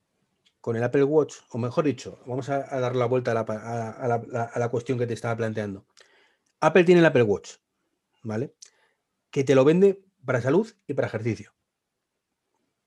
con 0.61 0.77
el 0.77 0.83
Apple 0.83 1.05
Watch, 1.05 1.37
o 1.51 1.59
mejor 1.59 1.85
dicho, 1.85 2.21
vamos 2.27 2.49
a, 2.49 2.61
dar 2.81 2.97
la 2.97 3.07
vuelta 3.07 3.33
a 3.33 4.59
la, 4.59 4.69
cuestión 4.71 4.99
que 4.99 5.07
te 5.07 5.15
estaba 5.15 5.37
planteando. 5.37 5.87
Apple 6.61 6.85
tiene 6.85 7.01
el 7.01 7.07
Apple 7.07 7.23
Watch, 7.23 7.57
¿vale? 8.23 8.55
Que 9.31 9.45
te 9.45 9.55
lo 9.55 9.65
vende 9.65 10.03
para 10.25 10.41
salud 10.41 10.67
y 10.87 10.95
para 10.95 11.09
ejercicio. 11.09 11.53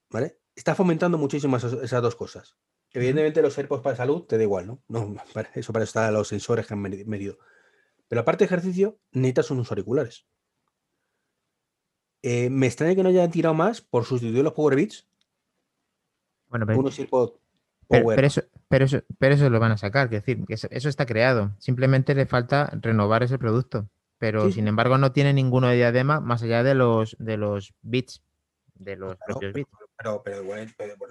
¿Vale? 0.10 0.40
Está 0.56 0.74
fomentando 0.74 1.18
muchísimo 1.18 1.58
esas, 1.58 2.02
dos 2.02 2.16
cosas. 2.16 2.56
Evidentemente, 2.92 3.42
los 3.42 3.58
AirPods 3.58 3.84
para 3.84 3.96
salud 3.96 4.24
te 4.24 4.38
da 4.38 4.44
igual, 4.44 4.66
¿no? 4.66 4.82
no 4.88 5.16
para 5.34 5.52
eso 5.54 5.72
para 5.72 5.84
eso 5.84 6.00
están 6.00 6.14
los 6.14 6.28
sensores 6.28 6.66
que 6.66 6.74
han 6.74 6.82
medido. 6.82 7.38
Pero 8.08 8.22
aparte 8.22 8.44
de 8.44 8.46
ejercicio, 8.46 9.00
necesitas 9.12 9.52
unos 9.52 9.70
auriculares. 9.72 10.26
Eh, 12.22 12.50
me 12.50 12.66
extraña 12.66 12.96
que 12.96 13.04
no 13.04 13.10
hayan 13.10 13.32
tirado 13.32 13.54
más 13.54 13.82
por 13.82 14.06
sustituir 14.06 14.44
los 14.44 14.54
Power 14.54 14.76
Beats. 14.76 15.08
Bueno, 16.48 16.66
pero, 16.66 16.84
pero, 17.90 18.28
eso, 18.28 18.42
pero, 18.68 18.86
eso, 18.86 19.02
pero 19.18 19.36
eso 19.36 19.50
lo 19.50 19.60
van 19.60 19.74
a 19.74 19.78
sacar, 19.78 20.06
es 20.06 20.24
decir, 20.24 20.46
que 20.46 20.54
eso, 20.54 20.68
está 20.90 21.06
creado. 21.06 21.56
Simplemente 21.60 22.16
le 22.16 22.26
falta 22.26 22.72
renovar 22.82 23.24
ese 23.24 23.38
producto. 23.38 23.90
Pero 24.20 24.52
sin 24.52 24.68
embargo 24.68 24.98
no 24.98 25.12
tiene 25.12 25.32
ninguno 25.32 25.68
de 25.68 25.76
diadema 25.76 26.20
más 26.20 26.42
allá 26.42 26.64
de 26.64 26.74
los 26.74 27.16
de 27.20 27.38
los 27.38 27.76
bits, 27.84 28.24
de 28.74 28.96
los 28.96 29.16
propios 29.18 29.54
bits. 29.54 29.70
Pero, 29.96 30.24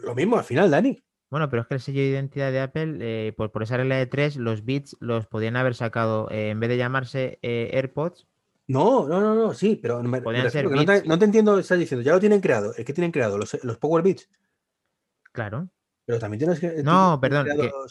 lo 0.02 0.14
mismo 0.16 0.36
al 0.36 0.44
final, 0.44 0.70
Dani. 0.70 1.00
Bueno, 1.30 1.50
pero 1.50 1.62
es 1.62 1.68
que 1.68 1.74
el 1.74 1.80
sello 1.80 2.00
de 2.00 2.08
identidad 2.08 2.52
de 2.52 2.60
Apple, 2.60 2.98
eh, 3.00 3.32
por, 3.36 3.50
por, 3.50 3.62
esa 3.62 3.76
regla 3.76 3.96
de 3.96 4.06
tres, 4.06 4.36
los 4.36 4.64
bits 4.64 4.96
los 5.00 5.26
podían 5.26 5.56
haber 5.56 5.74
sacado, 5.74 6.30
eh, 6.30 6.50
en 6.50 6.60
vez 6.60 6.68
de 6.68 6.76
llamarse 6.76 7.38
AirPods, 7.42 8.26
no, 8.68 9.06
no, 9.06 9.20
no, 9.20 9.34
no, 9.34 9.54
sí, 9.54 9.78
pero 9.80 10.02
no, 10.02 11.18
te, 11.18 11.24
entiendo 11.24 11.52
lo 11.52 11.58
que 11.58 11.62
estás 11.62 11.78
diciendo. 11.78 12.02
Ya 12.02 12.12
lo 12.12 12.20
tienen 12.20 12.40
creado. 12.40 12.74
¿El 12.74 12.84
que 12.84 12.92
tienen 12.92 13.12
creado? 13.12 13.38
Los, 13.38 13.62
los 13.62 13.78
Power 13.78 14.02
Beats. 14.02 14.28
Claro. 15.30 15.68
Pero 16.04 16.18
también 16.18 16.38
tienes 16.40 16.58
que. 16.58 16.82
No, 16.82 17.18
perdón. 17.20 17.46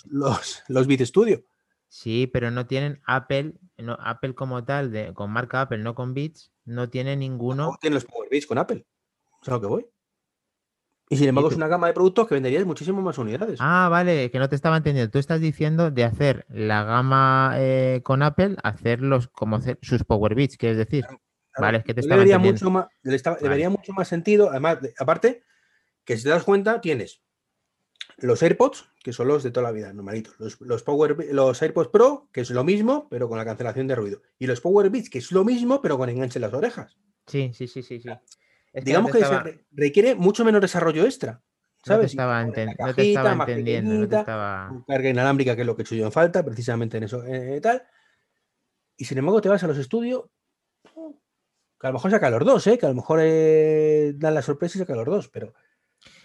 Los, 0.09 0.63
los, 0.67 0.87
Beat 0.87 1.01
Studio. 1.01 1.45
Sí, 1.87 2.27
pero 2.27 2.51
no 2.51 2.65
tienen 2.65 3.01
Apple, 3.05 3.53
no, 3.77 3.97
Apple 4.01 4.35
como 4.35 4.65
tal, 4.65 4.91
de, 4.91 5.13
con 5.13 5.31
marca 5.31 5.61
Apple, 5.61 5.77
no 5.77 5.95
con 5.95 6.13
Beats, 6.13 6.51
no 6.65 6.89
tiene 6.89 7.15
ninguno. 7.15 7.67
No 7.67 7.77
tienen 7.79 7.95
los 7.95 8.05
Power 8.05 8.27
Beats 8.29 8.47
con 8.47 8.57
Apple. 8.57 8.85
Es 9.41 9.47
a 9.47 9.51
lo 9.51 9.61
que 9.61 9.67
voy. 9.67 9.85
Y 11.09 11.17
sin 11.17 11.27
embargo, 11.27 11.49
es 11.49 11.55
una 11.55 11.67
gama 11.67 11.87
de 11.87 11.93
productos 11.93 12.27
que 12.27 12.33
venderías 12.33 12.65
muchísimo 12.65 13.01
más 13.01 13.17
unidades. 13.17 13.59
Ah, 13.61 13.89
vale, 13.91 14.31
que 14.31 14.39
no 14.39 14.49
te 14.49 14.55
estaba 14.55 14.77
entendiendo. 14.77 15.11
Tú 15.11 15.19
estás 15.19 15.39
diciendo 15.39 15.91
de 15.91 16.03
hacer 16.03 16.45
la 16.49 16.83
gama 16.83 17.53
eh, 17.57 18.01
con 18.03 18.23
Apple, 18.23 18.55
hacerlos 18.63 19.27
como 19.27 19.57
hacer 19.57 19.77
sus 19.81 20.03
Power 20.03 20.33
Beats, 20.33 20.57
quieres 20.57 20.77
decir. 20.77 21.05
Vale, 21.57 21.77
es 21.79 21.83
que 21.83 21.93
te 21.93 22.01
estaba 22.01 22.17
debería 22.17 22.39
mucho 22.39 22.69
más, 22.71 22.87
Debería 23.03 23.69
mucho 23.69 23.93
más 23.93 24.07
sentido. 24.07 24.49
Además, 24.49 24.79
aparte, 24.97 25.43
que 26.03 26.17
si 26.17 26.23
te 26.23 26.29
das 26.29 26.43
cuenta, 26.43 26.81
tienes 26.81 27.21
los 28.17 28.41
AirPods, 28.41 28.89
que 29.03 29.13
son 29.13 29.27
los 29.27 29.43
de 29.43 29.51
toda 29.51 29.65
la 29.65 29.71
vida, 29.71 29.93
normalitos. 29.93 30.35
Los, 30.59 30.83
Power, 30.83 31.17
los 31.31 31.61
AirPods 31.61 31.89
Pro, 31.89 32.29
que 32.31 32.41
es 32.41 32.49
lo 32.49 32.63
mismo, 32.63 33.07
pero 33.09 33.29
con 33.29 33.37
la 33.37 33.45
cancelación 33.45 33.87
de 33.87 33.95
ruido. 33.95 34.21
Y 34.39 34.47
los 34.47 34.61
Power 34.61 34.89
Beats, 34.89 35.09
que 35.09 35.19
es 35.19 35.31
lo 35.31 35.43
mismo, 35.43 35.81
pero 35.81 35.97
con 35.97 36.09
enganche 36.09 36.39
en 36.39 36.41
las 36.41 36.53
orejas. 36.53 36.97
Sí, 37.27 37.51
sí, 37.53 37.67
sí, 37.67 37.83
sí, 37.83 37.99
sí. 37.99 38.09
Digamos 38.83 39.11
que, 39.11 39.65
requiere 39.71 40.15
mucho 40.15 40.43
menos 40.43 40.61
desarrollo 40.61 41.05
extra. 41.05 41.41
¿Sabes? 41.83 42.15
No 42.15 42.23
te 42.51 42.63
estaba, 43.11 43.33
entendiendo, 43.33 43.93
no 43.93 44.07
te 44.07 44.15
estaba... 44.15 44.83
Carga 44.87 45.09
inalámbrica, 45.09 45.55
que 45.55 45.61
es 45.61 45.67
lo 45.67 45.75
que 45.75 45.83
he 45.83 45.85
hecho 45.85 45.93
yo 45.93 46.05
en 46.05 46.11
falta, 46.11 46.43
precisamente 46.43 46.97
en 46.97 47.03
eso 47.03 47.23
eh, 47.25 47.59
tal. 47.61 47.83
Y 48.97 49.05
sin 49.05 49.19
embargo 49.19 49.39
te 49.39 49.49
vas 49.49 49.63
a 49.63 49.67
los 49.67 49.77
estudios, 49.77 50.23
que 50.83 51.87
a 51.87 51.89
lo 51.89 51.93
mejor 51.93 52.09
saca 52.09 52.31
los 52.31 52.43
dos, 52.43 52.65
¿eh? 52.65 52.79
que 52.79 52.87
a 52.87 52.89
lo 52.89 52.95
mejor 52.95 53.19
eh, 53.21 54.13
dan 54.15 54.33
la 54.33 54.41
sorpresa 54.41 54.77
y 54.77 54.79
saca 54.79 54.95
los 54.95 55.05
dos, 55.05 55.29
pero... 55.29 55.53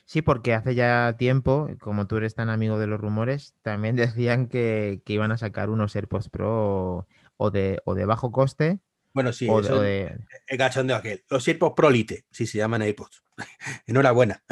Sí, 0.06 0.22
porque 0.22 0.54
hace 0.54 0.74
ya 0.74 1.14
tiempo, 1.18 1.68
como 1.78 2.06
tú 2.06 2.16
eres 2.16 2.34
tan 2.34 2.48
amigo 2.48 2.78
de 2.78 2.86
los 2.86 3.00
rumores, 3.00 3.54
también 3.62 3.96
decían 3.96 4.48
que, 4.48 5.02
iban 5.06 5.30
a 5.30 5.38
sacar 5.38 5.68
unos 5.68 5.94
AirPods 5.94 6.30
Pro 6.30 7.06
o 7.36 7.50
de, 7.50 7.80
o 7.84 7.94
de 7.94 8.06
bajo 8.06 8.32
coste 8.32 8.80
bueno, 9.12 9.32
sí, 9.32 9.46
eso 9.46 9.80
de... 9.80 10.16
el 10.46 10.58
de 10.58 10.94
aquel. 10.94 11.24
Los 11.28 11.46
AirPods 11.46 11.74
Pro 11.74 11.90
Lite, 11.90 12.26
sí 12.30 12.46
se 12.46 12.58
llaman 12.58 12.82
AirPods. 12.82 13.24
Enhorabuena. 13.86 14.42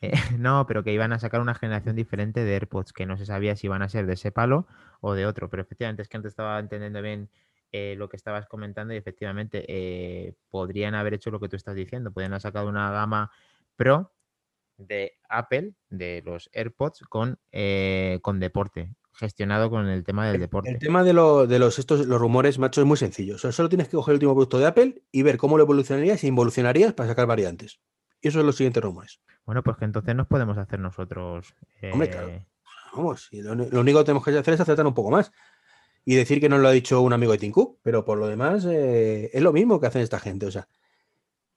Eh, 0.00 0.12
no, 0.38 0.66
pero 0.66 0.82
que 0.82 0.92
iban 0.92 1.12
a 1.12 1.18
sacar 1.18 1.40
una 1.40 1.54
generación 1.54 1.96
diferente 1.96 2.42
de 2.44 2.54
AirPods, 2.54 2.92
que 2.92 3.06
no 3.06 3.16
se 3.16 3.26
sabía 3.26 3.54
si 3.56 3.66
iban 3.66 3.82
a 3.82 3.88
ser 3.88 4.06
de 4.06 4.14
ese 4.14 4.32
palo 4.32 4.66
o 5.00 5.14
de 5.14 5.26
otro. 5.26 5.50
Pero 5.50 5.62
efectivamente 5.62 6.02
es 6.02 6.08
que 6.08 6.16
antes 6.16 6.30
estaba 6.30 6.58
entendiendo 6.58 7.02
bien 7.02 7.28
eh, 7.72 7.94
lo 7.98 8.08
que 8.08 8.16
estabas 8.16 8.46
comentando 8.46 8.94
y 8.94 8.96
efectivamente 8.96 9.64
eh, 9.68 10.34
podrían 10.50 10.94
haber 10.94 11.14
hecho 11.14 11.30
lo 11.30 11.40
que 11.40 11.48
tú 11.48 11.56
estás 11.56 11.74
diciendo. 11.74 12.12
Podrían 12.12 12.32
haber 12.32 12.42
sacado 12.42 12.68
una 12.68 12.90
gama 12.90 13.30
Pro 13.76 14.12
de 14.78 15.18
Apple, 15.28 15.74
de 15.90 16.22
los 16.24 16.48
AirPods, 16.52 17.02
con, 17.02 17.38
con 18.22 18.40
deporte 18.40 18.94
gestionado 19.14 19.70
con 19.70 19.88
el 19.88 20.04
tema 20.04 20.28
del 20.28 20.40
deporte. 20.40 20.70
El 20.70 20.78
tema 20.78 21.04
de, 21.04 21.12
los, 21.12 21.78
estos, 21.78 22.06
los 22.06 22.20
rumores, 22.20 22.58
macho, 22.58 22.80
es 22.80 22.86
muy 22.86 22.96
sencillo. 22.96 23.38
solo 23.38 23.68
tienes 23.68 23.88
que 23.88 23.96
coger 23.96 24.12
el 24.12 24.16
último 24.16 24.34
producto 24.34 24.58
de 24.58 24.66
Apple 24.66 25.02
y 25.12 25.22
ver 25.22 25.36
cómo 25.36 25.56
lo 25.56 25.64
evolucionarías 25.64 26.24
y 26.24 26.28
involucionarías 26.28 26.92
para 26.92 27.08
sacar 27.08 27.26
variantes. 27.26 27.80
Y 28.20 28.28
eso 28.28 28.40
es 28.40 28.46
los 28.46 28.56
siguientes 28.56 28.82
rumores. 28.82 29.20
Bueno, 29.44 29.62
pues 29.62 29.76
que 29.76 29.84
entonces 29.84 30.14
nos 30.14 30.26
podemos 30.26 30.56
hacer 30.58 30.78
nosotros. 30.78 31.54
Hombre, 31.92 32.08
claro. 32.08 32.28
Eh, 32.28 32.46
Vamos, 32.94 33.28
lo, 33.32 33.80
único 33.80 34.00
que 34.00 34.04
tenemos 34.04 34.24
que 34.24 34.36
hacer 34.36 34.54
es 34.54 34.60
acertar 34.60 34.86
un 34.86 34.94
poco 34.94 35.10
más. 35.10 35.32
Y 36.04 36.16
decir 36.16 36.40
que 36.40 36.48
nos 36.48 36.60
lo 36.60 36.68
ha 36.68 36.72
dicho 36.72 37.00
un 37.00 37.12
amigo 37.12 37.32
de 37.32 37.38
Tim 37.38 37.52
Cook, 37.52 37.78
pero 37.82 38.04
por 38.04 38.18
lo 38.18 38.26
demás 38.26 38.66
eh, 38.68 39.30
es 39.32 39.42
lo 39.42 39.52
mismo 39.52 39.80
que 39.80 39.86
hacen 39.86 40.02
esta 40.02 40.18
gente. 40.18 40.46
O 40.46 40.50
sea, 40.50 40.68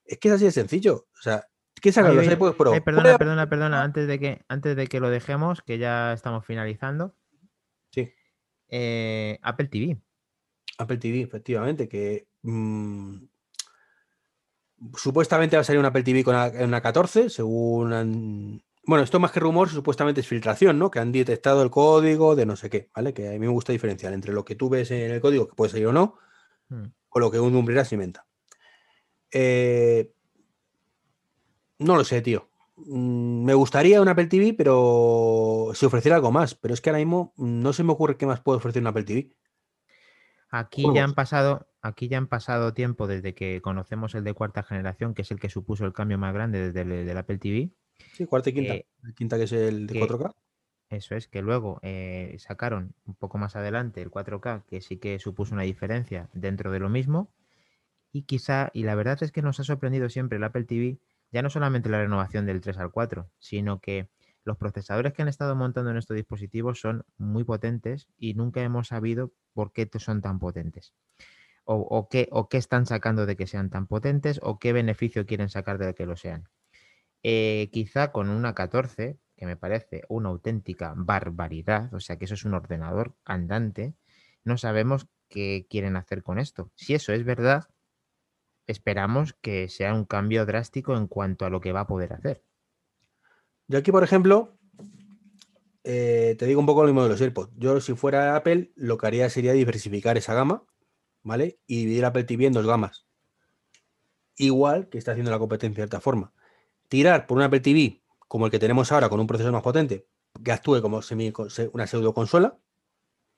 es 0.05 0.19
que 0.19 0.27
es 0.27 0.35
así 0.35 0.45
de 0.45 0.51
sencillo. 0.51 1.07
O 1.17 1.21
sea, 1.21 1.47
¿qué 1.81 1.91
sacan 1.91 2.15
los 2.15 2.25
iPods 2.25 2.55
Pro? 2.55 2.71
perdona, 2.83 3.17
perdona, 3.17 3.49
perdona. 3.49 3.83
Antes 3.83 4.07
de, 4.07 4.19
que, 4.19 4.45
antes 4.47 4.75
de 4.75 4.87
que 4.87 4.99
lo 4.99 5.09
dejemos, 5.09 5.61
que 5.61 5.77
ya 5.77 6.13
estamos 6.13 6.45
finalizando. 6.45 7.15
Eh, 8.69 9.39
Apple 9.41 9.67
TV. 9.67 9.97
Apple 10.77 10.97
TV, 10.97 11.21
efectivamente, 11.21 11.87
que 11.87 12.27
mm, 12.41 13.17
supuestamente 14.95 15.55
va 15.55 15.61
a 15.61 15.63
salir 15.63 15.79
un 15.79 15.85
Apple 15.85 16.03
TV 16.03 16.23
con 16.23 16.35
una, 16.35 16.81
14, 16.81 17.29
según... 17.29 18.61
bueno, 18.83 19.03
esto 19.03 19.19
más 19.19 19.31
que 19.31 19.39
rumor, 19.39 19.69
supuestamente 19.69 20.21
es 20.21 20.27
filtración, 20.27 20.77
¿no? 20.77 20.91
Que 20.91 20.99
han 20.99 21.11
detectado 21.11 21.63
el 21.63 21.69
código 21.69 22.35
de 22.35 22.45
no 22.45 22.55
sé 22.55 22.69
qué, 22.69 22.89
¿vale? 22.93 23.13
Que 23.13 23.29
a 23.29 23.31
mí 23.31 23.39
me 23.39 23.47
gusta 23.47 23.71
diferenciar 23.71 24.13
entre 24.13 24.33
lo 24.33 24.43
que 24.43 24.55
tú 24.55 24.69
ves 24.69 24.91
en 24.91 25.11
el 25.11 25.21
código, 25.21 25.47
que 25.47 25.55
puede 25.55 25.71
salir 25.71 25.87
o 25.87 25.93
no, 25.93 26.17
hmm. 26.69 26.85
o 27.09 27.19
lo 27.19 27.31
que 27.31 27.39
un 27.39 27.55
Umbrella 27.55 27.85
se 27.85 27.95
inventa. 27.95 28.25
Eh, 29.31 30.11
no 31.79 31.95
lo 31.95 32.03
sé, 32.03 32.21
tío. 32.21 32.49
Mm, 32.77 33.45
me 33.45 33.53
gustaría 33.53 34.01
un 34.01 34.07
Apple 34.07 34.27
TV, 34.27 34.53
pero 34.53 35.71
si 35.73 35.85
ofreciera 35.85 36.17
algo 36.17 36.31
más. 36.31 36.55
Pero 36.55 36.73
es 36.73 36.81
que 36.81 36.89
ahora 36.89 36.99
mismo 36.99 37.33
no 37.37 37.73
se 37.73 37.83
me 37.83 37.93
ocurre 37.93 38.17
qué 38.17 38.25
más 38.25 38.41
puede 38.41 38.57
ofrecer 38.57 38.81
un 38.81 38.87
Apple 38.87 39.03
TV. 39.03 39.31
Aquí 40.49 40.85
ya 40.93 41.03
han 41.03 41.13
pasado, 41.13 41.67
aquí 41.81 42.07
ya 42.07 42.17
han 42.17 42.27
pasado 42.27 42.73
tiempo 42.73 43.07
desde 43.07 43.33
que 43.33 43.61
conocemos 43.61 44.15
el 44.15 44.23
de 44.23 44.33
cuarta 44.33 44.63
generación, 44.63 45.13
que 45.13 45.23
es 45.23 45.31
el 45.31 45.39
que 45.39 45.49
supuso 45.49 45.85
el 45.85 45.91
cambio 45.91 46.17
más 46.17 46.33
grande 46.33 46.71
desde 46.71 47.11
el 47.11 47.17
Apple 47.17 47.39
TV. 47.39 47.71
Sí, 48.13 48.25
cuarta 48.25 48.49
y 48.49 48.53
quinta. 48.53 48.73
Eh, 48.75 48.85
quinta 49.15 49.37
que 49.37 49.43
es 49.43 49.51
el 49.51 49.87
de 49.87 49.99
4K. 49.99 50.33
Eso 50.89 51.15
es, 51.15 51.27
que 51.27 51.41
luego 51.41 51.79
eh, 51.81 52.35
sacaron 52.39 52.93
un 53.05 53.15
poco 53.15 53.37
más 53.37 53.55
adelante 53.55 54.01
el 54.01 54.11
4K, 54.11 54.63
que 54.65 54.81
sí 54.81 54.97
que 54.97 55.19
supuso 55.19 55.53
una 55.53 55.63
diferencia 55.63 56.29
dentro 56.33 56.71
de 56.71 56.79
lo 56.79 56.89
mismo. 56.89 57.31
Y 58.13 58.21
quizá, 58.21 58.69
y 58.73 58.83
la 58.83 58.95
verdad 58.95 59.21
es 59.21 59.31
que 59.31 59.41
nos 59.41 59.59
ha 59.59 59.63
sorprendido 59.63 60.09
siempre 60.09 60.37
el 60.37 60.43
Apple 60.43 60.63
TV 60.63 60.99
ya 61.31 61.41
no 61.41 61.49
solamente 61.49 61.89
la 61.89 61.99
renovación 61.99 62.45
del 62.45 62.61
3 62.61 62.77
al 62.77 62.91
4, 62.91 63.29
sino 63.39 63.79
que 63.79 64.09
los 64.45 64.57
procesadores 64.57 65.13
que 65.13 65.23
han 65.23 65.27
estado 65.27 65.55
montando 65.55 65.91
en 65.91 65.97
estos 65.97 66.15
dispositivos 66.15 66.79
son 66.79 67.03
muy 67.17 67.43
potentes 67.43 68.07
y 68.17 68.35
nunca 68.35 68.61
hemos 68.61 68.89
sabido 68.89 69.33
por 69.53 69.73
qué 69.73 69.89
son 69.97 70.21
tan 70.21 70.39
potentes. 70.39 70.93
O, 71.67 72.07
qué, 72.09 72.29
están 72.51 72.85
sacando 72.85 73.25
de 73.25 73.35
que 73.35 73.47
sean 73.47 73.71
tan 73.71 73.87
potentes 73.87 74.39
o 74.43 74.59
qué 74.59 74.71
beneficio 74.71 75.25
quieren 75.25 75.49
sacar 75.49 75.79
de 75.79 75.95
que 75.95 76.05
lo 76.05 76.15
sean. 76.15 76.47
Eh, 77.23 77.69
quizá 77.71 78.11
con 78.11 78.29
una 78.29 78.53
14, 78.53 79.17
que 79.35 79.45
me 79.47 79.57
parece 79.57 80.03
una 80.07 80.29
auténtica 80.29 80.93
barbaridad, 80.95 81.91
o 81.91 81.99
sea 81.99 82.17
que 82.17 82.25
eso 82.25 82.35
es 82.35 82.45
un 82.45 82.53
ordenador 82.53 83.15
andante, 83.25 83.95
no 84.43 84.57
sabemos 84.57 85.07
qué 85.27 85.65
quieren 85.69 85.95
hacer 85.95 86.21
con 86.21 86.37
esto. 86.37 86.71
Si 86.75 86.93
eso 86.93 87.13
es 87.13 87.25
verdad, 87.25 87.67
esperamos 88.67 89.33
que 89.41 89.69
sea 89.69 89.93
un 89.93 90.05
cambio 90.05 90.45
drástico 90.45 90.95
en 90.95 91.07
cuanto 91.07 91.45
a 91.45 91.49
lo 91.49 91.61
que 91.61 91.71
va 91.71 91.81
a 91.81 91.87
poder 91.87 92.13
hacer. 92.13 92.43
Yo 93.67 93.79
aquí, 93.79 93.91
por 93.91 94.03
ejemplo, 94.03 94.57
eh, 95.83 96.35
te 96.37 96.45
digo 96.45 96.59
un 96.59 96.65
poco 96.65 96.81
lo 96.81 96.87
mismo 96.87 97.03
de 97.03 97.09
los 97.09 97.21
AirPods. 97.21 97.51
Yo, 97.57 97.79
si 97.81 97.93
fuera 97.93 98.35
Apple, 98.35 98.71
lo 98.75 98.97
que 98.97 99.07
haría 99.07 99.29
sería 99.29 99.53
diversificar 99.53 100.17
esa 100.17 100.33
gama, 100.33 100.63
¿vale? 101.23 101.59
Y 101.67 101.77
dividir 101.81 102.05
Apple 102.05 102.23
TV 102.23 102.45
en 102.45 102.53
dos 102.53 102.65
gamas. 102.65 103.05
Igual 104.37 104.89
que 104.89 104.97
está 104.97 105.11
haciendo 105.11 105.31
la 105.31 105.39
competencia 105.39 105.83
de 105.83 105.87
cierta 105.87 106.01
forma. 106.01 106.33
Tirar 106.89 107.25
por 107.27 107.37
un 107.37 107.43
Apple 107.43 107.61
TV 107.61 108.01
como 108.27 108.45
el 108.45 108.51
que 108.51 108.59
tenemos 108.59 108.91
ahora, 108.91 109.09
con 109.09 109.19
un 109.19 109.27
procesador 109.27 109.53
más 109.53 109.63
potente, 109.63 110.07
que 110.43 110.51
actúe 110.51 110.81
como 110.81 111.01
una 111.73 111.87
pseudo 111.87 112.13
consola, 112.13 112.57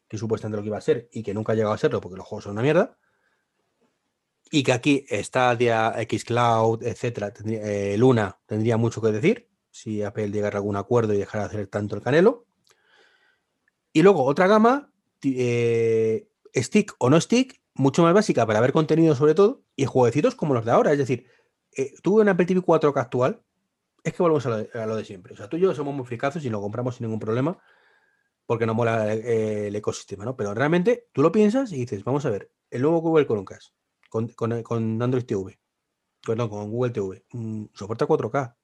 que 0.07 0.17
supuestamente 0.17 0.57
lo 0.57 0.63
que 0.63 0.67
iba 0.67 0.77
a 0.77 0.81
ser 0.81 1.09
y 1.11 1.23
que 1.23 1.33
nunca 1.33 1.51
ha 1.51 1.55
llegado 1.55 1.73
a 1.73 1.77
serlo 1.77 2.01
porque 2.01 2.17
los 2.17 2.25
juegos 2.25 2.45
son 2.45 2.53
una 2.53 2.61
mierda 2.61 2.97
y 4.51 4.63
que 4.63 4.73
aquí 4.73 5.05
Stadia, 5.09 5.93
Xcloud, 6.09 6.83
etcétera, 6.83 7.33
eh, 7.45 7.95
Luna 7.97 8.39
tendría 8.45 8.77
mucho 8.77 9.01
que 9.01 9.11
decir 9.11 9.49
si 9.71 10.01
Apple 10.01 10.31
llegara 10.31 10.57
a 10.57 10.59
algún 10.59 10.75
acuerdo 10.75 11.13
y 11.13 11.17
dejara 11.17 11.43
de 11.43 11.49
hacer 11.49 11.67
tanto 11.67 11.95
el 11.95 12.01
canelo. 12.01 12.45
Y 13.93 14.01
luego 14.01 14.23
otra 14.23 14.47
gama, 14.47 14.91
eh, 15.23 16.27
stick 16.55 16.95
o 16.97 17.09
no 17.09 17.21
stick, 17.21 17.61
mucho 17.75 18.01
más 18.01 18.13
básica 18.13 18.45
para 18.45 18.59
ver 18.59 18.73
contenido 18.73 19.15
sobre 19.15 19.35
todo, 19.35 19.63
y 19.75 19.85
jueguecitos 19.85 20.35
como 20.35 20.53
los 20.53 20.65
de 20.65 20.71
ahora. 20.71 20.91
Es 20.91 20.97
decir, 20.97 21.27
eh, 21.75 21.93
tuve 22.01 22.21
una 22.21 22.31
Apple 22.31 22.45
TV 22.45 22.61
4K 22.61 22.99
actual, 22.99 23.43
es 24.03 24.13
que 24.13 24.23
volvemos 24.23 24.45
a 24.45 24.85
lo, 24.85 24.95
de, 24.95 25.05
siempre. 25.05 25.33
O 25.33 25.37
sea, 25.37 25.47
tú 25.47 25.57
y 25.57 25.61
yo 25.61 25.75
somos 25.75 25.93
muy 25.93 26.03
eficaces 26.03 26.43
y 26.45 26.49
lo 26.49 26.61
compramos 26.61 26.95
sin 26.95 27.05
ningún 27.05 27.19
problema 27.19 27.57
porque 28.45 28.65
no 28.65 28.73
mola 28.73 29.13
el, 29.13 29.75
ecosistema, 29.75 30.23
¿no? 30.23 30.37
Pero 30.37 30.53
realmente 30.53 31.09
tú 31.11 31.21
lo 31.21 31.31
piensas 31.31 31.71
y 31.73 31.77
dices, 31.77 32.03
vamos 32.05 32.25
a 32.25 32.29
ver, 32.29 32.49
el 32.71 32.81
nuevo 32.81 33.01
Google 33.01 33.25
Chromecast, 33.25 33.73
con, 34.09 34.27
con, 34.29 35.01
Android 35.01 35.25
TV, 35.25 35.59
perdón, 36.25 36.49
con 36.49 36.71
Google 36.71 36.91
TV, 36.91 37.25
mm, 37.31 37.65
soporta 37.73 38.05
4K. 38.05 38.55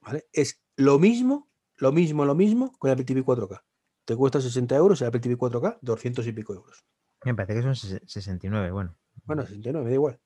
¿Vale? 0.00 0.26
Es 0.32 0.62
lo 0.76 0.98
mismo, 0.98 1.48
lo 1.76 1.92
mismo, 1.92 2.24
lo 2.24 2.34
mismo 2.34 2.72
con 2.78 2.90
Apple 2.90 3.04
TV 3.04 3.24
4K. 3.24 3.62
Te 4.04 4.14
cuesta 4.14 4.40
60 4.40 4.76
euros 4.76 5.00
el 5.02 5.08
Apple 5.08 5.20
TV 5.20 5.36
4K, 5.36 5.78
200 5.82 6.26
y 6.26 6.32
pico 6.32 6.54
euros. 6.54 6.84
Me 7.24 7.34
parece 7.34 7.54
que 7.54 7.62
son 7.62 7.74
69, 7.74 8.70
bueno. 8.70 8.96
Bueno, 9.24 9.42
69, 9.42 9.84
me 9.84 9.90
da 9.90 9.94
igual. 9.94 10.20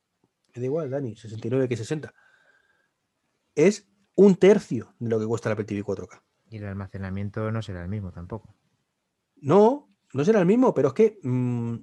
Me 0.55 0.61
da 0.61 0.67
igual, 0.67 0.91
Dani, 0.91 1.17
69 1.17 1.69
que 1.69 1.77
60. 1.77 2.13
Es 3.55 3.89
un 4.15 4.37
tercio 4.37 4.95
de 4.99 5.09
lo 5.09 5.19
que 5.19 5.27
cuesta 5.27 5.49
el 5.49 5.55
Apple 5.55 5.65
TV 5.65 5.83
4K. 5.83 6.21
Y 6.51 6.59
el 6.59 6.67
almacenamiento 6.67 7.51
no 7.51 7.63
será 7.63 7.83
el 7.83 7.89
mismo 7.89 8.13
tampoco. 8.13 8.55
No, 9.37 9.89
no 10.13 10.25
será 10.25 10.41
el 10.41 10.47
mismo, 10.47 10.75
pero 10.75 10.89
es 10.89 10.95
que 10.95 11.19
mm, 11.23 11.77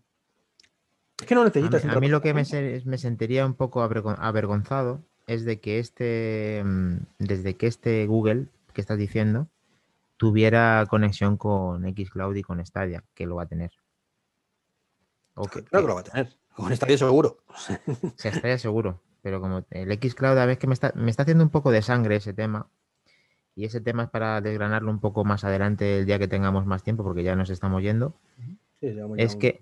es 1.20 1.26
que 1.26 1.36
no 1.36 1.44
necesitas. 1.44 1.84
A 1.86 2.00
mí, 2.00 2.10
lo 2.10 2.22
que 2.22 2.34
me, 2.34 2.46
sentiría 2.46 3.46
un 3.46 3.56
poco 3.56 3.82
avergonzado 3.82 5.02
es 5.26 5.46
de 5.46 5.60
que 5.60 5.80
este, 5.80 6.62
mm, 6.64 6.98
desde 7.20 7.56
que 7.56 7.68
este 7.68 8.06
Google 8.06 8.48
que 8.74 8.82
estás 8.82 8.98
diciendo 8.98 9.48
tuviera 10.18 10.86
conexión 10.90 11.38
con 11.38 11.84
Xcloud 11.84 12.36
y 12.36 12.44
con 12.44 12.64
Stadia, 12.66 13.04
que 13.14 13.26
lo 13.26 13.36
va 13.36 13.44
a 13.44 13.48
tener. 13.48 13.72
claro 15.34 15.50
que 15.72 15.82
lo 15.82 15.96
va 15.96 16.02
a 16.02 16.04
tener. 16.04 16.38
Con 16.56 16.76
Stadia 16.76 16.98
seguro. 16.98 17.38
Sí, 18.16 18.30
Stadia 18.30 18.58
seguro. 18.58 19.02
Pero 19.22 19.42
como 19.42 19.66
el 19.72 20.00
Xcloud, 20.00 20.38
a 20.38 20.46
veces 20.46 20.60
que 20.60 20.68
me 20.68 20.74
está, 20.74 20.94
me 20.96 21.10
está 21.10 21.24
haciendo 21.24 21.44
un 21.44 21.50
poco 21.50 21.72
de 21.72 21.82
sangre 21.82 22.16
ese 22.16 22.34
tema. 22.34 22.68
Y 23.56 23.66
ese 23.66 23.82
tema 23.82 24.04
es 24.04 24.10
para 24.10 24.40
desgranarlo 24.40 24.92
un 24.92 25.00
poco 25.00 25.26
más 25.26 25.44
adelante 25.44 26.00
el 26.00 26.06
día 26.06 26.20
que 26.20 26.28
tengamos 26.28 26.68
más 26.68 26.84
tiempo, 26.84 27.04
porque 27.04 27.24
ya 27.24 27.36
nos 27.36 27.50
estamos 27.50 27.82
yendo. 27.82 28.14
es 29.18 29.36
que 29.36 29.62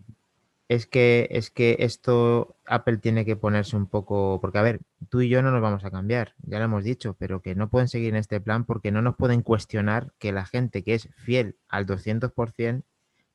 es 0.68 0.88
que, 0.88 1.28
es 1.32 1.52
que 1.52 1.78
esto 1.80 2.56
Apple 2.66 2.98
tiene 2.98 3.26
que 3.26 3.36
ponerse 3.36 3.76
un 3.76 3.86
poco, 3.86 4.40
porque 4.42 4.58
a 4.58 4.64
ver, 4.64 4.82
tú 5.10 5.22
y 5.22 5.30
yo 5.30 5.42
no 5.42 5.52
nos 5.52 5.62
vamos 5.62 5.86
a 5.86 5.92
cambiar, 5.92 6.34
ya 6.42 6.58
lo 6.58 6.66
hemos 6.66 6.84
dicho, 6.84 7.16
pero 7.20 7.42
que 7.42 7.56
no 7.56 7.70
pueden 7.70 7.88
seguir 7.88 8.10
en 8.10 8.16
este 8.16 8.40
plan 8.42 8.66
porque 8.66 8.92
no 8.92 9.02
nos 9.02 9.16
pueden 9.16 9.42
cuestionar 9.42 10.14
que 10.18 10.32
la 10.32 10.46
gente 10.46 10.84
que 10.84 10.96
es 10.96 11.10
fiel 11.18 11.58
al 11.68 11.86
200% 11.86 12.84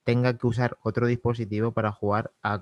tenga 0.03 0.37
que 0.37 0.47
usar 0.47 0.77
otro 0.83 1.07
dispositivo 1.07 1.73
para 1.73 1.93
jugar 1.93 2.33
a, 2.43 2.61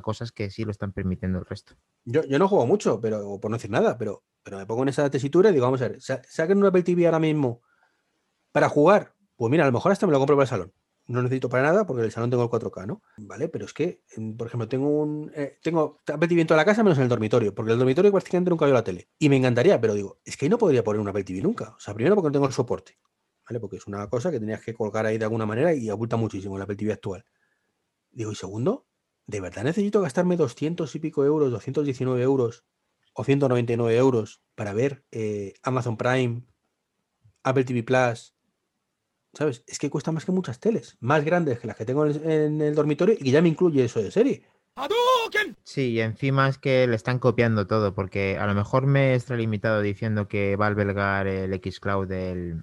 cosas 0.00 0.32
que 0.32 0.50
sí 0.50 0.64
lo 0.64 0.70
están 0.70 0.92
permitiendo 0.92 1.38
el 1.38 1.44
resto. 1.44 1.74
Yo, 2.04 2.24
yo 2.24 2.38
no 2.38 2.48
juego 2.48 2.66
mucho, 2.66 3.00
pero 3.00 3.38
por 3.40 3.50
no 3.50 3.56
decir 3.56 3.70
nada, 3.70 3.98
pero, 3.98 4.22
pero 4.42 4.56
me 4.56 4.64
pongo 4.64 4.84
en 4.84 4.88
esa 4.88 5.10
tesitura 5.10 5.50
y 5.50 5.52
digo, 5.52 5.66
vamos 5.66 5.82
a 5.82 5.88
ver, 5.88 6.00
saquen 6.00 6.58
una 6.58 6.68
Apple 6.68 6.84
TV 6.84 7.04
ahora 7.04 7.18
mismo 7.18 7.60
para 8.52 8.70
jugar. 8.70 9.14
Pues 9.36 9.50
mira, 9.50 9.64
a 9.64 9.66
lo 9.66 9.72
mejor 9.72 9.92
hasta 9.92 10.06
me 10.06 10.12
lo 10.12 10.18
compro 10.18 10.36
para 10.36 10.44
el 10.44 10.48
salón 10.48 10.72
no 11.08 11.22
necesito 11.22 11.48
para 11.48 11.62
nada 11.62 11.86
porque 11.86 12.02
en 12.02 12.04
el 12.06 12.12
salón 12.12 12.30
tengo 12.30 12.42
el 12.42 12.50
4K, 12.50 12.86
¿no? 12.86 13.02
Vale, 13.16 13.48
pero 13.48 13.64
es 13.64 13.72
que, 13.72 14.02
por 14.36 14.46
ejemplo, 14.46 14.68
tengo 14.68 14.88
un. 14.88 15.32
Eh, 15.34 15.58
tengo 15.62 16.00
en 16.06 16.46
toda 16.46 16.58
la 16.58 16.66
casa 16.66 16.82
menos 16.82 16.98
en 16.98 17.04
el 17.04 17.08
dormitorio, 17.08 17.54
porque 17.54 17.72
el 17.72 17.78
dormitorio 17.78 18.12
prácticamente 18.12 18.50
nunca 18.50 18.66
veo 18.66 18.74
la 18.74 18.84
tele. 18.84 19.08
Y 19.18 19.30
me 19.30 19.36
encantaría, 19.36 19.80
pero 19.80 19.94
digo, 19.94 20.20
es 20.24 20.36
que 20.36 20.44
ahí 20.44 20.50
no 20.50 20.58
podría 20.58 20.84
poner 20.84 21.00
una 21.00 21.10
Apple 21.10 21.24
TV 21.24 21.40
nunca. 21.40 21.74
O 21.76 21.80
sea, 21.80 21.94
primero 21.94 22.14
porque 22.14 22.28
no 22.28 22.32
tengo 22.32 22.46
el 22.46 22.52
soporte, 22.52 22.98
¿vale? 23.48 23.58
Porque 23.58 23.76
es 23.76 23.86
una 23.86 24.06
cosa 24.08 24.30
que 24.30 24.38
tenías 24.38 24.62
que 24.62 24.74
colgar 24.74 25.06
ahí 25.06 25.16
de 25.16 25.24
alguna 25.24 25.46
manera 25.46 25.74
y 25.74 25.90
oculta 25.90 26.16
muchísimo 26.16 26.58
la 26.58 26.64
Apple 26.64 26.76
TV 26.76 26.92
actual. 26.92 27.24
Digo, 28.10 28.30
y 28.30 28.34
segundo, 28.34 28.86
¿de 29.26 29.40
verdad 29.40 29.64
necesito 29.64 30.02
gastarme 30.02 30.36
200 30.36 30.94
y 30.94 30.98
pico 30.98 31.24
euros, 31.24 31.50
219 31.50 32.22
euros 32.22 32.66
o 33.14 33.24
199 33.24 33.96
euros 33.96 34.42
para 34.54 34.74
ver 34.74 35.04
eh, 35.10 35.54
Amazon 35.62 35.96
Prime, 35.96 36.42
Apple 37.42 37.64
TV 37.64 37.82
Plus? 37.82 38.37
¿Sabes? 39.38 39.62
Es 39.68 39.78
que 39.78 39.88
cuesta 39.88 40.10
más 40.10 40.24
que 40.24 40.32
muchas 40.32 40.58
teles, 40.58 40.96
más 40.98 41.24
grandes 41.24 41.60
que 41.60 41.68
las 41.68 41.76
que 41.76 41.84
tengo 41.84 42.04
en 42.04 42.60
el 42.60 42.74
dormitorio 42.74 43.14
y 43.14 43.22
que 43.22 43.30
ya 43.30 43.40
me 43.40 43.48
incluye 43.48 43.84
eso 43.84 44.02
de 44.02 44.10
serie. 44.10 44.42
Sí, 45.62 45.92
y 45.92 46.00
encima 46.00 46.48
es 46.48 46.58
que 46.58 46.88
le 46.88 46.96
están 46.96 47.20
copiando 47.20 47.68
todo, 47.68 47.94
porque 47.94 48.36
a 48.36 48.48
lo 48.48 48.54
mejor 48.54 48.88
me 48.88 49.12
he 49.12 49.14
extralimitado 49.14 49.80
diciendo 49.80 50.26
que 50.26 50.56
va 50.56 50.64
a 50.64 50.68
albergar 50.68 51.28
el 51.28 51.54
Xcloud 51.54 52.10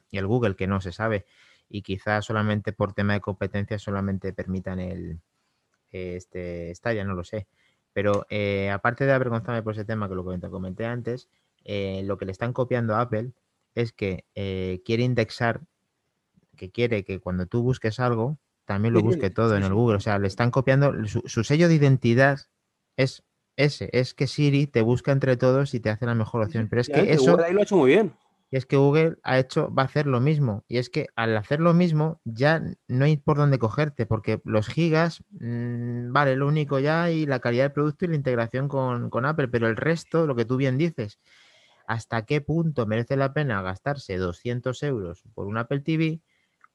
y 0.10 0.18
el 0.18 0.28
Google, 0.28 0.58
que 0.58 0.68
no 0.68 0.82
se 0.82 0.92
sabe, 0.92 1.26
y 1.70 1.82
quizás 1.82 2.26
solamente 2.26 2.74
por 2.74 2.92
tema 2.92 3.14
de 3.14 3.22
competencia 3.22 3.80
solamente 3.80 4.34
permitan 4.34 4.82
el 4.82 5.22
este 5.92 6.74
ya 6.84 7.06
no 7.06 7.14
lo 7.14 7.24
sé. 7.24 7.48
Pero 7.94 8.26
eh, 8.30 8.70
aparte 8.70 9.06
de 9.06 9.14
avergonzarme 9.14 9.64
por 9.64 9.76
ese 9.76 9.86
tema 9.86 10.10
que 10.10 10.16
lo 10.16 10.26
comenté 10.26 10.86
antes, 10.86 11.30
eh, 11.64 12.02
lo 12.04 12.18
que 12.18 12.26
le 12.26 12.34
están 12.34 12.52
copiando 12.52 12.96
a 12.96 13.00
Apple 13.00 13.32
es 13.76 13.94
que 13.94 14.26
eh, 14.36 14.82
quiere 14.84 15.04
indexar 15.04 15.62
que 16.56 16.72
quiere 16.72 17.04
que 17.04 17.20
cuando 17.20 17.46
tú 17.46 17.62
busques 17.62 18.00
algo, 18.00 18.38
también 18.66 18.94
lo 18.94 19.02
busque 19.02 19.30
todo 19.30 19.56
en 19.56 19.64
el 19.64 19.74
Google. 19.74 19.98
O 19.98 20.00
sea, 20.00 20.20
le 20.20 20.28
están 20.28 20.52
copiando, 20.52 20.94
su, 21.06 21.44
sello 21.44 21.68
de 21.68 21.76
identidad 21.76 22.40
es 22.98 23.24
ese, 23.58 23.90
es 23.94 24.14
que 24.14 24.28
Siri 24.28 24.68
te 24.68 24.82
busca 24.82 25.12
entre 25.12 25.38
todos 25.38 25.74
y 25.74 25.80
te 25.80 25.90
hace 25.90 26.06
la 26.06 26.16
mejor 26.16 26.44
opción. 26.44 26.68
Pero 26.70 26.82
es 26.82 26.90
que 26.90 27.14
eso... 27.14 27.32
Google 27.32 27.46
ahí 27.46 27.54
lo 27.54 27.60
ha 27.62 27.64
hecho 27.64 27.78
muy 27.78 27.92
bien. 27.92 28.14
Y 28.52 28.58
es 28.58 28.66
que 28.66 28.78
Google 28.78 29.18
ha 29.24 29.40
hecho, 29.40 29.74
va 29.74 29.84
a 29.84 29.86
hacer 29.86 30.08
lo 30.08 30.20
mismo. 30.20 30.64
Y 30.68 30.78
es 30.78 30.90
que 30.90 31.08
al 31.16 31.36
hacer 31.38 31.60
lo 31.60 31.74
mismo, 31.74 32.22
ya 32.26 32.62
no 32.88 33.06
hay 33.06 33.18
por 33.18 33.38
dónde 33.38 33.60
cogerte, 33.60 34.06
porque 34.06 34.42
los 34.44 34.68
gigas, 34.68 35.24
mm, 35.32 36.12
vale, 36.12 36.36
lo 36.36 36.48
único 36.48 36.80
ya 36.80 37.10
y 37.12 37.26
la 37.26 37.40
calidad 37.40 37.66
del 37.66 37.72
producto 37.72 38.06
y 38.06 38.10
la 38.10 38.16
integración 38.16 38.68
con, 38.68 39.10
con 39.10 39.26
Apple, 39.26 39.48
pero 39.48 39.68
el 39.68 39.76
resto, 39.76 40.28
lo 40.28 40.36
que 40.36 40.46
tú 40.46 40.58
bien 40.58 40.78
dices, 40.78 41.20
¿hasta 41.88 42.26
qué 42.26 42.42
punto 42.42 42.86
merece 42.86 43.18
la 43.18 43.34
pena 43.34 43.62
gastarse 43.62 44.18
200 44.18 44.82
euros 44.84 45.24
por 45.34 45.48
un 45.48 45.58
Apple 45.58 45.82
TV? 45.82 46.22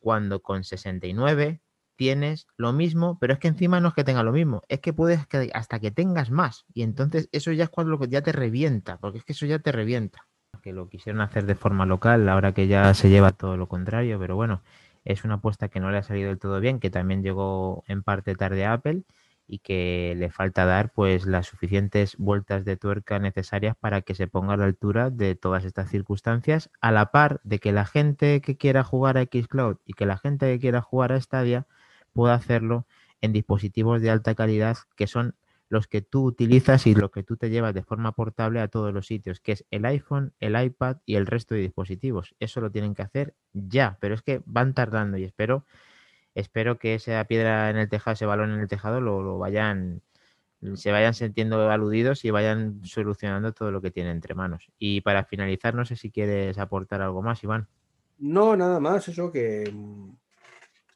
Cuando 0.00 0.42
con 0.42 0.64
69 0.64 1.60
tienes 1.96 2.46
lo 2.56 2.72
mismo, 2.72 3.18
pero 3.20 3.34
es 3.34 3.38
que 3.38 3.48
encima 3.48 3.78
no 3.80 3.88
es 3.88 3.94
que 3.94 4.04
tenga 4.04 4.22
lo 4.22 4.32
mismo, 4.32 4.62
es 4.68 4.80
que 4.80 4.92
puedes 4.92 5.26
que 5.26 5.50
hasta 5.52 5.78
que 5.80 5.90
tengas 5.90 6.30
más. 6.30 6.64
Y 6.72 6.82
entonces 6.82 7.28
eso 7.30 7.52
ya 7.52 7.64
es 7.64 7.70
cuando 7.70 8.02
ya 8.06 8.22
te 8.22 8.32
revienta, 8.32 8.98
porque 8.98 9.18
es 9.18 9.24
que 9.24 9.34
eso 9.34 9.46
ya 9.46 9.58
te 9.58 9.70
revienta. 9.70 10.26
Que 10.62 10.72
lo 10.72 10.88
quisieron 10.88 11.20
hacer 11.20 11.44
de 11.44 11.54
forma 11.54 11.86
local, 11.86 12.28
ahora 12.28 12.52
que 12.52 12.66
ya 12.66 12.92
se 12.94 13.10
lleva 13.10 13.32
todo 13.32 13.56
lo 13.56 13.68
contrario, 13.68 14.18
pero 14.18 14.34
bueno, 14.34 14.62
es 15.04 15.24
una 15.24 15.34
apuesta 15.34 15.68
que 15.68 15.80
no 15.80 15.90
le 15.90 15.98
ha 15.98 16.02
salido 16.02 16.28
del 16.28 16.38
todo 16.38 16.58
bien, 16.60 16.80
que 16.80 16.90
también 16.90 17.22
llegó 17.22 17.84
en 17.86 18.02
parte 18.02 18.34
tarde 18.34 18.64
a 18.64 18.72
Apple 18.72 19.02
y 19.50 19.58
que 19.58 20.14
le 20.16 20.30
falta 20.30 20.64
dar 20.64 20.92
pues 20.92 21.26
las 21.26 21.48
suficientes 21.48 22.16
vueltas 22.18 22.64
de 22.64 22.76
tuerca 22.76 23.18
necesarias 23.18 23.74
para 23.76 24.00
que 24.02 24.14
se 24.14 24.28
ponga 24.28 24.54
a 24.54 24.56
la 24.56 24.64
altura 24.64 25.10
de 25.10 25.34
todas 25.34 25.64
estas 25.64 25.90
circunstancias, 25.90 26.70
a 26.80 26.92
la 26.92 27.10
par 27.10 27.40
de 27.42 27.58
que 27.58 27.72
la 27.72 27.84
gente 27.84 28.40
que 28.42 28.56
quiera 28.56 28.84
jugar 28.84 29.18
a 29.18 29.24
Xcloud 29.24 29.78
y 29.84 29.94
que 29.94 30.06
la 30.06 30.18
gente 30.18 30.46
que 30.46 30.60
quiera 30.60 30.80
jugar 30.80 31.10
a 31.12 31.20
Stadia 31.20 31.66
pueda 32.12 32.34
hacerlo 32.34 32.86
en 33.20 33.32
dispositivos 33.32 34.00
de 34.00 34.10
alta 34.10 34.36
calidad 34.36 34.76
que 34.94 35.08
son 35.08 35.34
los 35.68 35.88
que 35.88 36.00
tú 36.00 36.24
utilizas 36.24 36.86
y 36.86 36.94
los 36.94 37.10
que 37.10 37.24
tú 37.24 37.36
te 37.36 37.50
llevas 37.50 37.74
de 37.74 37.82
forma 37.82 38.12
portable 38.12 38.60
a 38.60 38.68
todos 38.68 38.94
los 38.94 39.06
sitios, 39.06 39.40
que 39.40 39.52
es 39.52 39.64
el 39.70 39.84
iPhone, 39.84 40.32
el 40.38 40.60
iPad 40.60 40.98
y 41.06 41.16
el 41.16 41.26
resto 41.26 41.54
de 41.54 41.60
dispositivos. 41.60 42.36
Eso 42.38 42.60
lo 42.60 42.70
tienen 42.70 42.94
que 42.94 43.02
hacer 43.02 43.34
ya, 43.52 43.98
pero 44.00 44.14
es 44.14 44.22
que 44.22 44.42
van 44.46 44.74
tardando 44.74 45.16
y 45.16 45.24
espero 45.24 45.64
espero 46.40 46.78
que 46.78 46.94
esa 46.94 47.24
piedra 47.24 47.70
en 47.70 47.76
el 47.76 47.88
tejado, 47.88 48.14
ese 48.14 48.26
balón 48.26 48.52
en 48.52 48.60
el 48.60 48.68
tejado, 48.68 49.00
lo, 49.00 49.38
vayan, 49.38 50.02
se 50.74 50.90
vayan 50.90 51.14
sintiendo 51.14 51.70
aludidos 51.70 52.24
y 52.24 52.30
vayan 52.30 52.80
solucionando 52.84 53.52
todo 53.52 53.70
lo 53.70 53.80
que 53.80 53.90
tienen 53.90 54.12
entre 54.12 54.34
manos. 54.34 54.70
Y 54.78 55.02
para 55.02 55.24
finalizar, 55.24 55.74
no 55.74 55.84
sé 55.84 55.96
si 55.96 56.10
quieres 56.10 56.58
aportar 56.58 57.02
algo 57.02 57.22
más, 57.22 57.42
Iván. 57.44 57.68
No, 58.18 58.56
nada 58.56 58.80
más, 58.80 59.08
eso 59.08 59.32
que, 59.32 59.72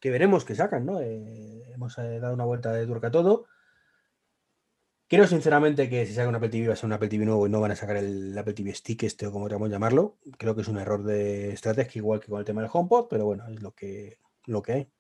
que 0.01 0.11
veremos 0.11 0.45
que 0.45 0.55
sacan, 0.55 0.84
¿no? 0.84 1.01
Eh, 1.01 1.62
hemos 1.72 1.97
eh, 1.99 2.18
dado 2.20 2.34
una 2.34 2.45
vuelta 2.45 2.72
de 2.72 2.86
turca 2.86 3.09
a 3.09 3.11
todo. 3.11 3.47
Creo 5.07 5.26
sinceramente 5.26 5.88
que 5.88 6.07
si 6.07 6.14
saca 6.14 6.28
un 6.28 6.34
Apple 6.34 6.49
TV 6.49 6.68
va 6.68 6.72
a 6.72 6.76
ser 6.76 6.86
un 6.86 6.92
Apple 6.95 7.09
TV 7.09 7.24
nuevo 7.24 7.47
y 7.47 7.51
no 7.51 7.61
van 7.61 7.70
a 7.70 7.76
sacar 7.76 7.97
el 7.97 8.36
Apple 8.36 8.55
TV 8.55 8.74
Stick 8.74 9.03
este 9.05 9.26
o 9.26 9.32
como 9.32 9.47
queramos 9.47 9.70
llamarlo. 9.70 10.18
Creo 10.38 10.55
que 10.55 10.62
es 10.62 10.68
un 10.68 10.78
error 10.78 11.05
de 11.05 11.53
estrategia 11.53 12.01
igual 12.01 12.20
que 12.20 12.28
con 12.28 12.38
el 12.38 12.45
tema 12.45 12.62
del 12.62 12.70
HomePod, 12.72 13.09
pero 13.09 13.26
bueno, 13.26 13.47
es 13.49 13.62
lo 13.62 13.72
que, 13.72 14.18
lo 14.47 14.62
que 14.62 14.72
hay. 14.72 14.90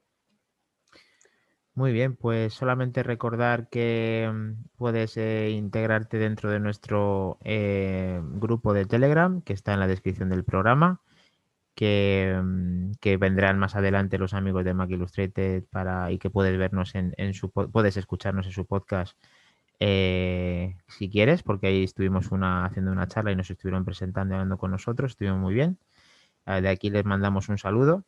Muy 1.76 1.92
bien, 1.92 2.14
pues 2.14 2.54
solamente 2.54 3.02
recordar 3.02 3.68
que 3.68 4.30
mm, 4.32 4.76
puedes 4.76 5.16
eh, 5.16 5.50
integrarte 5.50 6.18
dentro 6.18 6.50
de 6.50 6.60
nuestro 6.60 7.38
eh, 7.42 8.20
grupo 8.22 8.72
de 8.72 8.86
Telegram, 8.86 9.42
que 9.42 9.52
está 9.52 9.74
en 9.74 9.80
la 9.80 9.88
descripción 9.88 10.28
del 10.28 10.44
programa, 10.44 11.00
que, 11.74 12.40
mm, 12.42 12.92
vendrán 13.20 13.58
más 13.58 13.76
adelante 13.76 14.18
los 14.18 14.34
amigos 14.34 14.64
de 14.64 14.74
Mac 14.74 14.90
Illustrated 14.90 15.64
para, 15.70 16.12
y 16.12 16.18
que 16.18 16.30
puedes 16.30 16.56
vernos 16.58 16.94
en, 16.94 17.34
su 17.34 17.50
puedes 17.50 17.96
escucharnos 17.96 18.46
en 18.46 18.52
su 18.52 18.66
podcast 18.66 19.18
eh, 19.80 20.76
si 20.88 21.10
quieres, 21.10 21.42
porque 21.42 21.68
ahí 21.68 21.84
estuvimos 21.84 22.32
una, 22.32 22.66
haciendo 22.66 22.92
una 22.92 23.08
charla 23.08 23.32
y 23.32 23.36
nos 23.36 23.50
estuvieron 23.50 23.84
presentando 23.84 24.34
y 24.34 24.36
hablando 24.36 24.58
con 24.58 24.70
nosotros, 24.70 25.12
estuvimos 25.12 25.40
muy 25.40 25.54
bien. 25.54 25.78
De 26.46 26.68
aquí 26.68 26.90
les 26.90 27.04
mandamos 27.04 27.48
un 27.48 27.58
saludo. 27.58 28.04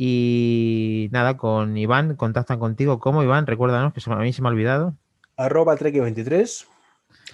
Y 0.00 1.08
nada, 1.10 1.36
con 1.36 1.76
Iván, 1.76 2.14
contactan 2.14 2.60
contigo. 2.60 3.00
¿Cómo, 3.00 3.24
Iván? 3.24 3.46
Recuérdanos, 3.46 3.92
que 3.92 4.00
a 4.10 4.16
mí 4.16 4.32
se 4.32 4.40
me 4.40 4.48
ha 4.48 4.52
olvidado. 4.52 4.94
Arroba 5.36 5.76
Trek23. 5.76 6.66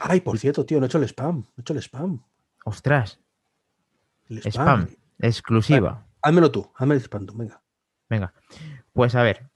Ay, 0.01 0.23
por 0.23 0.39
cierto, 0.39 0.65
tío, 0.65 0.81
no 0.81 0.87
he 0.87 0.89
hecho 0.89 0.97
el 0.97 1.05
spam. 1.05 1.37
No 1.37 1.53
he 1.59 1.61
hecho 1.61 1.75
el 1.75 1.81
spam. 1.81 2.23
Ostras. 2.65 3.21
spam. 4.31 4.89
Exclusiva. 5.19 6.07
házmelo 6.23 6.51
tú, 6.51 6.71
hazme 6.75 6.95
el 6.95 7.01
spam 7.03 7.27
tú, 7.27 7.35
venga. 7.37 7.61
Venga. 8.09 8.33
Pues 8.95 9.15
a 9.15 9.23
ver. 9.23 9.51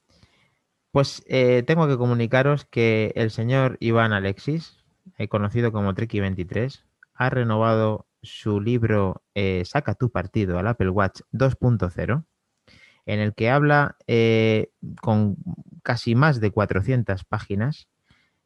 Pues 0.91 1.23
eh, 1.27 1.63
tengo 1.65 1.87
que 1.87 1.97
comunicaros 1.97 2.65
que 2.65 3.11
el 3.15 3.31
señor 3.31 3.77
Iván 3.79 4.13
Alexis, 4.13 4.77
eh, 5.17 5.27
conocido 5.27 5.71
como 5.71 5.93
Treki23, 5.93 6.83
ha 7.13 7.29
renovado 7.29 8.07
su 8.21 8.61
libro 8.61 9.23
eh, 9.33 9.63
Saca 9.65 9.95
tu 9.95 10.11
partido 10.11 10.59
al 10.59 10.67
Apple 10.67 10.89
Watch 10.89 11.21
2.0 11.31 12.23
en 13.13 13.19
el 13.19 13.33
que 13.33 13.49
habla 13.49 13.97
eh, 14.07 14.71
con 15.01 15.37
casi 15.83 16.13
más 16.13 16.39
de 16.39 16.51
400 16.51 17.23
páginas 17.25 17.87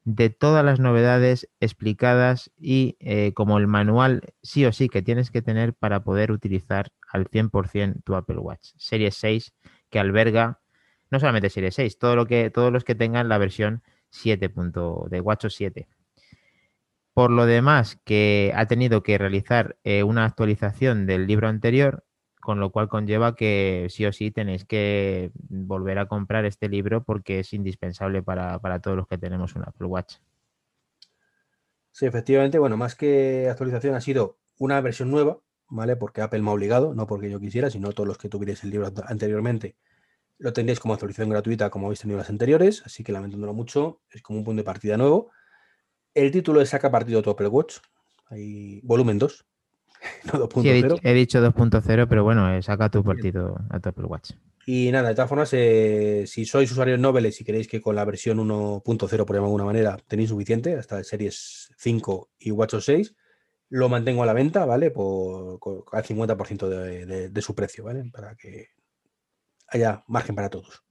de 0.05 0.29
todas 0.29 0.63
las 0.63 0.79
novedades 0.79 1.49
explicadas 1.59 2.51
y 2.57 2.97
eh, 2.99 3.33
como 3.33 3.57
el 3.57 3.67
manual 3.67 4.21
sí 4.41 4.65
o 4.65 4.71
sí 4.71 4.87
que 4.89 5.01
tienes 5.01 5.31
que 5.31 5.41
tener 5.41 5.73
para 5.73 6.03
poder 6.03 6.31
utilizar 6.31 6.91
al 7.11 7.29
100% 7.29 8.03
tu 8.03 8.15
Apple 8.15 8.37
Watch. 8.37 8.71
Serie 8.77 9.11
6 9.11 9.53
que 9.89 9.99
alberga 9.99 10.59
no 11.11 11.19
solamente 11.19 11.49
Serie 11.49 11.71
6, 11.71 11.99
todo 11.99 12.15
lo 12.15 12.25
que, 12.25 12.49
todos 12.49 12.71
los 12.71 12.83
que 12.83 12.95
tengan 12.95 13.29
la 13.29 13.37
versión 13.37 13.83
7. 14.09 14.51
de 15.09 15.21
Watch 15.21 15.45
7. 15.47 15.87
Por 17.13 17.29
lo 17.29 17.45
demás, 17.45 17.99
que 18.03 18.51
ha 18.55 18.65
tenido 18.65 19.03
que 19.03 19.19
realizar 19.19 19.77
eh, 19.83 20.01
una 20.01 20.25
actualización 20.25 21.05
del 21.05 21.27
libro 21.27 21.47
anterior 21.47 22.02
con 22.43 22.59
lo 22.59 22.71
cual 22.71 22.89
conlleva 22.89 23.35
que 23.35 23.87
sí 23.89 24.05
o 24.05 24.11
sí 24.11 24.29
tenéis 24.29 24.65
que 24.65 25.31
volver 25.49 25.97
a 25.97 26.07
comprar 26.07 26.43
este 26.45 26.67
libro 26.67 27.03
porque 27.03 27.39
es 27.39 27.53
indispensable 27.53 28.21
para, 28.21 28.59
todos 28.81 28.97
los 28.97 29.07
que 29.07 29.17
tenemos 29.17 29.55
un 29.55 29.63
Apple 29.63 29.87
Watch. 29.87 30.15
Sí, 31.91 32.05
efectivamente, 32.05 32.59
bueno, 32.59 32.75
más 32.75 32.95
que 32.95 33.47
actualización 33.49 33.95
ha 33.95 34.01
sido 34.01 34.37
una 34.57 34.81
versión 34.81 35.09
nueva, 35.09 35.39
¿vale? 35.69 35.95
Porque 35.95 36.21
Apple 36.21 36.41
me 36.41 36.49
ha 36.49 36.53
obligado, 36.53 36.93
no 36.93 37.07
porque 37.07 37.29
yo 37.29 37.39
quisiera, 37.39 37.69
sino 37.69 37.93
todos 37.93 38.07
los 38.07 38.17
que 38.17 38.29
tuvierais 38.29 38.63
el 38.63 38.71
libro 38.71 38.91
anteriormente 39.05 39.77
lo 40.39 40.51
tendréis 40.51 40.79
como 40.81 40.93
actualización 40.93 41.29
gratuita 41.29 41.69
como 41.69 41.87
habéis 41.87 42.01
tenido 42.01 42.17
las 42.17 42.29
anteriores, 42.29 42.81
así 42.85 43.03
que 43.03 43.13
lamentándolo 43.13 43.53
mucho, 43.53 44.01
es 44.09 44.21
como 44.21 44.39
un 44.39 44.45
punto 44.45 44.59
de 44.59 44.65
partida 44.65 44.97
nuevo. 44.97 45.31
El 46.13 46.31
título 46.31 46.59
es 46.59 46.69
Saca 46.69 46.91
partido 46.91 47.21
tu 47.21 47.29
Apple 47.29 47.47
Watch, 47.47 47.77
hay 48.25 48.81
volumen 48.81 49.19
2, 49.19 49.45
he, 50.63 51.13
dicho, 51.13 51.41
2.0, 51.41 52.07
pero 52.07 52.23
bueno, 52.23 52.53
eh, 52.53 52.61
saca 52.61 52.89
tu 52.89 53.03
partido 53.03 53.57
a 53.69 53.79
tu 53.79 53.89
Apple 53.89 54.05
Watch. 54.05 54.31
Y 54.65 54.91
nada, 54.91 55.09
de 55.09 55.15
todas 55.15 55.29
formas, 55.29 55.49
eh, 55.53 56.23
si 56.25 56.45
sois 56.45 56.71
usuarios 56.71 56.99
noveles 56.99 57.39
y 57.41 57.43
queréis 57.43 57.67
que 57.67 57.81
con 57.81 57.95
la 57.95 58.05
versión 58.05 58.37
1.0, 58.39 59.25
por 59.25 59.35
de 59.35 59.37
alguna 59.37 59.65
manera, 59.65 59.97
tenéis 60.07 60.29
suficiente, 60.29 60.75
hasta 60.75 61.03
series 61.03 61.73
5 61.77 62.29
y 62.39 62.51
Watch 62.51 62.75
6, 62.79 63.15
lo 63.69 63.89
mantengo 63.89 64.23
a 64.23 64.25
la 64.25 64.33
venta, 64.33 64.65
¿vale? 64.65 64.91
Por, 64.91 65.59
al 65.91 66.03
50% 66.03 66.67
de, 66.69 67.29
de, 67.29 67.41
su 67.41 67.55
precio, 67.55 67.83
¿vale? 67.83 68.05
Para 68.11 68.35
que 68.35 68.67
haya 69.67 70.03
margen 70.07 70.35
para 70.35 70.49
todos. 70.49 70.83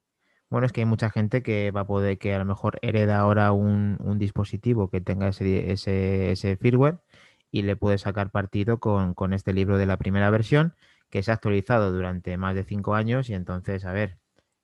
Bueno, 0.50 0.66
es 0.66 0.72
que 0.72 0.82
hay 0.82 0.86
mucha 0.86 1.08
gente 1.08 1.42
que 1.42 1.70
va 1.70 1.80
a 1.80 1.86
poder, 1.86 2.18
que 2.18 2.34
a 2.34 2.38
lo 2.38 2.44
mejor 2.44 2.78
hereda 2.82 3.18
ahora 3.18 3.52
un, 3.52 3.96
dispositivo 4.18 4.90
que 4.90 5.00
tenga 5.00 5.28
ese, 5.28 5.72
ese, 5.72 6.56
firmware 6.56 6.98
y 7.52 7.62
le 7.62 7.76
puede 7.76 7.98
sacar 7.98 8.30
partido 8.30 8.80
con, 8.80 9.14
con 9.14 9.32
este 9.32 9.52
libro 9.52 9.78
de 9.78 9.86
la 9.86 9.98
primera 9.98 10.30
versión 10.30 10.74
que 11.10 11.22
se 11.22 11.30
ha 11.30 11.34
actualizado 11.34 11.92
durante 11.92 12.36
más 12.38 12.56
de 12.56 12.64
cinco 12.64 12.94
años 12.94 13.28
y 13.28 13.34
entonces, 13.34 13.84
a 13.84 13.92
ver, 13.92 14.16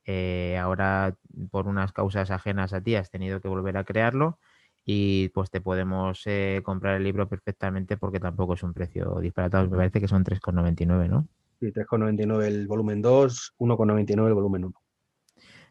eh, 0.07 0.57
ahora 0.59 1.15
por 1.51 1.69
unas 1.69 1.93
causas 1.93 2.31
ajenas 2.31 2.73
a 2.73 2.81
ti 2.81 2.97
has 2.97 3.11
tenido 3.11 3.43
que 3.43 3.49
volver 3.49 3.77
a 3.77 3.85
crearlo 3.85 4.39
y 4.87 5.29
pues 5.29 5.51
te 5.51 5.61
podemos 5.61 6.23
eh, 6.25 6.63
comprar 6.65 6.97
el 6.97 7.05
libro 7.05 7.29
perfectamente 7.29 7.99
porque 7.99 8.19
tampoco 8.19 8.55
es 8.55 8.63
un 8.63 8.73
precio 8.73 9.19
disparatado. 9.21 9.69
Me 9.69 9.77
parece 9.77 10.01
que 10.01 10.09
son 10.09 10.25
3,99, 10.25 11.11
¿no? 11.11 11.29
Sí, 11.61 11.67
3,99 11.67 12.47
el 12.47 12.67
volumen 12.67 13.03
2, 13.03 13.55
1,99 13.59 14.29
el 14.29 14.35
volumen 14.35 14.65
1. 14.65 14.83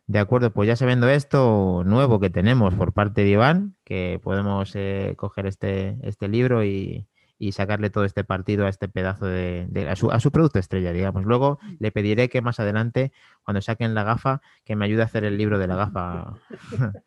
De 0.08 0.20
acuerdo, 0.20 0.52
pues 0.52 0.68
ya 0.68 0.76
sabiendo 0.76 1.10
esto 1.10 1.84
nuevo 1.86 2.20
que 2.20 2.30
tenemos 2.30 2.74
por 2.74 2.94
parte 2.94 3.22
de 3.22 3.30
Iván, 3.30 3.76
que 3.84 4.20
podemos 4.24 4.74
eh, 4.76 5.14
coger 5.18 5.48
este, 5.48 5.98
este 6.02 6.30
libro 6.30 6.64
y, 6.64 7.08
y 7.40 7.52
sacarle 7.52 7.90
todo 7.90 8.06
este 8.06 8.24
partido 8.24 8.66
a 8.66 8.70
este 8.70 8.88
pedazo 8.88 9.26
de, 9.26 9.88
a, 9.90 9.96
su, 10.20 10.32
producto 10.32 10.60
estrella, 10.60 10.92
digamos. 10.92 11.26
Luego 11.26 11.60
le 11.80 11.92
pediré 11.92 12.30
que 12.30 12.42
más 12.42 12.60
adelante, 12.60 13.12
cuando 13.44 13.62
saquen 13.62 13.94
la 13.94 14.04
gafa, 14.04 14.42
que 14.64 14.76
me 14.76 14.86
ayude 14.86 15.04
a 15.04 15.06
hacer 15.06 15.24
el 15.24 15.38
libro 15.38 15.60
de 15.60 15.68
la 15.68 15.76
gafa. 15.76 16.34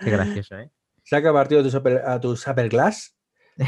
Qué 0.00 0.10
gracioso, 0.10 0.58
¿eh? 0.58 0.70
Saca 1.04 1.32
partido 1.32 1.60
a 1.60 2.20
tus 2.20 2.48
Apple 2.48 2.68
Glass. 2.68 3.16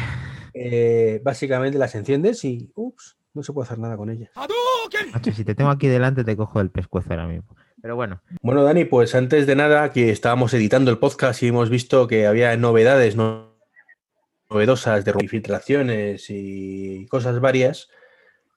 Eh, 0.54 1.22
básicamente 1.24 1.78
las 1.78 1.94
enciendes 1.94 2.44
y 2.44 2.70
ups, 2.74 3.16
no 3.32 3.42
se 3.42 3.54
puede 3.54 3.64
hacer 3.64 3.78
nada 3.78 3.96
con 3.96 4.10
ellas. 4.10 4.30
si 5.34 5.44
te 5.46 5.54
tengo 5.54 5.70
aquí 5.70 5.88
delante, 5.88 6.24
te 6.24 6.36
cojo 6.36 6.60
el 6.60 6.70
pescuezo 6.70 7.08
ahora 7.08 7.26
mismo. 7.26 7.56
Pero 7.82 7.96
bueno. 7.96 8.22
Bueno, 8.40 8.62
Dani, 8.62 8.84
pues 8.84 9.14
antes 9.14 9.46
de 9.46 9.56
nada, 9.56 9.90
que 9.90 10.10
estábamos 10.10 10.54
editando 10.54 10.90
el 10.90 10.98
podcast 10.98 11.42
y 11.42 11.48
hemos 11.48 11.68
visto 11.68 12.06
que 12.06 12.26
había 12.26 12.56
novedades, 12.56 13.16
¿no? 13.16 13.52
novedosas 14.52 15.04
de 15.04 15.12
infiltraciones 15.20 16.26
y 16.28 17.06
cosas 17.06 17.40
varias 17.40 17.88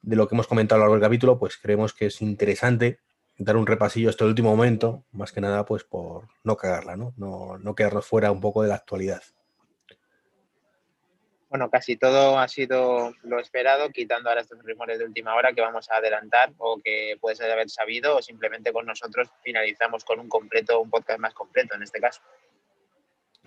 de 0.02 0.16
lo 0.16 0.28
que 0.28 0.36
hemos 0.36 0.48
comentado 0.48 0.82
a 0.82 0.86
lo 0.86 0.86
largo 0.86 0.96
del 0.96 1.10
capítulo, 1.10 1.40
pues 1.40 1.58
creemos 1.58 1.94
que 1.94 2.08
es 2.08 2.22
interesante 2.22 3.00
dar 3.38 3.58
un 3.58 3.66
repasillo 3.66 4.10
hasta 4.10 4.24
el 4.24 4.30
último 4.30 4.56
momento, 4.56 5.06
más 5.12 5.32
que 5.32 5.42
nada 5.42 5.66
pues 5.66 5.84
por 5.84 6.28
no 6.44 6.56
cagarla, 6.56 6.96
¿no? 6.96 7.14
No, 7.18 7.58
no 7.58 7.76
quedarnos 7.76 8.06
fuera 8.06 8.32
un 8.32 8.42
poco 8.42 8.62
de 8.62 8.70
la 8.70 8.76
actualidad. 8.76 9.22
Bueno, 11.50 11.70
casi 11.70 11.96
todo 11.96 12.40
ha 12.40 12.48
sido 12.48 13.14
lo 13.24 13.40
esperado, 13.40 13.90
quitando 13.92 14.30
ahora 14.30 14.42
estos 14.42 14.60
rumores 14.64 15.00
de 15.00 15.06
última 15.06 15.36
hora 15.36 15.54
que 15.54 15.62
vamos 15.62 15.90
a 15.92 15.98
adelantar 15.98 16.54
o 16.58 16.80
que 16.84 17.18
puedes 17.22 17.40
haber 17.42 17.70
sabido 17.70 18.18
o 18.18 18.22
simplemente 18.22 18.74
con 18.74 18.86
nosotros 18.86 19.30
finalizamos 19.44 20.04
con 20.04 20.20
un 20.20 20.28
completo, 20.28 20.82
un 20.82 20.90
podcast 20.90 21.20
más 21.20 21.34
completo 21.34 21.76
en 21.76 21.84
este 21.84 22.00
caso. 22.00 22.22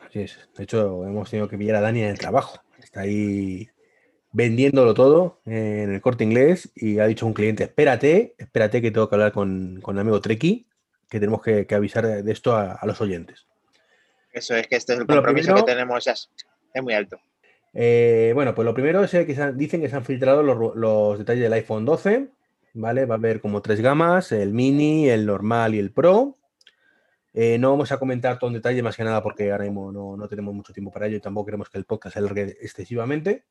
Así 0.00 0.20
es. 0.20 0.48
De 0.56 0.64
hecho, 0.64 1.04
hemos 1.04 1.28
tenido 1.28 1.48
que 1.48 1.58
pillar 1.58 1.76
a 1.76 1.80
Dani 1.80 2.02
en 2.02 2.10
el 2.10 2.18
trabajo. 2.18 2.62
Está 2.78 3.00
ahí 3.00 3.68
vendiéndolo 4.30 4.94
todo 4.94 5.40
en 5.44 5.92
el 5.92 6.00
corte 6.00 6.24
inglés 6.24 6.70
y 6.74 6.98
ha 7.00 7.06
dicho 7.06 7.26
un 7.26 7.34
cliente, 7.34 7.64
espérate, 7.64 8.34
espérate 8.38 8.80
que 8.80 8.90
tengo 8.90 9.08
que 9.08 9.14
hablar 9.16 9.32
con, 9.32 9.80
con 9.80 9.96
el 9.96 10.02
amigo 10.02 10.20
Treki, 10.20 10.68
que 11.08 11.20
tenemos 11.20 11.42
que, 11.42 11.66
avisar 11.74 12.06
de 12.22 12.32
esto 12.32 12.54
a, 12.54 12.78
los 12.84 13.00
oyentes. 13.00 13.46
Eso 14.32 14.54
es 14.54 14.66
que 14.66 14.76
este 14.76 14.92
es 14.92 15.00
el 15.00 15.06
compromiso 15.06 15.54
que 15.54 15.62
tenemos, 15.62 16.06
es, 16.06 16.30
muy 16.82 16.94
alto. 16.94 17.18
Eh, 17.74 18.32
bueno, 18.34 18.54
pues 18.54 18.64
lo 18.64 18.74
primero 18.74 19.04
es 19.04 19.10
que 19.10 19.52
dicen 19.54 19.80
que 19.80 19.88
se 19.88 19.96
han 19.96 20.04
filtrado 20.04 20.42
los, 20.42 20.74
los, 20.74 21.18
detalles 21.18 21.42
del 21.42 21.52
iPhone 21.52 21.84
12, 21.84 22.28
¿vale? 22.74 23.06
Va 23.06 23.14
a 23.14 23.18
haber 23.18 23.40
como 23.40 23.62
tres 23.62 23.80
gamas, 23.80 24.32
el 24.32 24.52
mini, 24.52 25.08
el 25.08 25.26
normal 25.26 25.74
y 25.74 25.78
el 25.78 25.92
Pro. 25.92 26.38
Eh, 27.34 27.58
no 27.58 27.70
vamos 27.70 27.92
a 27.92 27.98
comentar 27.98 28.38
todo 28.38 28.48
en 28.48 28.54
detalle, 28.54 28.82
más 28.82 28.96
que 28.96 29.04
nada 29.04 29.22
porque 29.22 29.52
ahora 29.52 29.64
mismo 29.64 29.92
no, 29.92 30.28
tenemos 30.28 30.54
mucho 30.54 30.72
tiempo 30.72 30.90
para 30.90 31.06
ello 31.06 31.18
y 31.18 31.20
tampoco 31.20 31.46
queremos 31.46 31.68
que 31.70 31.78
el 31.78 31.84
podcast 31.84 32.14
se 32.14 32.18
alargue 32.18 32.56
excesivamente. 32.60 33.44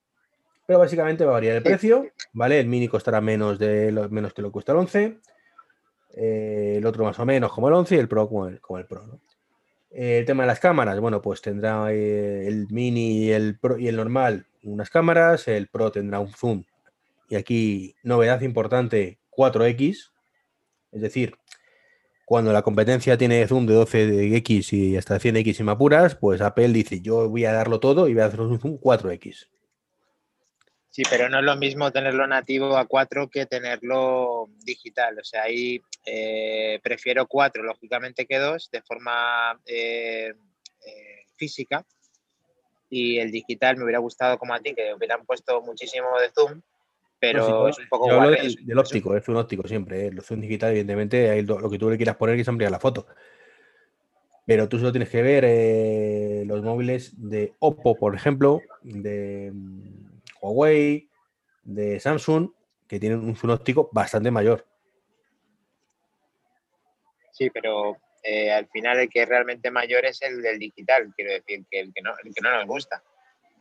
Pero 0.65 0.79
básicamente 0.79 1.23
va 1.23 1.31
a 1.31 1.33
variar 1.35 1.55
el 1.55 1.63
precio, 1.63 2.07
¿vale? 2.33 2.59
El 2.59 2.67
mini 2.67 2.89
costará 2.89 3.21
menos, 3.21 3.57
de 3.57 3.91
lo, 3.91 4.09
menos 4.09 4.33
que 4.33 4.41
lo 4.41 4.51
cuesta 4.51 4.73
el 4.73 4.79
11. 4.79 5.19
Eh, 6.15 6.75
el 6.77 6.85
otro 6.85 7.05
más 7.05 7.17
o 7.19 7.25
menos 7.25 7.53
como 7.53 7.69
el 7.69 7.75
11 7.75 7.95
y 7.95 7.99
el 7.99 8.07
Pro 8.09 8.27
como 8.27 8.47
el, 8.47 8.59
como 8.59 8.79
el 8.79 8.85
Pro, 8.85 9.21
el 9.91 10.25
tema 10.25 10.43
de 10.43 10.47
las 10.47 10.59
cámaras, 10.59 10.99
bueno, 10.99 11.21
pues 11.21 11.41
tendrá 11.41 11.91
eh, 11.91 12.47
el 12.47 12.67
mini 12.69 13.25
y 13.25 13.31
el, 13.31 13.57
Pro, 13.57 13.77
y 13.77 13.87
el 13.87 13.95
normal 13.95 14.45
unas 14.63 14.89
cámaras, 14.89 15.47
el 15.47 15.67
Pro 15.67 15.91
tendrá 15.91 16.19
un 16.19 16.29
zoom. 16.29 16.63
Y 17.29 17.35
aquí, 17.35 17.95
novedad 18.03 18.41
importante, 18.41 19.19
4X. 19.31 20.11
Es 20.91 21.01
decir, 21.01 21.35
cuando 22.25 22.53
la 22.53 22.61
competencia 22.61 23.17
tiene 23.17 23.47
zoom 23.47 23.65
de 23.65 23.75
12x 23.75 24.73
y 24.73 24.97
hasta 24.97 25.19
100x 25.19 25.59
y 25.59 25.63
me 25.63 25.71
apuras, 25.71 26.15
pues 26.15 26.41
Apple 26.41 26.69
dice, 26.69 27.01
yo 27.01 27.29
voy 27.29 27.45
a 27.45 27.53
darlo 27.53 27.79
todo 27.79 28.07
y 28.07 28.13
voy 28.13 28.23
a 28.23 28.25
hacer 28.25 28.41
un 28.41 28.59
zoom 28.59 28.77
4x. 28.79 29.47
Sí, 30.97 31.03
pero 31.11 31.29
no 31.29 31.37
es 31.37 31.45
lo 31.45 31.55
mismo 31.55 31.91
tenerlo 31.91 32.25
nativo 32.25 32.75
a 32.75 32.87
4 32.87 33.29
que 33.29 33.45
tenerlo 33.45 34.49
digital. 34.65 35.15
O 35.19 35.23
sea, 35.23 35.43
ahí 35.43 35.79
eh, 36.03 36.79
prefiero 36.81 37.27
4, 37.27 37.61
lógicamente, 37.61 38.25
que 38.25 38.39
2 38.39 38.71
de 38.71 38.81
forma 38.81 39.61
eh, 39.67 40.33
eh, 40.87 41.19
física. 41.35 41.85
Y 42.89 43.19
el 43.19 43.29
digital 43.29 43.77
me 43.77 43.83
hubiera 43.83 43.99
gustado 43.99 44.39
como 44.39 44.55
a 44.55 44.59
ti, 44.59 44.73
que 44.73 44.91
hubieran 44.95 45.23
puesto 45.23 45.61
muchísimo 45.61 46.07
de 46.19 46.31
zoom, 46.31 46.61
pero 47.19 47.67
es 47.67 47.77
un 47.77 47.89
poco 47.89 48.09
yo 48.09 48.31
del, 48.31 48.79
óptico, 48.79 49.15
es 49.15 49.27
un 49.27 49.35
óptico 49.35 49.67
siempre. 49.67 50.07
El 50.07 50.23
zoom 50.23 50.41
digital, 50.41 50.71
evidentemente, 50.71 51.29
ahí 51.29 51.43
lo, 51.43 51.69
que 51.69 51.77
tú 51.77 51.91
le 51.91 51.97
quieras 51.97 52.15
poner 52.15 52.39
es 52.39 52.47
ampliar 52.47 52.71
la 52.71 52.79
foto. 52.79 53.05
Pero 54.47 54.67
tú 54.67 54.79
solo 54.79 54.91
tienes 54.91 55.09
que 55.09 55.21
ver 55.21 56.47
los 56.47 56.63
móviles 56.63 57.13
de 57.17 57.53
Oppo, 57.59 57.95
por 57.95 58.15
ejemplo, 58.15 58.61
de 58.81 59.51
mm, 59.53 60.06
Huawei, 60.41 61.09
de 61.63 61.99
Samsung, 61.99 62.51
que 62.87 62.99
tienen 62.99 63.19
un 63.19 63.35
zoom 63.35 63.51
óptico 63.51 63.89
bastante 63.91 64.31
mayor. 64.31 64.65
Sí, 67.31 67.49
pero 67.49 67.97
eh, 68.23 68.51
al 68.51 68.67
final 68.69 68.99
el 68.99 69.09
que 69.09 69.23
es 69.23 69.29
realmente 69.29 69.69
mayor 69.69 70.05
es 70.05 70.21
el 70.21 70.41
del 70.41 70.57
digital, 70.57 71.13
quiero 71.15 71.33
decir, 71.33 71.65
que 71.69 71.79
el 71.79 71.93
que 71.93 72.01
no, 72.01 72.11
el 72.23 72.33
que 72.33 72.41
no 72.41 72.51
nos 72.51 72.65
gusta. 72.65 73.03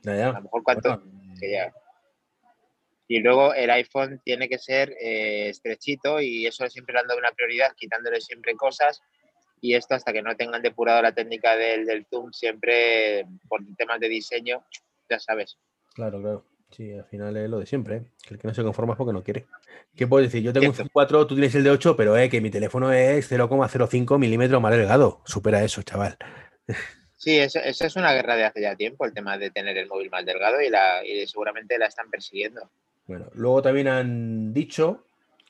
A 0.06 0.10
lo 0.10 0.42
mejor 0.42 0.62
cuánto. 0.62 1.02
que 1.40 1.50
ya, 1.50 1.72
y 3.08 3.20
luego 3.20 3.54
el 3.54 3.70
iPhone 3.70 4.20
tiene 4.24 4.48
que 4.48 4.58
ser 4.58 4.90
eh, 5.00 5.48
estrechito 5.48 6.20
y 6.20 6.46
eso 6.46 6.68
siempre 6.68 6.92
le 6.92 7.00
han 7.00 7.06
dado 7.06 7.20
una 7.20 7.30
prioridad, 7.32 7.72
quitándole 7.76 8.20
siempre 8.20 8.54
cosas. 8.54 9.00
Y 9.60 9.74
esto 9.74 9.94
hasta 9.94 10.12
que 10.12 10.22
no 10.22 10.36
tengan 10.36 10.60
depurado 10.60 11.02
la 11.02 11.14
técnica 11.14 11.56
del, 11.56 11.86
del 11.86 12.04
zoom, 12.06 12.32
siempre 12.32 13.26
por 13.48 13.60
temas 13.76 14.00
de 14.00 14.08
diseño, 14.08 14.64
ya 15.08 15.18
sabes. 15.18 15.56
Claro, 15.94 16.20
claro. 16.20 16.44
Sí, 16.76 16.92
al 16.92 17.06
final 17.06 17.34
es 17.38 17.48
lo 17.48 17.58
de 17.58 17.64
siempre. 17.64 17.96
¿eh? 17.96 18.02
Que 18.22 18.34
el 18.34 18.40
que 18.40 18.48
no 18.48 18.52
se 18.52 18.62
conforma 18.62 18.92
es 18.92 18.98
porque 18.98 19.14
no 19.14 19.24
quiere. 19.24 19.46
¿Qué 19.94 20.06
puedes 20.06 20.30
decir? 20.30 20.42
Yo 20.42 20.52
tengo 20.52 20.74
un 20.78 20.88
4, 20.92 21.26
tú 21.26 21.34
tienes 21.34 21.54
el 21.54 21.64
de 21.64 21.70
8, 21.70 21.96
pero 21.96 22.18
eh, 22.18 22.28
que 22.28 22.42
mi 22.42 22.50
teléfono 22.50 22.92
es 22.92 23.30
0,05 23.32 24.18
milímetros 24.18 24.60
más 24.60 24.72
delgado. 24.72 25.22
Supera 25.24 25.64
eso, 25.64 25.82
chaval. 25.82 26.18
Sí, 27.16 27.38
eso, 27.38 27.60
es 27.60 27.96
una 27.96 28.12
guerra 28.12 28.36
de 28.36 28.44
hace 28.44 28.60
ya 28.60 28.76
tiempo, 28.76 29.06
el 29.06 29.14
tema 29.14 29.38
de 29.38 29.50
tener 29.50 29.78
el 29.78 29.88
móvil 29.88 30.10
más 30.10 30.26
delgado 30.26 30.60
y, 30.60 30.68
la, 30.68 31.04
y 31.04 31.26
seguramente 31.26 31.78
la 31.78 31.86
están 31.86 32.10
persiguiendo. 32.10 32.70
Bueno, 33.06 33.30
luego 33.32 33.62
también 33.62 33.88
han 33.88 34.52
dicho 34.52 35.02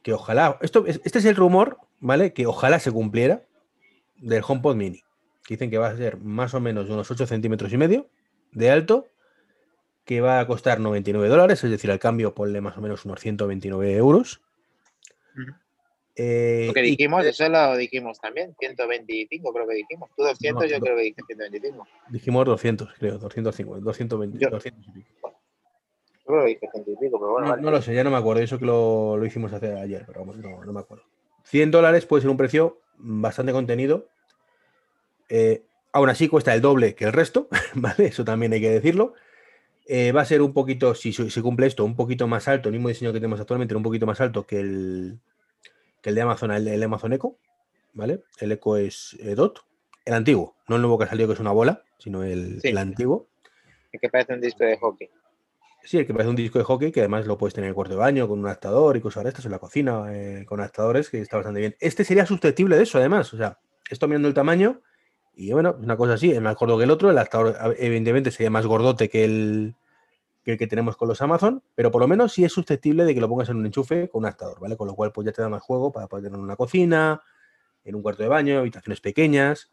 que 0.03 0.13
ojalá, 0.13 0.59
esto, 0.63 0.87
este 0.87 1.19
es 1.19 1.25
el 1.25 1.35
rumor, 1.35 1.79
¿vale? 1.99 2.33
Que 2.33 2.47
ojalá 2.47 2.79
se 2.79 2.93
cumpliera 2.93 3.43
del 4.17 4.45
HomePod 4.47 4.77
Mini. 4.77 5.03
Que 5.45 5.55
dicen 5.55 5.71
que 5.71 5.79
va 5.79 5.89
a 5.89 5.97
ser 5.97 6.19
más 6.19 6.55
o 6.55 6.61
menos 6.61 6.89
unos 6.89 7.11
8 7.11 7.27
centímetros 7.27 7.73
y 7.73 7.77
medio 7.77 8.09
de 8.53 8.71
alto, 8.71 9.09
que 10.07 10.21
va 10.21 10.41
a 10.41 10.47
costar 10.47 10.81
99 10.81 11.29
dólares, 11.29 11.63
es 11.63 11.71
decir, 11.71 11.91
al 11.91 11.99
cambio 11.99 12.35
ponle 12.35 12.61
más 12.63 12.79
o 12.79 12.81
menos 12.81 13.05
unos 13.05 13.21
129 13.21 13.93
euros. 13.95 14.41
Eh, 16.15 16.65
lo 16.69 16.73
que 16.73 16.81
dijimos, 16.81 17.27
eso 17.27 17.47
lo 17.49 17.77
dijimos 17.77 18.19
también, 18.21 18.55
125 18.59 19.53
creo 19.53 19.67
que 19.67 19.75
dijimos. 19.75 20.09
Tú 20.17 20.23
200, 20.23 20.71
yo 20.71 20.81
creo 20.81 20.97
que 20.97 21.03
dijiste 21.03 21.35
125. 21.35 21.87
Dijimos 22.09 22.47
200, 22.47 22.95
creo, 22.95 23.19
250, 23.19 23.85
220, 23.85 24.49
200 24.49 24.87
y 26.49 26.55
pico 26.55 27.57
no, 27.61 27.71
lo 27.71 27.83
sé, 27.83 27.95
ya 27.95 28.05
no 28.05 28.11
me 28.11 28.17
acuerdo. 28.17 28.43
Eso 28.43 28.59
que 28.59 28.65
lo, 28.65 29.25
hicimos 29.25 29.53
hace 29.53 29.73
ayer, 29.79 30.05
pero 30.07 30.21
vamos, 30.21 30.37
no, 30.37 30.73
me 30.73 30.81
acuerdo. 30.81 31.05
100 31.45 31.71
dólares 31.71 32.07
puede 32.07 32.23
ser 32.23 32.31
un 32.31 32.37
precio 32.37 32.81
bastante 32.97 33.53
contenido. 33.53 34.09
Eh, 35.29 35.65
aún 35.93 36.09
así 36.09 36.29
cuesta 36.29 36.55
el 36.55 36.61
doble 36.61 36.95
que 36.95 37.05
el 37.05 37.13
resto, 37.13 37.49
¿vale? 37.75 38.07
Eso 38.07 38.25
también 38.25 38.53
hay 38.53 38.61
que 38.61 38.71
decirlo. 38.71 39.15
Eh, 39.89 40.11
va 40.11 40.23
a 40.23 40.25
ser 40.25 40.43
un 40.43 40.53
poquito, 40.53 40.95
si 40.97 41.13
se 41.13 41.43
cumple 41.43 41.67
esto, 41.67 41.85
un 41.85 41.95
poquito 41.95 42.27
más 42.27 42.49
alto, 42.49 42.69
el 42.69 42.75
mismo 42.75 42.89
diseño 42.89 43.13
que 43.13 43.21
tenemos 43.21 43.41
actualmente, 43.41 43.77
un 43.77 43.85
poquito 43.85 44.05
más 44.05 44.21
alto 44.21 44.45
que 44.45 44.59
el, 44.59 45.21
que 46.03 46.11
el 46.11 46.17
de 46.17 46.23
Amazon, 46.23 46.51
el, 46.51 46.67
el 46.67 46.83
Amazon 46.83 47.13
Echo, 47.13 47.37
¿vale? 47.95 48.25
El 48.41 48.51
Echo 48.51 48.77
es 48.77 49.17
eh, 49.21 49.37
DOT, 49.37 49.61
el 50.05 50.15
antiguo, 50.15 50.57
no 50.67 50.77
el 50.77 50.83
nuevo 50.83 50.99
que 50.99 51.05
ha 51.05 51.09
salido 51.09 51.29
que 51.29 51.35
es 51.35 51.41
una 51.41 51.53
bola, 51.53 51.85
sino 51.99 52.25
el, 52.25 52.59
el 52.65 52.79
antiguo. 52.79 53.29
El 53.93 54.01
que 54.01 54.09
parece 54.09 54.35
un 54.35 54.41
disco 54.41 54.65
de 54.65 54.77
hockey. 54.77 55.09
Sí, 55.85 55.99
el 55.99 56.07
que 56.07 56.13
parece 56.13 56.31
un 56.31 56.37
disco 56.37 56.59
de 56.59 56.65
hockey 56.65 56.91
que 56.91 56.99
además 56.99 57.27
lo 57.29 57.39
puedes 57.39 57.55
tener 57.55 57.67
en 57.67 57.71
el 57.71 57.75
cuarto 57.77 57.95
de 57.95 58.01
baño 58.01 58.27
con 58.27 58.41
un 58.41 58.47
adaptador 58.47 58.97
y 58.97 59.01
cosas 59.01 59.23
de 59.23 59.29
estas 59.29 59.45
en 59.45 59.53
la 59.53 59.61
cocina 59.61 60.07
eh, 60.11 60.45
con 60.45 60.59
adaptadores 60.59 61.11
que 61.11 61.21
está 61.21 61.37
bastante 61.37 61.61
bien. 61.61 61.77
Este 61.79 62.03
sería 62.03 62.27
susceptible 62.27 62.77
de 62.77 62.83
eso 62.83 62.99
además, 62.99 63.33
o 63.33 63.37
sea, 63.37 63.61
esto 63.89 64.09
mirando 64.09 64.27
el 64.27 64.35
tamaño 64.35 64.83
y 65.37 65.53
bueno, 65.53 65.77
una 65.79 65.97
cosa 65.97 66.15
así, 66.15 66.33
es 66.33 66.41
más 66.41 66.57
gordo 66.57 66.79
que 66.79 66.85
el 66.85 66.91
otro, 66.91 67.11
el 67.11 67.19
adaptador 67.19 67.77
evidentemente 67.79 68.31
sería 68.31 68.51
más 68.51 68.67
gordote 68.67 69.09
que 69.09 69.25
el, 69.25 69.75
que 70.45 70.67
tenemos 70.67 70.97
con 70.97 71.09
los 71.09 71.23
Amazon, 71.23 71.63
pero 71.75 71.91
por 71.91 72.01
lo 72.01 72.09
menos 72.09 72.33
sí 72.33 72.45
es 72.45 72.53
susceptible 72.53 73.05
de 73.05 73.15
que 73.15 73.21
lo 73.21 73.29
pongas 73.29 73.49
en 73.51 73.57
un 73.57 73.67
enchufe 73.67 74.09
con 74.09 74.21
un 74.21 74.27
adaptador, 74.27 74.59
¿vale? 74.61 74.77
Con 74.77 74.89
lo 74.89 74.95
cual 74.95 75.13
pues 75.13 75.27
ya 75.27 75.33
te 75.33 75.43
da 75.43 75.49
más 75.49 75.63
juego 75.63 75.93
para 75.93 76.09
poder 76.09 76.25
tener 76.25 76.39
en 76.39 76.45
una 76.45 76.57
cocina, 76.57 77.23
en 77.85 77.95
un 77.95 78.03
cuarto 78.03 78.23
de 78.23 78.29
baño, 78.29 78.59
habitaciones 78.59 79.01
pequeñas, 79.01 79.71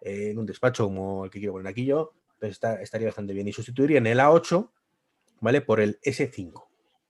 eh, 0.00 0.30
en 0.30 0.38
un 0.38 0.46
despacho 0.46 0.84
como 0.84 1.24
el 1.24 1.30
que 1.30 1.40
quiero 1.40 1.54
poner 1.54 1.68
aquí 1.68 1.84
yo, 1.84 2.12
pues 2.38 2.52
está, 2.52 2.80
estaría 2.80 3.08
bastante 3.08 3.32
bien. 3.32 3.48
Y 3.48 3.52
sustituiría 3.52 3.98
en 3.98 4.06
el 4.06 4.20
A8 4.20 4.70
¿vale? 5.40 5.60
Por 5.60 5.80
el 5.80 5.98
S5. 6.02 6.66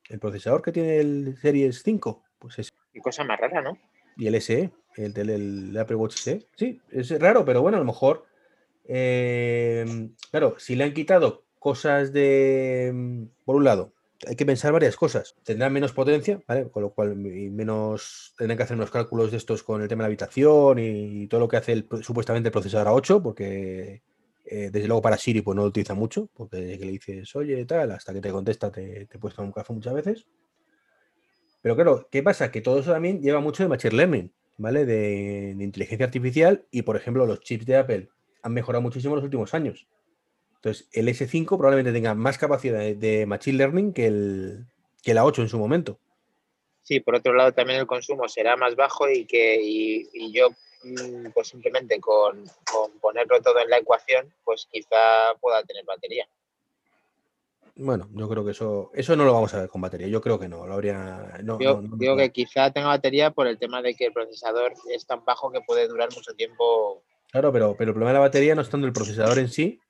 El 0.08 0.18
procesador 0.18 0.62
que 0.62 0.72
tiene 0.72 0.98
el 0.98 1.36
Series 1.36 1.82
5, 1.82 2.24
pues 2.38 2.58
es. 2.58 2.72
Y 2.92 3.00
cosa 3.00 3.22
más 3.24 3.38
rara, 3.38 3.62
¿no? 3.62 3.78
Y 4.20 4.26
el 4.26 4.34
SE, 4.36 4.70
el 4.96 5.76
Apple 5.78 5.96
Watch 5.96 6.16
SE. 6.16 6.46
Sí, 6.54 6.78
es 6.90 7.10
raro, 7.18 7.44
pero 7.44 7.62
bueno, 7.62 7.78
a 7.78 7.80
lo 7.80 7.86
mejor. 7.86 8.26
Eh, 8.84 10.10
claro, 10.30 10.56
si 10.58 10.76
le 10.76 10.84
han 10.84 10.92
quitado 10.92 11.44
cosas 11.58 12.12
de. 12.12 13.26
Por 13.46 13.56
un 13.56 13.64
lado, 13.64 13.94
hay 14.28 14.36
que 14.36 14.44
pensar 14.44 14.72
varias 14.72 14.96
cosas. 14.96 15.36
Tendrán 15.42 15.72
menos 15.72 15.92
potencia, 15.92 16.42
¿vale? 16.46 16.68
Con 16.68 16.82
lo 16.82 16.90
cual, 16.90 17.16
menos. 17.16 18.34
Tendrán 18.36 18.58
que 18.58 18.64
hacer 18.64 18.76
unos 18.76 18.90
cálculos 18.90 19.30
de 19.30 19.38
estos 19.38 19.62
con 19.62 19.80
el 19.80 19.88
tema 19.88 20.02
de 20.02 20.04
la 20.04 20.08
habitación 20.08 20.78
y 20.78 21.26
todo 21.26 21.40
lo 21.40 21.48
que 21.48 21.56
hace 21.56 21.72
el, 21.72 21.88
supuestamente 22.02 22.48
el 22.48 22.52
procesador 22.52 22.88
A8, 22.88 23.22
porque 23.22 24.02
eh, 24.44 24.70
desde 24.70 24.86
luego 24.88 25.00
para 25.00 25.16
Siri 25.16 25.40
pues 25.40 25.56
no 25.56 25.62
lo 25.62 25.68
utiliza 25.68 25.94
mucho, 25.94 26.28
porque 26.34 26.58
le 26.58 26.90
dices, 26.90 27.34
oye, 27.36 27.64
tal, 27.64 27.92
hasta 27.92 28.12
que 28.12 28.20
te 28.20 28.30
contesta 28.30 28.70
te, 28.70 29.06
te 29.06 29.18
tomar 29.18 29.46
un 29.46 29.52
café 29.52 29.72
muchas 29.72 29.94
veces. 29.94 30.26
Pero 31.62 31.74
claro, 31.74 32.08
¿qué 32.10 32.22
pasa? 32.22 32.50
Que 32.50 32.60
todo 32.60 32.80
eso 32.80 32.92
también 32.92 33.20
lleva 33.22 33.40
mucho 33.40 33.62
de 33.62 33.68
Machine 33.68 33.96
Learning, 33.96 34.32
¿vale? 34.56 34.86
De, 34.86 35.56
inteligencia 35.58 36.06
artificial 36.06 36.64
y, 36.70 36.82
por 36.82 36.96
ejemplo, 36.96 37.26
los 37.26 37.40
chips 37.40 37.66
de 37.66 37.76
Apple 37.76 38.08
han 38.42 38.54
mejorado 38.54 38.82
muchísimo 38.82 39.14
en 39.14 39.16
los 39.16 39.24
últimos 39.24 39.54
años. 39.54 39.86
Entonces, 40.56 40.88
el 40.92 41.08
S5 41.08 41.46
probablemente 41.46 41.92
tenga 41.92 42.14
más 42.14 42.38
capacidad 42.38 42.80
de, 42.80 43.26
Machine 43.26 43.58
Learning 43.58 43.92
que 43.92 44.06
el, 44.06 44.66
que 45.02 45.14
la 45.14 45.24
8 45.24 45.42
en 45.42 45.48
su 45.48 45.58
momento. 45.58 45.98
Sí, 46.82 47.00
por 47.00 47.14
otro 47.14 47.34
lado 47.34 47.52
también 47.52 47.80
el 47.80 47.86
consumo 47.86 48.28
será 48.28 48.56
más 48.56 48.74
bajo 48.74 49.08
y 49.08 49.26
que 49.26 49.60
y 49.62 50.32
yo 50.32 50.48
Mm, 50.82 51.30
pues 51.34 51.48
simplemente 51.48 52.00
con, 52.00 52.44
ponerlo 53.00 53.40
todo 53.42 53.58
en 53.60 53.68
la 53.68 53.78
ecuación, 53.78 54.32
pues 54.44 54.66
quizá 54.70 55.34
pueda 55.40 55.62
tener 55.64 55.84
batería. 55.84 56.26
Bueno, 57.82 58.10
yo 58.12 58.28
creo 58.28 58.44
que 58.44 58.50
eso, 58.50 58.90
eso 58.92 59.16
no 59.16 59.24
lo 59.24 59.32
vamos 59.32 59.54
a 59.54 59.60
ver 59.60 59.70
con 59.70 59.80
batería. 59.80 60.06
Yo 60.06 60.20
creo 60.20 60.38
que 60.38 60.48
no, 60.48 60.66
lo 60.66 60.74
habría. 60.74 61.38
No, 61.42 61.58
yo 61.58 61.80
digo 61.96 62.14
que 62.14 62.30
quizá 62.30 62.70
tenga 62.70 62.88
batería 62.88 63.30
por 63.30 63.46
el 63.46 63.58
tema 63.58 63.80
de 63.80 63.94
que 63.94 64.06
el 64.06 64.12
procesador 64.12 64.74
es 64.90 65.06
tan 65.06 65.24
bajo 65.24 65.50
que 65.50 65.62
puede 65.62 65.88
durar 65.88 66.10
mucho 66.14 66.34
tiempo. 66.34 67.02
Claro, 67.32 67.50
pero, 67.52 67.74
pero 67.78 67.90
el 67.90 67.94
problema 67.94 68.10
de 68.10 68.14
la 68.14 68.20
batería 68.20 68.54
no 68.54 68.60
es 68.60 68.68
tanto 68.68 68.86
el 68.86 68.92
procesador 68.92 69.38
en 69.38 69.48
sí, 69.48 69.80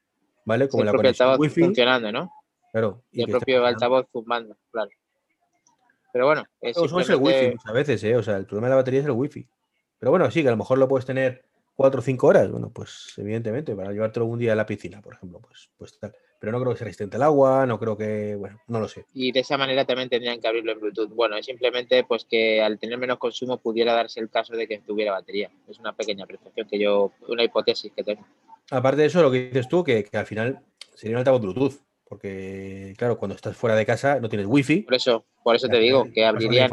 ¿vale? 0.45 0.69
Como 0.69 0.85
la 0.85 0.93
conexión 0.93 1.35
wifi. 1.37 1.62
funcionando, 1.62 2.12
¿no? 2.12 2.33
Claro. 2.71 3.03
Y, 3.11 3.23
el 3.23 3.29
propio 3.29 3.67
altavoz 3.67 4.07
zumbando, 4.12 4.57
claro. 4.71 4.91
Pero 6.12 6.27
bueno, 6.27 6.45
es, 6.61 6.77
es 6.77 7.09
el 7.09 7.17
wifi 7.17 7.51
muchas 7.51 7.73
veces, 7.73 8.05
¿eh? 8.05 8.17
O 8.17 8.23
sea, 8.23 8.37
el 8.37 8.47
problema 8.47 8.69
de 8.69 8.71
la 8.71 8.77
batería 8.77 9.01
es 9.01 9.07
el 9.07 9.12
wifi. 9.12 9.49
Pero 9.99 10.12
bueno, 10.12 10.31
sí, 10.31 10.43
que 10.43 10.49
a 10.49 10.53
lo 10.53 10.57
mejor 10.57 10.79
lo 10.79 10.87
puedes 10.87 11.07
tener 11.07 11.45
cuatro 11.75 11.99
o 11.99 12.03
cinco 12.05 12.29
horas. 12.29 12.49
Bueno, 12.53 12.71
pues 12.73 13.15
evidentemente, 13.17 13.75
para 13.75 13.91
llevártelo 13.91 14.27
un 14.27 14.39
día 14.39 14.53
a 14.53 14.57
la 14.57 14.67
piscina, 14.67 15.03
por 15.03 15.15
ejemplo, 15.15 15.41
pues, 15.41 15.71
pues 15.77 15.99
tal. 15.99 16.15
Pero 16.41 16.53
no 16.53 16.59
creo 16.59 16.73
que 16.73 16.79
sea 16.79 16.87
resistente 16.87 17.17
al 17.17 17.23
agua, 17.23 17.67
no 17.67 17.79
creo 17.79 17.97
que, 17.97 18.35
bueno, 18.35 18.59
no 18.67 18.81
lo 18.81 18.89
sé. 18.89 19.05
Y 19.15 19.31
de 19.31 19.41
esa 19.41 19.59
manera 19.59 19.85
también 19.85 20.09
tendrían 20.09 20.41
que 20.41 20.49
abrirlo 20.49 20.73
en 20.73 20.81
Bluetooth. 20.81 21.11
Bueno, 21.11 21.37
es 21.37 21.47
simplemente 21.47 22.03
pues 22.05 22.25
que 22.25 22.62
al 22.62 22.79
tener 22.79 22.99
menos 22.99 23.19
consumo 23.19 23.59
pudiera 23.59 23.93
darse 23.93 24.21
el 24.21 24.31
caso 24.31 24.55
de 24.57 24.67
que 24.67 24.79
tuviera 24.79 25.12
batería. 25.12 25.51
Es 25.69 25.79
una 25.79 25.93
pequeña 25.93 26.25
apreciación 26.25 26.67
que 26.67 26.79
yo, 26.79 27.12
una 27.29 27.45
hipótesis 27.45 27.93
que 27.95 28.03
tengo. 28.03 28.27
Aparte 28.71 29.03
de 29.03 29.09
eso, 29.09 29.23
lo 29.23 29.31
que 29.31 29.49
dices 29.49 29.69
tú, 29.69 29.85
que, 29.85 30.09
al 30.12 30.27
final 30.27 30.61
sería 30.95 31.17
un 31.17 31.19
altavoz 31.19 31.43
Bluetooth. 31.43 31.81
Porque, 32.05 32.95
claro, 32.97 33.19
cuando 33.19 33.37
estás 33.37 33.57
fuera 33.57 33.77
de 33.77 33.87
casa 33.87 34.19
no 34.19 34.29
tienes 34.29 34.49
wifi. 34.49 34.81
Por 34.81 34.95
eso, 34.95 35.25
por 35.45 35.55
eso 35.55 35.69
te 35.69 35.79
digo 35.79 36.09
que 36.12 36.25
abrirían, 36.25 36.69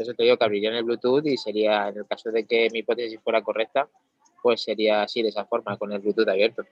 eso 0.00 0.14
te 0.14 0.22
digo 0.22 0.36
que 0.36 0.44
abriría 0.44 0.70
en 0.70 0.76
el 0.76 0.84
Bluetooth 0.84 1.26
y 1.26 1.36
sería, 1.36 1.88
en 1.88 1.98
el 1.98 2.06
caso 2.06 2.30
de 2.30 2.44
que 2.44 2.68
mi 2.72 2.80
hipótesis 2.80 3.20
fuera 3.22 3.42
correcta, 3.42 3.88
pues 4.42 4.62
sería 4.62 5.02
así, 5.02 5.22
de 5.22 5.28
esa 5.28 5.44
forma, 5.44 5.76
con 5.76 5.92
el 5.92 6.00
Bluetooth 6.00 6.28
abierto. 6.28 6.64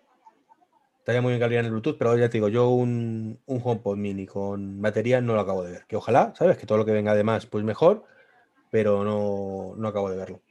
Estaría 1.09 1.23
muy 1.23 1.31
bien 1.31 1.41
que 1.41 1.45
abriera 1.45 1.61
en 1.61 1.65
el 1.65 1.73
Bluetooth, 1.73 1.97
pero 1.97 2.19
ya 2.19 2.29
te 2.29 2.37
digo, 2.37 2.49
yo 2.49 2.69
un, 2.69 3.41
un 3.47 3.61
HomePod 3.65 3.97
mini 3.97 4.27
con 4.27 4.83
batería 4.83 5.23
no 5.23 5.35
lo 5.35 5.41
acabo 5.41 5.65
de 5.65 5.71
ver. 5.71 5.87
Que 5.87 5.97
ojalá, 5.97 6.35
¿sabes? 6.37 6.59
Que 6.59 6.67
todo 6.67 6.77
lo 6.77 6.85
que 6.85 6.93
venga 6.93 7.13
además, 7.13 7.47
pues 7.47 7.65
mejor, 7.65 8.05
pero 8.71 9.03
no, 9.05 9.73
no 9.75 9.89
acabo 9.89 10.11
de 10.11 10.19
verlo. 10.19 10.43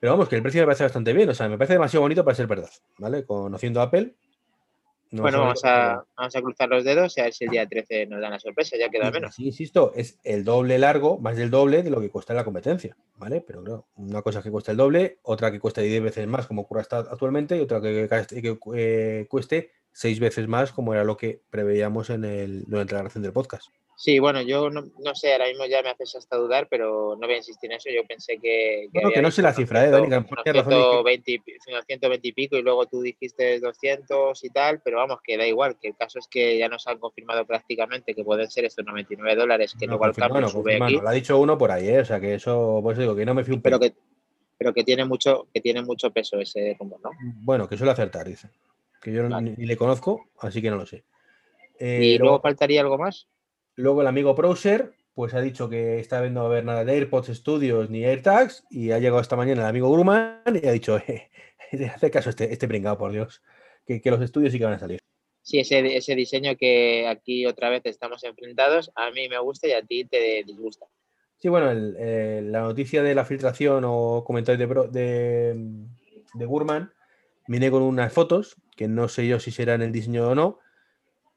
Pero 0.00 0.14
vamos, 0.14 0.30
que 0.30 0.36
el 0.36 0.42
precio 0.42 0.62
me 0.62 0.68
parece 0.68 0.84
bastante 0.84 1.12
bien, 1.12 1.28
o 1.28 1.34
sea, 1.34 1.46
me 1.46 1.58
parece 1.58 1.74
demasiado 1.74 2.00
bonito 2.00 2.24
para 2.24 2.36
ser 2.36 2.46
verdad, 2.46 2.70
¿vale? 2.96 3.26
Conociendo 3.26 3.82
Apple, 3.82 4.14
bueno, 5.10 5.40
vamos 5.40 5.64
a, 5.64 6.04
vamos 6.16 6.36
a, 6.36 6.42
cruzar 6.42 6.68
los 6.68 6.84
dedos 6.84 7.16
y 7.16 7.20
a 7.20 7.24
ver 7.24 7.32
si 7.32 7.44
el 7.44 7.50
día 7.50 7.66
13 7.66 8.06
nos 8.06 8.20
dan 8.20 8.32
la 8.32 8.40
sorpresa, 8.40 8.76
ya 8.78 8.88
queda 8.88 9.10
menos. 9.10 9.34
Sí, 9.34 9.46
insisto, 9.46 9.92
es 9.94 10.18
el 10.24 10.44
doble 10.44 10.78
largo, 10.78 11.18
más 11.18 11.36
del 11.36 11.50
doble 11.50 11.82
de 11.82 11.90
lo 11.90 12.00
que 12.00 12.10
cuesta 12.10 12.34
la 12.34 12.44
competencia, 12.44 12.96
¿vale? 13.16 13.40
Pero 13.40 13.62
claro, 13.62 13.86
una 13.96 14.22
cosa 14.22 14.42
que 14.42 14.50
cuesta 14.50 14.72
el 14.72 14.78
doble, 14.78 15.18
otra 15.22 15.50
que 15.50 15.60
cuesta 15.60 15.80
10 15.80 16.02
veces 16.02 16.26
más, 16.26 16.46
como 16.46 16.62
ocurre 16.62 16.80
hasta 16.80 16.98
actualmente, 16.98 17.56
y 17.56 17.60
otra 17.60 17.80
que, 17.80 18.08
que 18.08 18.58
eh, 18.74 19.26
cueste 19.28 19.70
6 19.92 20.20
veces 20.20 20.48
más, 20.48 20.72
como 20.72 20.92
era 20.92 21.04
lo 21.04 21.16
que 21.16 21.42
preveíamos 21.50 22.10
en 22.10 22.24
el, 22.24 22.64
durante 22.66 22.94
la 22.94 23.00
grabación 23.00 23.22
del 23.22 23.32
podcast. 23.32 23.68
Sí, 23.98 24.18
bueno, 24.18 24.42
yo 24.42 24.68
no, 24.68 25.14
sé, 25.14 25.32
ahora 25.32 25.46
mismo 25.46 25.64
ya 25.64 25.82
me 25.82 25.88
haces 25.88 26.14
hasta 26.16 26.36
dudar, 26.36 26.68
pero 26.68 27.16
no 27.18 27.26
voy 27.26 27.32
a 27.32 27.38
insistir 27.38 27.72
en 27.72 27.78
eso. 27.78 27.88
Yo 27.88 28.06
pensé 28.06 28.38
que. 28.38 28.90
que 28.92 29.12
que 29.14 29.22
no 29.22 29.30
sé 29.30 29.40
la 29.40 29.54
cifra, 29.54 29.86
¿eh, 29.86 29.90
Dani? 29.90 30.08
120, 30.44 31.42
120 31.86 32.28
y 32.28 32.32
pico 32.32 32.56
y 32.58 32.62
luego 32.62 32.84
tú 32.84 33.00
dijiste 33.00 33.58
200 33.58 34.44
y 34.44 34.50
tal, 34.50 34.82
pero 34.84 34.98
vamos, 34.98 35.20
que 35.24 35.38
da 35.38 35.46
igual, 35.46 35.78
que 35.80 35.88
el 35.88 35.96
caso 35.96 36.18
es 36.18 36.28
que 36.28 36.58
ya 36.58 36.68
nos 36.68 36.86
han 36.86 36.98
confirmado 36.98 37.46
prácticamente 37.46 38.14
que 38.14 38.22
pueden 38.22 38.50
ser 38.50 38.66
estos 38.66 38.84
99 38.84 39.34
dólares, 39.34 39.74
que 39.78 39.86
luego 39.86 40.04
al 40.04 40.14
cambio 40.14 40.46
sube 40.46 40.78
aquí. 40.78 40.96
Lo 40.96 41.08
ha 41.08 41.12
dicho 41.12 41.38
uno 41.38 41.56
por 41.56 41.70
ahí, 41.70 41.88
¿eh? 41.88 42.00
O 42.00 42.04
sea, 42.04 42.20
que 42.20 42.34
eso, 42.34 42.80
pues 42.82 42.98
digo, 42.98 43.16
que 43.16 43.24
no 43.24 43.32
me 43.32 43.44
fui 43.44 43.54
un 43.54 43.62
pero 43.62 43.80
que, 43.80 43.94
pero 44.58 44.74
que 44.74 44.84
tiene 44.84 45.06
mucho 45.06 45.48
que 45.54 45.62
tiene 45.62 45.80
mucho 45.80 46.10
peso 46.10 46.38
ese 46.38 46.76
rumor, 46.78 47.00
¿no? 47.02 47.10
Bueno, 47.22 47.66
que 47.66 47.78
suele 47.78 47.92
acertar, 47.92 48.28
dice. 48.28 48.50
Que 49.00 49.10
yo 49.10 49.26
ni, 49.26 49.56
le 49.56 49.76
conozco, 49.78 50.28
así 50.40 50.60
que 50.60 50.68
no 50.68 50.76
lo 50.76 50.84
sé. 50.84 51.04
¿Y 51.80 52.18
luego 52.18 52.42
faltaría 52.42 52.82
algo 52.82 52.98
más? 52.98 53.26
Luego 53.76 54.00
el 54.00 54.06
amigo 54.06 54.34
Browser, 54.34 54.94
pues 55.14 55.34
ha 55.34 55.40
dicho 55.42 55.68
que 55.68 55.98
está 55.98 56.22
viendo 56.22 56.40
a 56.40 56.48
ver 56.48 56.64
nada 56.64 56.84
de 56.84 56.92
AirPods 56.92 57.28
Studios 57.28 57.90
ni 57.90 58.04
AirTags 58.04 58.64
y 58.70 58.90
ha 58.90 58.98
llegado 58.98 59.20
esta 59.20 59.36
mañana 59.36 59.62
el 59.62 59.68
amigo 59.68 59.92
Grumman 59.92 60.40
y 60.62 60.66
ha 60.66 60.72
dicho, 60.72 60.96
eh, 60.98 61.30
hace 61.94 62.10
caso 62.10 62.30
este, 62.30 62.50
este 62.50 62.66
pringado, 62.66 62.96
por 62.96 63.12
Dios, 63.12 63.42
que, 63.86 64.00
los 64.04 64.22
estudios 64.22 64.52
sí 64.52 64.58
que 64.58 64.64
van 64.64 64.74
a 64.74 64.78
salir. 64.78 64.98
Sí, 65.42 65.60
ese, 65.60 65.94
ese 65.94 66.14
diseño 66.14 66.56
que 66.56 67.06
aquí 67.06 67.44
otra 67.44 67.68
vez 67.68 67.82
estamos 67.84 68.24
enfrentados, 68.24 68.90
a 68.94 69.10
mí 69.10 69.28
me 69.28 69.38
gusta 69.38 69.68
y 69.68 69.72
a 69.72 69.82
ti 69.82 70.06
te 70.06 70.42
disgusta. 70.44 70.86
Sí, 71.36 71.50
bueno, 71.50 71.70
eh, 71.98 72.40
la 72.42 72.62
noticia 72.62 73.02
de 73.02 73.14
la 73.14 73.26
filtración 73.26 73.84
o 73.86 74.24
comentarios 74.24 74.90
de, 74.90 75.00
de, 75.00 75.86
de 76.32 76.46
Gurman 76.46 76.92
viene 77.46 77.70
con 77.70 77.82
unas 77.82 78.10
fotos, 78.10 78.56
que 78.74 78.88
no 78.88 79.08
sé 79.08 79.26
yo 79.28 79.38
si 79.38 79.50
serán 79.50 79.82
el 79.82 79.92
diseño 79.92 80.30
o 80.30 80.34
no, 80.34 80.60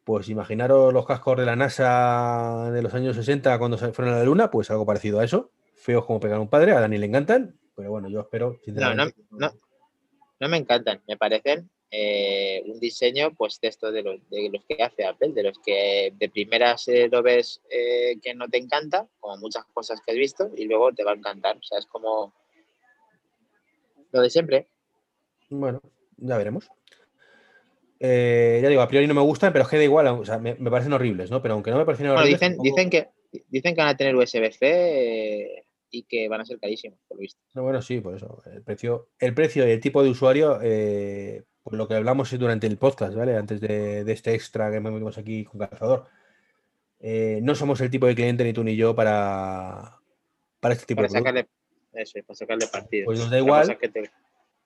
pues 0.10 0.28
imaginaros 0.28 0.92
los 0.92 1.06
cascos 1.06 1.38
de 1.38 1.46
la 1.46 1.56
NASA 1.56 2.72
de 2.72 2.82
los 2.82 2.96
años 2.96 3.16
60 3.16 3.60
cuando 3.60 3.78
se 3.78 3.92
fueron 3.92 4.16
a 4.16 4.18
la 4.18 4.24
Luna, 4.24 4.50
pues 4.50 4.72
algo 4.72 4.84
parecido 4.84 5.20
a 5.20 5.24
eso. 5.24 5.52
Feos 5.76 6.04
como 6.04 6.20
pegar 6.20 6.38
a 6.38 6.42
un 6.42 6.50
padre, 6.50 6.72
a 6.72 6.80
Dani 6.80 6.98
le 6.98 7.06
encantan, 7.06 7.60
pero 7.76 7.92
bueno, 7.92 8.10
yo 8.10 8.22
espero. 8.22 8.60
No, 8.66 8.96
no, 8.96 9.06
no, 9.30 9.54
no 10.40 10.50
me 10.50 10.58
encantan, 10.58 11.04
me 11.08 11.16
parecen 11.16 11.70
eh, 11.92 12.64
un 12.66 12.80
diseño 12.80 13.36
pues 13.36 13.60
de 13.62 13.68
esto 13.68 13.92
de 13.92 14.02
los, 14.02 14.28
de 14.32 14.50
los, 14.52 14.66
que 14.66 14.82
hace 14.82 15.06
Apple, 15.06 15.34
de 15.34 15.44
los 15.44 15.60
que 15.60 16.12
de 16.18 16.30
primeras 16.30 16.88
eh, 16.88 17.08
lo 17.08 17.22
ves 17.22 17.62
eh, 17.70 18.16
que 18.20 18.34
no 18.34 18.48
te 18.48 18.58
encanta, 18.58 19.08
como 19.20 19.38
muchas 19.38 19.66
cosas 19.66 20.02
que 20.04 20.14
has 20.14 20.18
visto, 20.18 20.50
y 20.58 20.66
luego 20.66 20.92
te 20.92 21.04
va 21.04 21.12
a 21.12 21.18
encantar. 21.18 21.56
O 21.58 21.62
sea, 21.62 21.78
es 21.78 21.86
como 21.86 22.34
lo 24.12 24.22
de 24.22 24.30
siempre. 24.32 24.70
Bueno, 25.52 25.84
ya 26.18 26.36
veremos. 26.36 26.68
Eh, 28.00 28.60
ya 28.64 28.70
digo, 28.70 28.82
a 28.82 28.88
priori 28.88 29.08
no 29.08 29.14
me 29.14 29.22
gustan, 29.22 29.52
pero 29.52 29.64
es 29.64 29.70
que 29.70 29.78
da 29.78 29.84
igual, 29.84 30.08
o 30.08 30.26
sea, 30.26 30.40
me, 30.40 30.56
parecen 30.56 30.94
horribles, 30.94 31.30
¿no? 31.30 31.42
Pero 31.42 31.56
aunque 31.56 31.72
no 31.72 31.78
me 31.78 31.86
parecen 31.86 32.08
horribles. 32.08 32.40
Dicen, 32.40 32.58
dicen, 32.62 32.90
que, 32.90 33.10
dicen 33.50 33.76
que 33.76 33.82
van 33.82 33.90
a 33.90 33.98
tener 33.98 34.16
USB-C 34.16 34.58
eh, 34.62 35.66
y 35.92 36.04
que 36.04 36.30
van 36.30 36.40
a 36.40 36.46
ser 36.46 36.60
carísimos, 36.60 37.00
por 37.08 37.18
lo 37.18 37.22
visto. 37.22 37.42
bueno, 37.56 37.82
sí, 37.82 38.00
por 38.00 38.16
eso. 38.16 38.42
El 38.46 38.64
precio, 38.64 39.10
el 39.20 39.34
precio 39.34 39.68
y 39.68 39.72
el 39.72 39.82
tipo 39.82 40.02
de 40.02 40.10
usuario, 40.10 40.60
eh, 40.62 41.44
por 41.62 41.74
lo 41.74 41.90
que 41.90 41.96
hablamos 41.96 42.38
durante 42.40 42.68
el 42.68 42.78
podcast, 42.78 43.16
¿vale? 43.16 43.36
Antes 43.36 43.60
de, 43.60 44.10
este 44.10 44.34
extra 44.34 44.72
que 44.72 44.80
metimos 44.80 45.18
aquí 45.18 45.44
con 45.44 45.60
Cazador. 45.60 46.08
no 47.02 47.56
somos 47.56 47.82
el 47.82 47.90
tipo 47.90 48.08
de 48.08 48.16
cliente 48.16 48.46
ni 48.46 48.54
tú 48.54 48.64
ni 48.64 48.78
yo 48.78 48.96
para, 48.96 50.00
para 50.62 50.74
este 50.74 50.86
tipo 50.86 51.00
para 51.00 51.10
de 51.10 51.20
sacarle, 51.20 51.48
Eso, 51.92 52.20
para 52.26 52.38
sacarle 52.38 52.68
partido. 52.68 53.06
Pues 53.08 53.20
nos 53.20 53.30
da 53.30 53.40
igual. 53.40 53.78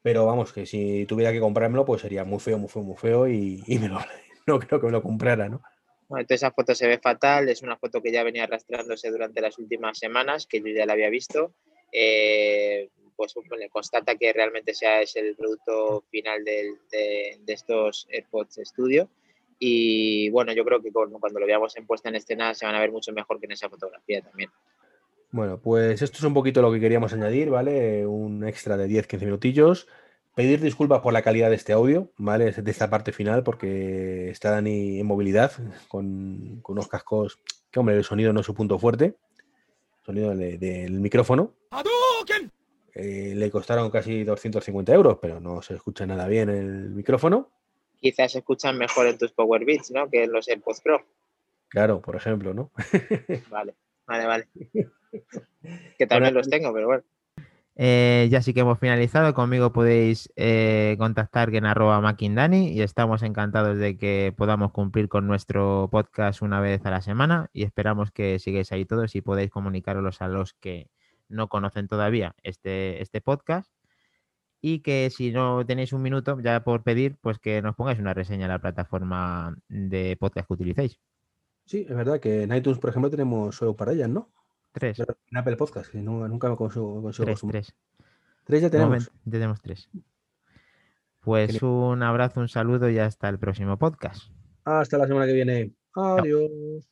Pero 0.03 0.25
vamos, 0.25 0.51
que 0.53 0.65
si 0.65 1.05
tuviera 1.05 1.31
que 1.31 1.39
comprármelo, 1.39 1.85
pues 1.85 2.01
sería 2.01 2.25
muy 2.25 2.39
feo, 2.39 2.59
muy 2.59 2.69
feo, 2.69 2.83
muy 2.83 2.97
feo 2.97 3.27
y, 3.27 3.63
me 3.79 3.87
lo, 3.87 3.99
no 4.47 4.59
creo 4.59 4.79
que 4.79 4.85
me 4.85 4.91
lo 4.91 5.01
comprara, 5.01 5.49
¿no? 5.49 5.61
Bueno, 6.09 6.21
entonces 6.21 6.43
esa 6.43 6.51
foto 6.51 6.75
se 6.75 6.87
ve 6.87 6.99
fatal, 6.99 7.47
es 7.49 7.63
una 7.63 7.77
foto 7.77 8.01
que 8.01 8.11
ya 8.11 8.23
venía 8.23 8.43
arrastrándose 8.43 9.09
durante 9.09 9.41
las 9.41 9.57
últimas 9.57 9.97
semanas, 9.97 10.45
que 10.45 10.59
yo 10.59 10.67
ya 10.67 10.85
la 10.85 10.93
había 10.93 11.09
visto. 11.09 11.53
Eh, 11.91 12.89
pues 13.15 13.33
le 13.57 13.69
constata 13.69 14.15
que 14.15 14.33
realmente 14.33 14.73
sea 14.73 15.01
es 15.01 15.15
el 15.15 15.35
producto 15.35 16.03
final 16.09 16.43
de, 16.43 16.75
de, 16.91 17.53
estos 17.53 18.07
AirPods 18.11 18.59
Studio. 18.63 19.09
Y 19.59 20.29
bueno, 20.31 20.51
yo 20.51 20.65
creo 20.65 20.81
que 20.81 20.91
cuando 20.91 21.39
lo 21.39 21.45
veamos 21.45 21.77
en 21.77 21.85
puesta 21.85 22.09
en 22.09 22.15
escena 22.15 22.53
se 22.53 22.65
van 22.65 22.75
a 22.75 22.79
ver 22.79 22.91
mucho 22.91 23.13
mejor 23.13 23.39
que 23.39 23.45
en 23.45 23.53
esa 23.53 23.69
fotografía 23.69 24.21
también. 24.21 24.49
Bueno, 25.33 25.59
pues 25.59 25.99
esto 26.03 26.19
es 26.19 26.23
un 26.25 26.35
poquito 26.35 26.61
lo 26.61 26.71
que 26.71 26.79
queríamos 26.79 27.11
añadir, 27.11 27.49
¿vale? 27.49 28.05
Un 28.05 28.47
extra 28.47 28.77
de 28.77 28.87
10-15 28.87 29.25
minutillos. 29.25 29.87
Pedir 30.35 30.61
disculpas 30.61 31.01
por 31.01 31.11
la 31.11 31.23
calidad 31.23 31.49
de 31.49 31.55
este 31.55 31.73
audio, 31.73 32.11
¿vale? 32.17 32.51
De 32.51 32.69
esta 32.69 32.91
parte 32.91 33.11
final, 33.11 33.41
porque 33.41 34.29
está 34.29 34.51
Dani 34.51 34.99
en 34.99 35.07
movilidad 35.07 35.51
con, 35.87 36.61
unos 36.67 36.87
cascos 36.87 37.39
que, 37.71 37.79
hombre, 37.79 37.97
el 37.97 38.03
sonido 38.03 38.31
no 38.31 38.41
es 38.41 38.45
su 38.45 38.53
punto 38.53 38.77
fuerte. 38.77 39.05
El 39.05 40.05
sonido 40.05 40.35
del 40.35 40.99
micrófono. 40.99 41.55
Eh, 42.93 43.33
le 43.35 43.49
costaron 43.49 43.89
casi 43.89 44.23
250 44.23 44.93
euros, 44.93 45.17
pero 45.19 45.39
no 45.39 45.63
se 45.63 45.73
escucha 45.73 46.05
nada 46.05 46.27
bien 46.27 46.49
el 46.51 46.91
micrófono. 46.91 47.49
Quizás 47.99 48.33
se 48.33 48.37
escuchan 48.37 48.77
mejor 48.77 49.07
en 49.07 49.17
tus 49.17 49.31
Power 49.31 49.65
Beats, 49.65 49.89
¿no? 49.89 50.07
Que 50.11 50.25
en 50.25 50.31
los 50.31 50.47
AirPods 50.47 50.81
Pro. 50.81 51.03
Claro, 51.69 52.01
por 52.01 52.15
ejemplo, 52.15 52.53
¿no? 52.53 52.69
vale, 53.49 53.73
vale, 54.05 54.27
vale. 54.27 54.47
Que 55.97 56.07
también 56.07 56.33
los 56.33 56.49
tengo, 56.49 56.73
pero 56.73 56.87
bueno. 56.87 57.03
Eh, 57.75 58.27
ya 58.29 58.41
sí 58.41 58.53
que 58.53 58.59
hemos 58.59 58.79
finalizado. 58.79 59.33
Conmigo 59.33 59.73
podéis 59.73 60.31
eh, 60.35 60.95
contactar 60.99 61.53
en 61.55 61.65
arroba 61.65 62.01
Makindani 62.01 62.69
y 62.69 62.81
estamos 62.81 63.23
encantados 63.23 63.77
de 63.77 63.97
que 63.97 64.33
podamos 64.37 64.71
cumplir 64.71 65.09
con 65.09 65.25
nuestro 65.25 65.89
podcast 65.91 66.41
una 66.41 66.61
vez 66.61 66.85
a 66.85 66.91
la 66.91 67.01
semana 67.01 67.49
y 67.51 67.63
esperamos 67.63 68.11
que 68.11 68.37
sigáis 68.39 68.71
ahí 68.71 68.85
todos 68.85 69.15
y 69.15 69.21
podáis 69.21 69.49
comunicarlos 69.49 70.21
a 70.21 70.27
los 70.27 70.53
que 70.53 70.89
no 71.29 71.47
conocen 71.47 71.87
todavía 71.87 72.35
este, 72.43 73.01
este 73.01 73.21
podcast 73.21 73.71
y 74.61 74.79
que 74.79 75.09
si 75.09 75.31
no 75.31 75.65
tenéis 75.65 75.93
un 75.93 76.01
minuto 76.01 76.39
ya 76.39 76.63
por 76.63 76.83
pedir, 76.83 77.17
pues 77.21 77.39
que 77.39 77.61
nos 77.61 77.75
pongáis 77.75 77.99
una 77.99 78.13
reseña 78.13 78.45
en 78.45 78.51
la 78.51 78.59
plataforma 78.59 79.57
de 79.67 80.15
podcast 80.17 80.47
que 80.47 80.53
utilicéis. 80.53 80.99
Sí, 81.65 81.85
es 81.89 81.95
verdad 81.95 82.19
que 82.19 82.43
en 82.43 82.53
iTunes, 82.55 82.79
por 82.79 82.89
ejemplo, 82.89 83.09
tenemos 83.09 83.55
solo 83.55 83.75
para 83.75 83.93
ellas, 83.93 84.09
¿no? 84.09 84.29
Tres. 84.73 84.99
En 84.99 85.37
Apple 85.37 85.55
Podcast, 85.55 85.91
que 85.91 85.99
nunca 85.99 86.49
me 86.49 86.55
consigo, 86.55 87.01
consigo 87.01 87.25
tres, 87.25 87.41
tres. 87.47 87.75
tres. 88.43 88.61
ya 88.63 88.69
tenemos. 88.69 89.11
ya 89.23 89.31
tenemos 89.31 89.61
tres. 89.61 89.89
Pues 91.21 91.61
un 91.61 92.03
abrazo, 92.03 92.41
un 92.41 92.49
saludo 92.49 92.89
y 92.89 92.99
hasta 92.99 93.29
el 93.29 93.39
próximo 93.39 93.77
podcast. 93.77 94.23
Hasta 94.65 94.97
la 94.97 95.07
semana 95.07 95.27
que 95.27 95.33
viene. 95.33 95.71
Adiós. 95.95 96.89